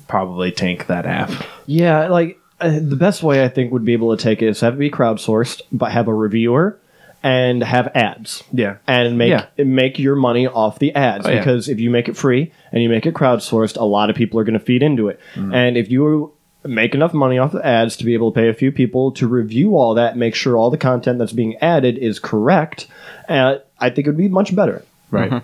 probably 0.09 0.52
tank 0.52 0.86
that 0.86 1.07
app. 1.07 1.31
Yeah, 1.66 2.09
like 2.09 2.39
uh, 2.61 2.78
the 2.81 2.97
best 2.97 3.23
way 3.23 3.44
I 3.44 3.48
think 3.48 3.73
would 3.73 3.85
be 3.85 3.93
able 3.93 4.16
to 4.16 4.23
take 4.23 4.43
it 4.43 4.48
is 4.48 4.61
have 4.61 4.74
it 4.74 4.78
be 4.78 4.90
crowdsourced, 4.90 5.62
but 5.73 5.93
have 5.93 6.09
a 6.09 6.15
reviewer 6.15 6.78
and 7.23 7.62
have 7.62 7.89
ads. 7.94 8.43
Yeah. 8.52 8.77
And 8.86 9.19
make 9.19 9.31
Yeah. 9.31 9.47
make 9.65 9.98
your 9.98 10.16
money 10.16 10.47
off 10.47 10.78
the 10.78 10.94
ads 10.94 11.27
Oh, 11.27 11.31
yeah. 11.31 11.39
because 11.39 11.69
if 11.69 11.78
you 11.78 11.90
make 11.90 12.09
it 12.09 12.16
free 12.16 12.51
and 12.73 12.82
you 12.82 12.89
make 12.89 13.05
it 13.07 13.15
crowdsourced, 13.15 13.77
a 13.77 13.85
lot 13.85 14.09
of 14.11 14.16
people 14.16 14.40
are 14.40 14.44
going 14.44 14.59
to 14.59 14.65
feed 14.65 14.82
into 14.82 15.09
it. 15.09 15.20
Mm. 15.35 15.55
And 15.55 15.77
if 15.77 15.90
you 15.90 16.32
make 16.65 16.94
enough 16.94 17.12
money 17.15 17.39
off 17.39 17.52
the 17.52 17.65
ads 17.66 17.97
to 17.97 18.05
be 18.05 18.15
able 18.15 18.32
to 18.32 18.35
pay 18.40 18.48
a 18.48 18.55
few 18.55 18.73
people 18.73 19.12
to 19.12 19.27
review 19.27 19.77
all 19.77 19.94
that, 19.94 20.16
make 20.16 20.35
sure 20.35 20.57
all 20.57 20.70
the 20.70 20.78
content 20.78 21.19
that's 21.19 21.32
being 21.32 21.57
added 21.59 21.98
is 21.98 22.19
correct, 22.19 22.86
uh, 23.28 23.57
I 23.78 23.90
think 23.90 24.07
it 24.07 24.11
would 24.11 24.16
be 24.19 24.28
much 24.28 24.55
better. 24.55 24.82
Right. 25.11 25.43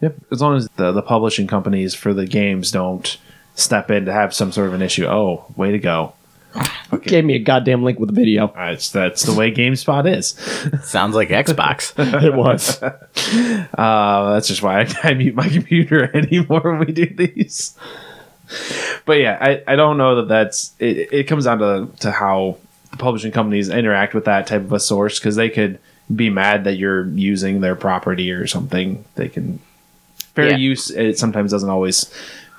Yep. 0.00 0.16
As 0.32 0.42
long 0.42 0.56
as 0.56 0.68
the, 0.76 0.92
the 0.92 1.02
publishing 1.02 1.46
companies 1.46 1.94
for 1.94 2.12
the 2.12 2.26
games 2.26 2.70
don't 2.70 3.16
step 3.54 3.90
in 3.90 4.04
to 4.06 4.12
have 4.12 4.34
some 4.34 4.52
sort 4.52 4.68
of 4.68 4.74
an 4.74 4.82
issue. 4.82 5.06
Oh, 5.06 5.46
way 5.56 5.72
to 5.72 5.78
go. 5.78 6.14
Gave 7.02 7.24
me 7.24 7.34
a 7.34 7.38
goddamn 7.40 7.82
link 7.82 7.98
with 7.98 8.10
a 8.10 8.12
video. 8.12 8.52
That's 8.54 8.90
that's 8.90 9.22
the 9.24 9.32
way 9.34 9.52
GameSpot 9.52 10.16
is. 10.16 10.28
sounds 10.88 11.14
like 11.16 11.28
xbox 11.30 11.92
it 12.24 12.32
was. 12.34 12.80
Uh, 12.82 14.32
that's 14.32 14.48
just 14.48 14.62
why 14.62 14.82
I, 14.82 14.86
I 15.02 15.14
mute 15.14 15.34
my 15.34 15.48
computer 15.48 16.14
anymore 16.16 16.60
when 16.62 16.78
we 16.80 16.92
do 16.92 17.06
these. 17.06 17.76
But 19.04 19.14
yeah, 19.14 19.38
I, 19.40 19.72
I 19.72 19.76
don't 19.76 19.96
know 19.98 20.16
that 20.16 20.28
that's 20.28 20.72
it. 20.78 21.12
It 21.12 21.24
comes 21.24 21.44
down 21.46 21.58
to 21.58 21.88
to 22.00 22.10
how 22.12 22.58
the 22.90 22.96
publishing 22.98 23.32
companies 23.32 23.68
interact 23.68 24.14
with 24.14 24.26
that 24.26 24.46
type 24.46 24.62
of 24.62 24.72
a 24.72 24.78
source 24.80 25.18
because 25.18 25.34
they 25.36 25.50
could 25.50 25.78
be 26.14 26.30
mad 26.30 26.64
that 26.64 26.74
you're 26.76 27.08
using 27.08 27.60
their 27.62 27.74
property 27.74 28.30
or 28.30 28.46
something. 28.46 29.04
They 29.16 29.28
can 29.28 29.58
fair 30.34 30.50
Yeah. 30.50 30.56
use. 30.56 30.90
It 30.90 31.18
sometimes 31.18 31.50
doesn't 31.50 31.70
always 31.70 32.12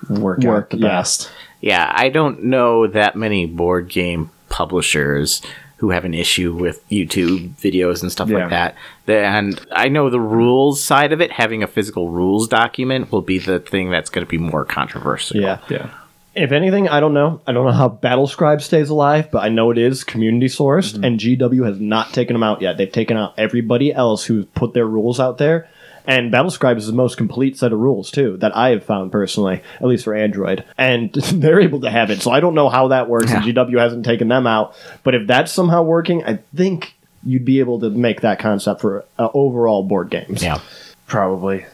work, 0.10 0.40
Work, 0.40 0.66
out 0.66 0.70
the 0.72 0.78
yeah. 0.78 0.88
best. 0.88 1.32
Yeah, 1.62 1.92
I 1.94 2.10
don't 2.10 2.44
know 2.46 2.88
that 2.88 3.16
many 3.16 3.46
board 3.46 3.88
game 3.90 4.30
publishers 4.50 5.42
who 5.78 5.90
have 5.90 6.06
an 6.06 6.14
issue 6.14 6.54
with 6.54 6.88
YouTube 6.90 7.50
videos 7.56 8.02
and 8.02 8.12
stuff 8.12 8.30
Yeah. 8.30 8.48
like 8.48 8.50
that. 8.52 8.76
And 9.08 9.60
I 9.72 9.90
know 9.90 10.10
the 10.10 10.20
rules 10.20 10.82
side 10.84 11.12
of 11.12 11.22
it, 11.22 11.32
having 11.32 11.64
a 11.64 11.68
physical 11.68 12.10
rules 12.10 12.48
document 12.48 13.12
will 13.12 13.22
be 13.22 13.40
the 13.40 13.60
thing 13.60 13.90
that's 13.92 14.10
going 14.10 14.26
to 14.26 14.30
be 14.30 14.38
more 14.38 14.64
controversial. 14.64 15.38
Yeah. 15.42 15.60
Yeah. 15.70 15.90
If 16.34 16.52
anything, 16.52 16.90
I 16.90 17.00
don't 17.00 17.14
know. 17.14 17.40
I 17.48 17.54
don't 17.54 17.66
know 17.66 17.72
how 17.72 17.88
Battlescribe 17.90 18.62
stays 18.62 18.90
alive, 18.90 19.32
but 19.32 19.44
I 19.44 19.50
know 19.50 19.72
it 19.72 19.78
is 19.78 20.04
community 20.04 20.48
sourced, 20.48 20.94
Mm-hmm. 20.94 21.04
and 21.06 21.20
GW 21.20 21.66
has 21.66 21.80
not 21.80 22.14
taken 22.14 22.34
them 22.34 22.44
out 22.44 22.62
yet. 22.62 22.78
They've 22.78 22.92
taken 22.92 23.16
out 23.16 23.34
everybody 23.38 23.94
else 23.94 24.26
who's 24.26 24.46
put 24.54 24.74
their 24.74 24.86
rules 24.86 25.20
out 25.20 25.38
there. 25.38 25.70
And 26.08 26.32
Battlescribe 26.32 26.78
is 26.78 26.88
the 26.88 26.94
most 26.94 27.18
complete 27.18 27.58
set 27.58 27.74
of 27.74 27.80
rules, 27.80 28.12
too, 28.12 28.38
that 28.38 28.56
I 28.56 28.70
have 28.70 28.84
found 28.84 29.12
personally, 29.12 29.62
at 29.76 29.86
least 29.86 30.04
for 30.04 30.16
Android. 30.16 30.64
And 30.78 31.14
they're 31.14 31.62
able 31.62 31.82
to 31.82 31.90
have 31.90 32.12
it. 32.12 32.22
So 32.22 32.32
I 32.32 32.40
don't 32.40 32.56
know 32.56 32.70
how 32.70 32.90
that 32.90 33.10
works, 33.10 33.32
and 33.32 33.44
GW 33.44 33.80
hasn't 33.80 34.06
taken 34.06 34.28
them 34.28 34.48
out. 34.48 34.76
But 35.04 35.16
if 35.16 35.28
that's 35.28 35.52
somehow 35.52 35.84
working, 35.84 36.24
I 36.24 36.40
think 36.56 36.96
you'd 37.24 37.46
be 37.46 37.60
able 37.60 37.80
to 37.80 37.90
make 37.90 38.22
that 38.22 38.40
concept 38.40 38.82
for 38.82 39.06
uh, 39.18 39.30
overall 39.34 39.84
board 39.84 40.10
games. 40.10 40.44
Yeah. 40.44 40.60
Probably. 41.08 41.66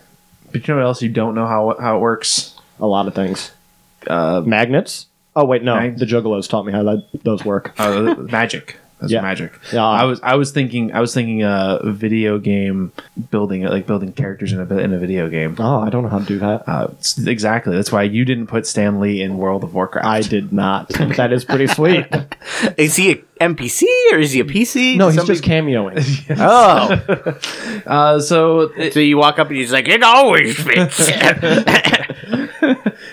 But 0.52 0.68
you 0.68 0.74
know 0.74 0.80
what 0.82 0.88
else 0.88 1.02
you 1.02 1.10
don't 1.10 1.36
know 1.36 1.48
how 1.48 1.76
how 1.80 1.98
it 1.98 2.00
works? 2.00 2.56
A 2.80 2.88
lot 2.88 3.08
of 3.08 3.16
things. 3.16 3.52
Uh, 4.08 4.42
Magnets? 4.46 5.08
Oh, 5.36 5.46
wait, 5.46 5.64
no. 5.64 5.76
Mag- 5.76 5.98
the 5.98 6.06
Juggalos 6.06 6.50
taught 6.50 6.66
me 6.66 6.74
how 6.74 6.84
that, 6.84 7.06
those 7.24 7.46
work. 7.46 7.74
Uh, 7.80 8.16
magic. 8.18 8.78
That's 9.02 9.12
Yeah. 9.12 9.22
magic. 9.22 9.52
Yeah. 9.74 9.84
I 9.86 10.04
was 10.06 10.20
I 10.22 10.36
was 10.36 10.52
thinking 10.52 10.94
I 10.94 11.02
was 11.02 11.14
thinking 11.14 11.44
uh, 11.44 11.80
video 11.84 12.38
game 12.40 12.92
building 13.32 13.64
like 13.64 13.88
building 13.88 14.14
characters 14.14 14.54
in 14.54 14.60
a 14.62 14.78
in 14.78 14.94
a 14.94 15.00
video 15.00 15.28
game. 15.28 15.56
Oh, 15.60 15.82
I 15.82 15.90
don't 15.90 16.04
know 16.04 16.10
how 16.10 16.20
to 16.20 16.26
do 16.26 16.38
that. 16.40 16.64
Uh, 16.70 16.88
exactly. 17.26 17.76
That's 17.76 17.92
why 17.92 18.04
you 18.04 18.24
didn't 18.26 18.48
put 18.48 18.68
Stan 18.68 19.00
Lee 19.00 19.22
in 19.22 19.38
World 19.38 19.64
of 19.64 19.74
Warcraft. 19.74 20.06
I 20.08 20.22
did 20.22 20.54
not. 20.54 20.90
that 21.18 21.34
is 21.34 21.44
pretty 21.44 21.68
sweet. 21.68 22.06
Is 22.78 22.96
he 22.96 23.12
a 23.12 23.16
NPC 23.42 23.84
or 24.12 24.20
is 24.20 24.34
he 24.34 24.40
a 24.40 24.44
PC? 24.44 24.96
No, 24.98 25.08
he's 25.08 25.16
Somebody- 25.16 25.40
just 25.40 25.44
cameoing. 25.50 25.98
Oh, 26.40 27.40
Uh, 27.88 28.20
so 28.20 28.62
it, 28.78 28.94
so 28.94 29.00
you 29.00 29.18
walk 29.18 29.40
up 29.40 29.48
and 29.48 29.56
he's 29.58 29.72
like, 29.72 29.88
"It 29.88 30.04
always 30.04 30.56
fits." 30.60 31.10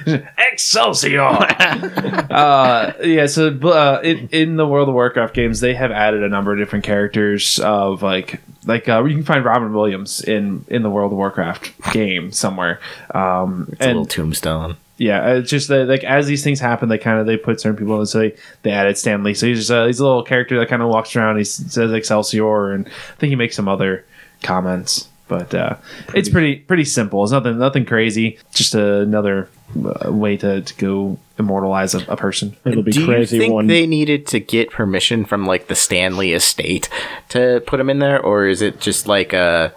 Excelsior. 0.38 1.20
uh, 1.22 2.92
yeah. 3.02 3.26
So 3.26 3.48
uh, 3.48 4.00
in, 4.02 4.28
in 4.32 4.56
the 4.56 4.66
World 4.66 4.88
of 4.88 4.94
Warcraft 4.94 5.34
games, 5.34 5.60
they 5.60 5.74
have 5.74 5.90
added 5.90 6.22
a 6.22 6.28
number 6.28 6.52
of 6.52 6.58
different 6.58 6.84
characters 6.84 7.58
of 7.60 8.02
like 8.02 8.40
like 8.64 8.88
uh, 8.88 9.04
you 9.04 9.14
can 9.14 9.24
find 9.24 9.44
Robin 9.44 9.72
Williams 9.72 10.20
in 10.20 10.64
in 10.68 10.82
the 10.82 10.90
World 10.90 11.12
of 11.12 11.18
Warcraft 11.18 11.92
game 11.92 12.32
somewhere. 12.32 12.80
Um, 13.14 13.68
it's 13.72 13.82
a 13.82 13.86
little 13.88 14.06
tombstone. 14.06 14.76
yeah, 14.98 15.34
it's 15.34 15.50
just 15.50 15.68
that 15.68 15.88
like 15.88 16.04
as 16.04 16.26
these 16.26 16.44
things 16.44 16.60
happen, 16.60 16.88
they 16.88 16.98
kind 16.98 17.20
of 17.20 17.26
they 17.26 17.36
put 17.36 17.60
certain 17.60 17.78
people 17.78 17.98
in. 18.00 18.06
So 18.06 18.18
they, 18.18 18.36
they 18.62 18.70
added 18.70 18.98
Stan 18.98 19.22
Lee. 19.22 19.34
So 19.34 19.46
he's 19.46 19.58
just 19.58 19.70
uh, 19.70 19.86
he's 19.86 20.00
a 20.00 20.04
little 20.04 20.22
character 20.22 20.58
that 20.58 20.68
kind 20.68 20.82
of 20.82 20.88
walks 20.88 21.14
around. 21.16 21.38
He 21.38 21.44
says 21.44 21.92
Excelsior, 21.92 22.72
and 22.72 22.86
I 22.86 23.14
think 23.16 23.30
he 23.30 23.36
makes 23.36 23.56
some 23.56 23.68
other 23.68 24.04
comments. 24.42 25.08
But 25.28 25.54
uh, 25.54 25.76
it's 26.14 26.28
pretty 26.28 26.56
pretty 26.56 26.84
simple. 26.84 27.22
It's 27.22 27.32
nothing 27.32 27.58
nothing 27.58 27.84
crazy. 27.84 28.38
Just 28.54 28.74
another 28.74 29.48
uh, 29.76 30.10
way 30.10 30.36
to, 30.38 30.62
to 30.62 30.74
go 30.76 31.18
immortalize 31.38 31.94
a, 31.94 31.98
a 32.10 32.16
person. 32.16 32.56
It'll 32.64 32.82
be 32.82 32.92
Do 32.92 33.04
crazy 33.06 33.36
you 33.36 33.42
think 33.42 33.52
one. 33.54 33.66
they 33.66 33.86
needed 33.86 34.26
to 34.28 34.40
get 34.40 34.70
permission 34.70 35.24
from 35.26 35.44
like 35.46 35.68
the 35.68 35.74
Stan 35.74 36.16
Lee 36.16 36.32
estate 36.32 36.88
to 37.28 37.62
put 37.66 37.78
him 37.78 37.90
in 37.90 37.98
there, 37.98 38.20
or 38.20 38.46
is 38.46 38.62
it 38.62 38.80
just 38.80 39.06
like 39.06 39.32
a? 39.34 39.72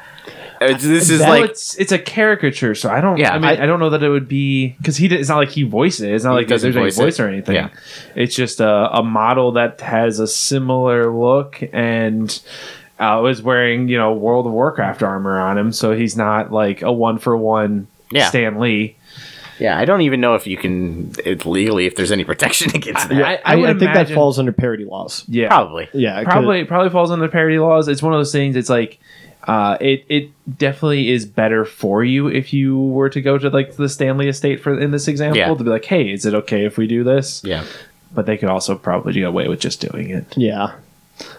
uh, 0.61 0.67
This 0.77 1.09
is 1.09 1.19
That- 1.19 1.29
Well, 1.29 1.41
like 1.41 1.49
it's 1.51 1.75
it's 1.77 1.91
a 1.91 1.99
caricature, 1.99 2.73
so 2.75 2.89
I 2.89 3.01
don't. 3.01 3.17
Yeah, 3.17 3.33
I 3.33 3.39
mean, 3.39 3.49
I- 3.49 3.63
I, 3.63 3.65
don't 3.65 3.79
know 3.79 3.89
that 3.89 4.01
it 4.03 4.09
would 4.09 4.27
be 4.29 4.69
because 4.77 4.95
he. 4.95 5.07
did- 5.09 5.19
It's 5.19 5.29
not 5.29 5.37
like 5.37 5.49
he 5.49 5.63
voiced 5.63 5.99
it. 5.99 6.13
It's 6.13 6.23
not 6.23 6.33
like 6.35 6.47
there's 6.47 6.61
doesn't 6.61 6.77
any 6.79 6.85
voice 6.85 6.97
voice 6.97 7.19
it. 7.19 7.23
or 7.23 7.27
anything. 7.27 7.55
Yeah. 7.55 7.69
It's 8.15 8.35
just 8.35 8.61
a, 8.61 8.69
a 8.99 9.03
model 9.03 9.51
that 9.53 9.81
has 9.81 10.19
a 10.19 10.27
similar 10.27 11.11
look 11.11 11.61
and 11.73 12.39
uh, 13.01 13.19
was 13.21 13.41
wearing 13.41 13.87
you 13.89 13.97
know 13.97 14.13
World 14.13 14.45
of 14.45 14.53
Warcraft 14.53 15.03
armor 15.03 15.39
on 15.39 15.57
him, 15.57 15.71
so 15.73 15.91
he's 15.93 16.15
not 16.15 16.51
like 16.51 16.81
a 16.81 16.91
one 16.91 17.17
for 17.17 17.35
one 17.35 17.87
Yeah. 18.11 18.29
Stan 18.29 18.59
Lee. 18.59 18.95
yeah. 19.59 19.77
I 19.77 19.85
don't 19.85 20.01
even 20.01 20.21
know 20.21 20.35
if 20.35 20.45
you 20.47 20.57
can 20.57 21.11
it 21.25 21.45
legally 21.45 21.85
if 21.85 21.95
there's 21.95 22.11
any 22.11 22.23
protection 22.23 22.71
against 22.75 23.09
that. 23.09 23.21
I, 23.23 23.33
I, 23.35 23.41
I 23.45 23.55
would 23.55 23.69
I 23.69 23.79
think 23.79 23.93
that 23.93 24.09
falls 24.09 24.37
under 24.39 24.51
parody 24.51 24.85
laws. 24.85 25.23
Yeah, 25.27 25.47
Probably. 25.49 25.89
Yeah, 25.93 26.23
'cause- 26.23 26.31
probably 26.31 26.63
probably 26.65 26.89
falls 26.91 27.11
under 27.11 27.27
parody 27.27 27.59
laws. 27.59 27.87
It's 27.87 28.01
one 28.03 28.13
of 28.13 28.19
those 28.19 28.31
things. 28.31 28.55
It's 28.55 28.69
like 28.69 28.99
uh, 29.47 29.75
it 29.81 30.05
it 30.07 30.29
definitely 30.59 31.09
is 31.09 31.25
better 31.25 31.65
for 31.65 32.03
you 32.03 32.27
if 32.27 32.53
you 32.53 32.77
were 32.79 33.09
to 33.09 33.21
go 33.21 33.39
to 33.39 33.49
like 33.49 33.75
the 33.75 33.89
Stan 33.89 34.17
Lee 34.19 34.27
estate 34.27 34.61
for 34.61 34.79
in 34.79 34.91
this 34.91 35.07
example 35.07 35.39
Yeah. 35.39 35.47
to 35.55 35.63
be 35.63 35.69
like, 35.71 35.85
hey, 35.85 36.11
is 36.11 36.25
it 36.27 36.35
okay 36.35 36.65
if 36.65 36.77
we 36.77 36.85
do 36.85 37.03
this? 37.03 37.41
Yeah. 37.43 37.63
But 38.13 38.25
they 38.27 38.37
could 38.37 38.49
also 38.49 38.75
probably 38.77 39.13
get 39.13 39.23
away 39.23 39.47
with 39.47 39.59
just 39.59 39.81
doing 39.81 40.11
it. 40.11 40.25
Yeah. 40.37 40.73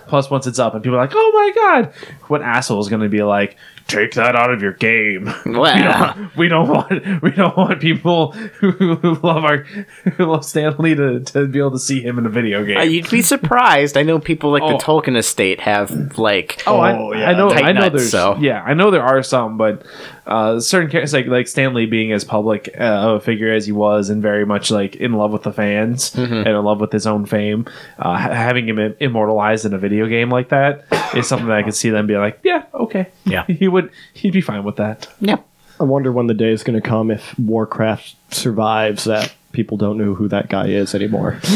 Plus, 0.07 0.31
once 0.31 0.47
it's 0.47 0.59
up 0.59 0.75
and 0.75 0.83
people 0.83 0.97
are 0.99 1.03
like, 1.03 1.13
oh 1.15 1.31
my 1.35 1.53
god, 1.55 1.95
what 2.29 2.43
asshole 2.43 2.81
is 2.81 2.89
going 2.89 3.03
to 3.03 3.09
be 3.09 3.23
like? 3.23 3.57
Take 3.89 4.13
that 4.15 4.37
out 4.37 4.53
of 4.53 4.63
your 4.63 4.73
game. 4.73 5.33
Well, 5.45 6.31
we 6.37 6.49
don't 6.49 6.69
want 6.69 7.23
we 7.23 7.31
don't 7.33 7.57
want 7.57 7.81
people 7.81 8.33
who, 8.33 8.71
who 8.71 9.15
love 9.17 9.45
our 9.45 9.59
who 9.59 10.25
love 10.27 10.45
Stan 10.45 10.77
Lee 10.79 10.95
to, 10.95 11.21
to 11.21 11.47
be 11.47 11.59
able 11.59 11.73
to 11.73 11.79
see 11.79 12.01
him 12.01 12.19
in 12.19 12.25
a 12.27 12.29
video 12.29 12.65
game. 12.65 12.77
uh, 12.79 12.83
you'd 12.83 13.11
be 13.11 13.23
surprised. 13.23 13.97
I 13.97 14.03
know 14.03 14.19
people 14.19 14.51
like 14.53 14.63
Oh. 14.63 14.79
the 14.79 14.85
Tolkien 14.85 15.17
estate 15.17 15.61
have 15.61 16.17
like 16.17 16.63
Oh, 16.67 16.79
I, 16.79 16.97
Oh, 16.97 17.13
yeah. 17.13 17.31
I 17.31 17.33
know. 17.35 17.51
I 17.51 17.73
know. 17.73 17.81
nuts, 17.81 17.95
There's 17.97 18.11
so. 18.11 18.37
yeah, 18.41 18.63
I 18.63 18.75
know 18.75 18.91
there 18.93 19.03
are 19.03 19.23
some, 19.23 19.57
but 19.59 19.83
uh, 20.27 20.61
certain 20.61 20.89
characters 20.91 21.13
like 21.13 21.27
like 21.27 21.49
Stan 21.49 21.75
Lee 21.75 21.87
being 21.87 22.13
as 22.13 22.25
public 22.25 22.69
uh, 22.79 22.83
of 22.83 23.17
a 23.17 23.21
figure 23.21 23.53
as 23.53 23.67
he 23.67 23.73
was, 23.73 24.09
and 24.11 24.23
very 24.23 24.47
much 24.47 24.71
like 24.71 24.97
in 24.97 25.13
love 25.15 25.33
with 25.33 25.43
the 25.43 25.53
fans 25.53 26.13
Mm-hmm. 26.13 26.33
and 26.35 26.49
in 26.49 26.65
love 26.65 26.81
with 26.81 26.93
his 26.93 27.07
own 27.07 27.27
fame, 27.27 27.67
uh, 27.99 28.17
ha- 28.17 28.33
having 28.33 28.69
him 28.69 28.79
immortalized 29.01 29.65
in 29.67 29.75
a 29.75 29.79
video 29.79 30.07
game 30.07 30.31
like 30.31 30.51
that 30.51 30.85
is 31.15 31.27
something 31.27 31.49
that 31.49 31.57
I 31.57 31.63
could 31.63 31.75
see 31.75 31.91
them 31.91 32.07
be 32.07 32.17
like, 32.17 32.39
yeah, 32.45 32.65
okay, 32.75 33.09
Yeah. 33.25 33.45
he 33.49 33.67
would, 33.69 33.91
he'd 34.15 34.33
be 34.33 34.41
fine 34.41 34.65
with 34.65 34.77
that. 34.77 35.09
yeah. 35.21 35.37
I 35.81 35.85
wonder 35.85 36.13
when 36.13 36.29
the 36.29 36.35
day 36.35 36.53
is 36.53 36.63
going 36.63 36.81
to 36.81 36.87
come 36.89 37.11
if 37.11 37.37
Warcraft 37.39 38.15
survives 38.33 39.05
that 39.05 39.33
people 39.51 39.77
don't 39.77 39.99
know 39.99 40.15
who 40.15 40.29
that 40.29 40.49
guy 40.49 40.67
is 40.69 40.95
anymore. 40.95 41.41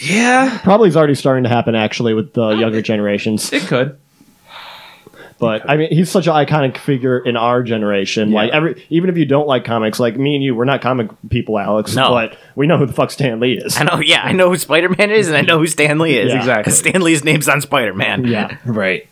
Yeah, 0.00 0.58
Probably 0.62 0.88
is 0.88 0.96
already 0.96 1.14
starting 1.14 1.44
to 1.44 1.50
happen 1.50 1.74
actually 1.74 2.14
with 2.14 2.32
the 2.34 2.50
younger 2.50 2.80
generations. 2.82 3.52
it 3.52 3.62
could. 3.64 3.98
But 5.40 5.68
I 5.68 5.78
mean, 5.78 5.90
he's 5.90 6.10
such 6.10 6.26
an 6.26 6.34
iconic 6.34 6.76
figure 6.76 7.18
in 7.18 7.34
our 7.36 7.62
generation. 7.62 8.30
Like 8.30 8.52
every, 8.52 8.86
even 8.90 9.08
if 9.08 9.16
you 9.16 9.24
don't 9.24 9.46
like 9.48 9.64
comics, 9.64 9.98
like 9.98 10.16
me 10.16 10.34
and 10.34 10.44
you, 10.44 10.54
we're 10.54 10.66
not 10.66 10.82
comic 10.82 11.08
people, 11.30 11.58
Alex. 11.58 11.96
No. 11.96 12.10
But 12.10 12.36
we 12.54 12.66
know 12.66 12.76
who 12.76 12.84
the 12.84 12.92
fuck 12.92 13.10
Stan 13.10 13.40
Lee 13.40 13.54
is. 13.54 13.78
I 13.80 13.84
know. 13.84 14.00
Yeah, 14.00 14.22
I 14.22 14.32
know 14.32 14.50
who 14.50 14.58
Spider 14.58 14.90
Man 14.90 15.10
is, 15.10 15.28
and 15.28 15.36
I 15.36 15.40
know 15.40 15.58
who 15.58 15.66
Stan 15.66 15.98
Lee 15.98 16.18
is. 16.18 16.30
Yeah. 16.30 16.38
Exactly. 16.40 16.72
Stan 16.74 17.00
Lee's 17.00 17.24
name's 17.24 17.48
on 17.48 17.62
Spider 17.62 17.94
Man. 17.94 18.26
Yeah. 18.26 18.58
Right. 18.66 19.08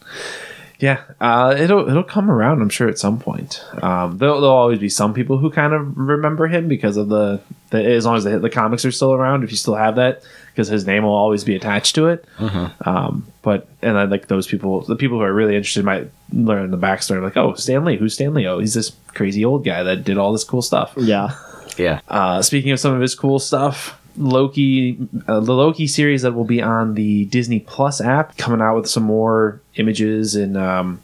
Yeah, 0.81 1.03
uh, 1.21 1.57
it'll 1.59 1.89
it'll 1.89 2.05
come 2.05 2.31
around. 2.31 2.63
I'm 2.63 2.69
sure 2.69 2.89
at 2.89 3.01
some 3.01 3.19
point. 3.19 3.65
Um, 3.83 4.19
there'll, 4.19 4.41
there'll 4.41 4.55
always 4.57 4.79
be 4.79 4.89
some 4.89 5.13
people 5.13 5.37
who 5.37 5.51
kind 5.51 5.73
of 5.73 5.99
remember 5.99 6.47
him 6.47 6.69
because 6.69 6.97
of 6.97 7.09
the, 7.09 7.41
the 7.71 7.85
as 7.85 8.07
long 8.07 8.17
as 8.17 8.23
the, 8.23 8.39
the 8.39 8.49
comics 8.49 8.85
are 8.85 8.93
still 8.93 9.13
around. 9.13 9.43
If 9.43 9.51
you 9.51 9.57
still 9.57 9.75
have 9.75 9.97
that, 9.97 10.23
because 10.53 10.69
his 10.69 10.87
name 10.87 11.03
will 11.03 11.15
always 11.15 11.43
be 11.43 11.57
attached 11.57 11.97
to 11.97 12.07
it. 12.09 12.25
Um, 12.39 13.27
but 13.43 13.67
and 13.83 13.97
then 13.97 14.09
like 14.09 14.29
those 14.29 14.47
people, 14.47 14.83
the 14.83 14.95
people 14.95 15.19
who 15.19 15.25
are 15.25 15.33
really 15.33 15.57
interested 15.57 15.85
might 15.85 16.13
learn 16.33 16.71
the 16.71 16.79
backstory. 16.79 17.23
Like, 17.23 17.37
oh, 17.37 17.55
Stan 17.55 17.85
Lee, 17.85 17.97
who's 17.97 18.15
Stan 18.15 18.35
Lee? 18.35 18.47
Oh, 18.47 18.59
he's 18.59 18.75
this 18.75 18.93
crazy 19.15 19.45
old 19.45 19.65
guy 19.65 19.83
that 19.83 20.05
did 20.05 20.19
all 20.19 20.33
this 20.33 20.45
cool 20.45 20.63
stuff. 20.63 20.93
Yeah. 20.97 21.35
Yeah. 21.77 22.01
Uh, 22.09 22.43
speaking 22.43 22.73
of 22.73 22.81
some 22.81 22.95
of 22.95 23.01
his 23.01 23.15
cool 23.15 23.39
stuff, 23.39 24.01
Loki, 24.17 24.99
uh, 25.29 25.41
the 25.41 25.55
Loki 25.55 25.87
series 25.87 26.23
that 26.23 26.33
will 26.33 26.45
be 26.45 26.61
on 26.61 26.95
the 26.95 27.27
Disney 27.27 27.61
Plus 27.61 28.01
app, 28.01 28.37
coming 28.37 28.61
out 28.61 28.77
with 28.77 28.89
some 28.91 29.05
more 29.05 29.61
images 29.77 30.35
and 30.35 30.57
um, 30.57 31.01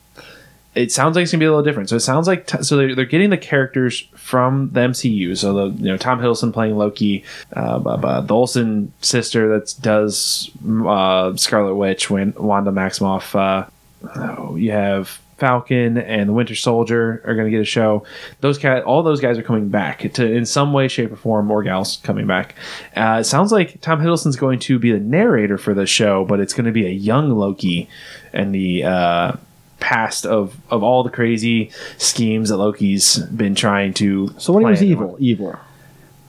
it 0.75 0.91
sounds 0.91 1.15
like 1.15 1.23
it's 1.23 1.33
gonna 1.33 1.41
be 1.41 1.47
a 1.47 1.51
little 1.51 1.63
different. 1.65 1.89
So 1.89 1.97
it 1.97 2.01
sounds 2.01 2.27
like 2.27 2.47
t- 2.49 2.63
so 2.63 2.77
they're, 2.77 2.95
they're 2.97 3.05
getting 3.05 3.31
the 3.31 3.37
characters 3.37 4.01
from 4.17 4.71
the 4.73 4.81
MCU. 4.81 5.37
So 5.37 5.53
the 5.69 5.83
you 5.83 5.85
know 5.89 5.97
Tom 5.97 6.19
Hiddleston 6.19 6.53
playing 6.53 6.77
Loki, 6.77 7.25
uh, 7.53 7.79
bu- 7.79 7.97
bu- 7.99 8.27
the 8.27 8.35
Olsen 8.35 8.93
sister 9.01 9.49
that 9.57 9.75
does 9.81 10.51
uh, 10.85 11.37
Scarlet 11.37 11.77
Witch, 11.77 12.11
when 12.11 12.35
Wanda 12.37 12.73
Maximoff. 12.73 13.35
Uh, 13.39 13.69
oh, 14.17 14.57
you 14.57 14.73
have 14.73 15.21
Falcon 15.39 15.99
and 15.99 16.29
the 16.29 16.33
Winter 16.33 16.55
Soldier 16.55 17.23
are 17.25 17.35
going 17.35 17.47
to 17.47 17.51
get 17.51 17.61
a 17.61 17.65
show. 17.65 18.05
Those 18.41 18.59
cat, 18.59 18.85
all 18.85 19.03
those 19.03 19.21
guys 19.21 19.37
are 19.39 19.43
coming 19.43 19.69
back 19.69 20.13
to 20.15 20.25
in 20.25 20.47
some 20.47 20.73
way, 20.73 20.89
shape, 20.89 21.13
or 21.13 21.17
form. 21.17 21.51
Or 21.51 21.63
gals 21.63 21.99
coming 22.03 22.27
back. 22.27 22.55
Uh, 22.97 23.19
it 23.21 23.25
sounds 23.25 23.53
like 23.53 23.81
Tom 23.81 24.01
Hiddleston's 24.01 24.37
going 24.37 24.59
to 24.61 24.79
be 24.79 24.93
the 24.93 25.01
narrator 25.01 25.59
for 25.59 25.75
the 25.75 25.87
show, 25.87 26.25
but 26.25 26.41
it's 26.41 26.55
going 26.55 26.67
to 26.67 26.73
be 26.73 26.87
a 26.87 26.91
young 26.91 27.31
Loki 27.31 27.89
and 28.33 28.55
the 28.55 28.85
uh, 28.85 29.33
past 29.81 30.25
of 30.25 30.57
of 30.71 30.83
all 30.83 31.03
the 31.03 31.11
crazy 31.11 31.71
schemes 31.99 32.49
that 32.49 32.57
Loki's 32.57 33.19
been 33.19 33.55
trying 33.55 33.93
to. 33.95 34.35
So 34.39 34.53
when 34.53 34.65
he 34.65 34.71
was 34.71 34.83
evil, 34.83 35.17
evil. 35.19 35.59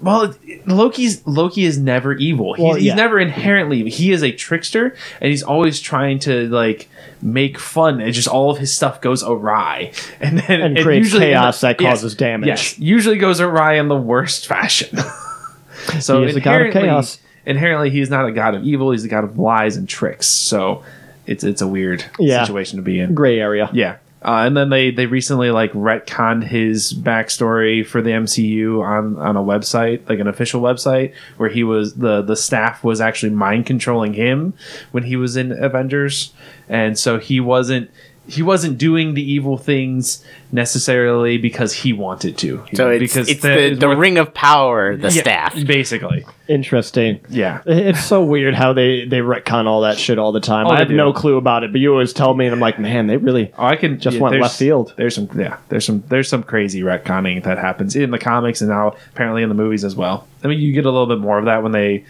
Well, 0.05 0.33
Loki's 0.67 1.25
Loki 1.27 1.65
is 1.65 1.77
never 1.79 2.13
evil. 2.13 2.53
He's, 2.53 2.63
Well, 2.63 2.75
he's 2.75 2.93
never 2.95 3.19
inherently. 3.19 3.79
evil. 3.79 3.91
He 3.91 4.11
is 4.11 4.23
a 4.23 4.31
trickster, 4.31 4.95
and 5.19 5.29
he's 5.31 5.41
always 5.43 5.81
trying 5.81 6.19
to 6.19 6.47
like 6.49 6.87
make 7.21 7.57
fun. 7.59 7.99
And 7.99 8.13
just 8.13 8.27
all 8.27 8.51
of 8.51 8.59
his 8.59 8.71
stuff 8.73 9.01
goes 9.01 9.23
awry, 9.23 9.91
and 10.21 10.37
then 10.39 10.61
And 10.61 10.77
it 10.77 10.83
creates 10.83 11.05
usually 11.07 11.25
chaos 11.25 11.59
that 11.61 11.81
yes, 11.81 11.91
causes 11.93 12.13
damage. 12.15 12.47
Yes, 12.47 12.77
usually 12.79 13.17
goes 13.17 13.41
awry 13.41 13.73
in 13.79 13.87
the 13.87 13.97
worst 13.97 14.45
fashion. 14.47 14.97
so 15.99 16.21
He 16.23 16.29
is 16.29 16.35
a 16.35 16.39
god 16.39 16.61
of 16.61 16.67
inherently- 16.67 16.81
chaos. 16.81 17.19
Inherently, 17.47 17.89
he's 17.91 18.09
not 18.09 18.25
a 18.27 18.31
god 18.31 18.55
of 18.55 18.63
evil. 18.63 18.91
He's 18.91 19.03
a 19.03 19.07
god 19.07 19.23
of 19.23 19.37
lies 19.37 19.75
and 19.77 19.87
tricks. 19.89 20.27
So 20.27 20.83
it's 21.27 21.43
it's 21.43 21.61
a 21.61 21.67
weird 21.67 22.03
Yeah. 22.19 22.43
situation 22.43 22.77
to 22.77 22.83
be 22.83 22.99
in. 22.99 23.13
Gray 23.13 23.39
area. 23.39 23.69
Yeah. 23.73 23.97
Uh, 24.25 24.43
and 24.43 24.57
then 24.57 24.69
they, 24.71 24.89
they 24.89 25.05
recently 25.05 25.51
like 25.51 25.71
retconned 25.73 26.43
his 26.43 26.93
backstory 26.95 27.85
for 27.85 28.01
the 28.01 28.09
MCU 28.09 28.83
on, 28.83 29.19
on 29.19 29.37
a 29.37 29.43
website, 29.43 30.09
like 30.09 30.17
an 30.17 30.27
official 30.27 30.63
website, 30.63 31.13
where 31.37 31.47
he 31.47 31.63
was 31.63 31.93
the 31.93 32.23
the 32.23 32.35
staff 32.35 32.83
was 32.83 32.99
actually 32.99 33.29
mind 33.29 33.67
controlling 33.67 34.15
him 34.15 34.55
when 34.91 35.03
he 35.03 35.15
was 35.15 35.37
in 35.37 35.51
Avengers, 35.51 36.33
and 36.67 36.97
so 36.97 37.19
he 37.19 37.39
wasn't 37.39 37.91
he 38.27 38.41
wasn't 38.41 38.77
doing 38.77 39.13
the 39.13 39.21
evil 39.21 39.57
things 39.57 40.23
necessarily 40.51 41.37
because 41.37 41.73
he 41.73 41.93
wanted 41.93 42.37
to. 42.39 42.63
So 42.73 42.89
it's, 42.89 42.99
because 43.13 43.29
it's 43.29 43.41
the, 43.41 43.75
the 43.79 43.87
what- 43.87 43.97
ring 43.97 44.17
of 44.17 44.33
power, 44.33 44.95
the 44.95 45.11
yeah, 45.11 45.21
staff. 45.21 45.65
basically. 45.65 46.25
Interesting. 46.47 47.19
Yeah. 47.29 47.61
It's 47.65 48.03
so 48.05 48.23
weird 48.23 48.53
how 48.53 48.71
they 48.73 49.05
they 49.05 49.17
retcon 49.19 49.65
all 49.65 49.81
that 49.81 49.97
shit 49.97 50.17
all 50.19 50.31
the 50.31 50.39
time. 50.39 50.67
Oh, 50.67 50.71
I 50.71 50.79
have 50.79 50.89
do. 50.89 50.95
no 50.95 51.11
clue 51.11 51.37
about 51.37 51.63
it, 51.63 51.71
but 51.71 51.81
you 51.81 51.91
always 51.91 52.13
tell 52.13 52.33
me, 52.35 52.45
and 52.45 52.53
I'm 52.53 52.59
like, 52.59 52.79
man, 52.79 53.07
they 53.07 53.17
really. 53.17 53.51
Oh, 53.57 53.65
I 53.65 53.75
can 53.75 53.99
Just 53.99 54.19
went 54.19 54.31
there's- 54.33 54.43
left 54.43 54.57
field. 54.57 54.93
There's 54.95 55.15
some 55.15 55.27
yeah, 55.35 55.57
there's 55.69 55.85
some 55.85 56.03
there's 56.07 56.29
some 56.29 56.43
crazy 56.43 56.81
retconning 56.81 57.43
that 57.43 57.57
happens 57.57 57.95
in 57.95 58.11
the 58.11 58.19
comics 58.19 58.61
and 58.61 58.69
now 58.69 58.95
apparently 59.13 59.43
in 59.43 59.49
the 59.49 59.55
movies 59.55 59.83
as 59.83 59.95
well. 59.95 60.27
I 60.43 60.47
mean, 60.47 60.59
you 60.59 60.73
get 60.73 60.85
a 60.85 60.91
little 60.91 61.07
bit 61.07 61.19
more 61.19 61.39
of 61.39 61.45
that 61.45 61.63
when 61.63 61.71
they 61.71 62.05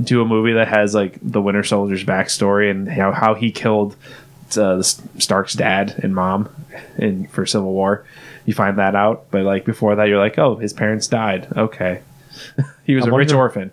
do 0.00 0.22
a 0.22 0.24
movie 0.24 0.52
that 0.52 0.68
has 0.68 0.94
like 0.94 1.18
the 1.20 1.42
Winter 1.42 1.64
Soldier's 1.64 2.04
backstory 2.04 2.70
and 2.70 2.88
how 2.88 3.10
how 3.10 3.34
he 3.34 3.50
killed 3.50 3.96
uh, 4.56 4.76
the 4.76 4.84
Stark's 5.18 5.54
dad 5.54 5.98
and 6.02 6.14
mom 6.14 6.48
in 6.98 7.26
for 7.28 7.46
Civil 7.46 7.72
War. 7.72 8.04
You 8.46 8.54
find 8.54 8.78
that 8.78 8.94
out, 8.94 9.26
but 9.30 9.42
like 9.42 9.64
before 9.64 9.96
that, 9.96 10.08
you're 10.08 10.18
like, 10.18 10.38
oh, 10.38 10.56
his 10.56 10.72
parents 10.72 11.06
died. 11.06 11.48
Okay, 11.56 12.02
he 12.84 12.94
was 12.94 13.06
I 13.06 13.08
a 13.08 13.12
rich 13.12 13.32
orphan. 13.32 13.72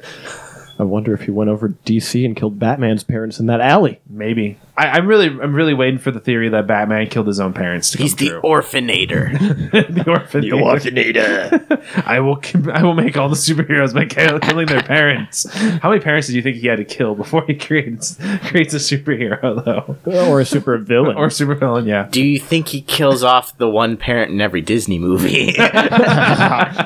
I 0.79 0.83
wonder 0.83 1.13
if 1.13 1.21
he 1.21 1.31
went 1.31 1.49
over 1.49 1.69
to 1.69 1.75
DC 1.75 2.23
and 2.23 2.35
killed 2.35 2.59
Batman's 2.59 3.03
parents 3.03 3.39
in 3.39 3.47
that 3.47 3.61
alley. 3.61 3.99
Maybe 4.07 4.57
I, 4.77 4.87
I'm 4.89 5.07
really 5.07 5.27
I'm 5.27 5.55
really 5.55 5.73
waiting 5.73 5.97
for 5.99 6.11
the 6.11 6.19
theory 6.19 6.49
that 6.49 6.67
Batman 6.67 7.07
killed 7.07 7.27
his 7.27 7.39
own 7.39 7.53
parents 7.53 7.91
to 7.91 7.97
He's 7.97 8.13
come 8.13 8.25
the 8.27 8.31
true. 8.33 8.41
orphanator. 8.41 9.71
the 9.71 10.03
Orphanator. 10.03 12.03
I 12.05 12.19
will. 12.19 12.39
I 12.71 12.83
will 12.83 12.93
make 12.93 13.17
all 13.17 13.29
the 13.29 13.35
superheroes 13.35 13.93
by 13.93 14.05
killing 14.05 14.67
their 14.67 14.83
parents. 14.83 15.51
How 15.79 15.89
many 15.89 16.01
parents 16.01 16.27
did 16.27 16.35
you 16.35 16.41
think 16.41 16.57
he 16.57 16.67
had 16.67 16.77
to 16.77 16.85
kill 16.85 17.15
before 17.15 17.43
he 17.47 17.55
creates 17.55 18.17
creates 18.45 18.73
a 18.73 18.77
superhero 18.77 19.63
though, 19.65 19.97
Or 20.29 20.41
a 20.41 20.45
super 20.45 20.77
villain. 20.77 21.17
or 21.17 21.27
a 21.27 21.31
super 21.31 21.55
villain? 21.55 21.85
Yeah. 21.87 22.07
Do 22.11 22.23
you 22.23 22.39
think 22.39 22.67
he 22.67 22.81
kills 22.81 23.23
off 23.23 23.57
the 23.57 23.69
one 23.69 23.97
parent 23.97 24.31
in 24.31 24.41
every 24.41 24.61
Disney 24.61 24.99
movie? 24.99 25.53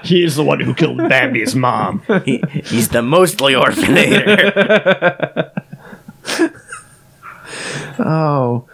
He's 0.03 0.35
the 0.35 0.43
one 0.45 0.59
who 0.61 0.73
killed 0.73 0.97
Bambi's 0.97 1.55
mom. 1.55 2.03
He- 2.25 2.43
he's 2.63 2.89
the 2.89 3.01
mostly 3.01 3.53
orphanator. 3.53 5.51
Oh, 8.05 8.67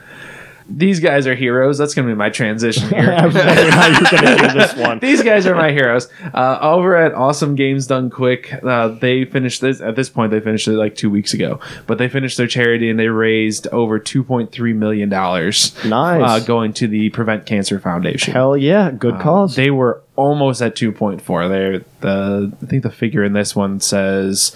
these 0.70 1.00
guys 1.00 1.28
are 1.28 1.36
heroes. 1.36 1.78
That's 1.78 1.94
gonna 1.94 2.10
be 2.10 2.14
my 2.14 2.30
transition 2.30 2.90
here. 2.90 3.12
I 3.18 3.26
was 3.26 3.36
wondering 3.36 3.70
how 3.72 3.88
you're 3.88 4.02
going 4.22 4.38
to 4.38 4.48
do 4.50 4.54
this 4.60 4.76
one. 4.78 5.00
These 5.00 5.24
guys 5.24 5.46
are 5.48 5.56
my 5.56 5.72
heroes. 5.72 6.10
Uh, 6.34 6.58
over 6.62 6.94
at 6.98 7.14
Awesome 7.14 7.56
Games 7.56 7.88
Done 7.88 8.10
Quick, 8.10 8.54
uh, 8.64 8.90
they 8.90 9.24
finished 9.24 9.62
this. 9.62 9.80
At 9.80 9.96
this 9.96 10.10
point, 10.10 10.32
they 10.32 10.42
finished 10.42 10.68
it 10.68 10.74
like 10.74 10.96
two 10.96 11.10
weeks 11.10 11.34
ago. 11.34 11.62
But 11.86 12.00
they 12.00 12.10
finished 12.10 12.36
their 12.36 12.48
charity 12.48 12.90
and 12.90 13.00
they 13.00 13.08
raised 13.08 13.68
over 13.68 13.98
two 13.98 14.26
point 14.26 14.52
three 14.52 14.74
million 14.74 15.08
dollars. 15.08 15.74
Nice. 15.86 16.22
uh, 16.22 16.46
going 16.46 16.74
to 16.74 16.88
the 16.88 17.12
Prevent 17.12 17.46
Cancer 17.46 17.80
Foundation. 17.80 18.34
Hell 18.34 18.58
yeah, 18.58 18.92
good 18.92 19.20
cause. 19.22 19.56
They 19.56 19.72
were 19.72 20.04
almost 20.18 20.62
at 20.62 20.76
two 20.76 20.92
point 20.92 21.22
four. 21.22 21.48
They're 21.48 21.80
the 22.02 22.52
I 22.62 22.66
think 22.66 22.84
the 22.84 22.92
figure 22.92 23.24
in 23.24 23.32
this 23.32 23.56
one 23.56 23.80
says 23.80 24.54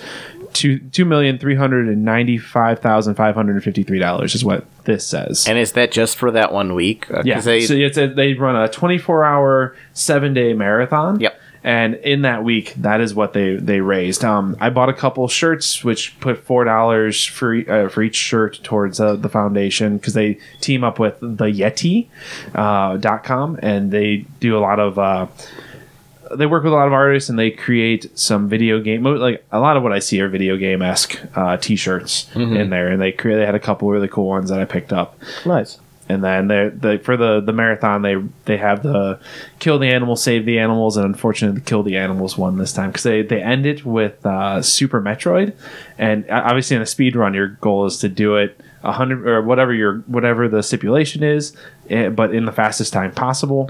two 0.53 0.79
two 0.79 1.05
million 1.05 1.37
three 1.37 1.55
hundred 1.55 1.87
and 1.87 2.03
ninety 2.03 2.37
five 2.37 2.79
thousand 2.79 3.15
five 3.15 3.35
hundred 3.35 3.53
and 3.55 3.63
fifty 3.63 3.83
three 3.83 3.99
dollars 3.99 4.35
is 4.35 4.43
what 4.43 4.65
this 4.85 5.05
says. 5.05 5.47
and 5.47 5.57
is 5.57 5.73
that 5.73 5.91
just 5.91 6.17
for 6.17 6.31
that 6.31 6.51
one 6.51 6.73
week? 6.73 7.09
Uh, 7.11 7.21
Yeah. 7.25 7.39
they- 7.41 7.61
so 7.61 7.73
it's 7.73 7.97
a, 7.97 8.07
they 8.07 8.33
run 8.33 8.55
a 8.55 8.67
24 8.67 9.23
hour, 9.23 9.75
seven 9.93 10.33
day 10.33 10.53
marathon. 10.53 11.19
Yep. 11.19 11.39
And 11.63 11.93
in 11.97 12.23
that 12.23 12.43
week, 12.43 12.73
that 12.77 13.01
is 13.01 13.13
what 13.13 13.33
they 13.33 13.55
they 13.55 13.81
raised. 13.81 14.25
Um, 14.25 14.57
I 14.59 14.71
bought 14.71 14.89
a 14.89 14.93
couple 14.95 15.27
shirts, 15.27 15.83
which 15.83 16.19
put 16.19 16.43
four 16.43 16.63
dollars 16.63 17.23
for 17.23 17.53
uh, 17.69 17.87
for 17.87 18.01
each 18.01 18.15
shirt 18.15 18.59
towards 18.63 18.99
uh, 18.99 19.15
the 19.15 19.29
foundation 19.29 19.97
because 19.97 20.15
they 20.15 20.39
team 20.59 20.83
up 20.83 20.97
with 20.97 21.19
the 21.19 21.45
Yetee 21.45 22.07
uh, 22.55 22.97
dot 22.97 23.23
com 23.23 23.59
and 23.61 23.91
they 23.91 24.25
do 24.39 24.57
a 24.57 24.59
lot 24.59 24.79
of. 24.79 24.97
They 26.35 26.45
work 26.45 26.63
with 26.63 26.73
a 26.73 26.75
lot 26.75 26.87
of 26.87 26.93
artists 26.93 27.29
and 27.29 27.37
they 27.37 27.51
create 27.51 28.17
some 28.17 28.47
video 28.49 28.79
game 28.81 29.03
like 29.03 29.43
a 29.51 29.59
lot 29.59 29.77
of 29.77 29.83
what 29.83 29.91
I 29.93 29.99
see 29.99 30.19
are 30.21 30.27
video 30.29 30.57
game 30.57 30.81
esque 30.81 31.19
uh, 31.35 31.57
t-shirts 31.57 32.29
in 32.57 32.69
there 32.69 32.87
and 32.89 33.01
they 33.01 33.11
create 33.11 33.37
they 33.37 33.45
had 33.45 33.55
a 33.55 33.59
couple 33.59 33.89
really 33.89 34.07
cool 34.07 34.27
ones 34.27 34.49
that 34.49 34.59
I 34.59 34.65
picked 34.65 34.91
up. 34.93 35.17
Nice. 35.45 35.79
and 36.09 36.23
then 36.23 36.47
they 36.47 36.69
they 36.69 36.97
for 36.97 37.15
the 37.15 37.39
the 37.41 37.53
marathon 37.53 38.01
they 38.01 38.15
they 38.45 38.57
have 38.57 38.83
the 38.83 39.19
kill 39.59 39.79
the 39.79 39.87
animals 39.87 40.21
save 40.21 40.45
the 40.45 40.59
animals 40.59 40.97
and 40.97 41.05
unfortunately 41.05 41.59
the 41.59 41.65
kill 41.65 41.83
the 41.83 41.95
animals 41.97 42.37
one 42.37 42.57
this 42.57 42.73
time 42.73 42.89
because 42.89 43.03
they 43.03 43.21
they 43.21 43.41
end 43.41 43.65
it 43.65 43.85
with 43.85 44.25
uh, 44.25 44.61
super 44.61 45.01
metroid. 45.01 45.53
And 45.97 46.29
uh, 46.29 46.41
obviously 46.45 46.75
in 46.75 46.81
a 46.81 46.85
speed 46.85 47.15
run 47.15 47.33
your 47.33 47.47
goal 47.61 47.85
is 47.85 47.97
to 47.99 48.09
do 48.09 48.35
it 48.35 48.59
a 48.83 48.91
hundred 48.91 49.27
or 49.27 49.41
whatever 49.43 49.73
your 49.73 49.99
whatever 50.07 50.47
the 50.49 50.63
stipulation 50.63 51.21
is 51.23 51.55
eh, 51.89 52.09
but 52.09 52.33
in 52.33 52.45
the 52.45 52.51
fastest 52.51 52.91
time 52.91 53.11
possible 53.11 53.67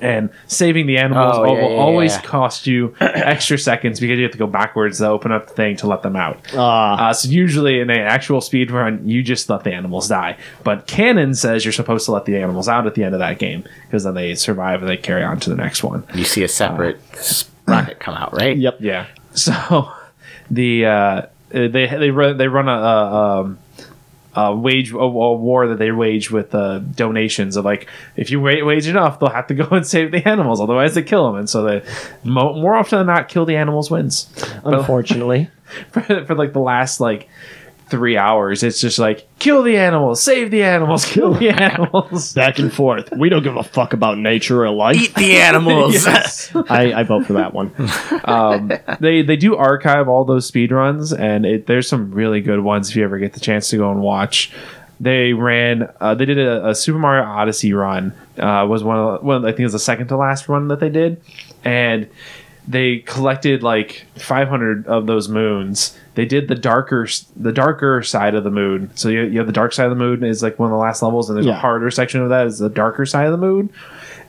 and 0.00 0.30
saving 0.46 0.86
the 0.86 0.98
animals 0.98 1.34
Oh, 1.36 1.42
will, 1.42 1.54
yeah, 1.56 1.62
will 1.62 1.70
yeah, 1.72 1.76
always 1.80 2.12
yeah. 2.14 2.22
cost 2.22 2.66
you 2.66 2.94
extra 3.00 3.58
seconds 3.58 3.98
because 4.00 4.16
you 4.18 4.22
have 4.22 4.32
to 4.32 4.38
go 4.38 4.46
backwards 4.46 4.98
to 4.98 5.06
open 5.08 5.32
up 5.32 5.48
the 5.48 5.52
thing 5.54 5.76
to 5.78 5.86
let 5.88 6.02
them 6.02 6.14
out 6.16 6.38
Ah, 6.54 7.08
uh, 7.08 7.12
so 7.12 7.28
usually 7.28 7.80
in 7.80 7.90
an 7.90 7.98
actual 7.98 8.40
speed 8.40 8.70
run, 8.70 9.06
you 9.08 9.22
just 9.22 9.48
let 9.50 9.64
the 9.64 9.72
animals 9.72 10.08
die. 10.08 10.36
But 10.64 10.86
canon 10.86 11.34
says 11.34 11.64
you're 11.64 11.72
supposed 11.72 12.04
to 12.06 12.12
let 12.12 12.24
the 12.24 12.36
animals 12.36 12.68
out 12.68 12.86
at 12.86 12.94
the 12.94 13.02
end 13.04 13.14
of 13.14 13.18
that 13.20 13.38
game 13.38 13.64
because 13.86 14.04
then 14.04 14.14
they 14.14 14.34
survive 14.36 14.80
and 14.82 14.88
they 14.90 14.96
carry 14.96 15.24
on 15.24 15.40
to 15.40 15.50
the 15.50 15.56
next 15.56 15.82
one. 15.82 16.04
you 16.14 16.24
see 16.24 16.42
a 16.44 16.48
separate 16.48 17.00
rocket 17.66 17.98
come 18.00 18.14
out, 18.14 18.32
right? 18.32 18.56
yep. 18.56 18.76
Yeah. 18.80 19.06
So 19.32 19.90
the 20.50 20.86
uh, 20.86 21.22
they 21.50 21.68
they 21.86 22.10
run 22.10 22.36
they 22.36 22.48
run 22.48 22.68
a, 22.68 22.72
a, 22.72 23.40
um, 23.42 23.58
a 24.34 24.54
wage 24.54 24.92
a, 24.92 24.96
a 24.98 25.34
war 25.34 25.66
that 25.68 25.78
they 25.78 25.90
wage 25.92 26.30
with 26.30 26.54
uh, 26.54 26.78
donations 26.78 27.56
of 27.56 27.64
like 27.64 27.88
if 28.16 28.30
you 28.30 28.40
wa- 28.40 28.64
wage 28.64 28.86
enough, 28.86 29.18
they'll 29.18 29.28
have 29.30 29.46
to 29.48 29.54
go 29.54 29.64
and 29.70 29.86
save 29.86 30.12
the 30.12 30.26
animals, 30.28 30.60
otherwise 30.60 30.94
they 30.94 31.02
kill 31.02 31.26
them. 31.26 31.36
And 31.40 31.50
so 31.50 31.62
they 31.64 31.82
mo- 32.24 32.54
more 32.54 32.74
often 32.74 32.98
than 32.98 33.06
not, 33.08 33.28
kill 33.28 33.44
the 33.44 33.56
animals 33.56 33.90
wins. 33.90 34.28
But- 34.62 34.74
Unfortunately. 34.74 35.48
for, 35.92 36.00
for 36.02 36.34
like 36.34 36.52
the 36.52 36.58
last 36.60 36.98
like 37.00 37.28
three 37.90 38.16
hours. 38.16 38.62
It's 38.62 38.80
just 38.80 38.98
like 38.98 39.26
kill 39.38 39.62
the 39.62 39.76
animals, 39.76 40.22
save 40.22 40.50
the 40.50 40.62
animals, 40.62 41.04
kill 41.04 41.34
the 41.34 41.48
animals. 41.62 42.32
Back 42.34 42.58
and 42.58 42.72
forth. 42.72 43.10
We 43.16 43.28
don't 43.28 43.42
give 43.42 43.56
a 43.56 43.62
fuck 43.62 43.92
about 43.92 44.16
nature 44.18 44.64
or 44.64 44.70
life. 44.70 44.96
Eat 44.96 45.14
the 45.14 45.36
animals. 45.36 45.94
Yes. 46.06 46.50
I, 46.54 46.92
I 46.92 47.02
vote 47.02 47.26
for 47.26 47.34
that 47.34 47.52
one. 47.52 47.72
um, 48.24 48.72
they 49.00 49.22
they 49.22 49.36
do 49.36 49.56
archive 49.56 50.08
all 50.08 50.24
those 50.24 50.46
speed 50.46 50.72
runs, 50.72 51.12
and 51.12 51.44
it, 51.44 51.66
there's 51.66 51.88
some 51.88 52.10
really 52.12 52.40
good 52.40 52.60
ones 52.60 52.90
if 52.90 52.96
you 52.96 53.04
ever 53.04 53.18
get 53.18 53.32
the 53.34 53.40
chance 53.40 53.68
to 53.70 53.76
go 53.76 53.90
and 53.90 54.00
watch. 54.00 54.52
They 54.98 55.32
ran. 55.32 55.88
Uh, 56.00 56.14
they 56.14 56.26
did 56.26 56.38
a, 56.38 56.68
a 56.68 56.74
Super 56.74 56.98
Mario 56.98 57.24
Odyssey 57.24 57.72
run. 57.72 58.12
Uh, 58.38 58.66
was 58.68 58.84
one 58.84 58.98
of 58.98 59.20
the, 59.20 59.26
one. 59.26 59.36
Of, 59.36 59.42
the- 59.42 59.48
I 59.48 59.50
think 59.52 59.60
it 59.60 59.64
was 59.64 59.72
the 59.72 59.78
second 59.78 60.08
to 60.08 60.16
last 60.16 60.48
run 60.48 60.68
that 60.68 60.80
they 60.80 60.90
did, 60.90 61.22
and 61.64 62.08
they 62.70 62.98
collected 62.98 63.62
like 63.62 64.06
500 64.16 64.86
of 64.86 65.06
those 65.06 65.28
moons. 65.28 65.96
They 66.14 66.24
did 66.24 66.48
the 66.48 66.54
darker 66.54 67.08
the 67.36 67.52
darker 67.52 68.02
side 68.02 68.34
of 68.34 68.44
the 68.44 68.50
moon. 68.50 68.90
So 68.94 69.08
you, 69.08 69.22
you 69.22 69.38
have 69.38 69.46
the 69.46 69.52
dark 69.52 69.72
side 69.72 69.84
of 69.86 69.90
the 69.90 69.96
moon 70.04 70.22
is 70.24 70.42
like 70.42 70.58
one 70.58 70.66
of 70.68 70.72
the 70.72 70.78
last 70.78 71.02
levels, 71.02 71.28
and 71.28 71.36
there's 71.36 71.46
Yeah. 71.46 71.54
a 71.56 71.60
harder 71.60 71.90
section 71.90 72.20
of 72.20 72.28
that 72.28 72.46
is 72.46 72.58
the 72.58 72.68
darker 72.68 73.06
side 73.06 73.26
of 73.26 73.32
the 73.32 73.38
moon, 73.38 73.70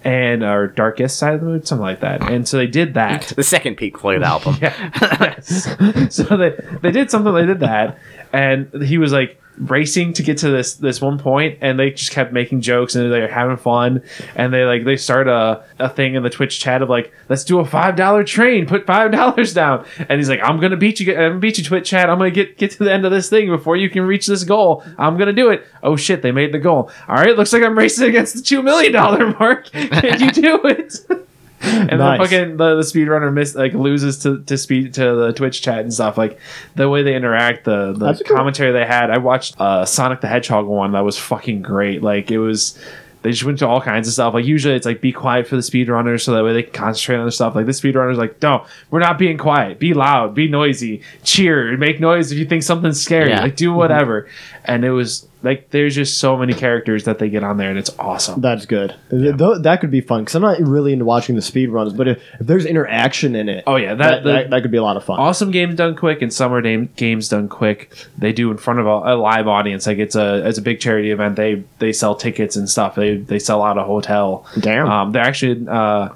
and 0.04 0.44
or 0.44 0.68
darkest 0.68 1.18
side 1.18 1.36
of 1.36 1.42
the 1.42 1.46
moon, 1.48 1.64
something 1.66 1.84
like 1.84 2.00
that. 2.00 2.22
And 2.32 2.48
so 2.48 2.58
they 2.58 2.68
did 2.68 2.94
that. 2.96 3.28
the 3.36 3.44
second 3.44 3.76
Pink 3.76 3.98
Floyd 4.00 4.24
album. 4.24 4.58
yes. 4.62 6.16
so 6.16 6.24
they 6.38 6.54
they 6.82 6.92
did 6.92 7.12
something. 7.12 7.34
They 7.34 7.46
did 7.46 7.60
that, 7.60 7.98
and 8.34 8.84
he 8.84 8.98
was 8.98 9.12
like 9.12 9.38
racing 9.58 10.14
to 10.14 10.24
get 10.24 10.38
to 10.40 10.50
this 10.50 10.76
this 10.76 11.02
one 11.02 11.20
point, 11.20 11.58
and 11.62 11.78
they 11.80 11.92
just 11.92 12.12
kept 12.12 12.34
making 12.34 12.62
jokes 12.62 12.96
and 12.96 13.12
they're 13.12 13.28
having 13.28 13.58
fun, 13.58 14.02
and 14.36 14.54
they 14.54 14.64
like 14.64 14.86
they 14.86 14.98
start 14.98 15.28
a, 15.28 15.64
a 15.80 15.90
thing 15.90 16.16
in 16.16 16.24
the 16.24 16.30
Twitch 16.30 16.60
chat 16.60 16.82
of 16.82 16.90
like 16.90 17.12
let's 17.30 17.44
do 17.44 17.60
a 17.60 17.66
five 17.66 17.96
dollar 17.96 18.24
train, 18.24 18.66
put 18.66 18.86
five 18.86 19.12
dollars 19.20 19.54
down, 19.54 19.86
and 20.10 20.20
he's 20.20 20.30
like 20.30 20.40
I'm 20.42 20.60
gonna 20.60 20.78
beat 20.78 21.00
you, 21.00 21.14
I'm 21.14 21.30
gonna 21.30 21.40
beat 21.40 21.58
you 21.58 21.64
Twitch 21.64 21.90
chat, 21.90 22.10
I'm 22.10 22.18
gonna 22.18 22.32
get 22.32 22.58
get 22.58 22.72
to 22.72 22.84
the 22.84 22.92
end 22.92 23.06
of 23.06 23.12
this 23.12 23.30
thing 23.30 23.50
before 23.50 23.76
you 23.76 23.90
can 23.90 24.04
reach 24.04 24.28
this 24.28 24.44
goal, 24.44 24.84
I'm 24.98 25.18
gonna 25.18 25.34
do 25.34 25.50
it. 25.50 25.66
Oh 25.84 25.96
shit, 25.96 26.22
they 26.22 26.32
made 26.32 26.54
the 26.54 26.60
goal. 26.60 26.90
All 27.08 27.16
right, 27.16 27.36
looks 27.36 27.54
like 27.54 27.64
I'm 27.64 27.78
racing 27.78 28.10
against 28.10 28.36
the 28.36 28.42
two 28.42 28.64
million 28.64 28.94
dollar 28.94 29.36
mark. 29.40 29.72
Can 29.72 30.20
you 30.22 30.32
do 30.32 30.62
it? 30.66 31.00
and 31.90 32.00
Nice. 32.00 32.18
the 32.20 32.24
fucking 32.38 32.58
the, 32.58 32.76
the 32.76 32.82
speedrunner 32.82 33.32
miss 33.32 33.54
like 33.56 33.74
loses 33.74 34.18
to, 34.20 34.42
to 34.44 34.58
speed 34.58 34.94
to 34.96 35.16
the 35.16 35.34
Twitch 35.34 35.62
chat 35.62 35.80
and 35.80 35.94
stuff. 35.94 36.18
Like 36.18 36.40
the 36.76 36.90
way 36.90 37.04
they 37.04 37.16
interact, 37.16 37.66
the 37.66 37.94
the 37.94 38.06
That's 38.08 38.22
cool. 38.24 38.36
commentary 38.38 38.72
they 38.72 38.86
had. 38.86 39.12
I 39.12 39.18
watched 39.20 39.60
uh, 39.60 39.86
Sonic 39.86 40.22
the 40.22 40.28
Hedgehog 40.28 40.66
one 40.66 40.94
that 40.94 41.02
was 41.06 41.18
fucking 41.18 41.62
great. 41.62 42.02
Like 42.02 42.32
it 42.32 42.40
was. 42.40 42.78
They 43.24 43.30
just 43.30 43.44
went 43.44 43.60
to 43.60 43.68
all 43.68 43.80
kinds 43.82 44.08
of 44.08 44.16
stuff. 44.16 44.34
Like 44.34 44.46
usually 44.46 44.74
it's 44.74 44.88
like 44.88 45.00
be 45.00 45.12
quiet 45.12 45.46
for 45.48 45.56
the 45.56 45.62
speedrunners 45.62 46.22
so 46.22 46.34
that 46.34 46.44
way 46.44 46.54
they 46.54 46.64
can 46.64 46.74
concentrate 46.74 47.18
on 47.18 47.26
their 47.26 47.30
stuff. 47.32 47.54
Like 47.54 47.68
the 47.68 47.72
speedrunners 47.72 48.18
like, 48.18 48.42
no, 48.42 48.66
we're 48.90 48.98
not 48.98 49.20
being 49.20 49.38
quiet. 49.38 49.78
Be 49.78 49.94
loud, 49.94 50.34
be 50.34 50.48
noisy, 50.48 51.04
cheer, 51.24 51.78
make 51.78 52.00
noise 52.00 52.32
if 52.32 52.40
you 52.40 52.46
think 52.46 52.64
something's 52.64 53.00
scary. 53.00 53.30
Yeah. 53.30 53.44
Like 53.44 53.56
do 53.56 53.74
whatever. 53.74 54.28
And 54.66 54.84
it 54.84 54.90
was 54.90 55.28
like 55.44 55.70
there's 55.72 55.96
just 55.96 56.18
so 56.20 56.38
many 56.38 56.54
characters 56.54 57.06
that 57.06 57.20
they 57.20 57.30
get 57.30 57.44
on 57.44 57.58
there, 57.58 57.70
and 57.70 57.80
it's 57.80 57.90
awesome. 57.98 58.42
That's 58.42 58.66
good. 58.66 58.96
Th- 59.10 59.36
that 59.38 59.78
could 59.82 59.92
be 59.92 60.02
fun 60.02 60.22
because 60.22 60.36
I'm 60.36 60.42
not 60.42 60.60
really 60.60 60.94
into 60.94 61.06
watching 61.06 61.36
the 61.36 61.42
speed 61.42 61.70
runs, 61.70 61.94
but 61.94 62.08
if, 62.08 62.24
if 62.40 62.48
there's 62.48 62.66
interaction 62.66 63.36
in 63.36 63.50
it, 63.50 63.64
Oh 63.68 63.76
yeah, 63.76 63.96
that, 63.96 63.98
that, 63.98 64.24
the, 64.24 64.32
that, 64.32 64.50
that 64.52 64.62
could 64.62 64.72
be 64.72 64.78
a 64.78 64.84
lot 64.84 64.98
of 64.98 65.04
fun. 65.04 65.20
awesome 65.20 65.52
games 65.52 65.76
done 65.76 65.96
quick 65.96 66.22
and 66.22 66.32
summer 66.32 66.62
game, 66.62 66.90
games 66.96 67.30
done 67.30 67.50
quick 67.50 67.94
they 68.18 68.32
do 68.34 68.52
in 68.52 68.58
front 68.58 68.80
of 68.80 68.86
a, 68.86 68.90
a 68.90 69.16
live 69.16 69.48
audience 69.48 69.88
like 69.88 69.98
it's 69.98 70.16
a 70.16 70.48
it's 70.48 70.58
a 70.58 70.62
big 70.62 70.80
charity 70.80 71.12
event 71.12 71.36
they 71.36 71.64
they 71.80 71.92
sell 71.94 72.16
tickets 72.16 72.56
and 72.56 72.70
stuff 72.70 72.96
they 72.96 73.18
they 73.18 73.40
sell 73.40 73.64
out 73.64 73.78
a 73.78 73.84
hotel 73.84 74.46
Damn. 74.60 74.88
um, 74.90 75.12
they're 75.12 75.24
actually 75.24 75.68
uh, 75.68 76.10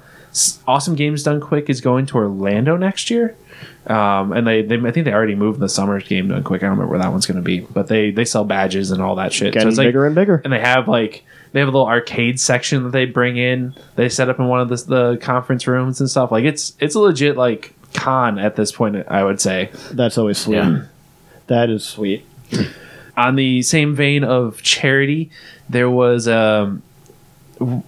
awesome 0.66 0.94
games 0.94 1.22
done 1.22 1.40
quick 1.40 1.68
is 1.70 1.80
going 1.80 2.06
to 2.06 2.16
orlando 2.16 2.76
next 2.76 3.10
year 3.10 3.34
um, 3.86 4.32
and 4.32 4.46
they, 4.46 4.62
they 4.62 4.76
I 4.76 4.90
think 4.90 5.04
they 5.04 5.12
already 5.12 5.34
moved 5.34 5.60
the 5.60 5.68
summer 5.68 6.00
game 6.00 6.28
done 6.28 6.42
quick. 6.42 6.62
I 6.62 6.66
don't 6.66 6.72
remember 6.72 6.90
where 6.90 6.98
that 6.98 7.10
one's 7.10 7.26
going 7.26 7.36
to 7.36 7.42
be, 7.42 7.60
but 7.60 7.86
they 7.86 8.10
they 8.10 8.24
sell 8.24 8.44
badges 8.44 8.90
and 8.90 9.00
all 9.00 9.14
that 9.16 9.32
shit. 9.32 9.52
Getting 9.52 9.68
it's 9.68 9.78
like, 9.78 9.88
bigger 9.88 10.06
and 10.06 10.14
bigger. 10.14 10.40
and 10.42 10.52
they 10.52 10.60
have 10.60 10.88
like 10.88 11.24
they 11.52 11.60
have 11.60 11.68
a 11.68 11.72
little 11.72 11.86
arcade 11.86 12.40
section 12.40 12.82
that 12.84 12.90
they 12.90 13.06
bring 13.06 13.36
in. 13.36 13.74
They 13.94 14.08
set 14.08 14.28
up 14.28 14.38
in 14.38 14.48
one 14.48 14.60
of 14.60 14.68
the, 14.68 14.76
the 14.76 15.18
conference 15.18 15.66
rooms 15.66 16.00
and 16.00 16.10
stuff. 16.10 16.32
Like 16.32 16.44
it's 16.44 16.76
it's 16.80 16.94
a 16.94 17.00
legit 17.00 17.36
like 17.36 17.74
con 17.94 18.38
at 18.38 18.56
this 18.56 18.72
point. 18.72 18.96
I 19.08 19.22
would 19.22 19.40
say. 19.40 19.70
That's 19.92 20.18
always 20.18 20.38
sweet. 20.38 20.56
Yeah. 20.56 20.84
That 21.46 21.70
is 21.70 21.84
sweet. 21.84 22.26
On 23.16 23.36
the 23.36 23.62
same 23.62 23.94
vein 23.94 24.24
of 24.24 24.60
charity, 24.62 25.30
there 25.68 25.88
was 25.88 26.28
um, 26.28 26.82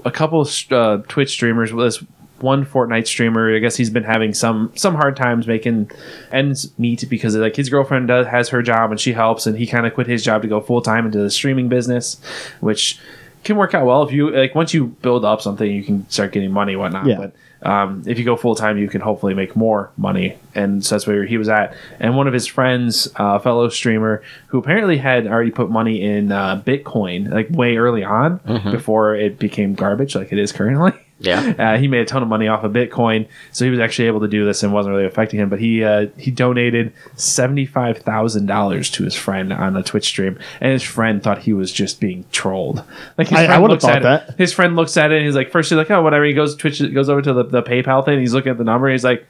a 0.05 0.11
couple 0.11 0.41
of 0.41 0.73
uh, 0.73 0.99
Twitch 1.09 1.31
streamers. 1.31 1.73
This 1.73 2.03
one 2.41 2.65
Fortnite 2.65 3.07
streamer, 3.07 3.55
I 3.55 3.59
guess 3.59 3.77
he's 3.77 3.91
been 3.91 4.05
having 4.05 4.35
some 4.35 4.73
some 4.75 4.95
hard 4.95 5.17
times 5.17 5.47
making 5.47 5.91
ends 6.33 6.73
meet 6.79 7.09
because 7.09 7.37
like 7.37 7.57
his 7.57 7.69
girlfriend 7.69 8.09
does, 8.09 8.27
has 8.27 8.49
her 8.51 8.63
job 8.63 8.91
and 8.91 9.01
she 9.01 9.13
helps, 9.13 9.47
and 9.47 9.59
he 9.59 9.67
kind 9.67 9.87
of 9.87 9.95
quit 9.95 10.07
his 10.07 10.23
job 10.25 10.43
to 10.43 10.49
go 10.49 10.61
full 10.61 10.83
time 10.83 11.07
into 11.07 11.19
the 11.19 11.31
streaming 11.31 11.69
business, 11.69 12.21
which 12.61 12.99
can 13.45 13.57
work 13.57 13.75
out 13.75 13.87
well 13.87 14.03
if 14.03 14.13
you 14.13 14.31
like 14.31 14.55
once 14.55 14.75
you 14.75 14.87
build 14.87 15.25
up 15.25 15.41
something, 15.41 15.71
you 15.71 15.83
can 15.83 16.09
start 16.11 16.33
getting 16.33 16.51
money 16.51 16.73
and 16.73 16.81
whatnot. 16.81 17.07
Yeah. 17.07 17.17
But 17.17 17.33
um, 17.61 18.05
if 18.07 18.19
you 18.19 18.25
go 18.25 18.37
full 18.37 18.55
time, 18.55 18.79
you 18.79 18.89
can 18.89 19.01
hopefully 19.01 19.35
make 19.35 19.57
more 19.57 19.91
money, 19.97 20.39
and 20.55 20.85
so 20.85 20.95
that's 20.95 21.07
where 21.07 21.25
he 21.25 21.39
was 21.39 21.49
at. 21.49 21.75
And 21.99 22.17
one 22.17 22.29
of 22.29 22.33
his 22.33 22.47
friends, 22.47 23.09
uh, 23.17 23.39
fellow 23.41 23.69
streamer, 23.69 24.23
who 24.49 24.59
apparently 24.59 24.97
had 24.97 25.27
already 25.27 25.51
put 25.51 25.71
money 25.71 26.03
in 26.03 26.31
uh, 26.31 26.63
Bitcoin 26.65 27.33
like 27.33 27.49
way 27.51 27.77
early 27.77 28.05
on 28.05 28.41
before 28.71 29.17
it 29.17 29.39
became 29.39 29.75
garbage, 29.75 30.15
like 30.15 30.33
it 30.33 30.39
is 30.39 30.53
currently. 30.53 30.93
Yeah. 31.21 31.55
Uh, 31.59 31.79
he 31.79 31.89
made 31.89 32.01
a 32.01 32.05
ton 32.05 32.23
of 32.23 32.29
money 32.29 32.47
off 32.47 32.63
of 32.63 32.73
Bitcoin, 32.73 33.27
so 33.51 33.65
he 33.65 33.71
was 33.73 33.81
actually 33.81 34.07
able 34.07 34.21
to 34.21 34.29
do 34.29 34.45
this 34.45 34.63
and 34.63 34.73
wasn't 34.73 34.95
really 34.95 35.07
affecting 35.07 35.41
him. 35.41 35.49
But 35.49 35.59
he 35.61 35.83
uh, 35.83 36.07
he 36.17 36.31
donated 36.31 36.93
seventy 37.17 37.67
five 37.67 37.99
thousand 37.99 38.47
dollars 38.47 38.89
to 38.91 39.03
his 39.05 39.17
friend 39.17 39.53
on 39.53 39.77
a 39.77 39.83
Twitch 39.83 40.07
stream, 40.07 40.39
and 40.61 40.73
his 40.73 40.83
friend 40.85 41.21
thought 41.23 41.39
he 41.39 41.53
was 41.53 41.73
just 41.73 41.99
being 42.01 42.25
trolled. 42.31 42.85
Like 43.17 43.29
his 43.29 43.39
I- 43.39 43.43
I 43.43 43.47
friend 43.47 43.63
would've 43.63 43.73
looks 43.75 43.85
thought 43.85 43.97
at 43.97 44.03
that. 44.05 44.29
It, 44.31 44.39
his 44.39 44.53
friend 44.53 44.77
looks 44.77 44.97
at 44.97 45.11
it 45.11 45.17
and 45.17 45.27
he's 45.27 45.35
like, 45.35 45.51
first 45.51 45.71
he's 45.71 45.77
like, 45.77 45.91
oh 45.91 46.03
whatever. 46.03 46.25
He 46.25 46.35
goes 46.35 46.55
Twitch 46.55 46.81
goes 46.95 47.09
over 47.09 47.21
to 47.23 47.33
the, 47.33 47.45
the 47.45 47.63
PayPal 47.65 48.05
thing. 48.05 48.15
And 48.15 48.21
he's 48.21 48.33
looking 48.35 48.53
at 48.53 48.59
the 48.59 48.65
number. 48.65 48.87
and 48.87 48.93
He's 48.95 49.05
like. 49.05 49.27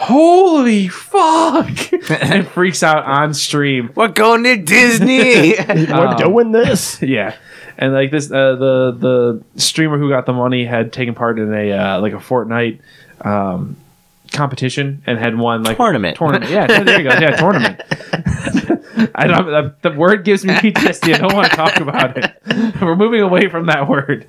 Holy 0.00 0.86
fuck! 0.86 1.68
and 2.22 2.46
freaks 2.46 2.84
out 2.84 3.02
on 3.04 3.34
stream. 3.34 3.90
We're 3.96 4.06
going 4.06 4.44
to 4.44 4.56
Disney. 4.56 5.54
We're 5.68 6.06
Um, 6.08 6.16
doing 6.16 6.52
this. 6.52 7.02
Yeah, 7.08 7.34
and 7.78 7.92
like 7.92 8.10
this, 8.10 8.30
uh, 8.30 8.56
the 8.56 8.96
the 8.98 9.60
streamer 9.60 9.98
who 9.98 10.08
got 10.08 10.26
the 10.26 10.32
money 10.32 10.64
had 10.64 10.92
taken 10.92 11.14
part 11.14 11.38
in 11.38 11.54
a 11.54 11.72
uh, 11.72 12.00
like 12.00 12.12
a 12.12 12.16
Fortnite 12.16 12.80
um, 13.20 13.76
competition 14.32 15.02
and 15.06 15.18
had 15.18 15.36
won 15.38 15.62
like 15.62 15.76
Tournament. 15.76 16.16
Tournament, 16.16 16.50
yeah. 16.50 16.66
There 16.66 17.00
you 17.00 17.08
go. 17.08 17.18
Yeah, 17.18 17.36
tournament. 17.36 17.82
I 19.14 19.26
don't. 19.26 19.46
The, 19.46 19.74
the 19.82 19.96
word 19.96 20.24
gives 20.24 20.44
me 20.44 20.54
PTSD. 20.54 21.14
I 21.14 21.18
don't 21.18 21.34
want 21.34 21.50
to 21.50 21.56
talk 21.56 21.76
about 21.78 22.16
it. 22.16 22.32
We're 22.80 22.96
moving 22.96 23.20
away 23.20 23.48
from 23.48 23.66
that 23.66 23.88
word. 23.88 24.26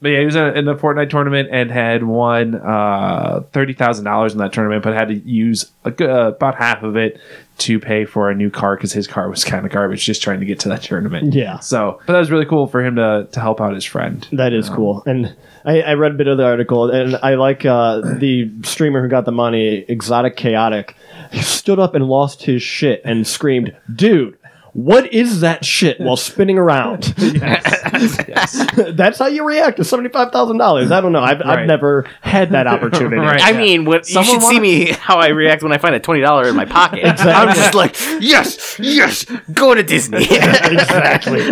But 0.00 0.08
yeah, 0.08 0.20
he 0.20 0.24
was 0.24 0.36
in, 0.36 0.64
the 0.64 0.74
Fortnite 0.74 1.10
tournament 1.10 1.48
and 1.52 1.70
had 1.70 2.02
won 2.02 2.54
uh, 2.56 3.42
thirty 3.52 3.72
thousand 3.72 4.04
dollars 4.04 4.32
in 4.32 4.38
that 4.38 4.52
tournament, 4.52 4.82
but 4.82 4.94
had 4.94 5.08
to 5.08 5.14
use 5.14 5.70
a, 5.84 5.90
uh, 5.90 6.28
about 6.28 6.56
half 6.56 6.82
of 6.82 6.96
it 6.96 7.20
to 7.58 7.80
pay 7.80 8.04
for 8.04 8.30
a 8.30 8.34
new 8.34 8.50
car 8.50 8.76
because 8.76 8.92
his 8.92 9.06
car 9.06 9.30
was 9.30 9.44
kind 9.44 9.64
of 9.64 9.72
garbage 9.72 10.04
just 10.04 10.22
trying 10.22 10.40
to 10.40 10.46
get 10.46 10.60
to 10.60 10.68
that 10.68 10.82
tournament. 10.82 11.34
Yeah. 11.34 11.58
So, 11.60 12.00
but 12.06 12.12
that 12.12 12.18
was 12.18 12.30
really 12.30 12.46
cool 12.46 12.66
for 12.66 12.84
him 12.84 12.96
to 12.96 13.28
to 13.30 13.40
help 13.40 13.60
out 13.60 13.74
his 13.74 13.84
friend. 13.84 14.26
That 14.32 14.52
is 14.52 14.68
cool. 14.68 15.02
And 15.06 15.34
I, 15.66 15.80
I 15.80 15.94
read 15.94 16.12
a 16.12 16.14
bit 16.14 16.28
of 16.28 16.38
the 16.38 16.44
article, 16.44 16.90
and 16.90 17.16
I 17.16 17.34
like 17.34 17.66
uh, 17.66 18.00
the 18.00 18.50
streamer 18.62 19.02
who 19.02 19.08
got 19.08 19.24
the 19.24 19.32
money, 19.32 19.84
Exotic 19.88 20.36
Chaotic. 20.36 20.94
He 21.32 21.42
stood 21.42 21.80
up 21.80 21.96
and 21.96 22.06
lost 22.06 22.44
his 22.44 22.62
shit 22.62 23.02
and 23.04 23.26
screamed, 23.26 23.76
"Dude, 23.92 24.35
what 24.76 25.12
is 25.12 25.40
that 25.40 25.64
shit?" 25.64 25.98
while 26.00 26.16
spinning 26.30 26.58
around. 26.58 27.14
yes. 27.18 28.66
That's 28.94 29.18
how 29.18 29.26
you 29.26 29.44
react 29.46 29.78
to 29.78 29.84
seventy-five 29.84 30.32
thousand 30.32 30.58
dollars. 30.58 30.90
I 30.92 31.00
don't 31.00 31.12
know. 31.12 31.22
I've, 31.22 31.40
Right. 31.40 31.60
I've 31.60 31.66
never 31.66 32.06
had 32.20 32.50
that 32.50 32.66
opportunity. 32.66 33.16
Right. 33.16 33.40
I 33.40 33.50
Yeah. 33.52 33.58
mean, 33.58 33.84
what, 33.84 34.08
you 34.08 34.22
should 34.24 34.40
see 34.42 34.46
wanna- 34.56 34.60
me 34.60 34.90
how 34.92 35.18
I 35.18 35.28
react 35.28 35.62
when 35.62 35.72
I 35.72 35.78
find 35.78 35.94
a 35.94 36.00
twenty 36.00 36.20
dollar 36.20 36.46
in 36.48 36.56
my 36.56 36.64
pocket. 36.66 37.04
I'm 37.20 37.54
just 37.54 37.74
like, 37.74 37.98
yes, 38.20 38.78
yes, 38.78 39.24
go 39.52 39.74
to 39.74 39.82
Disney. 39.82 40.24
exactly. 40.24 41.50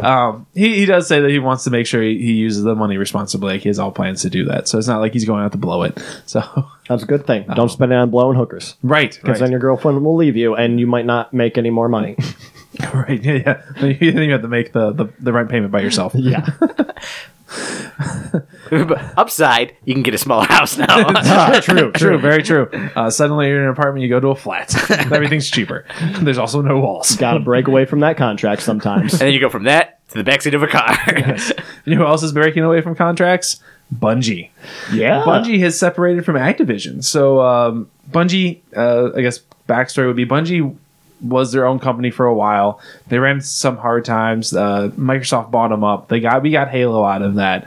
Um, 0.00 0.46
he, 0.54 0.76
he 0.76 0.86
does 0.86 1.06
say 1.06 1.20
that 1.20 1.30
he 1.30 1.38
wants 1.38 1.64
to 1.64 1.70
make 1.70 1.86
sure 1.86 2.02
he, 2.02 2.18
he 2.18 2.32
uses 2.32 2.62
the 2.64 2.74
money 2.74 2.96
responsibly. 2.96 3.52
Like 3.54 3.62
he 3.62 3.68
has 3.68 3.78
all 3.78 3.92
plans 3.92 4.22
to 4.22 4.30
do 4.30 4.44
that. 4.46 4.68
So 4.68 4.78
it's 4.78 4.88
not 4.88 5.00
like 5.00 5.12
he's 5.12 5.24
going 5.24 5.44
out 5.44 5.52
to 5.52 5.58
blow 5.58 5.82
it. 5.82 5.98
So 6.26 6.42
That's 6.88 7.02
a 7.02 7.06
good 7.06 7.26
thing. 7.26 7.44
Don't 7.54 7.68
spend 7.68 7.92
it 7.92 7.96
on 7.96 8.10
blowing 8.10 8.36
hookers. 8.38 8.76
right, 8.82 9.10
Because 9.10 9.40
right, 9.40 9.40
then 9.40 9.50
your 9.50 9.60
girlfriend 9.60 10.04
will 10.04 10.16
leave 10.16 10.36
you, 10.36 10.54
and 10.54 10.78
you 10.78 10.86
might 10.86 11.06
not 11.06 11.32
make 11.34 11.58
any 11.58 11.70
more 11.70 11.88
money. 11.88 12.16
right. 12.94 13.22
Yeah, 13.22 13.32
yeah. 13.34 13.62
Then 13.80 13.98
you 14.00 14.12
then 14.12 14.22
you 14.24 14.32
have 14.32 14.42
to 14.42 14.48
make 14.48 14.72
the, 14.72 14.92
the, 14.92 15.06
the 15.18 15.32
rent 15.32 15.48
payment 15.50 15.72
by 15.72 15.80
yourself. 15.80 16.14
yeah. 16.16 16.46
But 18.68 19.00
Upside, 19.16 19.76
you 19.84 19.94
can 19.94 20.02
get 20.02 20.12
a 20.14 20.18
smaller 20.18 20.46
house 20.46 20.76
now. 20.76 20.86
Ah, 20.88 21.60
true. 21.62 21.92
True, 21.92 22.18
very 22.18 22.42
true. 22.42 22.68
Uh, 22.96 23.08
suddenly 23.10 23.46
you're 23.48 23.58
in 23.58 23.64
an 23.64 23.70
apartment, 23.70 24.02
you 24.02 24.08
go 24.08 24.18
to 24.20 24.28
a 24.28 24.34
flat. 24.34 24.74
Everything's 25.12 25.48
cheaper. 25.48 25.84
There's 26.20 26.38
also 26.38 26.60
no 26.60 26.78
walls. 26.80 27.14
Got 27.16 27.34
to 27.34 27.40
break 27.40 27.68
away 27.68 27.84
from 27.84 28.00
that 28.00 28.16
contract 28.16 28.62
sometimes. 28.62 29.12
and 29.12 29.20
then 29.22 29.32
you 29.32 29.38
go 29.40 29.48
from 29.48 29.64
that 29.64 30.00
to 30.10 30.22
the 30.22 30.28
backseat 30.28 30.54
of 30.54 30.62
a 30.62 30.66
car. 30.66 30.96
You 31.84 31.94
know 31.94 32.02
who 32.02 32.06
else 32.06 32.22
is 32.24 32.32
breaking 32.32 32.64
away 32.64 32.80
from 32.80 32.96
contracts? 32.96 33.60
Bungie. 33.94 34.50
Yeah. 34.92 35.22
Bungie 35.22 35.60
has 35.60 35.78
separated 35.78 36.24
from 36.24 36.36
Activision. 36.36 37.04
So 37.04 37.40
um, 37.40 37.90
Bungie, 38.10 38.60
uh, 38.76 39.10
I 39.16 39.22
guess 39.22 39.40
backstory 39.68 40.06
would 40.06 40.16
be 40.16 40.26
Bungie 40.26 40.76
was 41.22 41.52
their 41.52 41.66
own 41.66 41.78
company 41.78 42.10
for 42.10 42.26
a 42.26 42.34
while. 42.34 42.80
They 43.08 43.18
ran 43.18 43.40
some 43.40 43.78
hard 43.78 44.04
times. 44.04 44.54
Uh, 44.54 44.90
Microsoft 44.96 45.50
bought 45.50 45.68
them 45.68 45.82
up. 45.82 46.08
They 46.08 46.20
got 46.20 46.42
we 46.42 46.50
got 46.50 46.68
Halo 46.68 47.04
out 47.04 47.22
of 47.22 47.36
that, 47.36 47.66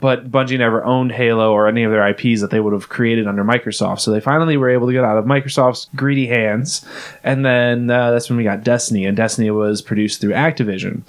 but 0.00 0.30
Bungie 0.30 0.58
never 0.58 0.84
owned 0.84 1.12
Halo 1.12 1.52
or 1.52 1.66
any 1.66 1.82
of 1.82 1.92
their 1.92 2.06
IPs 2.08 2.40
that 2.40 2.50
they 2.50 2.60
would 2.60 2.72
have 2.72 2.88
created 2.88 3.26
under 3.26 3.42
Microsoft. 3.42 4.00
So 4.00 4.10
they 4.10 4.20
finally 4.20 4.56
were 4.56 4.70
able 4.70 4.86
to 4.86 4.92
get 4.92 5.04
out 5.04 5.16
of 5.16 5.24
Microsoft's 5.24 5.88
greedy 5.96 6.26
hands, 6.26 6.84
and 7.24 7.44
then 7.44 7.90
uh, 7.90 8.10
that's 8.10 8.28
when 8.28 8.36
we 8.36 8.44
got 8.44 8.64
Destiny, 8.64 9.06
and 9.06 9.16
Destiny 9.16 9.50
was 9.50 9.80
produced 9.80 10.20
through 10.20 10.32
Activision 10.32 11.02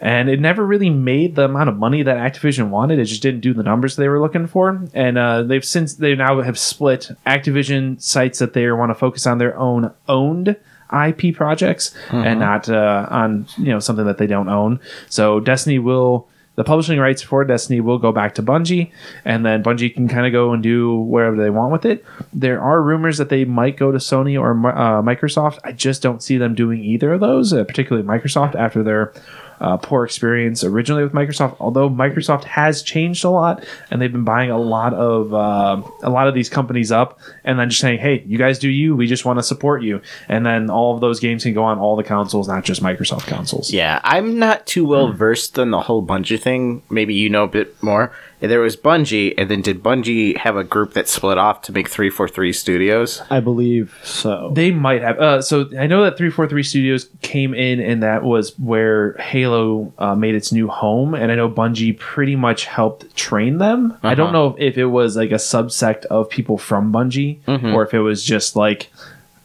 and 0.00 0.30
it 0.30 0.40
never 0.40 0.64
really 0.64 0.88
made 0.88 1.34
the 1.34 1.44
amount 1.44 1.68
of 1.68 1.76
money 1.76 2.02
that 2.02 2.16
Activision 2.16 2.70
wanted. 2.70 2.98
It 2.98 3.04
just 3.04 3.22
didn't 3.22 3.40
do 3.40 3.52
the 3.52 3.62
numbers 3.62 3.96
they 3.96 4.08
were 4.08 4.20
looking 4.20 4.46
for. 4.46 4.82
And 4.94 5.18
uh, 5.18 5.42
they've 5.42 5.64
since 5.64 5.94
they 5.94 6.14
now 6.14 6.40
have 6.40 6.58
split 6.58 7.10
Activision 7.26 8.00
sites 8.00 8.38
that 8.38 8.54
they 8.54 8.70
want 8.70 8.90
to 8.90 8.94
focus 8.94 9.26
on 9.26 9.38
their 9.38 9.56
own 9.58 9.92
owned 10.08 10.56
IP 10.92 11.36
projects 11.36 11.94
and 12.24 12.40
not 12.40 12.68
uh, 12.68 13.06
on 13.10 13.46
you 13.58 13.66
know 13.66 13.78
something 13.78 14.06
that 14.06 14.18
they 14.18 14.26
don't 14.26 14.48
own. 14.48 14.80
So 15.08 15.40
Destiny 15.40 15.78
will. 15.78 16.28
The 16.56 16.64
publishing 16.64 16.98
rights 16.98 17.22
for 17.22 17.42
Destiny 17.44 17.80
will 17.80 17.96
go 17.96 18.12
back 18.12 18.34
to 18.34 18.42
Bungie, 18.42 18.90
and 19.24 19.46
then 19.46 19.62
Bungie 19.62 19.94
can 19.94 20.08
kind 20.08 20.26
of 20.26 20.32
go 20.32 20.52
and 20.52 20.62
do 20.62 20.98
wherever 20.98 21.34
they 21.34 21.48
want 21.48 21.72
with 21.72 21.86
it. 21.86 22.04
There 22.34 22.60
are 22.60 22.82
rumors 22.82 23.16
that 23.16 23.30
they 23.30 23.46
might 23.46 23.78
go 23.78 23.92
to 23.92 23.98
Sony 23.98 24.38
or 24.38 24.50
uh, 24.68 25.00
Microsoft. 25.00 25.58
I 25.64 25.72
just 25.72 26.02
don't 26.02 26.22
see 26.22 26.36
them 26.36 26.54
doing 26.54 26.84
either 26.84 27.14
of 27.14 27.20
those, 27.20 27.54
uh, 27.54 27.64
particularly 27.64 28.06
Microsoft 28.06 28.56
after 28.56 28.82
their 28.82 29.14
uh, 29.60 29.76
poor 29.76 30.04
experience 30.04 30.64
originally 30.64 31.02
with 31.02 31.12
Microsoft. 31.12 31.56
Although 31.60 31.90
Microsoft 31.90 32.44
has 32.44 32.82
changed 32.82 33.24
a 33.24 33.30
lot, 33.30 33.64
and 33.90 34.00
they've 34.00 34.10
been 34.12 34.24
buying 34.24 34.50
a 34.50 34.58
lot 34.58 34.94
of 34.94 35.34
uh, 35.34 35.82
a 36.02 36.10
lot 36.10 36.28
of 36.28 36.34
these 36.34 36.48
companies 36.48 36.90
up, 36.90 37.18
and 37.44 37.58
then 37.58 37.68
just 37.68 37.80
saying, 37.80 37.98
"Hey, 37.98 38.24
you 38.26 38.38
guys 38.38 38.58
do 38.58 38.68
you. 38.68 38.96
We 38.96 39.06
just 39.06 39.24
want 39.24 39.38
to 39.38 39.42
support 39.42 39.82
you." 39.82 40.00
And 40.28 40.44
then 40.46 40.70
all 40.70 40.94
of 40.94 41.00
those 41.00 41.20
games 41.20 41.42
can 41.42 41.54
go 41.54 41.64
on 41.64 41.78
all 41.78 41.96
the 41.96 42.04
consoles, 42.04 42.48
not 42.48 42.64
just 42.64 42.82
Microsoft 42.82 43.26
consoles. 43.26 43.70
Yeah, 43.70 44.00
I'm 44.02 44.38
not 44.38 44.66
too 44.66 44.86
well 44.86 45.12
versed 45.12 45.58
on 45.58 45.70
the 45.70 45.80
whole 45.80 46.04
Bungie 46.04 46.40
thing. 46.40 46.82
Maybe 46.90 47.14
you 47.14 47.28
know 47.28 47.44
a 47.44 47.48
bit 47.48 47.80
more. 47.82 48.12
There 48.40 48.60
was 48.60 48.76
Bungie, 48.76 49.34
and 49.36 49.50
then 49.50 49.60
did 49.60 49.82
Bungie 49.82 50.36
have 50.38 50.56
a 50.56 50.64
group 50.64 50.94
that 50.94 51.08
split 51.08 51.38
off 51.38 51.62
to 51.62 51.72
make 51.72 51.88
343 51.88 52.52
Studios? 52.52 53.22
I 53.30 53.40
believe 53.40 53.98
so. 54.02 54.50
They 54.54 54.70
might 54.70 55.02
have. 55.02 55.18
Uh, 55.18 55.42
so 55.42 55.68
I 55.78 55.86
know 55.86 56.02
that 56.04 56.16
343 56.16 56.62
Studios 56.62 57.08
came 57.22 57.54
in, 57.54 57.80
and 57.80 58.02
that 58.02 58.22
was 58.22 58.58
where 58.58 59.12
Halo 59.14 59.92
uh, 59.98 60.14
made 60.14 60.34
its 60.34 60.52
new 60.52 60.68
home. 60.68 61.14
And 61.14 61.30
I 61.30 61.34
know 61.34 61.48
Bungie 61.48 61.98
pretty 61.98 62.36
much 62.36 62.64
helped 62.64 63.14
train 63.16 63.58
them. 63.58 63.96
I 64.02 64.14
don't 64.14 64.32
know 64.32 64.56
if 64.58 64.78
it 64.78 64.86
was 64.86 65.16
like 65.16 65.30
a 65.30 65.34
subsect 65.34 66.04
of 66.06 66.28
people 66.30 66.58
from 66.58 66.92
Bungie, 66.92 67.38
or 67.74 67.84
if 67.84 67.94
it 67.94 68.00
was 68.00 68.24
just 68.24 68.56
like 68.56 68.90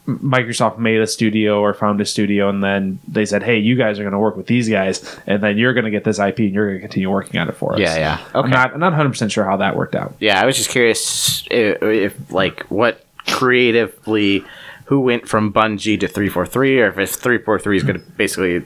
Microsoft 0.08 0.78
made 0.78 1.02
a 1.02 1.08
studio 1.08 1.60
or 1.60 1.74
found 1.74 2.00
a 2.00 2.06
studio, 2.06 2.48
and 2.50 2.64
then 2.64 3.00
they 3.08 3.26
said, 3.26 3.42
"Hey, 3.42 3.58
you 3.58 3.76
guys 3.76 3.98
are 4.00 4.04
going 4.04 4.14
to 4.14 4.20
work 4.20 4.38
with 4.38 4.46
these 4.48 4.70
guys, 4.70 5.18
and 5.26 5.42
then 5.42 5.58
you're 5.58 5.74
going 5.74 5.86
to 5.86 5.92
get 5.92 6.04
this 6.04 6.20
IP, 6.20 6.40
and 6.40 6.54
you're 6.54 6.68
going 6.68 6.78
to 6.78 6.82
continue 6.82 7.10
working 7.10 7.40
on 7.40 7.50
it 7.50 7.56
for 7.56 7.74
us." 7.74 7.80
Yeah, 7.80 7.96
yeah. 7.98 8.20
I'm 8.36 8.42
Okay. 8.46 8.52
not 8.52 8.74
I'm 8.74 8.80
not 8.80 8.92
100 8.92 9.10
percent 9.10 9.32
sure 9.32 9.46
how 9.46 9.58
that 9.58 9.76
worked 9.76 9.96
out. 9.96 10.14
Yeah, 10.20 10.40
I 10.40 10.46
was 10.46 10.58
just 10.58 10.70
curious 10.70 11.44
if, 11.50 11.82
if 11.82 12.32
like 12.32 12.64
what 12.70 13.04
creatively 13.26 14.44
who 14.86 15.00
went 15.00 15.28
from 15.28 15.52
Bungie 15.52 16.00
to 16.00 16.08
343 16.08 16.82
or 16.82 16.88
if 16.90 16.98
it's 17.00 17.16
343 17.16 17.78
is 17.78 17.84
going 17.84 18.00
to 18.00 18.06
basically 18.12 18.64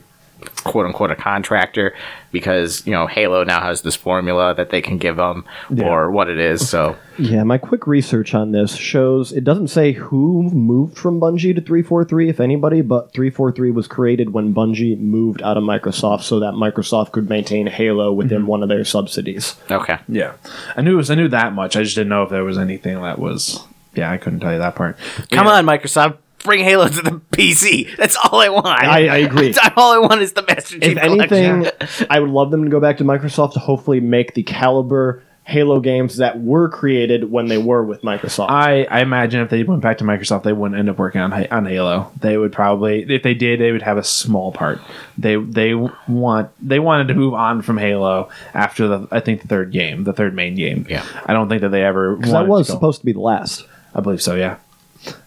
quote 0.62 0.86
unquote 0.86 1.12
a 1.12 1.16
contractor 1.16 1.94
because, 2.32 2.86
you 2.86 2.92
know, 2.92 3.08
Halo 3.08 3.44
now 3.44 3.62
has 3.62 3.82
this 3.82 3.96
formula 3.96 4.54
that 4.56 4.70
they 4.70 4.82
can 4.82 4.98
give 4.98 5.16
them 5.16 5.46
or 5.82 6.12
what 6.12 6.30
it 6.30 6.40
is. 6.40 6.70
So, 6.70 6.96
Yeah, 7.18 7.44
my 7.44 7.58
quick 7.58 7.88
research 7.88 8.34
on 8.34 8.52
this 8.52 8.76
shows 8.76 9.32
it 9.32 9.44
doesn't 9.44 9.70
say 9.70 9.94
who 9.94 10.44
moved 10.44 10.98
from 10.98 11.20
Bungie 11.20 11.56
to 11.56 11.62
343, 11.62 12.30
if 12.30 12.40
anybody, 12.40 12.82
but 12.82 13.12
343 13.14 13.72
was 13.72 13.88
created 13.88 14.34
when 14.34 14.54
Bungie 14.54 15.00
moved 15.00 15.42
out 15.42 15.58
of 15.58 15.64
Microsoft 15.64 16.22
so 16.22 16.40
that 16.40 16.54
Microsoft 16.54 17.12
could 17.12 17.30
maintain 17.30 17.68
Halo 17.68 18.12
within 18.14 18.40
mm-hmm. 18.40 18.48
one 18.48 18.64
of 18.64 18.70
their 18.70 18.86
subsidies. 18.86 19.56
okay. 19.72 19.98
Yeah, 20.08 20.34
I 20.76 20.82
knew 20.82 20.94
it 20.94 20.98
was, 20.98 21.12
I 21.12 21.16
knew 21.16 21.30
that 21.30 21.54
much. 21.54 21.76
I 21.76 21.84
just 21.84 21.96
didn't 21.96 22.10
know 22.10 22.24
if 22.24 22.30
there 22.30 22.44
was 22.44 22.58
anything 22.58 23.02
that 23.02 23.20
was. 23.20 23.64
Yeah, 23.96 24.12
I 24.12 24.18
couldn't 24.18 24.40
tell 24.40 24.54
you 24.54 24.60
that 24.60 24.76
part. 24.76 24.98
Come 25.32 25.48
Yeah. 25.48 25.54
on, 25.54 25.66
Microsoft. 25.66 26.18
Bring 26.44 26.64
Halo 26.64 26.88
to 26.88 27.02
the 27.02 27.22
PC. 27.32 27.96
That's 27.98 28.16
all 28.18 28.40
I 28.40 28.50
want. 28.50 28.68
I, 28.68 29.08
I 29.08 29.18
agree. 29.18 29.52
That's 29.52 29.74
all 29.76 29.92
I 29.94 29.98
want 29.98 30.22
is 30.22 30.34
the 30.34 30.44
Master 30.44 30.80
Chief 30.80 30.84
if 30.84 30.98
anything, 30.98 31.68
I 32.10 32.20
would 32.20 32.30
love 32.30 32.52
them 32.52 32.64
to 32.64 32.70
go 32.70 32.80
back 32.80 32.98
to 32.98 33.04
Microsoft 33.04 33.54
to 33.54 33.60
hopefully 33.60 34.00
make 34.00 34.34
the 34.34 34.44
caliber 34.44 35.24
Halo 35.44 35.80
games 35.80 36.18
that 36.18 36.40
were 36.40 36.70
created 36.70 37.32
when 37.32 37.48
they 37.48 37.58
were 37.58 37.84
with 37.84 38.04
Microsoft. 38.04 38.52
I, 38.52 38.84
I 38.84 39.02
imagine 39.02 39.42
if 39.42 39.50
they 39.50 39.64
went 39.64 39.82
back 39.82 39.98
to 39.98 40.04
Microsoft, 40.04 40.44
they 40.44 40.54
wouldn't 40.54 40.78
end 40.80 40.90
up 40.90 41.00
working 41.00 41.22
on 41.22 41.34
on 41.48 41.66
Halo. 41.66 42.12
They 42.22 42.38
would 42.38 42.52
probably, 42.54 43.02
if 43.12 43.24
they 43.24 43.34
did, 43.34 43.60
they 43.60 43.72
would 43.72 43.82
have 43.82 43.98
a 43.98 44.04
small 44.04 44.52
part. 44.52 44.80
They 45.18 45.38
they 45.38 45.74
want 45.74 46.52
they 46.62 46.78
wanted 46.80 47.08
to 47.08 47.16
move 47.16 47.34
on 47.34 47.64
from 47.64 47.80
Halo 47.80 48.30
after 48.54 48.88
the 48.88 49.08
I 49.12 49.22
think 49.22 49.42
the 49.42 49.48
third 49.48 49.72
game, 49.72 50.04
the 50.04 50.14
third 50.14 50.36
main 50.36 50.54
game. 50.54 50.86
Yeah. 50.88 51.04
I 51.26 51.34
don't 51.34 51.50
think 51.50 51.62
that 51.62 51.70
they 51.70 51.84
ever 51.84 52.16
Because 52.16 52.32
that 52.32 52.48
was 52.48 52.68
to 52.68 52.74
go- 52.74 52.78
supposed 52.78 53.00
to 53.00 53.06
be 53.08 53.14
the 53.14 53.20
last. 53.20 53.66
I 53.96 54.02
believe 54.02 54.22
so. 54.22 54.36
Yeah. 54.36 54.58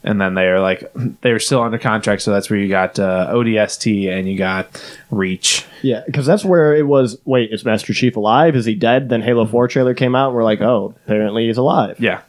And 0.05 0.21
then 0.21 0.35
they 0.35 0.47
are 0.47 0.61
like 0.61 0.91
they 1.23 1.33
were 1.33 1.39
still 1.39 1.63
under 1.63 1.79
contract, 1.79 2.23
so 2.23 2.31
that's 2.31 2.51
where 2.51 2.59
you 2.59 2.69
got 2.69 2.99
uh, 2.99 3.29
ODST 3.33 4.09
and 4.09 4.29
you 4.29 4.37
got 4.37 4.69
Reach. 5.11 5.65
Yeah, 5.81 6.03
because 6.07 6.27
that's 6.27 6.45
where 6.45 6.75
it 6.75 6.87
was. 6.87 7.19
Wait, 7.25 7.53
is 7.53 7.65
Master 7.65 7.93
Chief 7.95 8.17
alive? 8.17 8.55
Is 8.55 8.67
he 8.67 8.75
dead? 8.75 9.09
Then 9.09 9.23
Halo 9.23 9.47
Four 9.47 9.69
trailer 9.69 9.95
came 9.95 10.15
out. 10.15 10.29
and 10.29 10.37
We're 10.37 10.45
like, 10.45 10.61
oh, 10.61 10.95
apparently 11.05 11.47
he's 11.47 11.57
alive. 11.57 11.99
Yeah. 11.99 12.21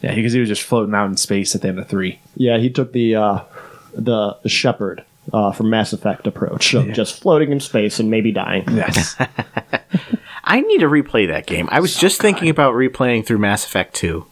Yeah, 0.00 0.14
because 0.14 0.32
he 0.32 0.40
was 0.40 0.48
just 0.48 0.62
floating 0.62 0.94
out 0.94 1.06
in 1.06 1.16
space 1.18 1.54
at 1.54 1.60
the 1.60 1.68
end 1.68 1.78
of 1.78 1.88
three. 1.88 2.20
Yeah, 2.34 2.56
he 2.58 2.70
took 2.70 2.92
the 2.92 3.16
uh, 3.16 3.40
the 3.94 4.36
Shepherd 4.46 5.04
uh, 5.32 5.52
from 5.52 5.68
Mass 5.70 5.92
Effect 5.92 6.26
approach 6.26 6.72
of 6.74 6.90
just 6.92 7.20
floating 7.20 7.52
in 7.52 7.60
space 7.60 8.00
and 8.00 8.10
maybe 8.10 8.32
dying. 8.32 8.64
Yes. 8.70 9.16
I 10.44 10.62
need 10.62 10.78
to 10.78 10.86
replay 10.86 11.28
that 11.28 11.46
game. 11.46 11.68
I 11.70 11.80
was 11.80 11.96
just 11.96 12.20
thinking 12.20 12.48
about 12.48 12.74
replaying 12.74 13.26
through 13.26 13.38
Mass 13.38 13.64
Effect 13.64 13.94
2. 13.94 14.26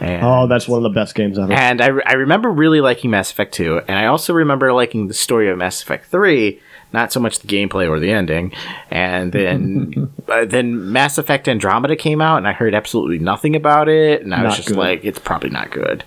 And 0.00 0.24
Oh, 0.24 0.46
that's 0.46 0.66
one 0.66 0.78
of 0.78 0.82
the 0.82 0.98
best 0.98 1.14
games 1.14 1.38
ever. 1.38 1.52
And 1.52 1.80
I, 1.80 1.86
re- 1.88 2.02
I 2.06 2.14
remember 2.14 2.50
really 2.50 2.80
liking 2.80 3.10
Mass 3.10 3.30
Effect 3.30 3.54
2, 3.54 3.82
and 3.86 3.98
I 3.98 4.06
also 4.06 4.32
remember 4.32 4.72
liking 4.72 5.08
the 5.08 5.14
story 5.14 5.48
of 5.50 5.58
Mass 5.58 5.82
Effect 5.82 6.06
3, 6.06 6.60
not 6.92 7.12
so 7.12 7.20
much 7.20 7.38
the 7.38 7.46
gameplay 7.46 7.88
or 7.88 8.00
the 8.00 8.10
ending. 8.10 8.52
And 8.90 9.30
then 9.32 10.10
uh, 10.28 10.44
then 10.44 10.90
Mass 10.90 11.18
Effect 11.18 11.48
Andromeda 11.48 11.94
came 11.96 12.20
out, 12.20 12.38
and 12.38 12.48
I 12.48 12.52
heard 12.52 12.74
absolutely 12.74 13.18
nothing 13.18 13.54
about 13.54 13.88
it, 13.88 14.22
and 14.22 14.34
I 14.34 14.42
was 14.44 14.56
just 14.56 14.68
good. 14.68 14.76
like, 14.76 15.04
it's 15.04 15.18
probably 15.18 15.50
not 15.50 15.70
good. 15.70 16.02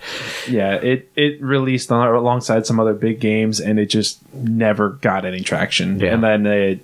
Yeah, 0.48 0.74
it 0.74 1.10
it 1.16 1.40
released 1.42 1.90
on, 1.90 2.06
alongside 2.06 2.66
some 2.66 2.78
other 2.80 2.94
big 2.94 3.20
games, 3.20 3.60
and 3.60 3.78
it 3.78 3.86
just 3.86 4.20
never 4.34 4.90
got 4.90 5.24
any 5.24 5.40
traction. 5.40 6.00
Yeah. 6.00 6.12
And 6.14 6.22
then 6.22 6.42
they, 6.42 6.80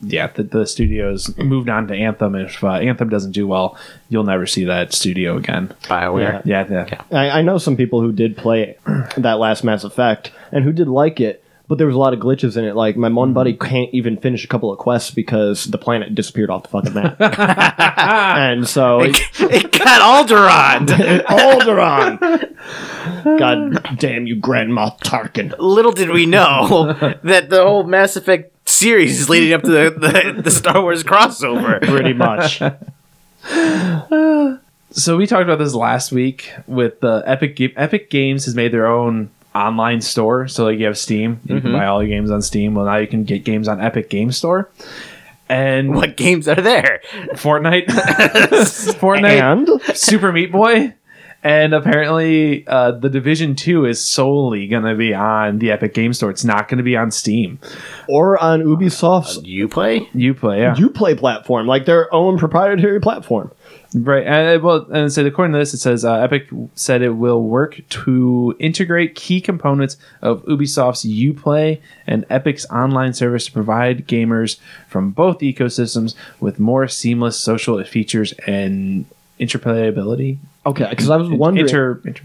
yeah, 0.00 0.28
the, 0.28 0.42
the 0.42 0.66
studios 0.66 1.36
moved 1.38 1.68
on 1.68 1.88
to 1.88 1.94
Anthem. 1.94 2.34
If 2.34 2.62
uh, 2.62 2.72
Anthem 2.72 3.08
doesn't 3.08 3.32
do 3.32 3.46
well, 3.46 3.78
you'll 4.08 4.24
never 4.24 4.46
see 4.46 4.64
that 4.64 4.92
studio 4.92 5.36
again. 5.36 5.74
BioWare. 5.84 6.44
Yeah, 6.44 6.66
yeah. 6.70 6.86
Yeah. 6.88 7.18
I, 7.18 7.38
I 7.38 7.42
know 7.42 7.58
some 7.58 7.76
people 7.76 8.00
who 8.00 8.12
did 8.12 8.36
play 8.36 8.76
that 9.16 9.38
last 9.38 9.64
Mass 9.64 9.84
Effect 9.84 10.32
and 10.52 10.64
who 10.64 10.72
did 10.72 10.88
like 10.88 11.20
it, 11.20 11.42
but 11.66 11.78
there 11.78 11.86
was 11.86 11.96
a 11.96 11.98
lot 11.98 12.12
of 12.12 12.20
glitches 12.20 12.56
in 12.56 12.64
it. 12.64 12.76
Like 12.76 12.96
my 12.96 13.08
one 13.08 13.32
buddy 13.32 13.54
can't 13.54 13.92
even 13.94 14.18
finish 14.18 14.44
a 14.44 14.48
couple 14.48 14.72
of 14.72 14.78
quests 14.78 15.10
because 15.10 15.64
the 15.64 15.78
planet 15.78 16.14
disappeared 16.14 16.50
off 16.50 16.64
the 16.64 16.68
fucking 16.68 16.92
map, 16.92 17.16
and 17.18 18.68
so 18.68 19.00
it, 19.00 19.18
it 19.40 19.72
got 19.72 20.28
Alderaan. 20.28 20.86
Alderaan. 21.26 23.38
God 23.38 23.98
damn 23.98 24.26
you, 24.26 24.36
Grandma 24.36 24.90
Tarkin. 25.02 25.54
Little 25.58 25.92
did 25.92 26.10
we 26.10 26.26
know 26.26 26.92
that 27.22 27.48
the 27.48 27.62
whole 27.62 27.84
Mass 27.84 28.16
Effect 28.16 28.53
series 28.74 29.28
leading 29.28 29.52
up 29.52 29.62
to 29.62 29.70
the, 29.70 29.90
the, 29.90 30.42
the 30.42 30.50
Star 30.50 30.82
Wars 30.82 31.02
crossover. 31.04 31.80
Pretty 31.86 32.12
much. 32.12 32.60
So 34.94 35.16
we 35.16 35.26
talked 35.26 35.42
about 35.42 35.58
this 35.58 35.74
last 35.74 36.12
week 36.12 36.52
with 36.68 37.00
the 37.00 37.22
Epic 37.26 37.56
Ga- 37.56 37.74
Epic 37.76 38.10
Games 38.10 38.44
has 38.44 38.54
made 38.54 38.72
their 38.72 38.86
own 38.86 39.28
online 39.52 40.00
store. 40.00 40.46
So 40.46 40.64
like 40.64 40.78
you 40.78 40.86
have 40.86 40.96
Steam, 40.96 41.40
you 41.44 41.60
can 41.60 41.70
mm-hmm. 41.70 41.78
buy 41.78 41.86
all 41.86 42.00
your 42.00 42.08
games 42.08 42.30
on 42.30 42.42
Steam. 42.42 42.74
Well, 42.74 42.84
now 42.84 42.96
you 42.98 43.08
can 43.08 43.24
get 43.24 43.44
games 43.44 43.66
on 43.66 43.80
Epic 43.80 44.08
Game 44.08 44.30
Store. 44.30 44.70
And 45.48 45.94
What 45.94 46.16
games 46.16 46.48
are 46.48 46.54
there? 46.54 47.00
Fortnite, 47.32 47.86
Fortnite, 48.96 49.40
And 49.40 49.96
Super 49.96 50.32
Meat 50.32 50.52
Boy, 50.52 50.94
and 51.44 51.74
apparently 51.74 52.66
uh, 52.66 52.92
the 52.92 53.10
Division 53.10 53.54
Two 53.54 53.84
is 53.84 54.02
solely 54.02 54.66
going 54.66 54.84
to 54.84 54.94
be 54.94 55.12
on 55.14 55.58
the 55.58 55.70
Epic 55.70 55.92
Game 55.92 56.14
Store. 56.14 56.30
It's 56.30 56.44
not 56.44 56.68
going 56.68 56.78
to 56.78 56.84
be 56.84 56.96
on 56.96 57.10
Steam. 57.10 57.58
or 58.08 58.42
on 58.42 58.62
Ubisoft's 58.62 59.38
Uplay? 59.38 60.08
You 60.14 60.32
play, 60.32 60.60
yeah, 60.60 60.74
Uplay 60.74 61.16
platform, 61.16 61.66
like 61.66 61.84
their 61.84 62.12
own 62.12 62.38
proprietary 62.38 62.98
platform. 62.98 63.52
right. 63.94 64.26
And 64.26 64.58
uh, 64.58 64.64
well, 64.64 64.86
and 64.90 65.12
so 65.12 65.24
according 65.26 65.52
to 65.52 65.58
this, 65.58 65.74
it 65.74 65.78
says 65.78 66.02
uh, 66.02 66.14
Epic 66.14 66.48
said 66.74 67.02
it 67.02 67.10
will 67.10 67.42
work 67.42 67.78
to 67.90 68.56
integrate 68.58 69.14
key 69.14 69.42
components 69.42 69.98
of 70.22 70.42
Ubisoft's 70.46 71.04
UPlay 71.04 71.80
and 72.06 72.24
Epic's 72.30 72.64
online 72.70 73.12
service 73.12 73.44
to 73.46 73.52
provide 73.52 74.08
gamers 74.08 74.58
from 74.88 75.10
both 75.10 75.40
ecosystems 75.40 76.14
with 76.40 76.58
more 76.58 76.88
seamless 76.88 77.38
social 77.38 77.84
features 77.84 78.32
and 78.46 79.04
interplayability. 79.38 80.38
Okay, 80.66 80.86
because 80.88 81.10
I 81.10 81.16
was 81.16 81.28
wondering. 81.30 81.66
Inter, 81.66 82.00
inter, 82.04 82.22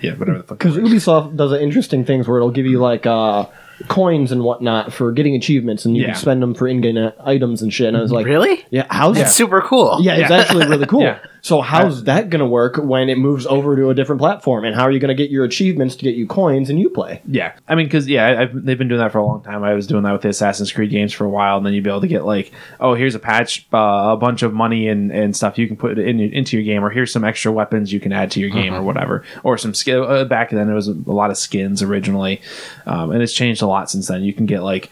yeah, 0.00 0.14
whatever 0.14 0.38
the 0.38 0.44
fuck. 0.44 0.58
Because 0.58 0.76
Ubisoft 0.76 1.36
does 1.36 1.52
interesting 1.52 2.04
things 2.04 2.28
where 2.28 2.36
it'll 2.38 2.50
give 2.50 2.66
you 2.66 2.78
like 2.78 3.06
uh, 3.06 3.46
coins 3.88 4.32
and 4.32 4.42
whatnot 4.42 4.92
for 4.92 5.12
getting 5.12 5.34
achievements, 5.34 5.84
and 5.84 5.96
you 5.96 6.02
Yeah. 6.02 6.08
can 6.12 6.16
spend 6.16 6.42
them 6.42 6.54
for 6.54 6.68
in-game 6.68 7.12
items 7.24 7.62
and 7.62 7.72
shit. 7.72 7.88
And 7.88 7.96
I 7.96 8.00
was 8.00 8.12
like, 8.12 8.26
Really? 8.26 8.64
Yeah, 8.70 8.86
how's 8.90 9.16
That's 9.16 9.34
super 9.34 9.62
cool. 9.62 9.98
Yeah, 10.02 10.16
it's 10.16 10.30
Yeah. 10.30 10.36
actually 10.36 10.66
really 10.66 10.86
cool. 10.94 11.02
Yeah. 11.02 11.18
So 11.44 11.60
how's 11.60 12.04
that 12.04 12.30
going 12.30 12.40
to 12.40 12.46
work 12.46 12.76
when 12.76 13.10
it 13.10 13.18
moves 13.18 13.44
over 13.44 13.76
to 13.76 13.90
a 13.90 13.94
different 13.94 14.18
platform? 14.18 14.64
And 14.64 14.74
how 14.74 14.84
are 14.84 14.90
you 14.90 14.98
going 14.98 15.14
to 15.14 15.22
get 15.22 15.30
your 15.30 15.44
achievements 15.44 15.94
to 15.96 16.02
get 16.02 16.14
you 16.14 16.26
coins 16.26 16.70
and 16.70 16.80
you 16.80 16.88
play? 16.88 17.20
Yeah, 17.26 17.52
I 17.68 17.74
mean, 17.74 17.84
because 17.84 18.08
yeah, 18.08 18.40
I've, 18.40 18.64
they've 18.64 18.78
been 18.78 18.88
doing 18.88 19.02
that 19.02 19.12
for 19.12 19.18
a 19.18 19.26
long 19.26 19.42
time. 19.42 19.62
I 19.62 19.74
was 19.74 19.86
doing 19.86 20.04
that 20.04 20.12
with 20.12 20.22
the 20.22 20.30
Assassin's 20.30 20.72
Creed 20.72 20.90
games 20.90 21.12
for 21.12 21.26
a 21.26 21.28
while, 21.28 21.58
and 21.58 21.66
then 21.66 21.74
you'd 21.74 21.84
be 21.84 21.90
able 21.90 22.00
to 22.00 22.06
get 22.06 22.24
like, 22.24 22.50
oh, 22.80 22.94
here's 22.94 23.14
a 23.14 23.18
patch, 23.18 23.66
uh, 23.74 24.12
a 24.12 24.16
bunch 24.16 24.42
of 24.42 24.54
money 24.54 24.88
and, 24.88 25.12
and 25.12 25.36
stuff 25.36 25.58
you 25.58 25.66
can 25.66 25.76
put 25.76 25.98
in 25.98 26.18
into 26.18 26.56
your 26.56 26.64
game, 26.64 26.82
or 26.82 26.88
here's 26.88 27.12
some 27.12 27.24
extra 27.24 27.52
weapons 27.52 27.92
you 27.92 28.00
can 28.00 28.10
add 28.14 28.30
to 28.30 28.40
your 28.40 28.48
game, 28.48 28.72
or 28.72 28.80
whatever, 28.80 29.22
or 29.42 29.58
some 29.58 29.74
skill. 29.74 30.04
Uh, 30.04 30.24
back 30.24 30.48
then, 30.48 30.70
it 30.70 30.74
was 30.74 30.88
a 30.88 30.94
lot 30.94 31.30
of 31.30 31.36
skins 31.36 31.82
originally, 31.82 32.40
um, 32.86 33.10
and 33.10 33.22
it's 33.22 33.34
changed 33.34 33.60
a 33.60 33.66
lot 33.66 33.90
since 33.90 34.08
then. 34.08 34.22
You 34.22 34.32
can 34.32 34.46
get 34.46 34.62
like 34.62 34.90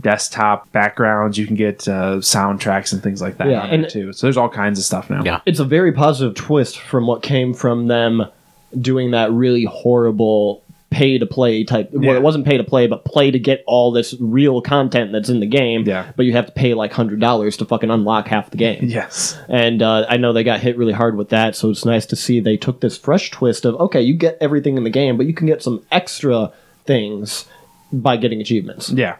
desktop 0.00 0.70
backgrounds, 0.72 1.38
you 1.38 1.46
can 1.46 1.56
get 1.56 1.86
uh, 1.88 2.16
soundtracks 2.16 2.92
and 2.92 3.02
things 3.02 3.20
like 3.20 3.38
that 3.38 3.48
Yeah, 3.48 3.64
and- 3.66 3.88
too. 3.88 4.12
So 4.12 4.26
there's 4.26 4.36
all 4.36 4.48
kinds 4.48 4.78
of 4.78 4.84
stuff 4.84 5.10
now. 5.10 5.22
Yeah. 5.24 5.40
It's 5.46 5.60
a 5.60 5.64
very 5.64 5.92
positive 5.92 6.34
twist 6.34 6.78
from 6.78 7.06
what 7.06 7.22
came 7.22 7.54
from 7.54 7.88
them 7.88 8.24
doing 8.80 9.12
that 9.12 9.32
really 9.32 9.64
horrible 9.64 10.62
pay 10.90 11.18
to 11.18 11.26
play 11.26 11.64
type. 11.64 11.90
Well, 11.92 12.02
Yeah. 12.02 12.14
it 12.16 12.22
wasn't 12.22 12.46
pay 12.46 12.56
to 12.56 12.64
play, 12.64 12.86
but 12.86 13.04
play 13.04 13.30
to 13.30 13.38
get 13.38 13.62
all 13.66 13.92
this 13.92 14.14
real 14.20 14.62
content 14.62 15.12
that's 15.12 15.28
in 15.28 15.40
the 15.40 15.46
game. 15.46 15.82
Yeah. 15.86 16.06
But 16.16 16.24
you 16.24 16.32
have 16.32 16.46
to 16.46 16.52
pay 16.52 16.72
like 16.72 16.92
hundred 16.92 17.20
dollars 17.20 17.58
to 17.58 17.66
fucking 17.66 17.90
unlock 17.90 18.28
half 18.28 18.50
the 18.50 18.56
game. 18.56 18.84
Yes. 18.84 19.38
And 19.50 19.82
uh, 19.82 20.06
I 20.08 20.16
know 20.16 20.32
they 20.32 20.44
got 20.44 20.60
hit 20.60 20.78
really 20.78 20.94
hard 20.94 21.16
with 21.18 21.28
that, 21.28 21.56
so 21.56 21.68
it's 21.70 21.84
nice 21.84 22.06
to 22.06 22.16
see 22.16 22.40
they 22.40 22.56
took 22.56 22.80
this 22.80 22.96
fresh 22.96 23.30
twist 23.30 23.66
of 23.66 23.74
okay, 23.76 24.00
you 24.00 24.14
get 24.14 24.38
everything 24.40 24.78
in 24.78 24.84
the 24.84 24.90
game, 24.90 25.18
but 25.18 25.26
you 25.26 25.34
can 25.34 25.46
get 25.46 25.62
some 25.62 25.84
extra 25.90 26.52
things 26.86 27.44
by 27.92 28.16
getting 28.16 28.40
achievements. 28.40 28.88
Yeah, 28.90 29.16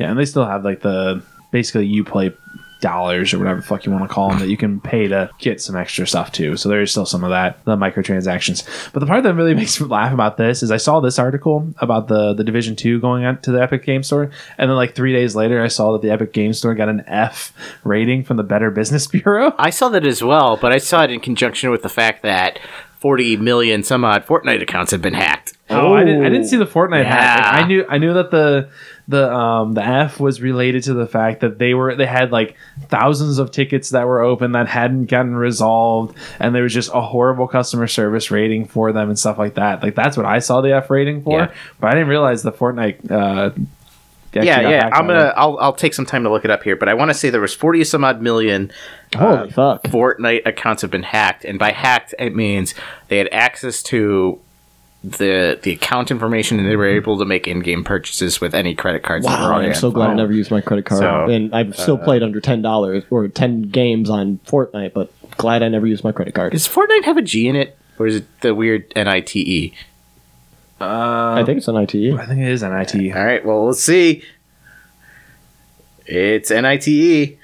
yeah, 0.00 0.10
and 0.10 0.18
they 0.18 0.24
still 0.24 0.44
have 0.44 0.64
like 0.64 0.80
the 0.80 1.22
basically 1.52 1.88
Uplay 1.88 2.34
dollars 2.80 3.32
or 3.32 3.38
whatever 3.38 3.60
the 3.60 3.66
fuck 3.66 3.84
you 3.84 3.92
want 3.92 4.02
to 4.02 4.08
call 4.08 4.30
them 4.30 4.38
that 4.38 4.48
you 4.48 4.56
can 4.56 4.80
pay 4.80 5.06
to 5.06 5.30
get 5.38 5.60
some 5.60 5.76
extra 5.76 6.06
stuff 6.06 6.32
too. 6.32 6.56
So 6.56 6.68
there 6.68 6.80
is 6.80 6.90
still 6.90 7.06
some 7.06 7.22
of 7.22 7.30
that, 7.30 7.62
the 7.64 7.76
microtransactions. 7.76 8.92
But 8.92 9.00
the 9.00 9.06
part 9.06 9.22
that 9.24 9.34
really 9.34 9.54
makes 9.60 9.80
me 9.80 9.86
laugh 9.86 10.12
about 10.12 10.36
this 10.36 10.62
is 10.62 10.70
I 10.70 10.78
saw 10.78 11.00
this 11.00 11.18
article 11.18 11.72
about 11.78 12.08
the 12.08 12.34
the 12.34 12.44
Division 12.44 12.76
Two 12.76 13.00
going 13.00 13.24
out 13.24 13.42
to 13.44 13.52
the 13.52 13.62
Epic 13.62 13.84
Game 13.84 14.02
Store, 14.02 14.30
and 14.58 14.70
then 14.70 14.76
like 14.76 14.94
three 14.94 15.12
days 15.12 15.36
later, 15.36 15.62
I 15.62 15.68
saw 15.68 15.92
that 15.92 16.02
the 16.02 16.10
Epic 16.10 16.32
Game 16.32 16.52
Store 16.52 16.74
got 16.74 16.88
an 16.88 17.04
F 17.06 17.52
rating 17.84 18.24
from 18.24 18.36
the 18.36 18.42
Better 18.42 18.70
Business 18.70 19.06
Bureau. 19.10 19.54
I 19.58 19.70
saw 19.70 19.88
that 19.90 20.06
as 20.06 20.22
well, 20.22 20.56
but 20.56 20.72
I 20.72 20.78
saw 20.78 21.04
it 21.04 21.10
in 21.10 21.20
conjunction 21.20 21.70
with 21.70 21.82
the 21.82 21.88
fact 21.88 22.22
that 22.22 22.58
forty 22.98 23.36
million 23.36 23.82
some 23.82 24.04
odd 24.04 24.26
Fortnite 24.26 24.62
accounts 24.62 24.90
have 24.92 25.02
been 25.02 25.14
hacked. 25.14 25.54
Oh, 25.68 25.92
I 25.94 26.04
didn't. 26.04 26.24
I 26.24 26.28
didn't 26.30 26.46
see 26.46 26.56
the 26.56 26.66
Fortnite 26.66 27.04
hack. 27.04 27.38
Yeah. 27.38 27.64
I 27.64 27.66
knew. 27.66 27.86
I 27.88 27.98
knew 27.98 28.14
that 28.14 28.30
the 28.30 28.70
the 29.10 29.32
um 29.32 29.74
the 29.74 29.84
F 29.84 30.18
was 30.20 30.40
related 30.40 30.84
to 30.84 30.94
the 30.94 31.06
fact 31.06 31.40
that 31.40 31.58
they 31.58 31.74
were 31.74 31.94
they 31.94 32.06
had 32.06 32.32
like 32.32 32.56
thousands 32.88 33.38
of 33.38 33.50
tickets 33.50 33.90
that 33.90 34.06
were 34.06 34.20
open 34.20 34.52
that 34.52 34.68
hadn't 34.68 35.06
gotten 35.06 35.34
resolved, 35.34 36.16
and 36.38 36.54
there 36.54 36.62
was 36.62 36.72
just 36.72 36.90
a 36.94 37.00
horrible 37.00 37.46
customer 37.48 37.86
service 37.86 38.30
rating 38.30 38.66
for 38.66 38.92
them 38.92 39.08
and 39.08 39.18
stuff 39.18 39.36
like 39.38 39.54
that. 39.54 39.82
Like 39.82 39.94
that's 39.94 40.16
what 40.16 40.26
I 40.26 40.38
saw 40.38 40.60
the 40.60 40.72
F 40.74 40.88
rating 40.90 41.22
for, 41.22 41.38
Yeah. 41.40 41.52
but 41.80 41.88
I 41.88 41.90
didn't 41.94 42.08
realize 42.08 42.42
the 42.42 42.52
Fortnite. 42.52 43.10
Uh, 43.10 43.50
yeah, 44.32 44.60
yeah. 44.68 44.90
I'm 44.92 45.08
gonna. 45.08 45.18
them. 45.24 45.32
I'll. 45.36 45.58
I'll 45.58 45.72
take 45.72 45.92
some 45.92 46.06
time 46.06 46.22
to 46.22 46.30
look 46.30 46.44
it 46.44 46.52
up 46.52 46.62
here, 46.62 46.76
but 46.76 46.88
I 46.88 46.94
want 46.94 47.08
to 47.10 47.14
say 47.14 47.30
there 47.30 47.40
was 47.40 47.52
forty 47.54 47.82
some 47.82 48.04
odd 48.04 48.22
million 48.22 48.70
Holy 49.16 49.50
fuck. 49.50 49.82
Fortnite 49.84 50.46
accounts 50.46 50.82
have 50.82 50.90
been 50.92 51.02
hacked, 51.02 51.44
and 51.44 51.58
by 51.58 51.72
hacked 51.72 52.14
it 52.16 52.32
means 52.36 52.72
they 53.08 53.18
had 53.18 53.28
access 53.32 53.82
to 53.84 54.40
the 55.02 55.58
the 55.62 55.72
account 55.72 56.10
information, 56.10 56.58
and 56.58 56.68
they 56.68 56.76
were 56.76 56.86
able 56.88 57.18
to 57.18 57.24
make 57.24 57.48
in-game 57.48 57.84
purchases 57.84 58.40
with 58.40 58.54
any 58.54 58.74
credit 58.74 59.02
cards. 59.02 59.24
that 59.24 59.40
were 59.40 59.46
Wow, 59.46 59.52
on 59.54 59.58
I'm 59.60 59.64
their 59.66 59.74
so 59.74 59.90
glad 59.90 60.10
I 60.10 60.14
never 60.14 60.32
used 60.32 60.50
my 60.50 60.60
credit 60.60 60.84
card. 60.84 61.00
So, 61.00 61.24
and 61.32 61.54
I've 61.54 61.74
still 61.76 61.96
played 61.98 62.22
under 62.22 62.40
ten 62.40 62.60
dollars 62.62 63.04
or 63.10 63.26
ten 63.28 63.62
games 63.62 64.10
on 64.10 64.40
Fortnite, 64.46 64.92
but 64.92 65.10
glad 65.38 65.62
I 65.62 65.68
never 65.68 65.86
used 65.86 66.04
my 66.04 66.12
credit 66.12 66.34
card. 66.34 66.52
Does 66.52 66.68
Fortnite 66.68 67.04
have 67.04 67.16
a 67.16 67.22
G 67.22 67.48
in 67.48 67.56
it, 67.56 67.78
or 67.98 68.06
is 68.06 68.16
it 68.16 68.40
the 68.42 68.54
weird 68.54 68.92
N 68.94 69.08
I 69.08 69.20
T 69.20 69.40
E? 69.40 69.74
I 70.82 71.42
think 71.44 71.58
it's 71.58 71.68
an 71.68 71.76
ITE. 71.76 72.18
I 72.18 72.24
think 72.26 72.40
it 72.40 72.48
is 72.48 72.62
NIT. 72.62 73.14
All 73.14 73.24
right, 73.24 73.44
well, 73.44 73.66
let's 73.66 73.82
see. 73.82 74.22
It's 76.06 76.50
N 76.50 76.64
I 76.64 76.76
T 76.78 77.22
E. 77.22 77.38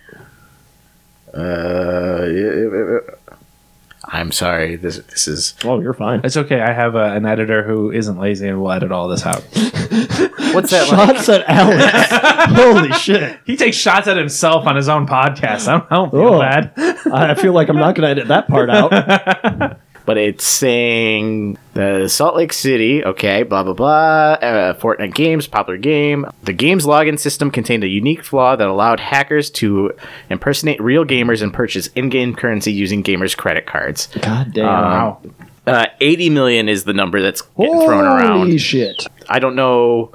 Uh, 1.35 2.99
I'm 4.09 4.31
sorry. 4.33 4.77
This 4.77 4.99
this 4.99 5.27
is 5.29 5.55
Oh, 5.65 5.81
you're 5.81 5.93
fine. 5.95 6.21
It's 6.25 6.37
okay. 6.37 6.61
I 6.61 6.73
have 6.73 6.95
a, 6.95 7.13
an 7.15 7.27
editor 7.27 7.63
who 7.65 7.91
isn't 7.91 8.19
lazy 8.19 8.49
and 8.49 8.61
will 8.61 8.71
edit 8.71 8.93
all 8.93 9.09
this 9.09 9.27
out. 9.27 9.41
what's 10.55 10.71
that 10.71 10.89
like? 10.91 11.17
Shots 11.17 11.29
at 11.29 11.45
Alex. 11.49 12.53
Holy 12.61 12.93
shit. 12.93 13.41
he 13.45 13.57
takes 13.57 13.77
shots 13.77 14.07
at 14.07 14.17
himself 14.17 14.67
on 14.67 14.77
his 14.77 14.89
own 14.89 15.07
podcast. 15.07 15.67
I 15.69 15.73
don't, 15.79 15.87
I 15.91 15.95
don't 15.97 16.11
feel 16.11 16.21
Oh. 16.35 16.39
bad. 16.41 16.73
I 17.13 17.35
feel 17.35 17.53
like 17.53 17.69
I'm 17.69 17.77
not 17.77 17.95
going 17.97 18.03
to 18.07 18.11
edit 18.11 18.29
that 18.29 18.47
part 18.49 18.71
out. 18.71 18.93
But 20.07 20.19
it's 20.19 20.47
saying 20.47 21.59
the 21.75 22.09
Salt 22.09 22.37
Lake 22.37 22.53
City, 22.53 23.05
okay, 23.05 23.43
blah 23.43 23.65
blah 23.65 23.73
blah. 23.73 24.33
Uh, 24.35 24.75
Fortnite 24.75 25.15
games, 25.15 25.49
popular 25.49 25.77
game. 25.77 26.27
The 26.45 26.53
game's 26.53 26.87
login 26.87 27.19
system 27.19 27.51
contained 27.51 27.83
a 27.83 27.89
unique 27.89 28.23
flaw 28.23 28.55
that 28.55 28.69
allowed 28.69 29.01
hackers 29.01 29.51
to 29.51 29.93
impersonate 30.31 30.81
real 30.81 31.05
gamers 31.05 31.43
and 31.43 31.53
purchase 31.53 31.89
in-game 31.89 32.37
currency 32.37 32.73
using 32.73 33.03
gamers' 33.03 33.37
credit 33.37 33.67
cards. 33.67 34.09
God 34.23 34.53
damn. 34.55 34.65
Wow. 34.65 35.21
Uh, 35.67 35.87
80 36.01 36.31
million 36.31 36.69
is 36.69 36.85
the 36.85 36.95
number 36.95 37.21
that's 37.21 37.43
getting 37.43 37.81
thrown 37.81 38.05
around. 38.05 38.39
Holy 38.39 38.59
shit. 38.59 39.05
I 39.29 39.41
don't 39.41 39.57
know 39.57 40.13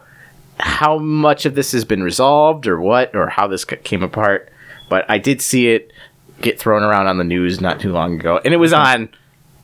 how 0.61 0.97
much 0.97 1.45
of 1.45 1.55
this 1.55 1.73
has 1.73 1.83
been 1.83 2.01
resolved 2.01 2.65
or 2.67 2.79
what 2.79 3.13
or 3.15 3.27
how 3.27 3.47
this 3.47 3.65
came 3.65 4.03
apart, 4.03 4.49
but 4.87 5.03
I 5.09 5.17
did 5.17 5.41
see 5.41 5.67
it 5.67 5.91
get 6.39 6.57
thrown 6.57 6.83
around 6.83 7.07
on 7.07 7.17
the 7.17 7.23
news 7.23 7.59
not 7.59 7.79
too 7.81 7.91
long 7.91 8.15
ago, 8.15 8.39
and 8.45 8.53
it 8.53 8.57
was 8.57 8.71
on, 8.73 9.09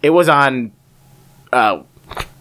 it 0.03 0.09
was 0.11 0.29
on, 0.29 0.71
uh, 1.53 1.81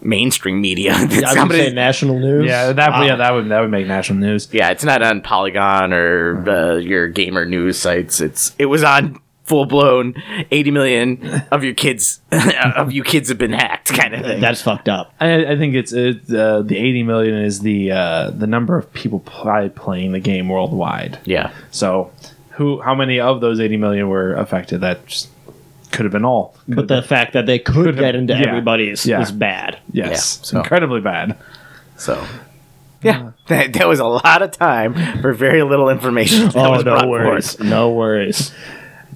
mainstream 0.00 0.60
media. 0.60 0.92
I 0.96 1.04
was 1.06 1.32
Somebody- 1.34 1.66
say 1.66 1.72
national 1.72 2.18
news. 2.18 2.46
Yeah, 2.46 2.72
that 2.72 2.90
Wow. 2.90 3.02
yeah 3.02 3.16
that 3.16 3.32
would 3.32 3.48
that 3.48 3.60
would 3.60 3.70
make 3.70 3.86
national 3.86 4.18
news. 4.20 4.48
yeah, 4.52 4.70
it's 4.70 4.84
not 4.84 5.02
on 5.02 5.20
Polygon 5.22 5.92
or 5.92 6.48
uh, 6.48 6.74
your 6.76 7.08
gamer 7.08 7.44
news 7.44 7.78
sites. 7.78 8.20
It's 8.20 8.54
it 8.58 8.66
was 8.66 8.84
on 8.84 9.20
full 9.44 9.64
blown 9.64 10.12
80 10.50 10.70
million 10.72 11.42
of 11.52 11.62
your 11.64 11.74
kids 11.74 12.20
of 12.76 12.90
you 12.92 13.02
kids 13.04 13.28
have 13.28 13.38
been 13.38 13.52
hacked 13.52 13.88
kind 13.88 14.14
of 14.14 14.22
thing. 14.22 14.40
That's 14.40 14.62
fucked 14.62 14.88
up. 14.88 15.12
I, 15.20 15.46
I 15.52 15.56
think 15.56 15.74
it's 15.74 15.92
it, 15.92 16.32
uh, 16.32 16.62
the 16.62 16.76
80 16.76 17.02
million 17.04 17.34
is 17.34 17.60
the 17.60 17.90
uh, 17.92 18.30
the 18.30 18.46
number 18.46 18.76
of 18.78 18.92
people 18.92 19.20
pl- 19.20 19.70
playing 19.70 20.12
the 20.12 20.20
game 20.20 20.48
worldwide. 20.48 21.18
yeah. 21.24 21.52
So, 21.72 22.12
who 22.50 22.80
how 22.82 22.94
many 22.94 23.18
of 23.20 23.40
those 23.40 23.58
80 23.60 23.76
million 23.78 24.08
were 24.08 24.34
affected? 24.34 24.80
That 24.82 25.06
just 25.06 25.28
could 25.96 26.04
have 26.04 26.12
been 26.12 26.24
all. 26.24 26.54
But 26.68 26.86
the 26.86 27.02
fact 27.02 27.32
that 27.32 27.46
they 27.46 27.58
could 27.58 27.86
have- 27.86 27.96
get 27.96 28.14
into 28.14 28.34
yeah. 28.34 28.46
everybody's 28.48 29.04
Yeah. 29.04 29.20
is 29.22 29.32
bad. 29.32 29.78
Yes, 29.92 30.10
Yeah, 30.10 30.46
so- 30.46 30.58
incredibly 30.58 31.00
bad. 31.00 31.36
So, 31.96 32.22
yeah, 33.02 33.30
that, 33.48 33.72
that 33.72 33.88
was 33.88 33.98
a 33.98 34.04
lot 34.06 34.42
of 34.42 34.50
time 34.52 34.94
for 35.22 35.32
very 35.32 35.62
little 35.62 35.88
information. 35.88 36.48
That 36.50 36.56
Oh, 36.66 36.70
was 36.70 36.84
no 36.84 36.92
brought 36.92 37.08
worries. 37.08 37.54
forth. 37.56 37.66
No 37.68 37.90
worries. 37.90 38.52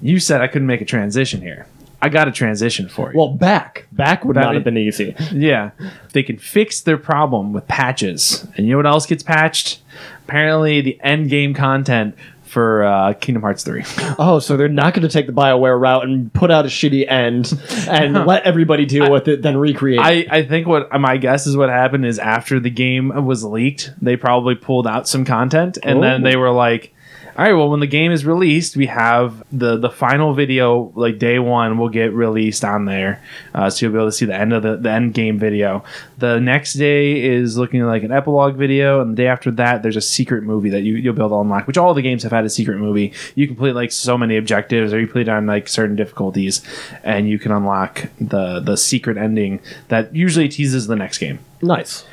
You 0.01 0.19
said 0.19 0.41
I 0.41 0.47
couldn't 0.47 0.67
make 0.67 0.81
a 0.81 0.85
transition 0.85 1.41
here. 1.41 1.67
I 2.03 2.09
got 2.09 2.27
a 2.27 2.31
transition 2.31 2.89
for 2.89 3.13
you. 3.13 3.19
Well, 3.19 3.29
back. 3.29 3.85
Back 3.91 4.25
would 4.25 4.35
That 4.35 4.41
not 4.41 4.47
mean- 4.49 4.55
have 4.55 4.63
been 4.63 4.77
easy. 4.77 5.15
Yeah, 5.31 5.69
they 6.13 6.23
can 6.23 6.37
fix 6.39 6.81
their 6.81 6.97
problem 6.97 7.53
with 7.53 7.67
patches. 7.67 8.47
And 8.57 8.65
you 8.65 8.71
know 8.71 8.77
what 8.77 8.87
else 8.87 9.05
gets 9.05 9.21
patched? 9.21 9.81
Apparently, 10.27 10.81
the 10.81 10.99
end 11.03 11.29
game 11.29 11.53
content 11.53 12.15
for 12.51 12.83
uh, 12.83 13.13
Kingdom 13.13 13.41
Hearts 13.43 13.63
3. 13.63 13.83
Oh, 14.19 14.39
so 14.39 14.57
they're 14.57 14.67
not 14.67 14.93
going 14.93 15.07
to 15.07 15.09
take 15.09 15.25
the 15.25 15.31
BioWare 15.33 15.79
route 15.79 16.03
and 16.03 16.31
put 16.33 16.51
out 16.51 16.65
a 16.65 16.67
shitty 16.67 17.09
end 17.09 17.51
and 17.87 18.25
let 18.27 18.43
everybody 18.43 18.85
deal 18.85 19.09
with 19.11 19.27
it, 19.29 19.41
then 19.41 19.55
recreate 19.57 19.99
it. 19.99 20.29
I, 20.31 20.39
I 20.39 20.43
think 20.45 20.67
what 20.67 20.91
my 20.99 21.17
guess 21.17 21.47
is 21.47 21.55
what 21.55 21.69
happened 21.69 22.05
is 22.05 22.19
after 22.19 22.59
the 22.59 22.69
game 22.69 23.25
was 23.25 23.43
leaked, 23.43 23.91
they 24.01 24.17
probably 24.17 24.55
pulled 24.55 24.85
out 24.85 25.07
some 25.07 25.23
content 25.25 25.77
and 25.81 26.03
then 26.03 26.21
Oh. 26.21 26.29
they 26.29 26.35
were 26.35 26.51
like, 26.51 26.93
all 27.37 27.45
right, 27.45 27.53
well, 27.53 27.69
when 27.69 27.79
the 27.79 27.87
game 27.87 28.11
is 28.11 28.25
released, 28.25 28.75
we 28.75 28.87
have 28.87 29.43
the 29.51 29.77
the 29.77 29.89
final 29.89 30.33
video, 30.33 30.91
like 30.95 31.17
day 31.17 31.39
one, 31.39 31.77
will 31.77 31.89
get 31.89 32.13
released 32.13 32.65
on 32.65 32.85
there, 32.85 33.21
uh, 33.53 33.69
so 33.69 33.85
you'll 33.85 33.93
be 33.93 33.99
able 33.99 34.07
to 34.07 34.11
see 34.11 34.25
the 34.25 34.35
end 34.35 34.53
of 34.53 34.63
the, 34.63 34.77
the 34.77 34.91
end 34.91 35.13
game 35.13 35.39
video. 35.39 35.83
The 36.17 36.39
next 36.39 36.73
day 36.73 37.21
is 37.23 37.57
looking 37.57 37.81
like 37.83 38.03
an 38.03 38.11
epilogue 38.11 38.55
video, 38.55 39.01
and 39.01 39.11
the 39.11 39.23
day 39.23 39.27
after 39.27 39.51
that, 39.51 39.81
there's 39.81 39.95
a 39.97 40.01
secret 40.01 40.43
movie 40.43 40.69
that 40.71 40.81
you 40.81 40.95
you'll 40.95 41.13
be 41.13 41.21
able 41.21 41.29
to 41.29 41.35
unlock. 41.41 41.67
Which 41.67 41.77
all 41.77 41.93
the 41.93 42.01
games 42.01 42.23
have 42.23 42.31
had 42.31 42.45
a 42.45 42.49
secret 42.49 42.77
movie. 42.77 43.13
You 43.35 43.47
complete 43.47 43.73
like 43.73 43.91
so 43.91 44.17
many 44.17 44.37
objectives, 44.37 44.93
or 44.93 44.99
you 44.99 45.07
complete 45.07 45.29
on 45.29 45.45
like 45.45 45.67
certain 45.67 45.95
difficulties, 45.95 46.61
and 47.03 47.29
you 47.29 47.39
can 47.39 47.51
unlock 47.51 48.09
the 48.19 48.59
the 48.59 48.75
secret 48.75 49.17
ending 49.17 49.61
that 49.87 50.15
usually 50.15 50.49
teases 50.49 50.87
the 50.87 50.95
next 50.95 51.17
game 51.17 51.39
nice. 51.61 52.05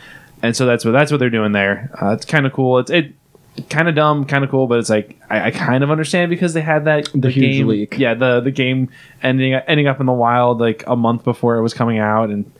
and 0.42 0.56
so 0.56 0.66
that's 0.66 0.84
what 0.84 0.92
that's 0.92 1.10
what 1.10 1.18
they're 1.18 1.30
doing 1.30 1.52
there. 1.52 1.90
Uh, 2.00 2.10
it's 2.10 2.24
kind 2.24 2.46
of 2.46 2.52
cool. 2.52 2.78
It's 2.78 2.90
it 2.90 3.14
kind 3.68 3.88
of 3.88 3.94
dumb, 3.94 4.24
kind 4.24 4.44
of 4.44 4.50
cool, 4.50 4.66
but 4.66 4.78
it's 4.78 4.90
like 4.90 5.18
I, 5.30 5.46
I 5.46 5.50
kind 5.50 5.82
of 5.84 5.90
understand 5.90 6.30
because 6.30 6.54
they 6.54 6.60
had 6.60 6.84
that 6.86 7.08
The 7.14 7.30
huge 7.30 7.56
game, 7.58 7.66
leak. 7.68 7.98
Yeah, 7.98 8.14
the 8.14 8.40
the 8.40 8.50
game 8.50 8.88
ending 9.22 9.54
ending 9.54 9.86
up 9.86 10.00
in 10.00 10.06
the 10.06 10.12
wild 10.12 10.60
like 10.60 10.84
a 10.86 10.96
month 10.96 11.24
before 11.24 11.56
it 11.56 11.62
was 11.62 11.74
coming 11.74 11.98
out, 11.98 12.30
and 12.30 12.50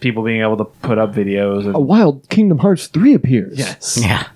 people 0.00 0.22
being 0.24 0.40
able 0.42 0.56
to 0.56 0.64
put 0.64 0.98
up 0.98 1.14
videos. 1.14 1.64
And, 1.66 1.74
A 1.76 1.80
wild 1.80 2.28
Kingdom 2.28 2.58
Hearts 2.58 2.86
3 2.88 3.14
appears. 3.14 3.58
yes, 3.58 3.96
Yeah. 4.02 4.26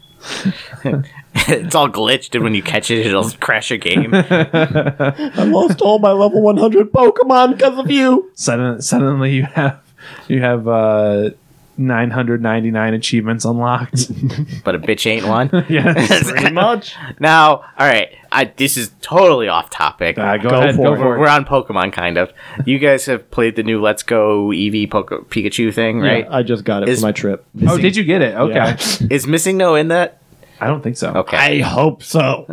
it's 1.34 1.74
all 1.74 1.88
glitched, 1.88 2.34
and 2.34 2.42
when 2.44 2.54
you 2.54 2.62
catch 2.62 2.90
it, 2.90 3.06
it'll 3.06 3.30
crash 3.30 3.70
your 3.70 3.78
game. 3.78 4.10
I 4.14 5.44
lost 5.44 5.80
all 5.80 5.98
my 5.98 6.10
level 6.12 6.42
100 6.42 6.92
Pokemon 6.92 7.56
because 7.56 7.78
of 7.78 7.90
you. 7.90 8.30
Sudden, 8.34 8.82
suddenly 8.82 9.32
you 9.34 9.44
have 9.44 9.80
you 10.28 10.40
have 10.40 10.66
uh, 10.66 11.30
999 11.78 12.94
achievements 12.94 13.44
unlocked. 13.44 14.10
but 14.64 14.74
a 14.74 14.78
bitch 14.78 15.06
ain't 15.10 15.26
one. 15.26 15.50
yes, 15.68 16.30
Pretty 16.30 16.50
much. 16.52 16.94
Now, 17.20 17.56
all 17.56 17.64
right, 17.86 18.08
I, 18.32 18.44
this 18.56 18.76
is 18.76 18.92
totally 19.00 19.48
off 19.48 19.70
topic. 19.70 20.18
Uh, 20.18 20.36
go, 20.38 20.50
Go 20.50 20.56
ahead, 20.58 20.76
for 20.76 20.82
go 20.82 20.94
it. 20.94 21.18
We're 21.18 21.28
on 21.28 21.44
Pokemon, 21.44 21.92
kind 21.92 22.18
of. 22.18 22.32
You 22.64 22.78
guys 22.78 23.06
have 23.06 23.30
played 23.30 23.56
the 23.56 23.62
new 23.62 23.80
Let's 23.80 24.02
Go 24.02 24.48
Eevee 24.48 24.90
Poke- 24.90 25.28
Pikachu 25.30 25.72
thing, 25.72 26.00
right? 26.00 26.24
Yeah, 26.24 26.36
I 26.36 26.42
just 26.42 26.64
got 26.64 26.82
it 26.82 26.88
Is- 26.88 27.00
for 27.00 27.06
my 27.06 27.12
trip. 27.12 27.44
Oh, 27.66 27.78
did 27.78 27.96
you 27.96 28.04
get 28.04 28.22
it? 28.22 28.34
Okay, 28.34 28.54
Yeah. 28.54 28.72
Is 29.10 29.26
MissingNo 29.26 29.78
in 29.80 29.88
that? 29.88 30.20
I 30.60 30.68
don't 30.68 30.82
think 30.82 30.96
so. 30.96 31.12
Okay. 31.12 31.36
I 31.36 31.60
hope 31.60 32.02
so. 32.02 32.46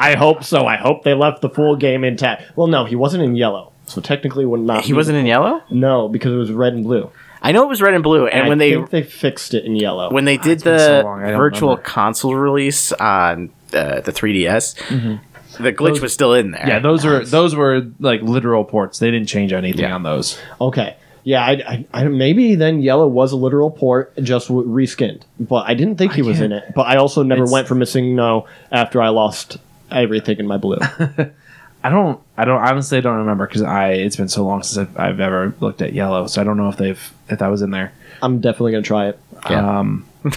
I 0.00 0.14
hope 0.16 0.42
so. 0.42 0.64
I 0.66 0.76
hope 0.76 1.04
they 1.04 1.12
left 1.12 1.42
the 1.42 1.50
full 1.50 1.76
game 1.76 2.02
intact. 2.02 2.56
Well, 2.56 2.66
no, 2.66 2.86
he 2.86 2.96
wasn't 2.96 3.22
in 3.22 3.36
yellow, 3.36 3.72
so 3.84 4.00
technically 4.00 4.46
would 4.46 4.60
not. 4.60 4.84
he 4.84 4.92
be- 4.92 4.96
wasn't 4.96 5.18
in 5.18 5.26
yellow. 5.26 5.62
No, 5.70 6.08
because 6.08 6.32
it 6.32 6.36
was 6.36 6.50
red 6.50 6.72
and 6.72 6.82
blue. 6.84 7.10
I 7.42 7.52
know 7.52 7.64
it 7.64 7.68
was 7.68 7.80
red 7.80 7.94
and 7.94 8.02
blue, 8.02 8.26
and 8.26 8.44
I 8.44 8.48
when 8.48 8.58
they 8.58 8.72
think 8.72 8.90
they 8.90 9.02
fixed 9.02 9.54
it 9.54 9.64
in 9.64 9.74
yellow. 9.76 10.10
when 10.10 10.24
they 10.26 10.36
did 10.36 10.52
it's 10.52 10.62
been 10.64 10.74
the 10.76 11.00
so 11.00 11.02
long, 11.02 11.22
I 11.22 11.30
don't 11.30 11.38
virtual 11.38 11.68
remember. 11.70 11.82
console 11.88 12.34
release 12.34 12.92
on 12.92 13.50
uh, 13.72 14.00
the 14.00 14.12
3DS, 14.12 15.18
the 15.58 15.72
glitch 15.72 16.00
was 16.00 16.12
still 16.12 16.34
in 16.34 16.50
there. 16.50 16.64
Yeah, 16.68 16.78
those 16.80 17.04
were 17.04 17.24
those 17.24 17.54
were 17.54 17.86
like 17.98 18.20
literal 18.22 18.64
ports. 18.64 18.98
They 18.98 19.10
didn't 19.10 19.28
change 19.28 19.52
anything 19.52 19.82
Yeah. 19.82 19.94
on 19.94 20.02
those. 20.02 20.38
okay, 20.60 20.96
yeah, 21.24 21.42
I, 21.44 21.50
I, 21.52 21.86
I 22.02 22.04
maybe 22.08 22.54
then 22.56 22.80
yellow 22.80 23.06
was 23.06 23.32
a 23.32 23.36
literal 23.36 23.70
port, 23.70 24.14
just 24.22 24.48
w- 24.48 24.68
reskinned. 24.68 25.22
But 25.38 25.66
I 25.68 25.74
didn't 25.74 25.96
think 25.96 26.12
he 26.14 26.22
was 26.22 26.40
in 26.40 26.52
it. 26.52 26.72
But 26.74 26.82
I 26.82 26.96
also 26.96 27.22
never 27.22 27.42
It's- 27.42 27.52
went 27.52 27.68
for 27.68 27.74
MissingNo 27.74 28.46
after 28.72 29.00
I 29.02 29.08
lost 29.10 29.56
everything 29.90 30.38
in 30.38 30.46
my 30.46 30.56
blue. 30.56 30.78
I 31.82 31.88
don't. 31.90 32.20
I 32.36 32.44
don't 32.44 32.60
honestly. 32.60 32.98
I 32.98 33.00
don't 33.00 33.18
remember 33.18 33.46
because 33.46 33.62
I. 33.62 33.92
It's 33.92 34.16
been 34.16 34.28
so 34.28 34.44
long 34.44 34.62
since 34.62 34.88
I've, 34.88 34.98
I've 34.98 35.20
ever 35.20 35.54
looked 35.60 35.80
at 35.82 35.92
yellow, 35.92 36.26
so 36.26 36.40
I 36.40 36.44
don't 36.44 36.56
know 36.56 36.68
if 36.68 36.76
they've 36.76 37.12
if 37.28 37.38
that 37.38 37.48
was 37.48 37.62
in 37.62 37.70
there. 37.70 37.92
I'm 38.22 38.40
definitely 38.40 38.72
gonna 38.72 38.82
try 38.82 39.08
it. 39.08 39.18
Yeah. 39.48 39.78
Um, 39.78 40.06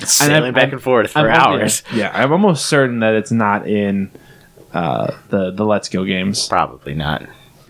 sailing 0.00 0.42
I'm- 0.44 0.54
back 0.54 0.64
I'm- 0.64 0.72
and 0.74 0.82
forth 0.82 1.12
for 1.12 1.20
I'm- 1.30 1.40
hours. 1.40 1.82
Yeah, 1.92 1.96
yeah, 1.96 2.10
I'm 2.22 2.32
almost 2.32 2.66
certain 2.66 3.00
that 3.00 3.14
it's 3.14 3.30
not 3.32 3.66
in 3.66 4.10
uh, 4.74 5.16
the 5.30 5.50
the 5.50 5.64
Let's 5.64 5.88
Go 5.88 6.04
games. 6.04 6.48
Probably 6.48 6.94
not. 6.94 7.22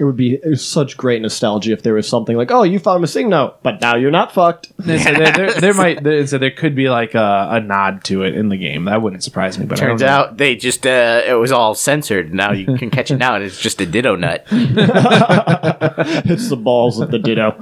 It 0.05 0.07
would 0.07 0.17
be 0.17 0.57
such 0.57 0.99
great 0.99 1.23
nostalgia 1.23 1.73
if 1.73 1.83
there 1.83 1.95
was 1.95 2.07
something 2.07 2.37
like, 2.37 2.51
"Oh, 2.51 2.63
you 2.63 2.79
found 2.79 2.99
a 2.99 3.01
missing 3.01 3.31
note, 3.31 3.63
but 3.63 3.81
now 3.81 3.97
you're 3.97 4.11
not 4.11 4.33
fucked." 4.33 4.71
They 4.85 4.99
said 4.99 5.17
there, 5.17 5.33
there, 5.33 5.61
there 5.61 5.73
might 5.73 6.05
there, 6.05 6.27
so 6.27 6.37
there 6.37 6.51
could 6.51 6.75
be 6.75 6.91
like 6.91 7.15
a, 7.15 7.49
a 7.53 7.61
nod 7.61 8.05
to 8.05 8.23
it 8.23 8.35
in 8.35 8.51
the 8.51 8.59
game. 8.59 8.85
That 8.85 9.01
wouldn't 9.01 9.25
surprise 9.25 9.59
me. 9.59 9.65
But 9.65 9.79
Turns 9.79 10.03
don't 10.03 10.07
know. 10.07 10.15
out 10.15 10.37
they 10.37 10.57
just 10.57 10.87
uh, 10.87 11.23
it 11.27 11.33
was 11.33 11.53
all 11.53 11.75
censored. 11.75 12.35
Now 12.35 12.53
you 12.53 12.67
can 12.77 12.91
catch 12.91 13.11
it 13.11 13.17
now, 13.17 13.35
and 13.35 13.45
it's 13.45 13.59
just 13.59 13.81
a 13.81 13.87
ditto 13.87 14.15
nut. 14.15 14.45
it's 14.51 16.51
the 16.51 16.57
balls 16.57 17.01
of 17.01 17.11
the 17.11 17.19
ditto. 17.19 17.57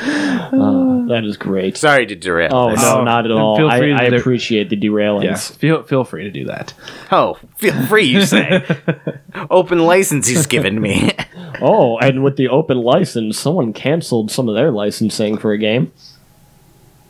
Uh, 0.00 1.06
that 1.08 1.24
is 1.24 1.36
great. 1.36 1.76
Sorry 1.76 2.06
to 2.06 2.14
derail. 2.14 2.50
Oh 2.54 2.70
this. 2.70 2.82
no, 2.82 2.98
Oh, 3.00 3.04
not 3.04 3.24
at 3.24 3.30
all. 3.32 3.56
feel 3.56 3.68
I, 3.68 3.78
free 3.78 3.88
to 3.90 4.02
I 4.02 4.10
do- 4.10 4.16
appreciate 4.16 4.68
the 4.70 4.76
derailings. 4.76 5.24
yeah, 5.24 5.36
feel 5.58 5.82
feel 5.82 6.04
free 6.04 6.24
to 6.24 6.30
do 6.30 6.44
that. 6.46 6.72
Oh, 7.10 7.38
feel 7.56 7.74
free, 7.86 8.04
you 8.04 8.24
say. 8.24 8.64
Open 9.50 9.78
license 9.80 10.26
he's 10.28 10.46
given 10.46 10.80
me. 10.80 11.12
Oh, 11.60 11.98
and 11.98 12.22
with 12.22 12.36
the 12.36 12.48
open 12.48 12.76
license, 12.78 13.36
someone 13.36 13.72
canceled 13.72 14.30
some 14.30 14.48
of 14.48 14.54
their 14.54 14.70
licensing 14.70 15.36
for 15.38 15.50
a 15.50 15.58
game. 15.58 15.90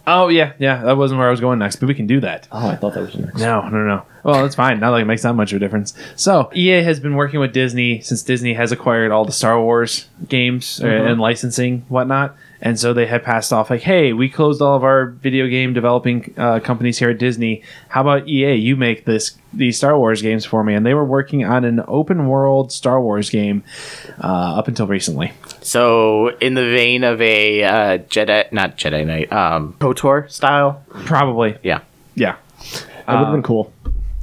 Oh 0.07 0.29
yeah, 0.29 0.55
yeah. 0.59 0.83
That 0.85 0.97
wasn't 0.97 1.19
where 1.19 1.29
I 1.29 1.31
was 1.31 1.41
going 1.41 1.59
next, 1.59 1.77
but 1.77 1.87
we 1.89 1.95
can 1.95 2.07
do 2.07 2.21
that. 2.21 2.49
Oh, 2.51 2.67
I 2.67 2.77
thought 2.77 2.95
that 2.95 3.01
was 3.03 3.15
next. 3.15 3.37
No, 3.39 3.69
no, 3.69 3.85
no. 3.85 4.03
Well, 4.23 4.43
that's 4.43 4.55
fine. 4.55 4.81
Not 4.81 4.93
like 4.93 5.03
it 5.03 5.07
makes 5.07 5.23
that 5.23 5.35
much 5.35 5.53
of 5.53 5.57
a 5.57 5.59
difference. 5.61 5.93
So 6.17 6.51
EA 6.55 6.83
has 6.83 6.99
been 6.99 7.15
working 7.15 7.41
with 7.41 7.53
Disney 7.53 8.01
since 8.01 8.23
Disney 8.23 8.55
has 8.55 8.73
acquired 8.73 9.11
all 9.13 9.27
the 9.27 9.33
Star 9.33 9.61
Wars 9.61 10.07
games 10.29 10.81
uh, 10.83 10.87
and 10.87 11.21
licensing 11.21 11.85
whatnot, 11.89 12.35
and 12.61 12.79
so 12.79 12.93
they 12.93 13.07
had 13.07 13.23
passed 13.23 13.53
off 13.53 13.71
like, 13.71 13.83
"Hey, 13.83 14.13
we 14.13 14.29
closed 14.29 14.61
all 14.63 14.77
of 14.77 14.85
our 14.85 15.07
video 15.07 15.47
game 15.47 15.73
developing 15.73 16.35
uh, 16.37 16.61
companies 16.61 16.99
here 16.99 17.11
at 17.11 17.19
Disney. 17.19 17.63
How 17.89 18.01
about 18.03 18.29
EA? 18.29 18.55
You 18.55 18.77
make 18.77 19.05
this 19.05 19.37
these 19.53 19.77
Star 19.77 19.97
Wars 19.99 20.23
games 20.23 20.45
for 20.45 20.65
me." 20.65 20.75
And 20.75 20.85
they 20.85 20.95
were 20.95 21.05
working 21.05 21.45
on 21.45 21.65
an 21.65 21.83
open 21.87 22.27
world 22.29 22.73
Star 22.73 23.01
Wars 23.01 23.31
game 23.31 23.63
uh, 24.23 24.57
up 24.59 24.69
until 24.69 24.87
recently. 24.87 25.33
so, 25.61 26.29
in 26.39 26.55
the 26.55 26.65
vein 26.65 27.05
of 27.05 27.21
a 27.21 27.63
uh, 27.65 27.99
Jedi, 27.99 28.51
not 28.53 28.77
Jedi 28.77 29.07
Knight, 29.07 29.33
um, 29.33 29.75
KOTOR 29.81 30.31
style. 30.31 30.83
Probably, 30.89 31.57
Yeah. 31.63 31.81
yeah. 32.15 32.37
That 33.07 33.19
would 33.21 33.25
have 33.27 33.33
been 33.35 33.43
cool. 33.43 33.73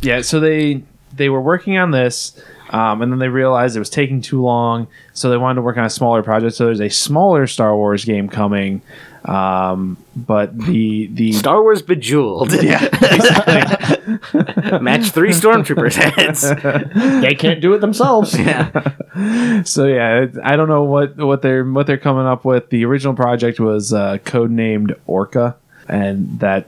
yeah 0.02 0.22
so 0.22 0.40
they 0.40 0.84
they 1.16 1.30
were 1.30 1.42
working 1.42 1.78
on 1.78 1.92
this 1.92 2.40
um, 2.76 3.02
and 3.02 3.12
then 3.12 3.20
they 3.20 3.30
realized 3.30 3.76
it 3.76 3.80
was 3.80 3.90
taking 3.90 4.22
too 4.22 4.42
long 4.42 4.88
so 5.14 5.30
they 5.30 5.38
wanted 5.38 5.56
to 5.56 5.62
work 5.62 5.78
on 5.78 5.86
a 5.86 5.90
smaller 5.90 6.22
project 6.22 6.56
so 6.56 6.66
there's 6.66 6.82
a 6.82 6.90
smaller 6.90 7.48
star 7.48 7.76
wars 7.76 8.06
game 8.06 8.28
coming 8.28 8.82
um, 9.26 9.98
but 10.16 10.56
the 10.56 11.08
the 11.08 11.32
Star 11.32 11.64
Wars 11.64 11.82
Bejeweled. 11.82 12.54
yeah 12.64 12.80
Match 14.82 15.10
three 15.10 15.32
stormtroopers 15.32 15.96
heads. 15.96 16.44
They 17.22 17.34
can't 17.34 17.60
do 17.60 17.74
it 17.74 17.80
themselves. 17.80 18.38
Yeah. 18.38 19.64
so 19.64 19.86
yeah 19.86 20.28
i 20.44 20.58
don't 20.58 20.68
know 20.68 20.84
what 20.84 21.16
what 21.18 21.42
they're 21.42 21.64
what 21.64 21.88
they're 21.88 21.98
coming 21.98 22.26
up 22.26 22.44
with 22.44 22.70
the 22.70 22.84
original 22.86 23.14
project 23.14 23.60
was 23.60 23.94
uh, 23.94 24.18
codenamed 24.26 24.94
orca 25.08 25.56
and 25.88 26.40
that 26.42 26.68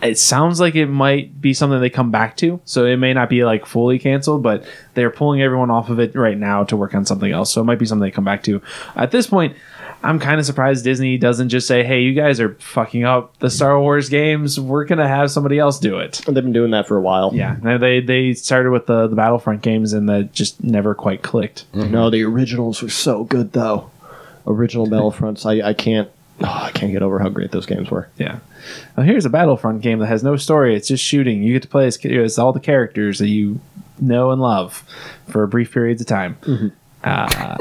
it 0.00 0.18
sounds 0.18 0.60
like 0.60 0.74
it 0.76 0.86
might 0.86 1.40
be 1.40 1.52
something 1.54 1.80
they 1.80 1.90
come 1.90 2.10
back 2.10 2.36
to. 2.36 2.60
So 2.64 2.86
it 2.86 2.96
may 2.98 3.12
not 3.12 3.28
be 3.28 3.44
like 3.44 3.66
fully 3.66 3.98
canceled 3.98 4.42
but 4.42 4.64
they're 4.94 5.10
pulling 5.10 5.42
everyone 5.42 5.70
off 5.70 5.88
of 5.90 5.98
it 5.98 6.14
right 6.14 6.38
now 6.38 6.64
to 6.64 6.76
work 6.76 6.94
on 6.94 7.04
something 7.04 7.30
else. 7.32 7.52
So 7.52 7.60
it 7.60 7.64
might 7.64 7.78
be 7.78 7.86
something 7.86 8.02
they 8.02 8.10
come 8.12 8.24
back 8.24 8.42
to. 8.44 8.62
At 8.96 9.10
this 9.10 9.26
point 9.26 9.56
i'm 10.04 10.18
kind 10.18 10.40
of 10.40 10.44
surprised 10.44 10.82
disney 10.82 11.16
doesn't 11.16 11.48
just 11.48 11.64
say 11.64 11.84
hey 11.84 12.00
you 12.00 12.12
guys 12.12 12.40
are 12.40 12.54
fucking 12.54 13.04
up 13.04 13.38
the 13.38 13.48
star 13.48 13.78
wars 13.80 14.08
games. 14.08 14.58
We're 14.58 14.84
gonna 14.84 15.06
have 15.06 15.30
somebody 15.30 15.58
else 15.60 15.78
do 15.78 15.98
it. 15.98 16.22
They've 16.26 16.34
been 16.34 16.52
doing 16.52 16.72
that 16.72 16.88
for 16.88 16.96
a 16.96 17.00
while. 17.00 17.30
yeah. 17.34 17.56
No, 17.62 17.78
they 17.78 18.00
they 18.00 18.34
started 18.34 18.70
with 18.70 18.86
the, 18.86 19.06
the 19.06 19.14
battlefront 19.16 19.62
games 19.62 19.92
and 19.92 20.08
that 20.08 20.32
just 20.32 20.62
never 20.62 20.94
quite 20.94 21.22
clicked. 21.22 21.70
Mm-hmm. 21.72 21.92
No, 21.92 22.10
the 22.10 22.24
originals 22.24 22.82
were 22.82 22.88
so 22.88 23.24
good 23.24 23.52
though. 23.52 23.90
Original 24.46 24.86
Battlefronts, 24.88 25.46
I, 25.46 25.68
I 25.68 25.72
can't. 25.72 26.08
Oh, 26.40 26.46
I 26.64 26.70
can't 26.72 26.92
get 26.92 27.02
over 27.02 27.18
how 27.18 27.28
great 27.28 27.50
those 27.50 27.66
games 27.66 27.90
were. 27.90 28.08
Yeah. 28.18 28.38
Well, 28.96 29.06
here's 29.06 29.24
a 29.24 29.30
Battlefront 29.30 29.82
game 29.82 29.98
that 30.00 30.06
has 30.06 30.24
no 30.24 30.36
story. 30.36 30.74
It's 30.74 30.88
just 30.88 31.04
shooting. 31.04 31.42
You 31.42 31.52
get 31.52 31.62
to 31.62 31.68
play 31.68 31.86
as, 31.86 32.04
as 32.04 32.38
all 32.38 32.52
the 32.52 32.60
characters 32.60 33.18
that 33.18 33.28
you 33.28 33.60
know 34.00 34.30
and 34.30 34.40
love 34.40 34.84
for 35.28 35.46
brief 35.46 35.72
periods 35.72 36.00
of 36.00 36.08
time. 36.08 36.72
Uh, 37.04 37.58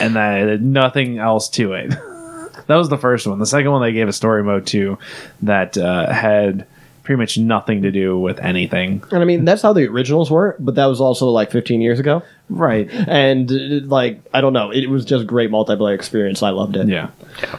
and 0.00 0.16
then 0.16 0.72
nothing 0.72 1.18
else 1.18 1.48
to 1.50 1.74
it. 1.74 1.90
that 2.66 2.76
was 2.76 2.88
the 2.88 2.98
first 2.98 3.26
one. 3.26 3.38
The 3.38 3.46
second 3.46 3.70
one, 3.70 3.82
they 3.82 3.92
gave 3.92 4.08
a 4.08 4.12
story 4.12 4.42
mode 4.42 4.66
to 4.68 4.98
that 5.42 5.76
uh, 5.76 6.12
had 6.12 6.66
pretty 7.02 7.18
much 7.18 7.36
nothing 7.36 7.82
to 7.82 7.90
do 7.90 8.18
with 8.18 8.38
anything. 8.38 9.02
And 9.10 9.22
I 9.22 9.24
mean, 9.24 9.44
that's 9.44 9.62
how 9.62 9.72
the 9.72 9.88
originals 9.88 10.30
were, 10.30 10.56
but 10.58 10.76
that 10.76 10.86
was 10.86 11.00
also 11.00 11.26
like 11.28 11.50
15 11.50 11.80
years 11.80 11.98
ago. 11.98 12.22
Right. 12.48 12.88
And 12.90 13.50
like, 13.88 14.20
I 14.32 14.40
don't 14.40 14.52
know, 14.52 14.70
it 14.70 14.88
was 14.88 15.04
just 15.04 15.26
great 15.26 15.50
multiplayer 15.50 15.94
experience. 15.94 16.42
I 16.42 16.50
loved 16.50 16.76
it. 16.76 16.88
Yeah. 16.88 17.10
Uh, 17.42 17.58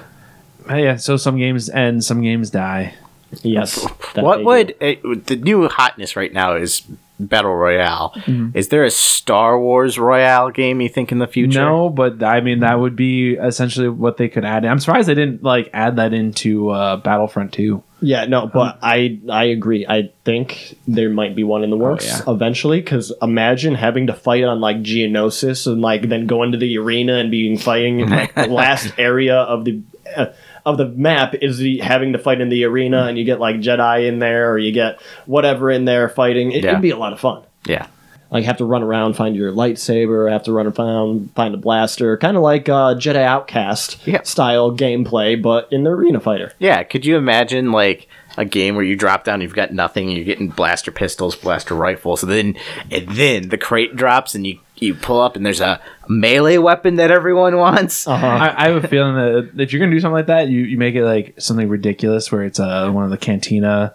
yeah. 0.69 0.95
So 0.97 1.17
some 1.17 1.37
games 1.37 1.69
end, 1.69 2.03
some 2.03 2.21
games 2.21 2.49
die. 2.49 2.93
Yes. 3.41 3.83
what 4.15 4.43
would 4.43 4.75
do. 4.79 4.97
uh, 5.03 5.15
the 5.25 5.35
new 5.35 5.67
hotness 5.67 6.15
right 6.15 6.31
now 6.31 6.55
is 6.55 6.83
battle 7.19 7.55
royale? 7.55 8.13
Mm-hmm. 8.15 8.57
Is 8.57 8.69
there 8.69 8.83
a 8.83 8.91
Star 8.91 9.59
Wars 9.59 9.97
royale 9.97 10.49
game 10.49 10.81
you 10.81 10.89
think 10.89 11.11
in 11.11 11.19
the 11.19 11.27
future? 11.27 11.61
No, 11.61 11.89
but 11.89 12.23
I 12.23 12.41
mean 12.41 12.59
that 12.59 12.79
would 12.79 12.95
be 12.95 13.33
essentially 13.33 13.89
what 13.89 14.17
they 14.17 14.27
could 14.27 14.45
add. 14.45 14.65
I'm 14.65 14.79
surprised 14.79 15.07
they 15.07 15.15
didn't 15.15 15.43
like 15.43 15.69
add 15.73 15.95
that 15.97 16.13
into 16.13 16.69
uh, 16.69 16.97
Battlefront 16.97 17.53
2. 17.53 17.83
Yeah, 18.03 18.25
no, 18.25 18.47
but 18.47 18.79
I 18.81 19.19
I 19.29 19.45
agree. 19.45 19.85
I 19.87 20.11
think 20.25 20.77
there 20.87 21.09
might 21.09 21.35
be 21.35 21.43
one 21.45 21.63
in 21.63 21.69
the 21.69 21.77
works 21.77 22.05
yeah. 22.05 22.21
eventually. 22.27 22.81
Because 22.81 23.13
imagine 23.21 23.75
having 23.75 24.07
to 24.07 24.13
fight 24.13 24.43
on 24.43 24.59
like 24.59 24.77
Geonosis 24.77 25.65
and 25.65 25.81
like 25.81 26.09
then 26.09 26.27
go 26.27 26.43
into 26.43 26.57
the 26.57 26.77
arena 26.77 27.15
and 27.15 27.31
being 27.31 27.57
fighting 27.57 28.01
in 28.01 28.09
like 28.09 28.35
the 28.35 28.47
last 28.47 28.93
area 28.97 29.37
of 29.37 29.63
the 29.63 29.81
uh, 30.15 30.27
of 30.65 30.77
the 30.77 30.85
map 30.85 31.33
is 31.35 31.57
the 31.57 31.79
having 31.79 32.13
to 32.13 32.19
fight 32.19 32.41
in 32.41 32.49
the 32.49 32.65
arena 32.65 33.05
and 33.05 33.17
you 33.17 33.23
get 33.23 33.39
like 33.39 33.57
Jedi 33.57 34.07
in 34.07 34.19
there 34.19 34.51
or 34.51 34.57
you 34.57 34.73
get 34.73 35.01
whatever 35.25 35.71
in 35.71 35.85
there 35.85 36.09
fighting. 36.09 36.51
It, 36.51 36.63
Yeah. 36.63 36.71
It'd 36.71 36.81
be 36.81 36.91
a 36.91 36.97
lot 36.97 37.13
of 37.13 37.19
fun. 37.19 37.43
Yeah. 37.65 37.87
Like 38.33 38.45
have 38.45 38.57
to 38.57 38.65
run 38.65 38.83
around, 38.83 39.13
find 39.15 39.35
your 39.35 39.51
lightsaber, 39.51 40.29
have 40.31 40.43
to 40.43 40.51
run 40.51 40.67
around, 40.67 41.31
find 41.35 41.53
a 41.53 41.57
blaster, 41.57 42.17
kind 42.17 42.35
of 42.35 42.43
like 42.43 42.67
uh, 42.67 42.95
Jedi 42.95 43.23
Outcast 43.23 44.05
Yeah. 44.07 44.23
style 44.23 44.75
gameplay, 44.75 45.41
but 45.41 45.67
in 45.71 45.83
the 45.83 45.91
arena 45.91 46.19
fighter. 46.19 46.51
Yeah, 46.59 46.83
could 46.83 47.05
you 47.05 47.15
imagine 47.15 47.71
like 47.71 48.07
a 48.35 48.45
game 48.45 48.75
where 48.75 48.83
you 48.83 48.95
drop 48.95 49.23
down, 49.23 49.41
you've 49.41 49.53
got 49.53 49.71
nothing, 49.71 50.07
and 50.07 50.17
you're 50.17 50.25
getting 50.25 50.47
blaster 50.49 50.89
pistols, 50.91 51.35
blaster 51.35 51.75
rifles, 51.75 52.23
and 52.23 52.31
then 52.31 52.55
and 52.91 53.07
then 53.09 53.49
the 53.49 53.57
crate 53.59 53.95
drops, 53.95 54.33
and 54.33 54.47
you 54.47 54.59
you 54.77 54.95
pull 54.95 55.21
up, 55.21 55.35
and 55.35 55.45
there's 55.45 55.61
a 55.61 55.79
melee 56.09 56.57
weapon 56.57 56.95
that 56.95 57.11
everyone 57.11 57.55
wants. 57.57 58.07
Uh-huh. 58.07 58.25
I, 58.25 58.65
I 58.65 58.69
have 58.71 58.83
a 58.83 58.87
feeling 58.87 59.15
that 59.15 59.61
if 59.61 59.71
you're 59.71 59.79
gonna 59.79 59.91
do 59.91 59.99
something 59.99 60.13
like 60.15 60.25
that, 60.25 60.49
you, 60.49 60.61
you 60.61 60.77
make 60.79 60.95
it 60.95 61.05
like 61.05 61.35
something 61.39 61.69
ridiculous 61.69 62.31
where 62.31 62.43
it's 62.43 62.59
uh, 62.59 62.89
one 62.89 63.03
of 63.03 63.11
the 63.11 63.17
cantina 63.17 63.93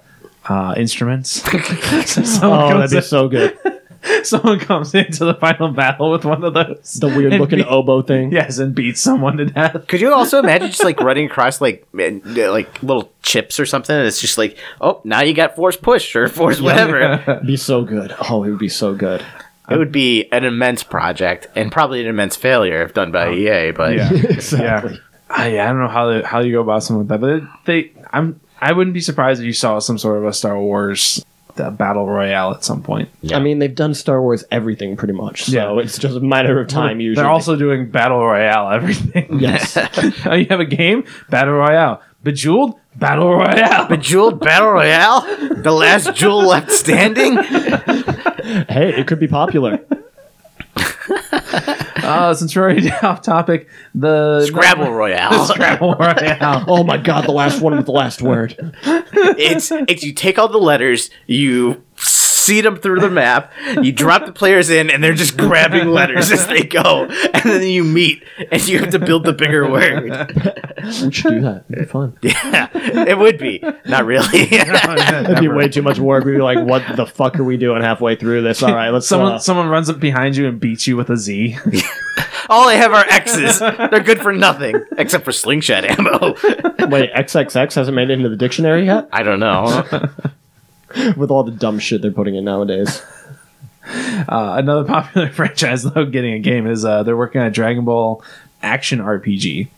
uh, 0.49 0.75
instruments. 0.77 1.43
so 2.07 2.23
Oh, 2.45 2.79
that'd 2.79 2.91
be 2.93 3.01
so 3.03 3.29
good. 3.29 3.59
in- 4.05 4.25
someone 4.25 4.59
comes 4.61 4.95
into 4.95 5.25
the 5.25 5.35
final 5.35 5.69
battle 5.69 6.11
with 6.11 6.25
one 6.25 6.45
of 6.45 6.55
those. 6.55 6.95
The 6.95 7.09
weird 7.09 7.33
and 7.33 7.41
looking 7.41 7.59
be- 7.59 7.65
oboe 7.65 8.03
thing. 8.03 8.33
Yes, 8.33 8.59
and 8.59 8.75
beats 8.75 9.01
someone 9.01 9.37
to 9.39 9.47
death. 9.47 9.87
Could 9.89 10.01
you 10.01 10.13
also 10.13 10.39
imagine 10.39 10.69
just 10.69 10.85
like 10.85 11.01
running 11.01 11.27
across 11.27 11.61
like 11.61 11.87
man, 11.93 12.23
uh, 12.25 12.51
like 12.51 12.83
little 12.83 13.13
chips 13.23 13.59
or 13.61 13.67
something? 13.67 13.95
And 13.97 14.07
it's 14.07 14.21
just 14.21 14.39
like, 14.39 14.57
oh, 14.81 15.01
now 15.05 15.21
you 15.23 15.35
got 15.35 15.57
force 15.57 15.77
push 15.77 16.15
or 16.17 16.29
force 16.29 16.61
whatever. 16.61 17.23
It'd 17.27 17.47
be 17.47 17.57
so 17.57 17.83
good. 17.85 18.15
Oh, 18.31 18.45
it 18.45 18.51
would 18.51 18.59
be 18.59 18.69
so 18.69 18.95
good. 18.95 19.25
it 19.71 19.77
would 19.77 19.93
be 19.93 20.25
an 20.33 20.45
immense 20.45 20.83
project 20.83 21.47
and 21.55 21.71
probably 21.71 22.01
an 22.01 22.07
immense 22.07 22.37
failure 22.37 22.83
if 22.83 22.95
done 22.95 23.13
by 23.13 23.33
EA. 23.33 23.71
But 23.73 23.95
Yeah, 23.97 24.13
Exactly. 24.13 24.95
yeah. 24.95 24.99
I, 25.31 25.61
I 25.61 25.67
don't 25.67 25.81
know 25.81 25.89
how 25.89 26.07
they, 26.11 26.23
how 26.23 26.39
you 26.41 26.53
go 26.53 26.63
about 26.63 26.83
something 26.83 27.07
like 27.07 27.21
that, 27.21 27.43
but 27.43 27.65
they 27.67 27.93
I'm 28.13 28.41
I 28.61 28.73
wouldn't 28.73 28.95
be 28.95 29.01
surprised 29.01 29.41
if 29.41 29.47
you 29.47 29.53
saw 29.53 29.79
some 29.79 29.99
sort 29.99 30.17
of 30.17 30.25
a 30.25 30.33
Star 30.33 30.59
Wars 30.59 31.23
uh, 31.61 31.71
battle 31.71 32.07
royale 32.07 32.53
at 32.53 32.65
some 32.65 32.83
point. 32.83 33.09
I 33.33 33.39
mean, 33.41 33.59
they've 33.59 33.75
done 33.75 33.95
Star 33.95 34.21
Wars 34.23 34.45
everything 34.51 34.97
pretty 34.97 35.15
much, 35.15 35.45
so 35.45 35.53
Yeah. 35.77 35.83
it's 35.83 35.99
just 35.99 36.17
a 36.17 36.21
matter 36.21 36.61
of 36.61 36.69
time. 36.69 37.01
Usually, 37.01 37.23
They're 37.23 37.31
also 37.31 37.57
doing 37.57 37.91
battle 37.91 38.19
royale 38.25 38.71
everything. 38.71 39.39
yes. 39.41 39.77
oh, 40.27 40.35
you 40.35 40.47
have 40.51 40.61
a 40.61 40.65
game 40.65 41.05
battle 41.31 41.55
royale. 41.55 42.03
Bejeweled 42.25 42.75
battle 42.97 43.33
royale. 43.35 43.87
Bejeweled 43.89 44.41
Battle 44.41 44.73
Royale, 44.73 45.21
the 45.63 45.71
last 45.71 46.15
jewel 46.15 46.45
left 46.45 46.73
standing. 46.73 47.37
hey, 48.69 48.93
it 48.99 49.07
could 49.07 49.21
be 49.21 49.29
popular. 49.29 49.79
Uh, 52.09 52.35
since 52.35 52.55
we're 52.57 52.63
already 52.63 52.91
off 53.03 53.23
topic, 53.23 53.69
the 53.95 54.47
Scrabble 54.47 54.93
Royale. 54.93 55.45
Scrabble 55.47 55.95
royale. 55.95 56.65
Oh 56.67 56.85
my 56.85 56.97
god, 56.97 57.27
the 57.27 57.33
last 57.33 57.61
one 57.61 57.77
with 57.77 57.87
the 57.87 57.93
last 57.93 58.23
word. 58.23 58.57
it's 58.85 59.71
it's 59.71 60.03
you 60.03 60.13
take 60.13 60.39
all 60.39 60.49
the 60.49 60.59
letters, 60.59 61.11
you 61.27 61.85
s- 62.49 62.59
seed 62.59 62.65
them 62.65 62.77
through 62.77 63.01
the 63.01 63.11
map. 63.11 63.53
You 63.83 63.93
drop 63.93 64.27
the 64.27 64.33
players 64.33 64.71
in, 64.71 64.91
and 64.91 65.03
they're 65.05 65.15
just 65.15 65.37
grabbing 65.37 65.89
letters 65.89 66.33
as 66.33 66.47
they 66.47 66.63
go. 66.63 67.05
And 67.05 67.43
then 67.45 67.63
you 67.63 67.85
meet, 67.85 68.25
and 68.51 68.67
you 68.67 68.79
have 68.79 68.91
to 68.91 68.99
build 68.99 69.25
the 69.25 69.33
bigger 69.33 69.71
word. 69.71 70.05
We 70.83 71.13
should 71.13 71.31
do 71.31 71.41
that. 71.43 71.65
It'd 71.71 71.79
be 71.81 71.85
fun. 71.85 72.17
Yeah, 72.23 72.69
it 72.75 73.19
would 73.19 73.39
be. 73.39 73.63
Not 73.87 74.05
really. 74.07 74.27
It'd 74.43 75.41
be 75.41 75.49
way 75.49 75.69
too 75.69 75.83
much 75.83 75.99
work. 75.99 76.25
We'd 76.25 76.33
be 76.37 76.39
like, 76.43 76.59
"What 76.67 76.83
the 76.97 77.07
fuck 77.07 77.39
are 77.39 77.45
we 77.45 77.57
doing 77.57 77.83
halfway 77.83 78.17
through 78.17 78.43
this?" 78.43 78.63
All 78.63 78.75
right, 78.75 78.91
let's. 78.91 79.07
Someone 79.07 79.33
uh, 79.35 79.39
someone 79.39 79.69
runs 79.69 79.89
up 79.91 80.01
behind 80.01 80.37
you 80.37 80.47
and 80.49 80.59
beats 80.61 80.87
you 80.87 80.97
with 80.97 81.11
a 81.11 81.17
Z. 81.17 81.57
All 82.49 82.69
I 82.69 82.75
have 82.75 82.93
are 82.93 83.05
X's. 83.09 83.59
They're 83.59 84.01
good 84.01 84.21
for 84.21 84.33
nothing 84.33 84.83
except 84.97 85.25
for 85.25 85.33
slingshot 85.33 85.85
ammo. 85.85 86.35
wait, 86.89 87.13
XXX 87.13 87.75
hasn't 87.75 87.95
made 87.95 88.09
it 88.11 88.15
into 88.15 88.29
the 88.31 88.37
dictionary 88.37 88.87
yet. 88.87 89.09
I 89.13 89.23
don't 89.23 89.41
know. 89.41 89.87
With 91.17 91.31
all 91.31 91.45
the 91.45 91.53
dumb 91.53 91.79
shit 91.79 92.03
they're 92.03 92.11
putting 92.11 92.35
in 92.35 92.45
nowadays. 92.45 93.03
Uh, 94.29 94.57
another 94.59 94.85
popular 94.85 95.31
franchise 95.33 95.83
though 95.83 96.05
getting 96.05 96.35
a 96.35 96.39
game 96.39 96.67
is 96.67 96.85
uh, 96.85 97.03
they're 97.03 97.17
working 97.17 97.41
on 97.41 97.47
a 97.47 97.51
Dragon 97.51 97.87
Ball 97.87 98.23
action 98.63 98.99
RPG. 98.99 99.69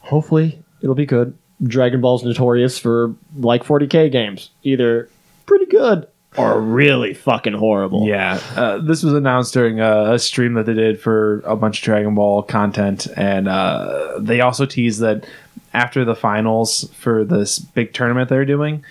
Hopefully, 0.00 0.58
it'll 0.80 0.94
be 0.94 1.04
good. 1.04 1.36
Dragon 1.62 2.00
Ball's 2.00 2.24
notorious 2.24 2.78
for 2.78 3.14
like 3.36 3.62
40k 3.62 4.10
games, 4.10 4.48
either 4.62 5.10
pretty 5.44 5.66
good 5.66 6.08
or 6.36 6.60
really 6.60 7.12
fucking 7.12 7.52
horrible. 7.52 8.06
Yeah, 8.06 8.40
uh, 8.56 8.78
this 8.78 9.02
was 9.02 9.12
announced 9.14 9.52
during 9.52 9.80
a, 9.80 10.12
a 10.14 10.18
stream 10.18 10.54
that 10.54 10.66
they 10.66 10.74
did 10.74 11.00
for 11.00 11.40
a 11.40 11.56
bunch 11.56 11.78
of 11.80 11.84
Dragon 11.84 12.14
Ball 12.14 12.42
content, 12.42 13.06
and 13.16 13.48
uh, 13.48 14.18
they 14.18 14.40
also 14.40 14.64
teased 14.64 15.00
that 15.00 15.26
after 15.74 16.04
the 16.04 16.14
finals 16.14 16.88
for 16.94 17.24
this 17.24 17.58
big 17.58 17.92
tournament 17.92 18.28
they're 18.28 18.44
doing, 18.44 18.84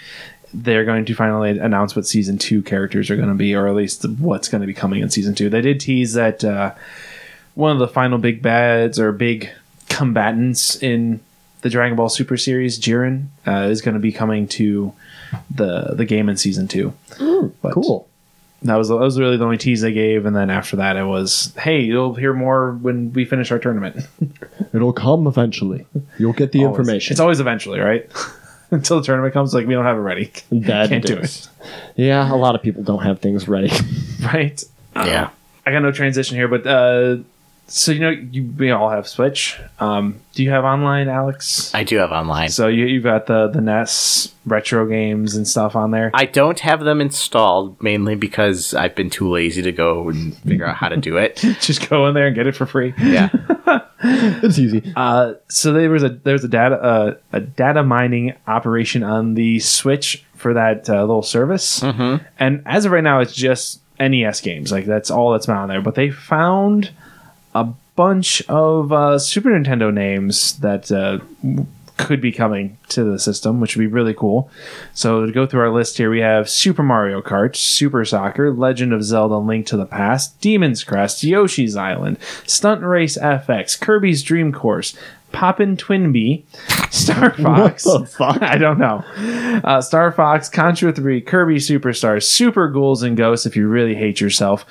they're 0.53 0.85
going 0.85 1.05
to 1.05 1.13
finally 1.13 1.57
announce 1.59 1.95
what 1.95 2.07
season 2.07 2.37
two 2.37 2.61
characters 2.63 3.09
are 3.09 3.15
going 3.15 3.29
to 3.29 3.35
be, 3.35 3.53
or 3.55 3.67
at 3.67 3.75
least 3.75 4.03
what's 4.19 4.47
going 4.49 4.61
to 4.61 4.67
be 4.67 4.73
coming 4.73 5.01
in 5.01 5.09
season 5.09 5.35
two. 5.35 5.49
They 5.49 5.61
did 5.61 5.79
tease 5.79 6.13
that 6.13 6.43
uh, 6.43 6.73
one 7.55 7.71
of 7.71 7.79
the 7.79 7.87
final 7.87 8.17
big 8.17 8.41
bads 8.41 8.99
or 8.99 9.11
big 9.11 9.49
combatants 9.89 10.81
in 10.81 11.19
the 11.61 11.69
Dragon 11.69 11.95
Ball 11.97 12.09
Super 12.09 12.37
Series, 12.37 12.79
Jiren, 12.79 13.25
uh, 13.45 13.67
is 13.69 13.81
going 13.81 13.93
to 13.95 13.99
be 13.99 14.11
coming 14.11 14.47
to 14.49 14.93
the 15.53 15.93
the 15.93 16.05
game 16.05 16.29
in 16.29 16.37
season 16.37 16.67
two. 16.67 16.93
But- 17.61 17.73
Cool. 17.73 18.07
that 18.63 18.75
was 18.75 18.87
that 18.89 18.95
was 18.95 19.19
really 19.19 19.37
the 19.37 19.43
only 19.43 19.57
tease 19.57 19.81
they 19.81 19.93
gave, 19.93 20.25
and 20.25 20.35
then 20.35 20.49
after 20.49 20.77
that, 20.77 20.95
it 20.97 21.03
was, 21.03 21.53
"Hey, 21.59 21.81
you'll 21.81 22.15
hear 22.15 22.33
more 22.33 22.71
when 22.73 23.13
we 23.13 23.25
finish 23.25 23.51
our 23.51 23.59
tournament." 23.59 24.05
It'll 24.73 24.93
come 24.93 25.27
eventually. 25.27 25.85
You'll 26.17 26.33
get 26.33 26.51
the 26.53 26.63
Always. 26.65 26.79
information. 26.79 27.13
It's 27.13 27.19
always 27.19 27.39
eventually, 27.39 27.79
right? 27.79 28.09
Until 28.71 28.99
the 28.99 29.05
tournament 29.05 29.33
comes, 29.33 29.53
like 29.53 29.65
we 29.65 29.73
don't 29.73 29.85
have 29.85 29.97
it 29.97 30.01
ready, 30.01 30.31
That 30.51 30.89
can't 30.89 31.05
do 31.05 31.17
is. 31.17 31.49
Yeah, 31.95 32.31
a 32.31 32.35
lot 32.35 32.55
of 32.55 32.61
people 32.61 32.83
don't 32.83 33.03
have 33.03 33.19
things 33.19 33.47
ready. 33.47 33.71
right? 34.23 34.63
yeah. 34.95 35.29
I 35.65 35.71
got 35.71 35.79
no 35.79 35.91
transition 35.91 36.35
here, 36.35 36.47
but 36.47 36.65
uh, 36.65 37.17
so 37.69 37.91
you 37.91 37.99
know, 37.99 38.09
you 38.09 38.51
we 38.57 38.71
all 38.71 38.89
have 38.89 39.07
Switch. 39.07 39.59
Um, 39.79 40.21
do 40.33 40.43
you 40.43 40.49
have 40.49 40.63
online, 40.63 41.07
Alex? 41.07 41.73
I 41.75 41.83
do 41.83 41.97
have 41.97 42.11
online. 42.11 42.49
So 42.49 42.67
you 42.67 42.85
you've 42.85 43.03
got 43.03 43.27
the 43.27 43.47
the 43.47 43.61
NES 43.61 44.33
retro 44.45 44.87
games 44.87 45.35
and 45.35 45.47
stuff 45.47 45.75
on 45.75 45.91
there. 45.91 46.09
I 46.13 46.25
don't 46.25 46.59
have 46.61 46.81
them 46.81 47.01
installed 47.01 47.81
mainly 47.81 48.15
because 48.15 48.73
I've 48.73 48.95
been 48.95 49.09
too 49.09 49.29
lazy 49.29 49.61
to 49.61 49.71
go 49.71 50.09
and 50.09 50.35
figure 50.37 50.65
out 50.65 50.77
how 50.77 50.89
to 50.89 50.97
do 50.97 51.17
it. 51.17 51.35
Just 51.61 51.87
go 51.89 52.07
in 52.07 52.15
there 52.15 52.27
and 52.27 52.35
get 52.35 52.47
it 52.47 52.55
for 52.55 52.65
free. 52.65 52.93
Yeah. 52.99 53.29
it's 54.43 54.57
easy. 54.57 54.93
Uh, 54.95 55.33
so 55.49 55.73
there 55.73 55.89
was 55.89 56.03
a 56.03 56.09
there 56.09 56.33
was 56.33 56.43
a 56.43 56.47
data 56.47 56.75
uh, 56.81 57.15
a 57.33 57.39
data 57.41 57.83
mining 57.83 58.33
operation 58.47 59.03
on 59.03 59.33
the 59.33 59.59
Switch 59.59 60.23
for 60.35 60.53
that 60.53 60.89
uh, 60.89 61.01
little 61.01 61.21
service, 61.23 61.81
Mhm. 61.81 62.23
and 62.39 62.63
as 62.65 62.85
of 62.85 62.91
right 62.93 63.03
now, 63.03 63.19
it's 63.19 63.33
just 63.33 63.81
NES 63.99 64.39
games. 64.41 64.71
Like 64.71 64.85
that's 64.85 65.11
all 65.11 65.33
that's 65.33 65.49
on 65.49 65.67
there. 65.67 65.81
But 65.81 65.95
they 65.95 66.09
found 66.11 66.91
a 67.53 67.67
bunch 67.97 68.41
of 68.47 68.93
uh, 68.93 69.19
Super 69.19 69.49
Nintendo 69.49 69.93
names 69.93 70.57
that 70.59 70.89
uh, 70.91 71.19
w- 71.43 71.65
could 71.99 72.21
be 72.21 72.31
coming 72.31 72.77
to 72.87 73.03
the 73.03 73.19
system, 73.19 73.59
which 73.59 73.75
would 73.75 73.81
be 73.81 73.87
really 73.87 74.13
cool. 74.13 74.49
So 74.93 75.25
to 75.25 75.31
go 75.31 75.45
through 75.45 75.59
our 75.59 75.69
list 75.69 75.97
here, 75.97 76.09
we 76.09 76.21
have 76.21 76.49
Super 76.49 76.81
Mario 76.81 77.21
Kart, 77.21 77.55
Super 77.55 78.05
Soccer, 78.05 78.51
Legend 78.51 78.93
of 78.93 79.03
Zelda: 79.03 79.37
Link 79.37 79.67
to 79.67 79.77
the 79.77 79.85
Past, 79.85 80.39
Demon's 80.41 80.83
Crest, 80.83 81.23
Yoshi's 81.23 81.75
Island, 81.75 82.17
Stunt 82.47 82.81
Race 82.81 83.17
FX, 83.17 83.79
Kirby's 83.79 84.23
Dream 84.23 84.51
Course. 84.51 84.97
Pop'n 85.33 85.77
TwinBee, 85.77 86.41
Star 86.91 87.31
Fox. 87.37 87.85
I 88.19 88.57
don't 88.57 88.79
know. 88.79 89.03
Uh, 89.63 89.79
Star 89.79 90.11
Fox, 90.11 90.49
Contra 90.49 90.91
3, 90.91 91.21
Kirby 91.21 91.57
Superstars, 91.57 92.23
Super 92.23 92.67
Ghouls 92.67 93.03
and 93.03 93.15
Ghosts 93.15 93.45
if 93.45 93.55
you 93.55 93.67
really 93.67 93.93
hate 93.93 94.19
yourself, 94.19 94.65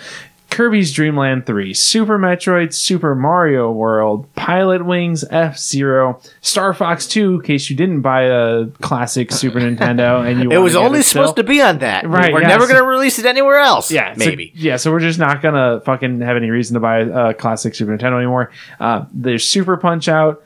Kirby's 0.51 0.93
Dreamland 0.93 1.45
3, 1.47 1.75
Super 1.75 2.19
Metroid, 2.19 2.73
Super 2.73 3.15
Mario 3.15 3.71
World, 3.71 4.33
Pilot 4.35 4.85
Wings, 4.85 5.23
F 5.31 5.59
Zero, 5.59 6.21
Star 6.41 6.73
Fox 6.73 7.07
2, 7.07 7.35
in 7.35 7.41
case 7.43 7.69
you 7.69 7.77
didn't 7.77 8.01
buy 8.01 8.23
a 8.23 8.67
classic 8.81 9.31
Super 9.31 9.61
Nintendo 9.61 10.27
and 10.29 10.41
you 10.43 10.51
It 10.51 10.59
was 10.59 10.75
only 10.75 11.03
still. 11.03 11.23
supposed 11.25 11.37
to 11.37 11.45
be 11.45 11.61
on 11.61 11.79
that. 11.79 12.09
Right, 12.09 12.33
We're 12.33 12.41
yeah, 12.43 12.49
never 12.49 12.65
so- 12.67 12.73
going 12.73 12.83
to 12.83 12.89
release 12.89 13.19
it 13.19 13.27
anywhere 13.27 13.59
else. 13.59 13.91
Yeah, 13.93 14.15
so- 14.15 14.19
Maybe. 14.25 14.51
yeah, 14.55 14.77
so 14.77 14.91
we're 14.91 15.01
just 15.01 15.19
not 15.19 15.43
gonna 15.43 15.81
fucking 15.85 16.23
have 16.23 16.37
any 16.37 16.51
reason 16.51 16.75
to 16.75 16.81
buy 16.81 17.01
a 17.01 17.35
classic 17.35 17.75
Super 17.75 17.97
Nintendo 17.97 18.17
anymore. 18.17 18.51
Uh, 18.81 19.05
there's 19.13 19.47
Super 19.47 19.77
Punch 19.77 20.09
Out, 20.09 20.43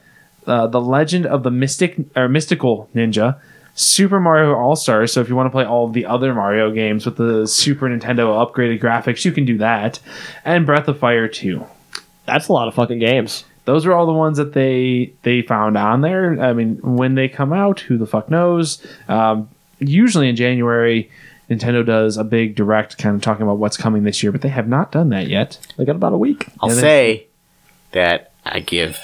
uh, 0.47 0.66
The 0.66 0.81
Legend 0.81 1.27
of 1.27 1.45
the 1.45 1.51
Mystic 1.53 1.97
or 2.16 2.29
Mystical 2.29 2.91
Ninja, 2.95 3.39
Super 3.74 4.20
Mario 4.20 4.55
All 4.55 4.77
Stars. 4.77 5.12
So 5.12 5.20
if 5.20 5.28
you 5.28 5.36
want 5.36 5.47
to 5.47 5.51
play 5.51 5.65
all 5.65 5.89
the 5.89 6.05
other 6.07 6.35
Mario 6.35 6.70
games 6.70 7.07
with 7.07 7.16
the 7.16 7.47
Super 7.47 7.89
Nintendo 7.89 8.35
upgraded 8.47 8.81
graphics, 8.81 9.24
you 9.24 9.32
can 9.32 9.44
do 9.44 9.59
that. 9.59 9.99
And 10.44 10.66
Breath 10.66 10.89
of 10.89 10.99
Fire 10.99 11.27
2. 11.28 11.65
That's 12.27 12.49
a 12.49 12.53
lot 12.53 12.69
of 12.69 12.74
fucking 12.74 12.99
games. 12.99 13.44
Those 13.65 13.86
are 13.86 13.93
all 13.93 14.07
the 14.07 14.12
ones 14.12 14.39
that 14.39 14.53
they 14.55 15.12
they 15.23 15.43
found 15.43 15.77
on 15.78 16.01
there. 16.01 16.40
I 16.40 16.53
mean, 16.53 16.78
when 16.82 17.15
they 17.15 17.28
come 17.28 17.53
out, 17.53 17.81
who 17.81 17.97
the 17.97 18.07
fuck 18.07 18.28
knows? 18.28 18.85
Um, 19.09 19.49
usually 19.78 20.28
in 20.28 20.35
January, 20.36 21.11
Nintendo 21.49 21.85
does 21.86 22.16
a 22.16 22.24
big 22.24 22.57
direct, 22.57 22.99
kind 22.99 23.15
of 23.16 23.23
talking 23.23 23.43
about 23.44 23.59
what's 23.59 23.77
coming 23.77 24.03
this 24.03 24.23
year, 24.23 24.32
but 24.32 24.40
they 24.43 24.49
have 24.49 24.66
not 24.69 24.90
done 24.93 25.11
that 25.11 25.28
yet. 25.28 25.59
They 25.77 25.85
got 25.85 25.94
about 25.97 26.12
a 26.12 26.19
week. 26.19 26.47
I'll 26.61 26.69
Yeah, 26.70 26.74
they- 26.74 26.81
say 26.81 27.27
that 27.93 28.32
I 28.44 28.61
give. 28.61 28.99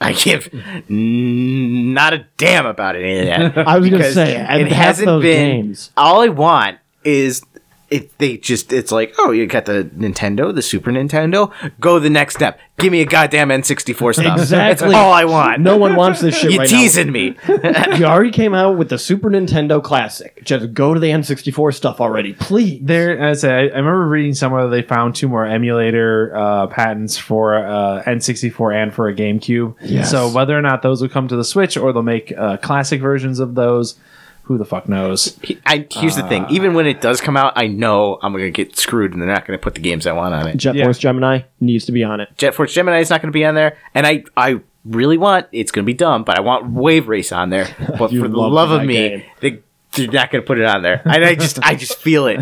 I 0.00 0.12
give 0.12 0.48
n- 0.90 1.94
not 1.94 2.12
a 2.12 2.26
damn 2.36 2.66
about 2.66 2.96
any 2.96 3.20
of 3.20 3.26
that. 3.54 3.58
I 3.68 3.78
was 3.78 3.88
gonna 3.88 3.98
Because 3.98 4.14
say, 4.14 4.34
it 4.36 4.72
hasn't 4.72 5.22
been. 5.22 5.62
games. 5.62 5.90
All 5.96 6.20
I 6.20 6.28
want 6.28 6.78
is 7.04 7.42
it. 7.90 8.16
They 8.18 8.36
just 8.36 8.72
it's 8.72 8.92
like 8.92 9.14
oh 9.18 9.30
you 9.30 9.46
got 9.46 9.66
the 9.66 9.90
Nintendo, 9.96 10.54
the 10.54 10.62
Super 10.62 10.90
Nintendo. 10.90 11.52
Go 11.80 11.98
the 11.98 12.10
next 12.10 12.34
step. 12.36 12.58
Give 12.76 12.90
me 12.90 13.02
a 13.02 13.06
goddamn 13.06 13.50
N64 13.50 14.14
stuff. 14.14 14.38
Exactly. 14.38 14.88
That's 14.88 14.94
all 14.94 15.12
I 15.12 15.24
want. 15.26 15.60
No 15.60 15.76
one 15.76 15.94
wants 15.94 16.20
this 16.20 16.36
shit 16.36 16.52
you 16.52 16.58
right 16.58 16.68
teasing 16.68 17.12
me. 17.12 17.36
You 17.94 18.06
already 18.06 18.32
came 18.32 18.54
out 18.54 18.76
with 18.76 18.88
the 18.88 18.98
Super 18.98 19.30
Nintendo 19.30 19.82
Classic. 19.82 20.42
Just 20.44 20.74
go 20.74 20.94
to 20.94 20.98
the 20.98 21.08
N64 21.10 21.74
stuff 21.74 22.00
already, 22.00 22.32
please. 22.32 22.80
There, 22.82 23.16
as 23.16 23.44
I, 23.44 23.50
I 23.50 23.60
remember 23.60 24.08
reading 24.08 24.34
somewhere 24.34 24.68
they 24.68 24.82
found 24.82 25.14
two 25.14 25.28
more 25.28 25.46
emulator 25.46 26.34
uh, 26.34 26.66
patents 26.66 27.16
for 27.16 27.54
uh, 27.54 28.02
N64 28.04 28.74
and 28.82 28.94
for 28.94 29.08
a 29.08 29.14
GameCube. 29.14 29.76
Yes. 29.82 30.10
So 30.10 30.28
whether 30.30 30.58
or 30.58 30.62
not 30.62 30.82
those 30.82 31.00
will 31.00 31.08
come 31.08 31.28
to 31.28 31.36
the 31.36 31.44
Switch 31.44 31.76
or 31.76 31.92
they'll 31.92 32.02
make 32.02 32.32
uh, 32.36 32.56
classic 32.56 33.00
versions 33.00 33.38
of 33.38 33.54
those, 33.54 33.98
who 34.44 34.58
the 34.58 34.64
fuck 34.64 34.88
knows? 34.88 35.38
I, 35.66 35.86
here's 35.90 36.16
the 36.16 36.22
thing. 36.28 36.44
Uh, 36.44 36.48
Even 36.50 36.74
when 36.74 36.86
it 36.86 37.00
does 37.00 37.20
come 37.20 37.36
out, 37.36 37.54
I 37.56 37.66
know 37.66 38.18
I'm 38.22 38.32
gonna 38.32 38.50
get 38.50 38.78
screwed, 38.78 39.12
and 39.12 39.20
they're 39.20 39.28
not 39.28 39.46
gonna 39.46 39.58
put 39.58 39.74
the 39.74 39.80
games 39.80 40.06
I 40.06 40.12
want 40.12 40.34
on 40.34 40.46
it. 40.48 40.56
Jet 40.56 40.74
Yeah. 40.74 40.84
Force 40.84 40.98
Gemini 40.98 41.40
needs 41.60 41.86
to 41.86 41.92
be 41.92 42.04
on 42.04 42.20
it. 42.20 42.28
Jet 42.36 42.54
Force 42.54 42.72
Gemini 42.72 43.00
is 43.00 43.10
not 43.10 43.20
going 43.22 43.32
to 43.32 43.36
be 43.36 43.44
on 43.44 43.54
there, 43.54 43.76
and 43.94 44.06
I 44.06 44.24
I 44.36 44.60
really 44.84 45.16
want 45.18 45.46
it's 45.52 45.70
going 45.72 45.84
to 45.84 45.86
be 45.86 45.94
dumb, 45.94 46.24
but 46.24 46.36
I 46.36 46.40
want 46.42 46.70
Wave 46.70 47.08
Race 47.08 47.32
on 47.32 47.50
there. 47.50 47.66
But 47.98 48.10
for 48.10 48.28
the 48.28 48.36
love 48.36 48.52
love 48.52 48.70
of 48.70 48.84
me, 48.86 48.94
game. 48.94 49.22
they 49.40 49.60
they're 49.92 50.08
not 50.10 50.30
going 50.32 50.42
to 50.42 50.46
put 50.46 50.58
it 50.58 50.64
on 50.66 50.82
there, 50.82 51.00
and 51.04 51.24
I 51.24 51.36
just 51.36 51.64
I 51.64 51.74
just 51.76 51.96
feel 51.98 52.26
it. 52.26 52.40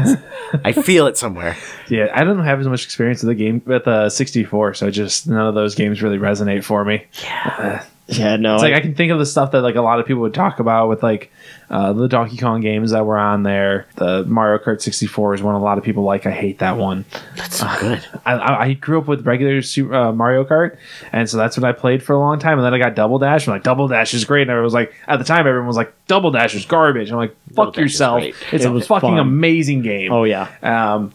I 0.65 0.73
feel 0.73 1.07
it 1.07 1.17
somewhere. 1.19 1.57
Yeah, 1.89 2.09
I 2.15 2.25
don't 2.25 2.43
have 2.45 2.59
as 2.61 2.67
much 2.67 2.85
experience 2.85 3.23
with 3.23 3.29
the 3.29 3.35
game 3.45 3.63
with 3.67 3.85
the 3.85 4.09
64, 4.09 4.75
so 4.75 4.91
just 4.91 5.29
none 5.29 5.47
of 5.47 5.55
those 5.55 5.75
games 5.75 6.03
really 6.03 6.19
resonate 6.19 6.65
for 6.65 6.85
me. 6.85 7.07
Yeah, 7.23 7.55
uh, 7.83 7.85
no. 8.19 8.55
It's 8.55 8.63
like 8.63 8.75
I- 8.75 8.79
I 8.79 8.81
can 8.81 8.95
think 8.95 9.13
of 9.13 9.19
the 9.19 9.27
stuff 9.27 9.53
that 9.53 9.63
like 9.63 9.75
a 9.77 9.83
lot 9.83 10.01
of 10.01 10.07
people 10.07 10.23
would 10.23 10.35
talk 10.35 10.59
about 10.61 10.89
with 10.89 11.03
like 11.03 11.31
uh, 11.71 11.93
the 11.93 12.09
Donkey 12.09 12.37
Kong 12.37 12.61
games 12.61 12.91
that 12.91 13.07
were 13.07 13.17
on 13.19 13.43
there. 13.45 13.87
The 13.97 14.25
Mario 14.25 14.59
Kart 14.63 14.81
64 14.83 15.35
is 15.35 15.43
one 15.43 15.55
a 15.55 15.59
lot 15.61 15.79
of 15.79 15.85
people 15.85 16.03
like. 16.03 16.27
I 16.27 16.31
hate 16.31 16.59
that 16.59 16.77
one. 16.77 17.05
That's 17.37 17.57
so 17.57 17.67
good. 17.81 18.05
I, 18.27 18.33
I, 18.35 18.63
I 18.65 18.73
grew 18.75 18.99
up 18.99 19.07
with 19.09 19.27
regular 19.27 19.63
Super, 19.63 19.95
uh, 19.95 20.13
Mario 20.13 20.45
Kart, 20.45 20.77
and 21.13 21.29
so 21.31 21.37
that's 21.37 21.57
what 21.57 21.65
I 21.65 21.73
played 21.73 22.03
for 22.03 22.13
a 22.13 22.19
long 22.19 22.39
time. 22.39 22.59
And 22.59 22.65
then 22.67 22.75
I 22.75 22.79
got 22.79 22.95
Double 22.95 23.19
Dash. 23.19 23.47
I'm 23.47 23.53
like, 23.55 23.63
Double 23.63 23.89
Dash 23.89 24.13
is 24.15 24.25
great. 24.25 24.43
And 24.43 24.51
everyone 24.51 24.65
was 24.65 24.75
like, 24.75 24.95
at 25.09 25.17
the 25.19 25.25
time, 25.25 25.47
everyone 25.47 25.67
was 25.67 25.77
like, 25.77 25.93
Double 26.07 26.31
Dash 26.31 26.55
is 26.55 26.65
garbage. 26.67 27.11
I'm 27.11 27.17
like, 27.17 27.35
fuck 27.55 27.77
is 27.79 27.83
yourself. 27.83 28.23
It's 28.25 28.65
It 28.65 28.67
a 28.67 28.71
was 28.73 28.87
fucking 28.87 29.09
fun. 29.11 29.19
amazing 29.19 29.83
game. 29.83 30.13
oh 30.13 30.25
yeah, 30.25 30.49
Um, 30.63 31.13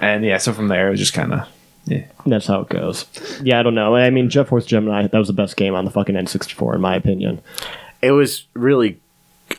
and 0.00 0.24
yeah, 0.24 0.38
so 0.38 0.52
from 0.52 0.68
there, 0.68 0.88
it 0.88 0.90
was 0.92 1.00
just 1.00 1.14
kind 1.14 1.32
of 1.32 1.48
yeah. 1.86 2.04
that's 2.26 2.46
how 2.46 2.60
it 2.60 2.68
goes. 2.68 3.06
Yeah, 3.42 3.60
I 3.60 3.62
don't 3.62 3.74
know. 3.74 3.94
I 3.94 4.10
mean, 4.10 4.30
Jet 4.30 4.48
Force 4.48 4.66
Gemini 4.66 5.06
that 5.06 5.18
was 5.18 5.28
the 5.28 5.34
best 5.34 5.56
game 5.56 5.74
on 5.74 5.84
the 5.84 5.90
fucking 5.90 6.14
N64 6.14 6.76
in 6.76 6.80
my 6.80 6.96
opinion. 6.96 7.40
It 8.02 8.12
was 8.12 8.46
really. 8.54 9.00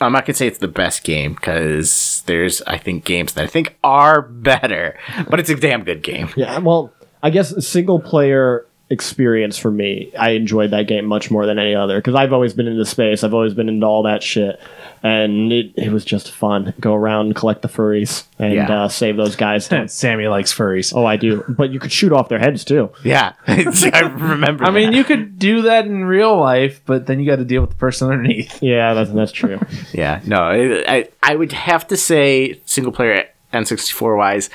I'm 0.00 0.12
not 0.12 0.26
going 0.26 0.34
to 0.34 0.38
say 0.38 0.46
it's 0.48 0.58
the 0.58 0.68
best 0.68 1.04
game 1.04 1.34
because 1.34 2.22
there's 2.26 2.60
I 2.62 2.76
think 2.76 3.04
games 3.04 3.34
that 3.34 3.44
I 3.44 3.46
think 3.46 3.76
are 3.84 4.20
better, 4.22 4.98
but 5.30 5.40
it's 5.40 5.48
a 5.48 5.54
damn 5.54 5.84
good 5.84 6.02
game. 6.02 6.28
Yeah, 6.36 6.58
well, 6.58 6.92
I 7.22 7.30
guess 7.30 7.66
single 7.66 8.00
player 8.00 8.66
experience 8.88 9.58
for 9.58 9.70
me, 9.70 10.12
I 10.16 10.30
enjoyed 10.30 10.70
that 10.70 10.86
game 10.86 11.06
much 11.06 11.30
more 11.30 11.44
than 11.44 11.58
any 11.58 11.74
other 11.74 11.98
because 11.98 12.14
I've 12.14 12.32
always 12.32 12.54
been 12.54 12.68
into 12.68 12.84
space. 12.84 13.24
I've 13.24 13.34
always 13.34 13.52
been 13.54 13.68
into 13.68 13.84
all 13.86 14.04
that 14.04 14.22
shit, 14.22 14.60
and 15.02 15.52
it, 15.52 15.72
it 15.76 15.90
was 15.92 16.04
just 16.04 16.30
fun. 16.30 16.72
Go 16.78 16.94
around, 16.94 17.34
collect 17.34 17.62
the 17.62 17.68
furries, 17.68 18.24
and 18.38 18.54
Yeah. 18.54 18.84
uh, 18.84 18.88
save 18.88 19.16
those 19.16 19.34
guys. 19.34 19.66
Sammy 19.92 20.28
likes 20.28 20.54
furries. 20.54 20.92
oh, 20.94 21.04
I 21.04 21.16
do. 21.16 21.42
But 21.48 21.70
you 21.70 21.80
could 21.80 21.90
shoot 21.90 22.12
off 22.12 22.28
their 22.28 22.38
heads 22.38 22.64
too. 22.64 22.90
Yeah, 23.02 23.32
I 23.46 24.00
remember. 24.16 24.64
I 24.64 24.70
mean, 24.70 24.90
that. 24.92 24.96
you 24.96 25.02
could 25.04 25.38
do 25.38 25.62
that 25.62 25.86
in 25.86 26.04
real 26.04 26.38
life, 26.38 26.80
but 26.86 27.06
then 27.06 27.18
you 27.18 27.26
got 27.26 27.36
to 27.36 27.44
deal 27.44 27.62
with 27.62 27.70
the 27.70 27.76
person 27.76 28.10
underneath. 28.10 28.62
Yeah, 28.62 28.94
that's 28.94 29.10
that's 29.10 29.32
true. 29.32 29.58
Yeah, 29.92 30.20
no, 30.24 30.36
I, 30.36 30.84
I 30.96 31.08
I 31.22 31.34
would 31.36 31.52
have 31.52 31.86
to 31.88 31.96
say 31.96 32.60
single 32.66 32.92
player 32.92 33.28
N64 33.52 34.16
wise, 34.16 34.50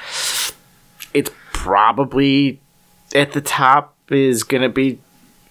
it's 1.13 1.31
probably 1.53 2.59
at 3.15 3.31
the 3.33 3.41
top 3.41 3.95
is 4.11 4.43
gonna 4.43 4.69
be 4.69 4.99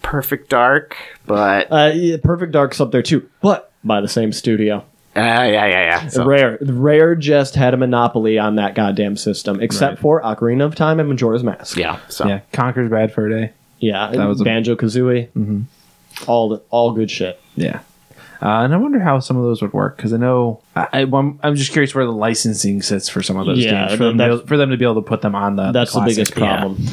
Perfect 0.02 0.48
Dark, 0.50 0.96
but 1.26 1.70
uh, 1.70 1.74
Uh, 1.74 1.92
yeah, 1.94 2.16
Perfect 2.22 2.52
Dark's 2.52 2.80
up 2.80 2.90
there 2.90 3.02
too, 3.02 3.28
but 3.42 3.70
by 3.84 4.00
the 4.00 4.08
same 4.08 4.32
studio. 4.32 4.84
yeah, 5.16 5.44
yeah, 5.44 5.66
yeah. 5.68 6.08
So, 6.08 6.24
Rare, 6.24 6.58
Rare 6.62 7.14
just 7.14 7.54
had 7.54 7.74
a 7.74 7.76
monopoly 7.76 8.38
on 8.38 8.54
that 8.56 8.74
goddamn 8.74 9.16
system, 9.16 9.60
except 9.60 9.98
for 9.98 10.22
Ocarina 10.22 10.64
of 10.64 10.74
Time 10.74 11.00
and 11.00 11.08
Majora's 11.08 11.42
Mask. 11.44 11.76
yeah, 11.76 11.98
so 12.08 12.26
Yeah, 12.28 12.40
Conker's 12.52 12.90
Bad 12.90 13.12
Fur 13.12 13.28
Day. 13.28 13.52
yeah, 13.80 14.10
That 14.12 14.26
was 14.26 14.40
a- 14.40 14.44
Banjo 14.44 14.76
Kazooie. 14.76 15.28
Mm-hmm. 15.30 15.60
All 16.26 16.48
the, 16.50 16.62
all 16.70 16.92
good 16.92 17.10
shit. 17.10 17.40
Yeah. 17.56 17.80
Uh, 18.42 18.62
and 18.64 18.72
I 18.72 18.76
wonder 18.78 18.98
how 19.00 19.18
some 19.20 19.36
of 19.36 19.42
those 19.42 19.60
would 19.60 19.72
work 19.74 19.96
because 19.96 20.14
I 20.14 20.16
know 20.16 20.62
I, 20.74 20.86
I, 20.92 21.00
I'm, 21.02 21.38
I'm 21.42 21.56
just 21.56 21.72
curious 21.72 21.94
where 21.94 22.04
the 22.06 22.10
licensing 22.12 22.80
sits 22.80 23.06
for 23.08 23.22
some 23.22 23.36
of 23.36 23.44
those 23.46 23.58
Yeah, 23.58 23.88
games 23.88 23.98
for 23.98 24.04
them, 24.04 24.16
to, 24.18 24.24
be 24.24 24.32
able- 24.32 24.46
for 24.46 24.56
them 24.56 24.70
to 24.70 24.76
be 24.78 24.84
able 24.84 24.94
to 24.96 25.02
put 25.02 25.20
them 25.20 25.34
on 25.34 25.56
the. 25.56 25.72
That's 25.72 25.92
the 25.92 26.00
classic. 26.00 26.16
biggest 26.16 26.34
problem. 26.36 26.86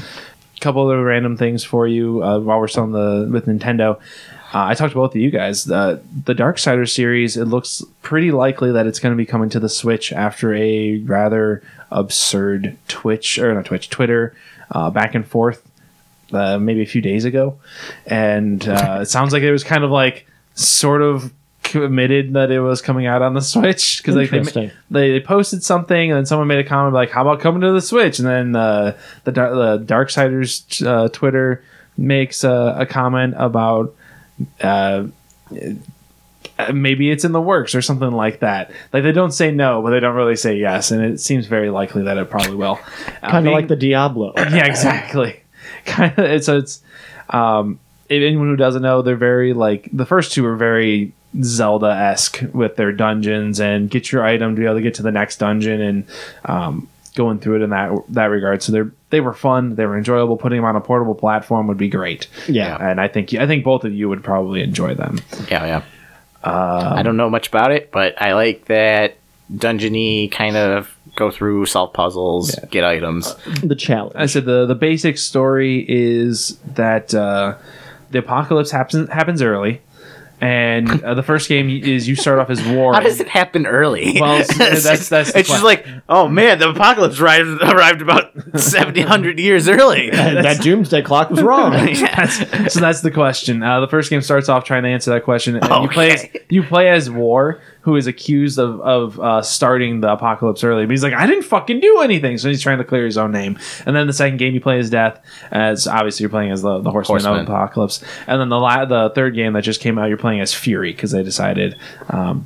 Couple 0.60 0.86
other 0.86 1.04
random 1.04 1.38
things 1.38 1.64
for 1.64 1.88
you 1.88 2.24
uh, 2.24 2.40
while 2.40 2.60
we're 2.60 2.68
still 2.68 2.84
on 2.84 2.92
the 2.92 3.30
with 3.32 3.46
Nintendo. 3.46 4.00
Uh, 4.54 4.66
I 4.66 4.76
talked 4.76 4.94
to 4.94 4.96
both 4.98 5.12
of 5.12 5.22
you 5.22 5.30
guys. 5.30 5.70
Uh, 5.70 6.00
the 6.24 6.34
Darksiders 6.34 6.94
series. 6.94 7.36
It 7.36 7.46
looks 7.46 7.84
pretty 8.02 8.32
likely 8.32 8.72
that 8.72 8.88
it's 8.88 9.00
going 9.00 9.12
to 9.14 9.18
be 9.18 9.26
coming 9.26 9.50
to 9.50 9.60
the 9.60 9.70
Switch 9.70 10.14
after 10.14 10.54
a 10.54 11.00
rather 11.00 11.62
absurd 11.92 12.78
Twitch 12.88 13.40
or 13.40 13.54
not 13.54 13.66
Twitch, 13.66 13.90
Twitter 13.90 14.36
uh, 14.72 14.90
back 14.90 15.16
and 15.16 15.28
forth, 15.28 15.70
uh, 16.32 16.58
maybe 16.58 16.82
a 16.82 16.86
few 16.86 17.02
days 17.02 17.26
ago, 17.26 17.60
and 18.06 18.68
uh, 18.68 19.00
it 19.02 19.08
sounds 19.08 19.34
like 19.34 19.44
it 19.44 19.52
was 19.52 19.64
kind 19.64 19.84
of 19.84 19.92
like 19.92 20.28
sort 20.56 21.02
of 21.02 21.34
committed 21.68 22.34
that 22.34 22.50
it 22.50 22.62
was 22.62 22.82
coming 22.82 23.06
out 23.06 23.22
on 23.22 23.34
the 23.34 23.42
Switch 23.42 23.98
because 23.98 24.16
like 24.16 24.30
they, 24.30 24.72
they 24.90 25.12
they 25.12 25.20
posted 25.20 25.64
something 25.64 26.12
and 26.12 26.18
then 26.18 26.26
someone 26.26 26.48
made 26.48 26.60
a 26.60 26.68
comment 26.68 26.94
like, 26.94 27.12
"How 27.12 27.22
about 27.22 27.42
coming 27.42 27.62
to 27.62 27.72
the 27.72 27.82
Switch?" 27.82 28.20
And 28.20 28.28
then 28.28 28.56
uh, 28.56 28.98
the 29.26 29.32
the 29.32 29.84
Darksiders 29.86 30.86
uh, 30.86 31.10
Twitter 31.10 31.64
makes 31.98 32.44
a, 32.44 32.78
a 32.80 32.86
comment 32.86 33.36
about 33.38 33.94
uh, 34.62 35.08
uh, 36.60 36.72
maybe 36.74 37.12
it's 37.12 37.26
in 37.26 37.34
the 37.34 37.42
works 37.42 37.76
or 37.76 37.82
something 37.82 38.12
like 38.12 38.40
that. 38.40 38.72
Like 38.94 39.04
they 39.04 39.12
don't 39.12 39.32
say 39.32 39.52
no, 39.52 39.82
but 39.82 39.92
they 39.92 40.00
don't 40.00 40.16
really 40.16 40.38
say 40.38 40.58
yes, 40.58 40.92
and 40.92 41.04
it 41.04 41.20
seems 41.20 41.48
very 41.48 41.70
likely 41.70 42.04
that 42.04 42.18
it 42.18 42.30
probably 42.30 42.56
will. 42.56 42.76
Kind 43.22 43.46
of 43.46 43.54
like 43.54 43.68
the 43.68 43.76
Diablo. 43.76 44.34
yeah, 44.38 44.66
exactly. 44.66 45.42
Kind 45.86 46.18
of. 46.18 46.44
So 46.44 46.58
it's 46.58 46.82
um, 47.30 47.80
if 48.08 48.24
anyone 48.24 48.48
who 48.48 48.56
doesn't 48.56 48.82
know, 48.82 49.02
they're 49.02 49.18
very 49.18 49.54
like 49.54 49.90
the 49.92 50.06
first 50.06 50.32
two 50.32 50.46
are 50.46 50.56
very 50.56 51.12
Zelda 51.44 51.88
esque 51.88 52.42
with 52.54 52.76
their 52.76 52.92
dungeons 52.92 53.60
and 53.60 53.90
get 53.90 54.12
your 54.12 54.24
item 54.26 54.56
to 54.56 54.60
be 54.60 54.66
able 54.66 54.76
to 54.76 54.82
get 54.82 54.96
to 54.96 55.04
the 55.04 55.12
next 55.12 55.38
dungeon 55.38 55.82
and 55.82 56.04
um, 56.46 56.88
going 57.16 57.40
through 57.40 57.58
it 57.58 57.62
in 57.64 57.70
that 57.72 57.92
that 58.10 58.26
regard. 58.26 58.64
So 58.64 58.72
they're 58.72 58.92
they 59.10 59.22
were 59.22 59.34
fun. 59.34 59.76
They 59.76 59.86
were 59.86 59.98
enjoyable. 59.98 60.38
Putting 60.38 60.58
them 60.58 60.66
on 60.66 60.76
a 60.76 60.82
portable 60.82 61.16
platform 61.16 61.68
would 61.68 61.78
be 61.78 61.90
great. 61.90 62.28
Yeah. 62.48 62.78
and 62.80 63.00
I 63.00 63.08
think 63.08 63.34
I 63.34 63.48
think 63.48 63.64
both 63.64 63.84
of 63.84 63.94
you 63.94 64.10
would 64.10 64.24
probably 64.24 64.62
enjoy 64.62 64.96
them. 64.96 65.20
yeah, 65.50 65.66
yeah. 65.66 65.82
I 66.44 67.04
don't 67.04 67.18
know 67.18 67.30
much 67.30 67.48
about 67.50 67.72
it, 67.72 67.92
but 67.92 68.22
I 68.22 68.34
like 68.34 68.66
that 68.66 69.18
dungeony 69.54 70.32
kind 70.32 70.56
of 70.56 70.94
go 71.16 71.32
through, 71.32 71.66
solve 71.66 71.94
puzzles, 71.94 72.56
get 72.70 72.84
items. 72.84 73.36
The 73.64 73.76
challenge. 73.76 74.14
I 74.16 74.28
said 74.28 74.46
the 74.46 74.66
the 74.66 74.76
basic 74.76 75.18
story 75.18 75.86
is 75.88 76.58
that 76.76 77.14
uh, 77.14 77.56
the 78.12 78.20
apocalypse 78.20 78.72
happens 78.72 79.10
happens 79.10 79.42
early, 79.42 79.82
and 80.40 81.04
uh, 81.04 81.14
the 81.16 81.24
first 81.24 81.50
game 81.50 81.70
is 81.70 82.08
you 82.08 82.16
start 82.16 82.40
off 82.40 82.50
as 82.50 82.64
war. 82.68 82.94
How 82.94 83.00
does 83.00 83.20
it 83.20 83.28
happen 83.28 83.66
early? 83.66 84.18
Well, 84.20 84.38
that's- 84.58 84.84
that's- 84.84 85.10
that's 85.10 85.36
it's 85.36 85.50
just 85.50 85.64
like, 85.64 85.86
oh 86.10 86.28
man, 86.28 86.60
the 86.60 86.70
apocalypse 86.70 87.20
arrived, 87.20 87.62
arrived 87.62 88.02
about 88.02 88.32
70, 88.60 89.00
100 89.02 89.40
years 89.40 89.68
early. 89.68 90.10
that, 90.12 90.44
that 90.44 90.62
doomsday 90.62 91.02
clock 91.02 91.30
was 91.30 91.42
wrong. 91.42 91.72
That's- 91.72 92.74
so 92.74 92.80
that's 92.80 93.02
the 93.02 93.12
question. 93.12 93.64
Uh, 93.64 93.80
the 93.80 93.88
first 93.88 94.10
game 94.10 94.22
starts 94.22 94.50
off 94.50 94.64
trying 94.64 94.84
to 94.84 94.90
answer 94.90 95.12
that 95.12 95.24
question. 95.24 95.56
And 95.58 95.84
You 95.84 95.90
play 95.90 96.12
as, 96.12 96.24
Okay. 96.26 96.46
you 96.50 96.64
play 96.64 96.90
as 96.90 97.10
War, 97.10 97.62
who 97.88 97.96
is 97.96 98.06
accused 98.06 98.60
of 98.60 98.82
of 98.82 99.18
uh, 99.22 99.42
starting 99.42 100.02
the 100.02 100.12
apocalypse 100.12 100.62
early. 100.62 100.86
But 100.86 100.92
he's 100.92 101.04
like, 101.04 101.14
I 101.14 101.26
didn't 101.26 101.44
fucking 101.46 101.80
do 101.80 102.00
anything. 102.02 102.38
So 102.38 102.50
he's 102.50 102.62
trying 102.62 102.80
to 102.80 102.84
clear 102.84 103.06
his 103.06 103.18
own 103.18 103.32
name. 103.32 103.58
And 103.86 103.96
then 103.96 104.08
the 104.08 104.14
second 104.14 104.38
game, 104.40 104.54
you 104.54 104.60
play 104.60 104.78
as 104.78 104.90
Death, 104.90 105.22
as 105.52 105.88
obviously 105.88 106.24
you're 106.26 106.30
playing 106.30 106.52
as 106.52 106.62
the, 106.64 106.80
the 106.80 106.92
Horseman, 106.92 107.22
Horseman. 107.22 107.40
of 107.44 107.48
Apocalypse. 107.48 108.04
And 108.28 108.42
then 108.42 108.50
the 108.50 108.60
la- 108.60 108.84
the 108.84 109.10
third 109.16 109.36
game 109.36 109.54
that 109.54 109.62
just 109.64 109.80
came 109.80 109.98
out, 109.98 110.10
you're 110.10 110.18
playing 110.18 110.42
as 110.42 110.54
Fury 110.54 110.92
because 110.92 111.12
they 111.12 111.24
decided 111.24 111.78
um, 112.10 112.46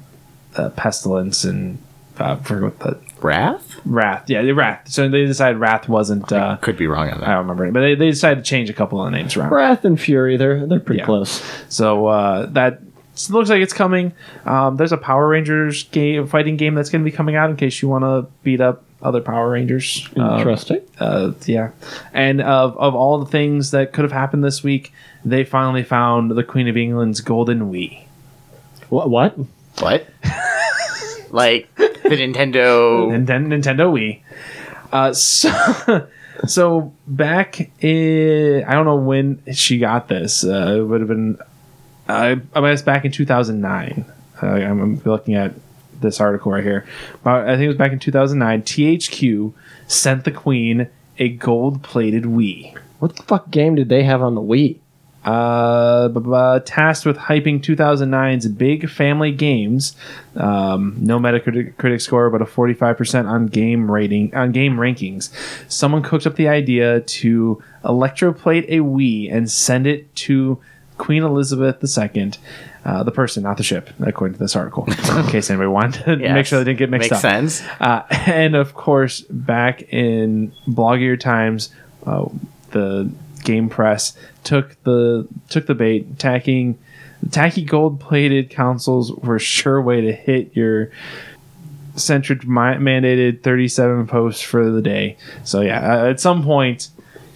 uh, 0.55 0.69
Pestilence 0.69 1.43
and 1.43 1.80
uh, 2.19 2.34
I 2.39 2.43
forget 2.43 2.63
what 2.63 2.80
the 2.80 2.99
Wrath? 3.22 3.80
Wrath. 3.85 4.30
Yeah, 4.30 4.43
the 4.43 4.51
Wrath. 4.53 4.89
So 4.89 5.09
they 5.09 5.26
decided 5.26 5.57
Wrath 5.57 5.89
wasn't. 5.89 6.31
Uh, 6.31 6.57
Could 6.57 6.77
be 6.77 6.85
wrong 6.88 7.09
on 7.09 7.19
that. 7.19 7.30
I 7.30 7.34
don't 7.34 7.47
remember, 7.47 7.72
but 7.72 7.80
they, 7.81 7.95
they 7.95 8.09
decided 8.11 8.43
to 8.43 8.47
change 8.49 8.69
a 8.69 8.73
couple 8.73 8.99
of 9.03 9.11
the 9.11 9.18
names 9.18 9.35
around. 9.35 9.51
Wrath 9.51 9.85
and 9.85 9.99
Fury, 9.99 10.38
they're 10.38 10.68
they're 10.68 10.80
pretty 10.80 10.99
Yeah. 10.99 11.05
close. 11.05 11.41
So 11.69 12.07
uh, 12.07 12.45
that 12.47 12.80
looks 13.30 13.50
like 13.50 13.62
it's 13.62 13.74
coming. 13.74 14.14
Um, 14.46 14.78
there's 14.78 14.92
a 14.92 14.98
Power 14.98 15.28
Rangers 15.28 15.84
game, 15.84 16.28
fighting 16.28 16.58
game 16.58 16.76
that's 16.76 16.90
going 16.90 17.04
to 17.04 17.10
be 17.10 17.16
coming 17.16 17.36
out 17.36 17.50
in 17.50 17.56
case 17.56 17.82
you 17.82 17.90
want 17.90 18.04
to 18.04 18.32
beat 18.44 18.62
up 18.62 18.84
other 19.02 19.22
Power 19.22 19.52
Rangers. 19.52 20.08
Uh, 20.18 20.38
Interesting. 20.38 20.82
uh, 21.00 21.32
yeah, 21.46 21.72
and 22.14 22.42
of 22.42 22.78
of 22.78 22.96
all 22.96 23.20
the 23.20 23.26
things 23.26 23.72
that 23.72 23.94
could 23.94 24.04
have 24.04 24.12
happened 24.12 24.44
this 24.44 24.64
week, 24.64 24.94
they 25.26 25.44
finally 25.44 25.84
found 25.84 26.32
the 26.32 26.44
Queen 26.44 26.68
of 26.68 26.78
England's 26.78 27.22
golden 27.22 27.72
Wii. 27.72 28.04
what? 28.90 29.10
What? 29.10 29.36
What? 29.80 30.08
like 31.32 31.74
the 31.76 31.90
Nintendo. 32.10 33.08
Nintendo, 33.10 33.48
Nintendo 33.48 33.92
Wii. 33.92 34.22
Uh, 34.92 35.14
so, 35.14 36.08
so 36.46 36.94
back 37.08 37.72
in 37.84 38.64
I 38.66 38.74
don't 38.74 38.86
know 38.86 38.96
when 38.96 39.42
she 39.54 39.80
got 39.80 40.08
this. 40.08 40.44
Uh, 40.44 40.78
it 40.78 40.82
would 40.82 41.02
have 41.02 41.08
been 41.08 41.40
I 42.14 42.42
I 42.54 42.70
guess 42.70 42.82
back 42.82 43.06
in 43.06 43.12
2009. 43.12 44.06
Uh, 44.42 44.48
I'm, 44.48 45.02
looking 45.04 45.36
at 45.36 45.54
this 46.00 46.20
article 46.20 46.52
right 46.52 46.64
here. 46.64 46.86
About, 47.22 47.48
I 47.48 47.54
think 47.54 47.64
it 47.64 47.68
was 47.68 47.78
back 47.78 47.92
in 47.92 48.00
2009. 48.00 48.64
THQ 48.64 49.54
sent 49.88 50.24
the 50.24 50.32
Queen 50.32 50.90
a 51.20 51.30
gold-plated 51.30 52.24
Wii. 52.24 52.76
What 53.00 53.16
the 53.16 53.24
fuck 53.24 53.52
game 53.52 53.76
did 53.76 53.90
they 53.90 54.04
have 54.04 54.22
on 54.22 54.34
the 54.34 54.42
Wii? 54.42 54.80
Uh, 55.24 56.08
b- 56.08 56.20
b- 56.20 56.66
tasked 56.66 57.06
with 57.06 57.16
hyping 57.16 57.62
2009's 57.62 58.48
big 58.48 58.90
family 58.90 59.32
games. 59.32 59.96
Um, 60.36 60.96
no 61.00 61.20
Metacritic 61.20 61.78
critic 61.78 62.02
score, 62.02 62.32
but 62.32 62.42
a 62.42 62.46
45% 62.46 63.28
on 63.28 63.46
game 63.46 63.92
rating 63.92 64.34
on 64.34 64.52
game 64.52 64.78
rankings. 64.78 65.30
Someone 65.72 66.02
cooked 66.02 66.26
up 66.26 66.36
the 66.36 66.48
idea 66.48 67.02
to 67.02 67.62
electroplate 67.84 68.66
a 68.68 68.80
Wii 68.80 69.32
and 69.32 69.52
send 69.52 69.86
it 69.86 70.14
to 70.16 70.60
Queen 71.02 71.23
Elizabeth 71.23 71.84
II. 71.84 72.32
Uh, 72.86 73.02
the 73.02 73.11
person, 73.11 73.41
not 73.41 73.57
the 73.57 73.64
ship, 73.64 73.90
according 74.02 74.34
to 74.34 74.40
this 74.40 74.56
article. 74.56 74.86
in 74.88 75.28
case 75.28 75.49
anybody 75.49 75.68
wanted 75.68 76.03
to 76.03 76.15
make 76.34 76.45
sure 76.45 76.60
they 76.60 76.65
didn't 76.65 76.78
get 76.78 76.90
mixed 76.91 77.10
Makes 77.10 77.26
up. 77.26 77.32
sense. 77.32 77.64
Uh, 77.80 78.03
and 78.28 78.56
of 78.56 78.76
course, 78.76 79.22
back 79.22 79.82
in 79.91 80.52
bloggier 80.68 81.19
times, 81.19 81.69
uh, 82.06 82.26
the 82.69 83.10
game 83.44 83.68
press 83.68 84.15
took 84.44 84.82
the 84.84 85.28
took 85.49 85.65
the 85.65 85.73
bait, 85.73 86.19
tacking 86.19 86.78
tacky 87.32 87.64
gold 87.64 87.99
plated 87.99 88.52
consoles 88.52 89.11
were 89.11 89.38
a 89.38 89.40
sure 89.40 89.82
way 89.82 90.02
to 90.02 90.11
hit 90.11 90.56
your 90.56 90.91
centric 91.95 92.41
mandated 92.41 93.41
37 93.41 94.06
posts 94.06 94.41
for 94.41 94.69
the 94.69 94.82
day. 94.82 95.18
So 95.44 95.61
yeah, 95.61 95.80
uh, 96.03 96.10
at 96.10 96.19
some 96.19 96.44
point 96.44 96.90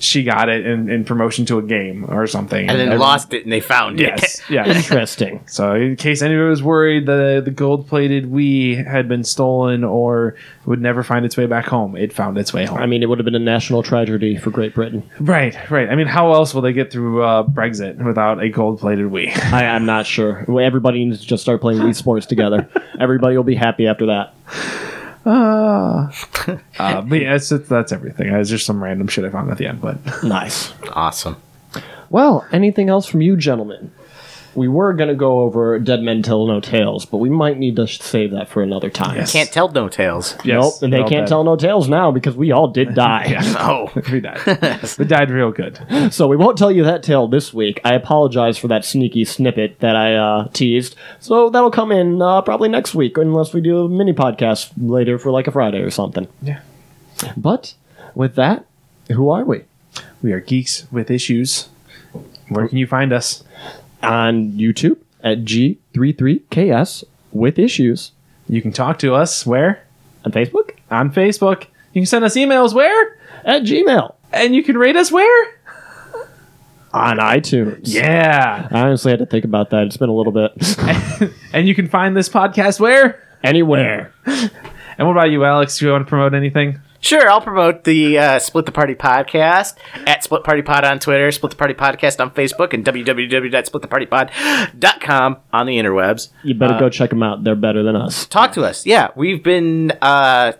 she 0.05 0.23
got 0.23 0.49
it 0.49 0.65
in, 0.65 0.89
in 0.89 1.03
promotion 1.05 1.45
to 1.47 1.57
a 1.57 1.61
game 1.63 2.05
or 2.07 2.27
something, 2.27 2.61
And 2.69 2.79
then 2.79 2.87
everyone- 2.87 2.99
lost 2.99 3.33
it 3.33 3.43
and 3.43 3.51
they 3.51 3.59
found 3.59 3.99
it. 3.99 4.03
Yes, 4.07 4.39
it. 4.49 4.53
yeah. 4.53 4.65
Interesting. 4.67 5.41
So, 5.47 5.73
in 5.75 5.95
case 5.95 6.21
anybody 6.21 6.47
was 6.49 6.63
worried 6.63 7.05
that 7.07 7.43
the 7.45 7.51
gold 7.51 7.87
plated 7.87 8.25
Wii 8.31 8.85
had 8.85 9.07
been 9.07 9.23
stolen 9.23 9.83
or 9.83 10.35
would 10.65 10.81
never 10.81 11.03
find 11.03 11.25
its 11.25 11.35
way 11.37 11.45
back 11.45 11.65
home, 11.65 11.95
it 11.95 12.13
found 12.13 12.37
its 12.37 12.53
way 12.53 12.65
home. 12.65 12.77
I 12.79 12.85
mean, 12.85 13.03
it 13.03 13.09
would 13.09 13.17
have 13.19 13.25
been 13.25 13.35
a 13.35 13.39
national 13.39 13.83
tragedy 13.83 14.37
for 14.37 14.49
Great 14.51 14.73
Britain. 14.75 15.03
right, 15.19 15.55
right. 15.69 15.89
I 15.89 15.95
mean, 15.95 16.07
how 16.07 16.33
else 16.33 16.53
will 16.53 16.61
they 16.61 16.73
get 16.73 16.91
through 16.91 17.23
uh, 17.23 17.43
Brexit 17.43 18.03
without 18.03 18.41
a 18.41 18.49
gold 18.49 18.79
plated 18.79 19.07
Wii? 19.11 19.35
I, 19.53 19.65
I'm 19.67 19.85
not 19.85 20.05
sure. 20.05 20.45
Everybody 20.61 21.03
needs 21.05 21.21
to 21.21 21.27
just 21.27 21.43
start 21.43 21.61
playing 21.61 21.79
Wii 21.81 21.95
Sports 21.95 22.25
together. 22.25 22.69
Everybody 22.99 23.35
will 23.37 23.43
be 23.43 23.55
happy 23.55 23.87
after 23.87 24.05
that. 24.07 24.33
Uh, 25.25 26.11
uh, 26.79 27.01
but 27.01 27.21
yeah, 27.21 27.35
it's, 27.35 27.51
it's, 27.51 27.67
that's 27.67 27.91
everything. 27.91 28.33
It's 28.33 28.49
just 28.49 28.65
some 28.65 28.83
random 28.83 29.07
shit 29.07 29.25
I 29.25 29.29
found 29.29 29.49
at 29.51 29.57
the 29.57 29.67
end, 29.67 29.81
but 29.81 29.97
Nice. 30.23 30.73
Awesome. 30.93 31.37
Well, 32.09 32.45
anything 32.51 32.89
else 32.89 33.07
from 33.07 33.21
you, 33.21 33.35
gentlemen? 33.35 33.91
We 34.55 34.67
were 34.67 34.93
going 34.93 35.09
to 35.09 35.15
go 35.15 35.39
over 35.39 35.77
Dead 35.79 36.01
Men 36.01 36.21
Tell 36.23 36.47
No 36.47 36.59
Tales, 36.59 37.05
but 37.05 37.17
we 37.17 37.29
might 37.29 37.57
need 37.57 37.75
to 37.75 37.87
save 37.87 38.31
that 38.31 38.47
for 38.47 38.63
another 38.63 38.89
time. 38.89 39.17
Yes. 39.17 39.31
Can't 39.31 39.51
tell 39.51 39.69
no 39.69 39.89
tales. 39.89 40.35
Nope, 40.45 40.81
and 40.81 40.93
they 40.93 40.99
all 41.01 41.09
can't 41.09 41.23
dead. 41.23 41.27
tell 41.27 41.43
no 41.43 41.55
tales 41.55 41.89
now 41.89 42.11
because 42.11 42.35
we 42.35 42.51
all 42.51 42.67
did 42.69 42.93
die. 42.95 43.35
Oh. 43.57 43.91
we 44.11 44.19
died. 44.19 44.39
we 44.97 45.05
died 45.05 45.29
real 45.31 45.51
good. 45.51 45.79
So 46.11 46.27
we 46.27 46.35
won't 46.35 46.57
tell 46.57 46.71
you 46.71 46.83
that 46.83 47.03
tale 47.03 47.27
this 47.27 47.53
week. 47.53 47.79
I 47.83 47.93
apologize 47.93 48.57
for 48.57 48.67
that 48.67 48.85
sneaky 48.85 49.25
snippet 49.25 49.79
that 49.79 49.95
I 49.95 50.15
uh, 50.15 50.47
teased. 50.53 50.95
So 51.19 51.49
that'll 51.49 51.71
come 51.71 51.91
in 51.91 52.21
uh, 52.21 52.41
probably 52.41 52.69
next 52.69 52.95
week, 52.95 53.17
unless 53.17 53.53
we 53.53 53.61
do 53.61 53.85
a 53.85 53.89
mini 53.89 54.13
podcast 54.13 54.71
later 54.77 55.17
for 55.17 55.31
like 55.31 55.47
a 55.47 55.51
Friday 55.51 55.79
or 55.79 55.89
something. 55.91 56.27
Yeah. 56.41 56.61
But 57.37 57.73
with 58.13 58.35
that, 58.35 58.65
who 59.11 59.29
are 59.29 59.43
we? 59.43 59.63
We 60.21 60.31
are 60.33 60.39
geeks 60.39 60.91
with 60.91 61.09
issues. 61.09 61.69
Where 62.49 62.67
can 62.67 62.77
you 62.77 62.87
find 62.87 63.11
us? 63.13 63.43
On 64.05 64.51
YouTube 64.51 64.97
at 65.23 65.39
G33KS 65.39 67.03
with 67.31 67.59
issues. 67.59 68.11
You 68.47 68.61
can 68.61 68.71
talk 68.71 68.99
to 68.99 69.13
us 69.15 69.45
where? 69.45 69.83
On 70.23 70.31
Facebook 70.31 70.71
On 70.91 71.11
Facebook. 71.11 71.63
You 71.93 72.01
can 72.01 72.05
send 72.05 72.25
us 72.25 72.35
emails 72.35 72.73
where? 72.73 73.17
at 73.43 73.63
Gmail. 73.63 74.15
And 74.33 74.55
you 74.55 74.63
can 74.63 74.77
rate 74.77 74.95
us 74.95 75.11
where? 75.11 75.47
On 76.93 77.17
iTunes. 77.17 77.81
Yeah. 77.83 78.67
I 78.71 78.81
honestly 78.81 79.11
had 79.11 79.19
to 79.19 79.25
think 79.25 79.45
about 79.45 79.69
that. 79.71 79.83
It's 79.83 79.97
been 79.97 80.09
a 80.09 80.13
little 80.15 80.31
bit. 80.31 80.51
and 81.53 81.67
you 81.67 81.75
can 81.75 81.87
find 81.87 82.15
this 82.15 82.29
podcast 82.29 82.79
where? 82.79 83.21
Anywhere. 83.43 84.13
And 84.97 85.07
what 85.07 85.13
about 85.13 85.29
you, 85.29 85.43
Alex? 85.43 85.77
Do 85.77 85.85
you 85.85 85.91
want 85.91 86.05
to 86.05 86.09
promote 86.09 86.33
anything? 86.33 86.79
Sure, 87.05 87.29
I'll 87.29 87.39
promote 87.39 87.83
the 87.83 88.17
uh, 88.17 88.39
Split 88.39 88.65
the 88.65 88.71
Party 88.71 88.95
podcast 88.95 89.75
at 90.07 90.23
Split 90.23 90.43
Party 90.43 90.63
Pod 90.63 90.83
on 90.83 90.97
Twitter, 90.97 91.31
Split 91.31 91.51
the 91.51 91.55
Party 91.55 91.75
Podcast 91.75 92.19
on 92.19 92.31
Facebook, 92.31 92.73
and 92.73 92.83
www.splitthepartypod.com 92.83 95.37
on 95.53 95.65
the 95.67 95.77
interwebs. 95.77 96.29
You 96.43 96.55
better 96.55 96.79
go 96.79 96.89
check 96.89 97.11
them 97.11 97.21
out. 97.21 97.43
They're 97.43 97.53
better 97.53 97.83
than 97.83 97.95
us. 97.95 98.25
Talk 98.25 98.53
to 98.53 98.63
us. 98.63 98.87
Yeah, 98.87 99.09
we've 99.15 99.43
been 99.43 99.91
uh, 100.01 100.53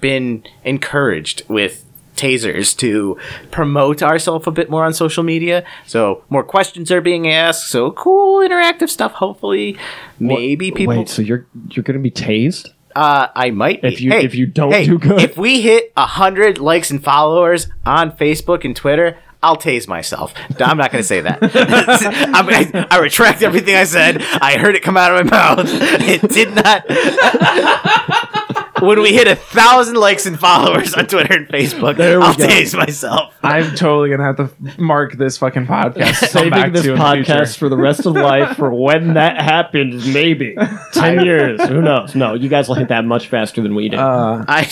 been 0.00 0.42
encouraged 0.64 1.44
with 1.48 1.84
tasers 2.16 2.76
to 2.78 3.16
promote 3.52 4.02
ourselves 4.02 4.48
a 4.48 4.50
bit 4.50 4.68
more 4.68 4.84
on 4.84 4.94
social 4.94 5.22
media. 5.22 5.64
So 5.86 6.24
more 6.28 6.42
questions 6.42 6.90
are 6.90 7.02
being 7.02 7.28
asked. 7.28 7.68
So 7.68 7.92
cool 7.92 8.44
interactive 8.44 8.88
stuff. 8.88 9.12
Hopefully, 9.12 9.78
maybe 10.18 10.72
people. 10.72 10.96
Wait, 10.96 11.08
so 11.08 11.22
you're 11.22 11.46
you're 11.70 11.84
gonna 11.84 12.00
be 12.00 12.10
tased? 12.10 12.70
Uh, 12.94 13.26
I 13.34 13.50
might 13.50 13.82
be. 13.82 13.88
If 13.88 14.00
you- 14.00 14.10
Hey, 14.12 14.24
if 14.24 14.34
you 14.34 14.46
don't 14.46 14.70
hey, 14.72 14.86
do 14.86 14.98
good. 14.98 15.20
If 15.20 15.36
we 15.36 15.60
hit 15.60 15.92
a 15.96 16.06
hundred 16.06 16.58
likes 16.58 16.90
and 16.90 17.02
followers 17.02 17.68
on 17.84 18.12
Facebook 18.12 18.64
and 18.64 18.74
Twitter, 18.76 19.18
I'll 19.44 19.58
tase 19.58 19.86
myself. 19.86 20.32
I'm 20.58 20.78
not 20.78 20.90
going 20.90 21.02
to 21.02 21.06
say 21.06 21.20
that. 21.20 21.38
I'm, 22.34 22.48
I, 22.48 22.86
I 22.90 22.98
retract 22.98 23.42
everything 23.42 23.76
I 23.76 23.84
said. 23.84 24.22
I 24.22 24.56
heard 24.56 24.74
it 24.74 24.82
come 24.82 24.96
out 24.96 25.14
of 25.14 25.26
my 25.26 25.30
mouth. 25.30 25.68
It 26.14 26.22
did 26.30 26.54
not. 26.54 26.84
when 28.82 29.00
we 29.00 29.12
hit 29.12 29.26
a 29.26 29.34
thousand 29.36 29.96
likes 29.96 30.26
and 30.26 30.38
followers 30.38 30.94
on 30.94 31.06
Twitter 31.06 31.34
and 31.34 31.48
Facebook, 31.48 32.00
I'll 32.00 32.34
go. 32.34 32.46
tase 32.46 32.76
myself. 32.76 33.34
I'm 33.42 33.74
totally 33.74 34.10
gonna 34.10 34.24
have 34.24 34.36
to 34.36 34.50
mark 34.80 35.14
this 35.14 35.38
fucking 35.38 35.66
podcast. 35.66 36.20
to 36.20 36.26
Saving 36.26 36.72
this 36.72 36.82
to 36.82 36.92
in 36.92 36.98
the 36.98 37.04
podcast 37.04 37.56
for 37.56 37.68
the 37.68 37.76
rest 37.76 38.06
of 38.06 38.14
life 38.14 38.56
for 38.56 38.72
when 38.72 39.14
that 39.14 39.40
happens, 39.40 40.06
maybe 40.06 40.56
ten 40.92 41.24
years. 41.24 41.62
Who 41.68 41.82
knows? 41.82 42.14
No, 42.14 42.34
you 42.34 42.48
guys 42.48 42.68
will 42.68 42.76
hit 42.76 42.88
that 42.88 43.04
much 43.04 43.28
faster 43.28 43.62
than 43.62 43.74
we 43.74 43.88
did. 43.88 43.98
Uh, 43.98 44.44
I, 44.46 44.68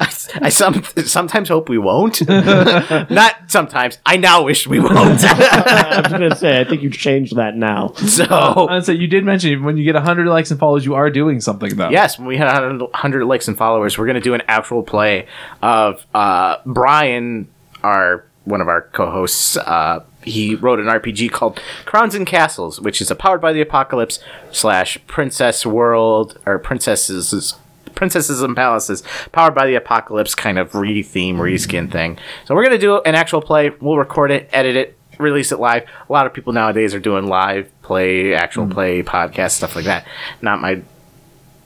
I, 0.00 0.07
I, 0.34 0.46
I 0.46 0.48
some, 0.50 0.82
sometimes 1.04 1.48
hope 1.48 1.68
we 1.68 1.78
won't. 1.78 2.26
not 2.28 3.36
sometimes. 3.46 3.98
I 4.04 4.16
now 4.16 4.44
wish 4.44 4.66
we 4.66 4.80
won't. 4.80 4.94
I 5.24 6.00
was 6.04 6.12
gonna 6.12 6.36
say, 6.36 6.60
I 6.60 6.64
think 6.64 6.82
you 6.82 6.90
changed 6.90 7.36
that 7.36 7.56
now. 7.56 7.92
so. 7.94 8.68
and 8.68 8.84
so 8.84 8.92
you 8.92 9.06
did 9.06 9.24
mention 9.24 9.64
when 9.64 9.76
you 9.76 9.84
get 9.84 9.94
100 9.94 10.26
likes 10.26 10.50
and 10.50 10.60
follows, 10.60 10.84
you 10.84 10.94
are 10.94 11.10
doing 11.10 11.40
something 11.40 11.76
though. 11.76 11.90
Yes, 11.90 12.18
when 12.18 12.28
we 12.28 12.36
had 12.36 12.46
100 12.46 12.80
100 12.80 13.24
likes 13.26 13.48
and 13.48 13.56
followers, 13.56 13.96
we're 13.98 14.06
going 14.06 14.14
to 14.16 14.20
do 14.20 14.34
an 14.34 14.42
actual 14.48 14.82
play 14.82 15.26
of 15.62 16.04
uh, 16.14 16.56
Brian, 16.66 17.48
our 17.82 18.24
one 18.44 18.60
of 18.60 18.68
our 18.68 18.82
co-hosts. 18.82 19.56
Uh, 19.56 20.04
he 20.22 20.54
wrote 20.54 20.78
an 20.78 20.86
RPG 20.86 21.30
called 21.30 21.60
Crowns 21.84 22.14
and 22.14 22.26
Castles, 22.26 22.80
which 22.80 23.00
is 23.00 23.10
a 23.10 23.14
powered 23.14 23.40
by 23.40 23.52
the 23.52 23.60
apocalypse 23.60 24.18
slash 24.50 24.98
princess 25.06 25.64
world 25.64 26.38
or 26.46 26.58
princesses. 26.58 27.54
Princesses 27.98 28.42
and 28.42 28.54
Palaces, 28.54 29.02
powered 29.32 29.56
by 29.56 29.66
the 29.66 29.74
apocalypse 29.74 30.36
kind 30.36 30.56
of 30.56 30.72
re-theme, 30.72 31.36
reskin 31.36 31.88
mm. 31.88 31.92
thing. 31.92 32.18
So 32.44 32.54
we're 32.54 32.62
gonna 32.62 32.78
do 32.78 33.00
an 33.00 33.16
actual 33.16 33.42
play. 33.42 33.70
We'll 33.70 33.98
record 33.98 34.30
it, 34.30 34.48
edit 34.52 34.76
it, 34.76 34.96
release 35.18 35.50
it 35.50 35.58
live. 35.58 35.82
A 36.08 36.12
lot 36.12 36.24
of 36.24 36.32
people 36.32 36.52
nowadays 36.52 36.94
are 36.94 37.00
doing 37.00 37.26
live 37.26 37.68
play, 37.82 38.34
actual 38.34 38.66
mm. 38.66 38.72
play, 38.72 39.02
podcast 39.02 39.50
stuff 39.50 39.74
like 39.74 39.86
that. 39.86 40.06
Not 40.40 40.60
my 40.60 40.80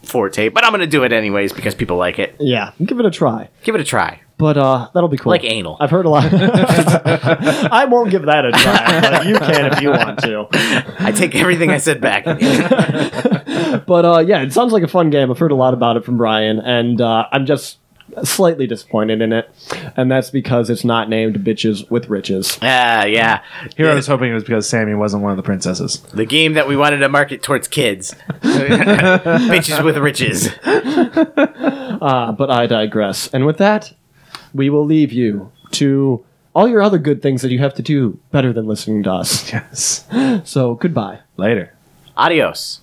forte, 0.04 0.48
but 0.48 0.64
I'm 0.64 0.72
gonna 0.72 0.86
do 0.86 1.04
it 1.04 1.12
anyways 1.12 1.52
because 1.52 1.74
people 1.74 1.98
like 1.98 2.18
it. 2.18 2.34
Yeah, 2.40 2.72
give 2.82 2.98
it 2.98 3.04
a 3.04 3.10
try. 3.10 3.50
Give 3.62 3.74
it 3.74 3.82
a 3.82 3.84
try. 3.84 4.22
But 4.42 4.56
uh, 4.56 4.88
that'll 4.92 5.08
be 5.08 5.18
cool. 5.18 5.30
Like 5.30 5.44
anal. 5.44 5.76
I've 5.78 5.90
heard 5.90 6.04
a 6.04 6.08
lot. 6.08 6.24
I 6.34 7.84
won't 7.84 8.10
give 8.10 8.22
that 8.22 8.44
a 8.44 8.50
try, 8.50 9.00
but 9.00 9.24
you 9.24 9.38
can 9.38 9.72
if 9.72 9.80
you 9.80 9.90
want 9.90 10.18
to. 10.22 10.48
I 10.98 11.12
take 11.12 11.36
everything 11.36 11.70
I 11.70 11.78
said 11.78 12.00
back. 12.00 12.26
But 13.86 14.04
uh, 14.04 14.18
yeah, 14.18 14.42
it 14.42 14.52
sounds 14.52 14.72
like 14.72 14.82
a 14.82 14.88
fun 14.88 15.08
game. 15.08 15.30
I've 15.30 15.38
heard 15.38 15.50
a 15.50 15.54
lot 15.54 15.72
about 15.72 15.96
it 15.96 16.04
from 16.04 16.18
Brian, 16.18 16.58
and 16.58 17.00
uh, 17.00 17.26
I'm 17.32 17.46
just 17.46 17.78
slightly 18.22 18.66
disappointed 18.66 19.22
in 19.22 19.32
it, 19.32 19.48
and 19.96 20.10
that's 20.10 20.28
because 20.28 20.68
it's 20.68 20.84
not 20.84 21.08
named 21.08 21.36
"Bitches 21.36 21.90
with 21.90 22.10
Riches." 22.10 22.58
Ah, 22.60 23.04
yeah. 23.04 23.42
Here 23.76 23.88
I 23.88 23.94
was 23.94 24.06
hoping 24.06 24.30
it 24.30 24.34
was 24.34 24.44
because 24.44 24.68
Sammy 24.68 24.94
wasn't 24.94 25.22
one 25.22 25.30
of 25.30 25.38
the 25.38 25.42
princesses. 25.42 26.00
The 26.12 26.26
game 26.26 26.52
that 26.54 26.68
we 26.68 26.76
wanted 26.76 26.98
to 26.98 27.08
market 27.08 27.42
towards 27.42 27.66
kids. 27.66 28.14
Bitches 28.42 29.82
with 29.84 29.96
riches. 29.96 30.50
Uh, 30.64 32.32
but 32.32 32.50
I 32.50 32.66
digress. 32.66 33.28
And 33.32 33.46
with 33.46 33.56
that, 33.58 33.94
we 34.54 34.70
will 34.70 34.84
leave 34.84 35.12
you 35.12 35.50
to 35.72 36.24
all 36.54 36.68
your 36.68 36.82
other 36.82 36.98
good 36.98 37.22
things 37.22 37.40
that 37.42 37.50
you 37.50 37.58
have 37.58 37.74
to 37.74 37.82
do 37.82 38.18
better 38.30 38.52
than 38.52 38.66
listening 38.66 39.02
to 39.04 39.12
us. 39.12 39.50
Yes. 39.52 40.06
So 40.44 40.74
goodbye. 40.74 41.20
Later. 41.36 41.72
Adios. 42.16 42.82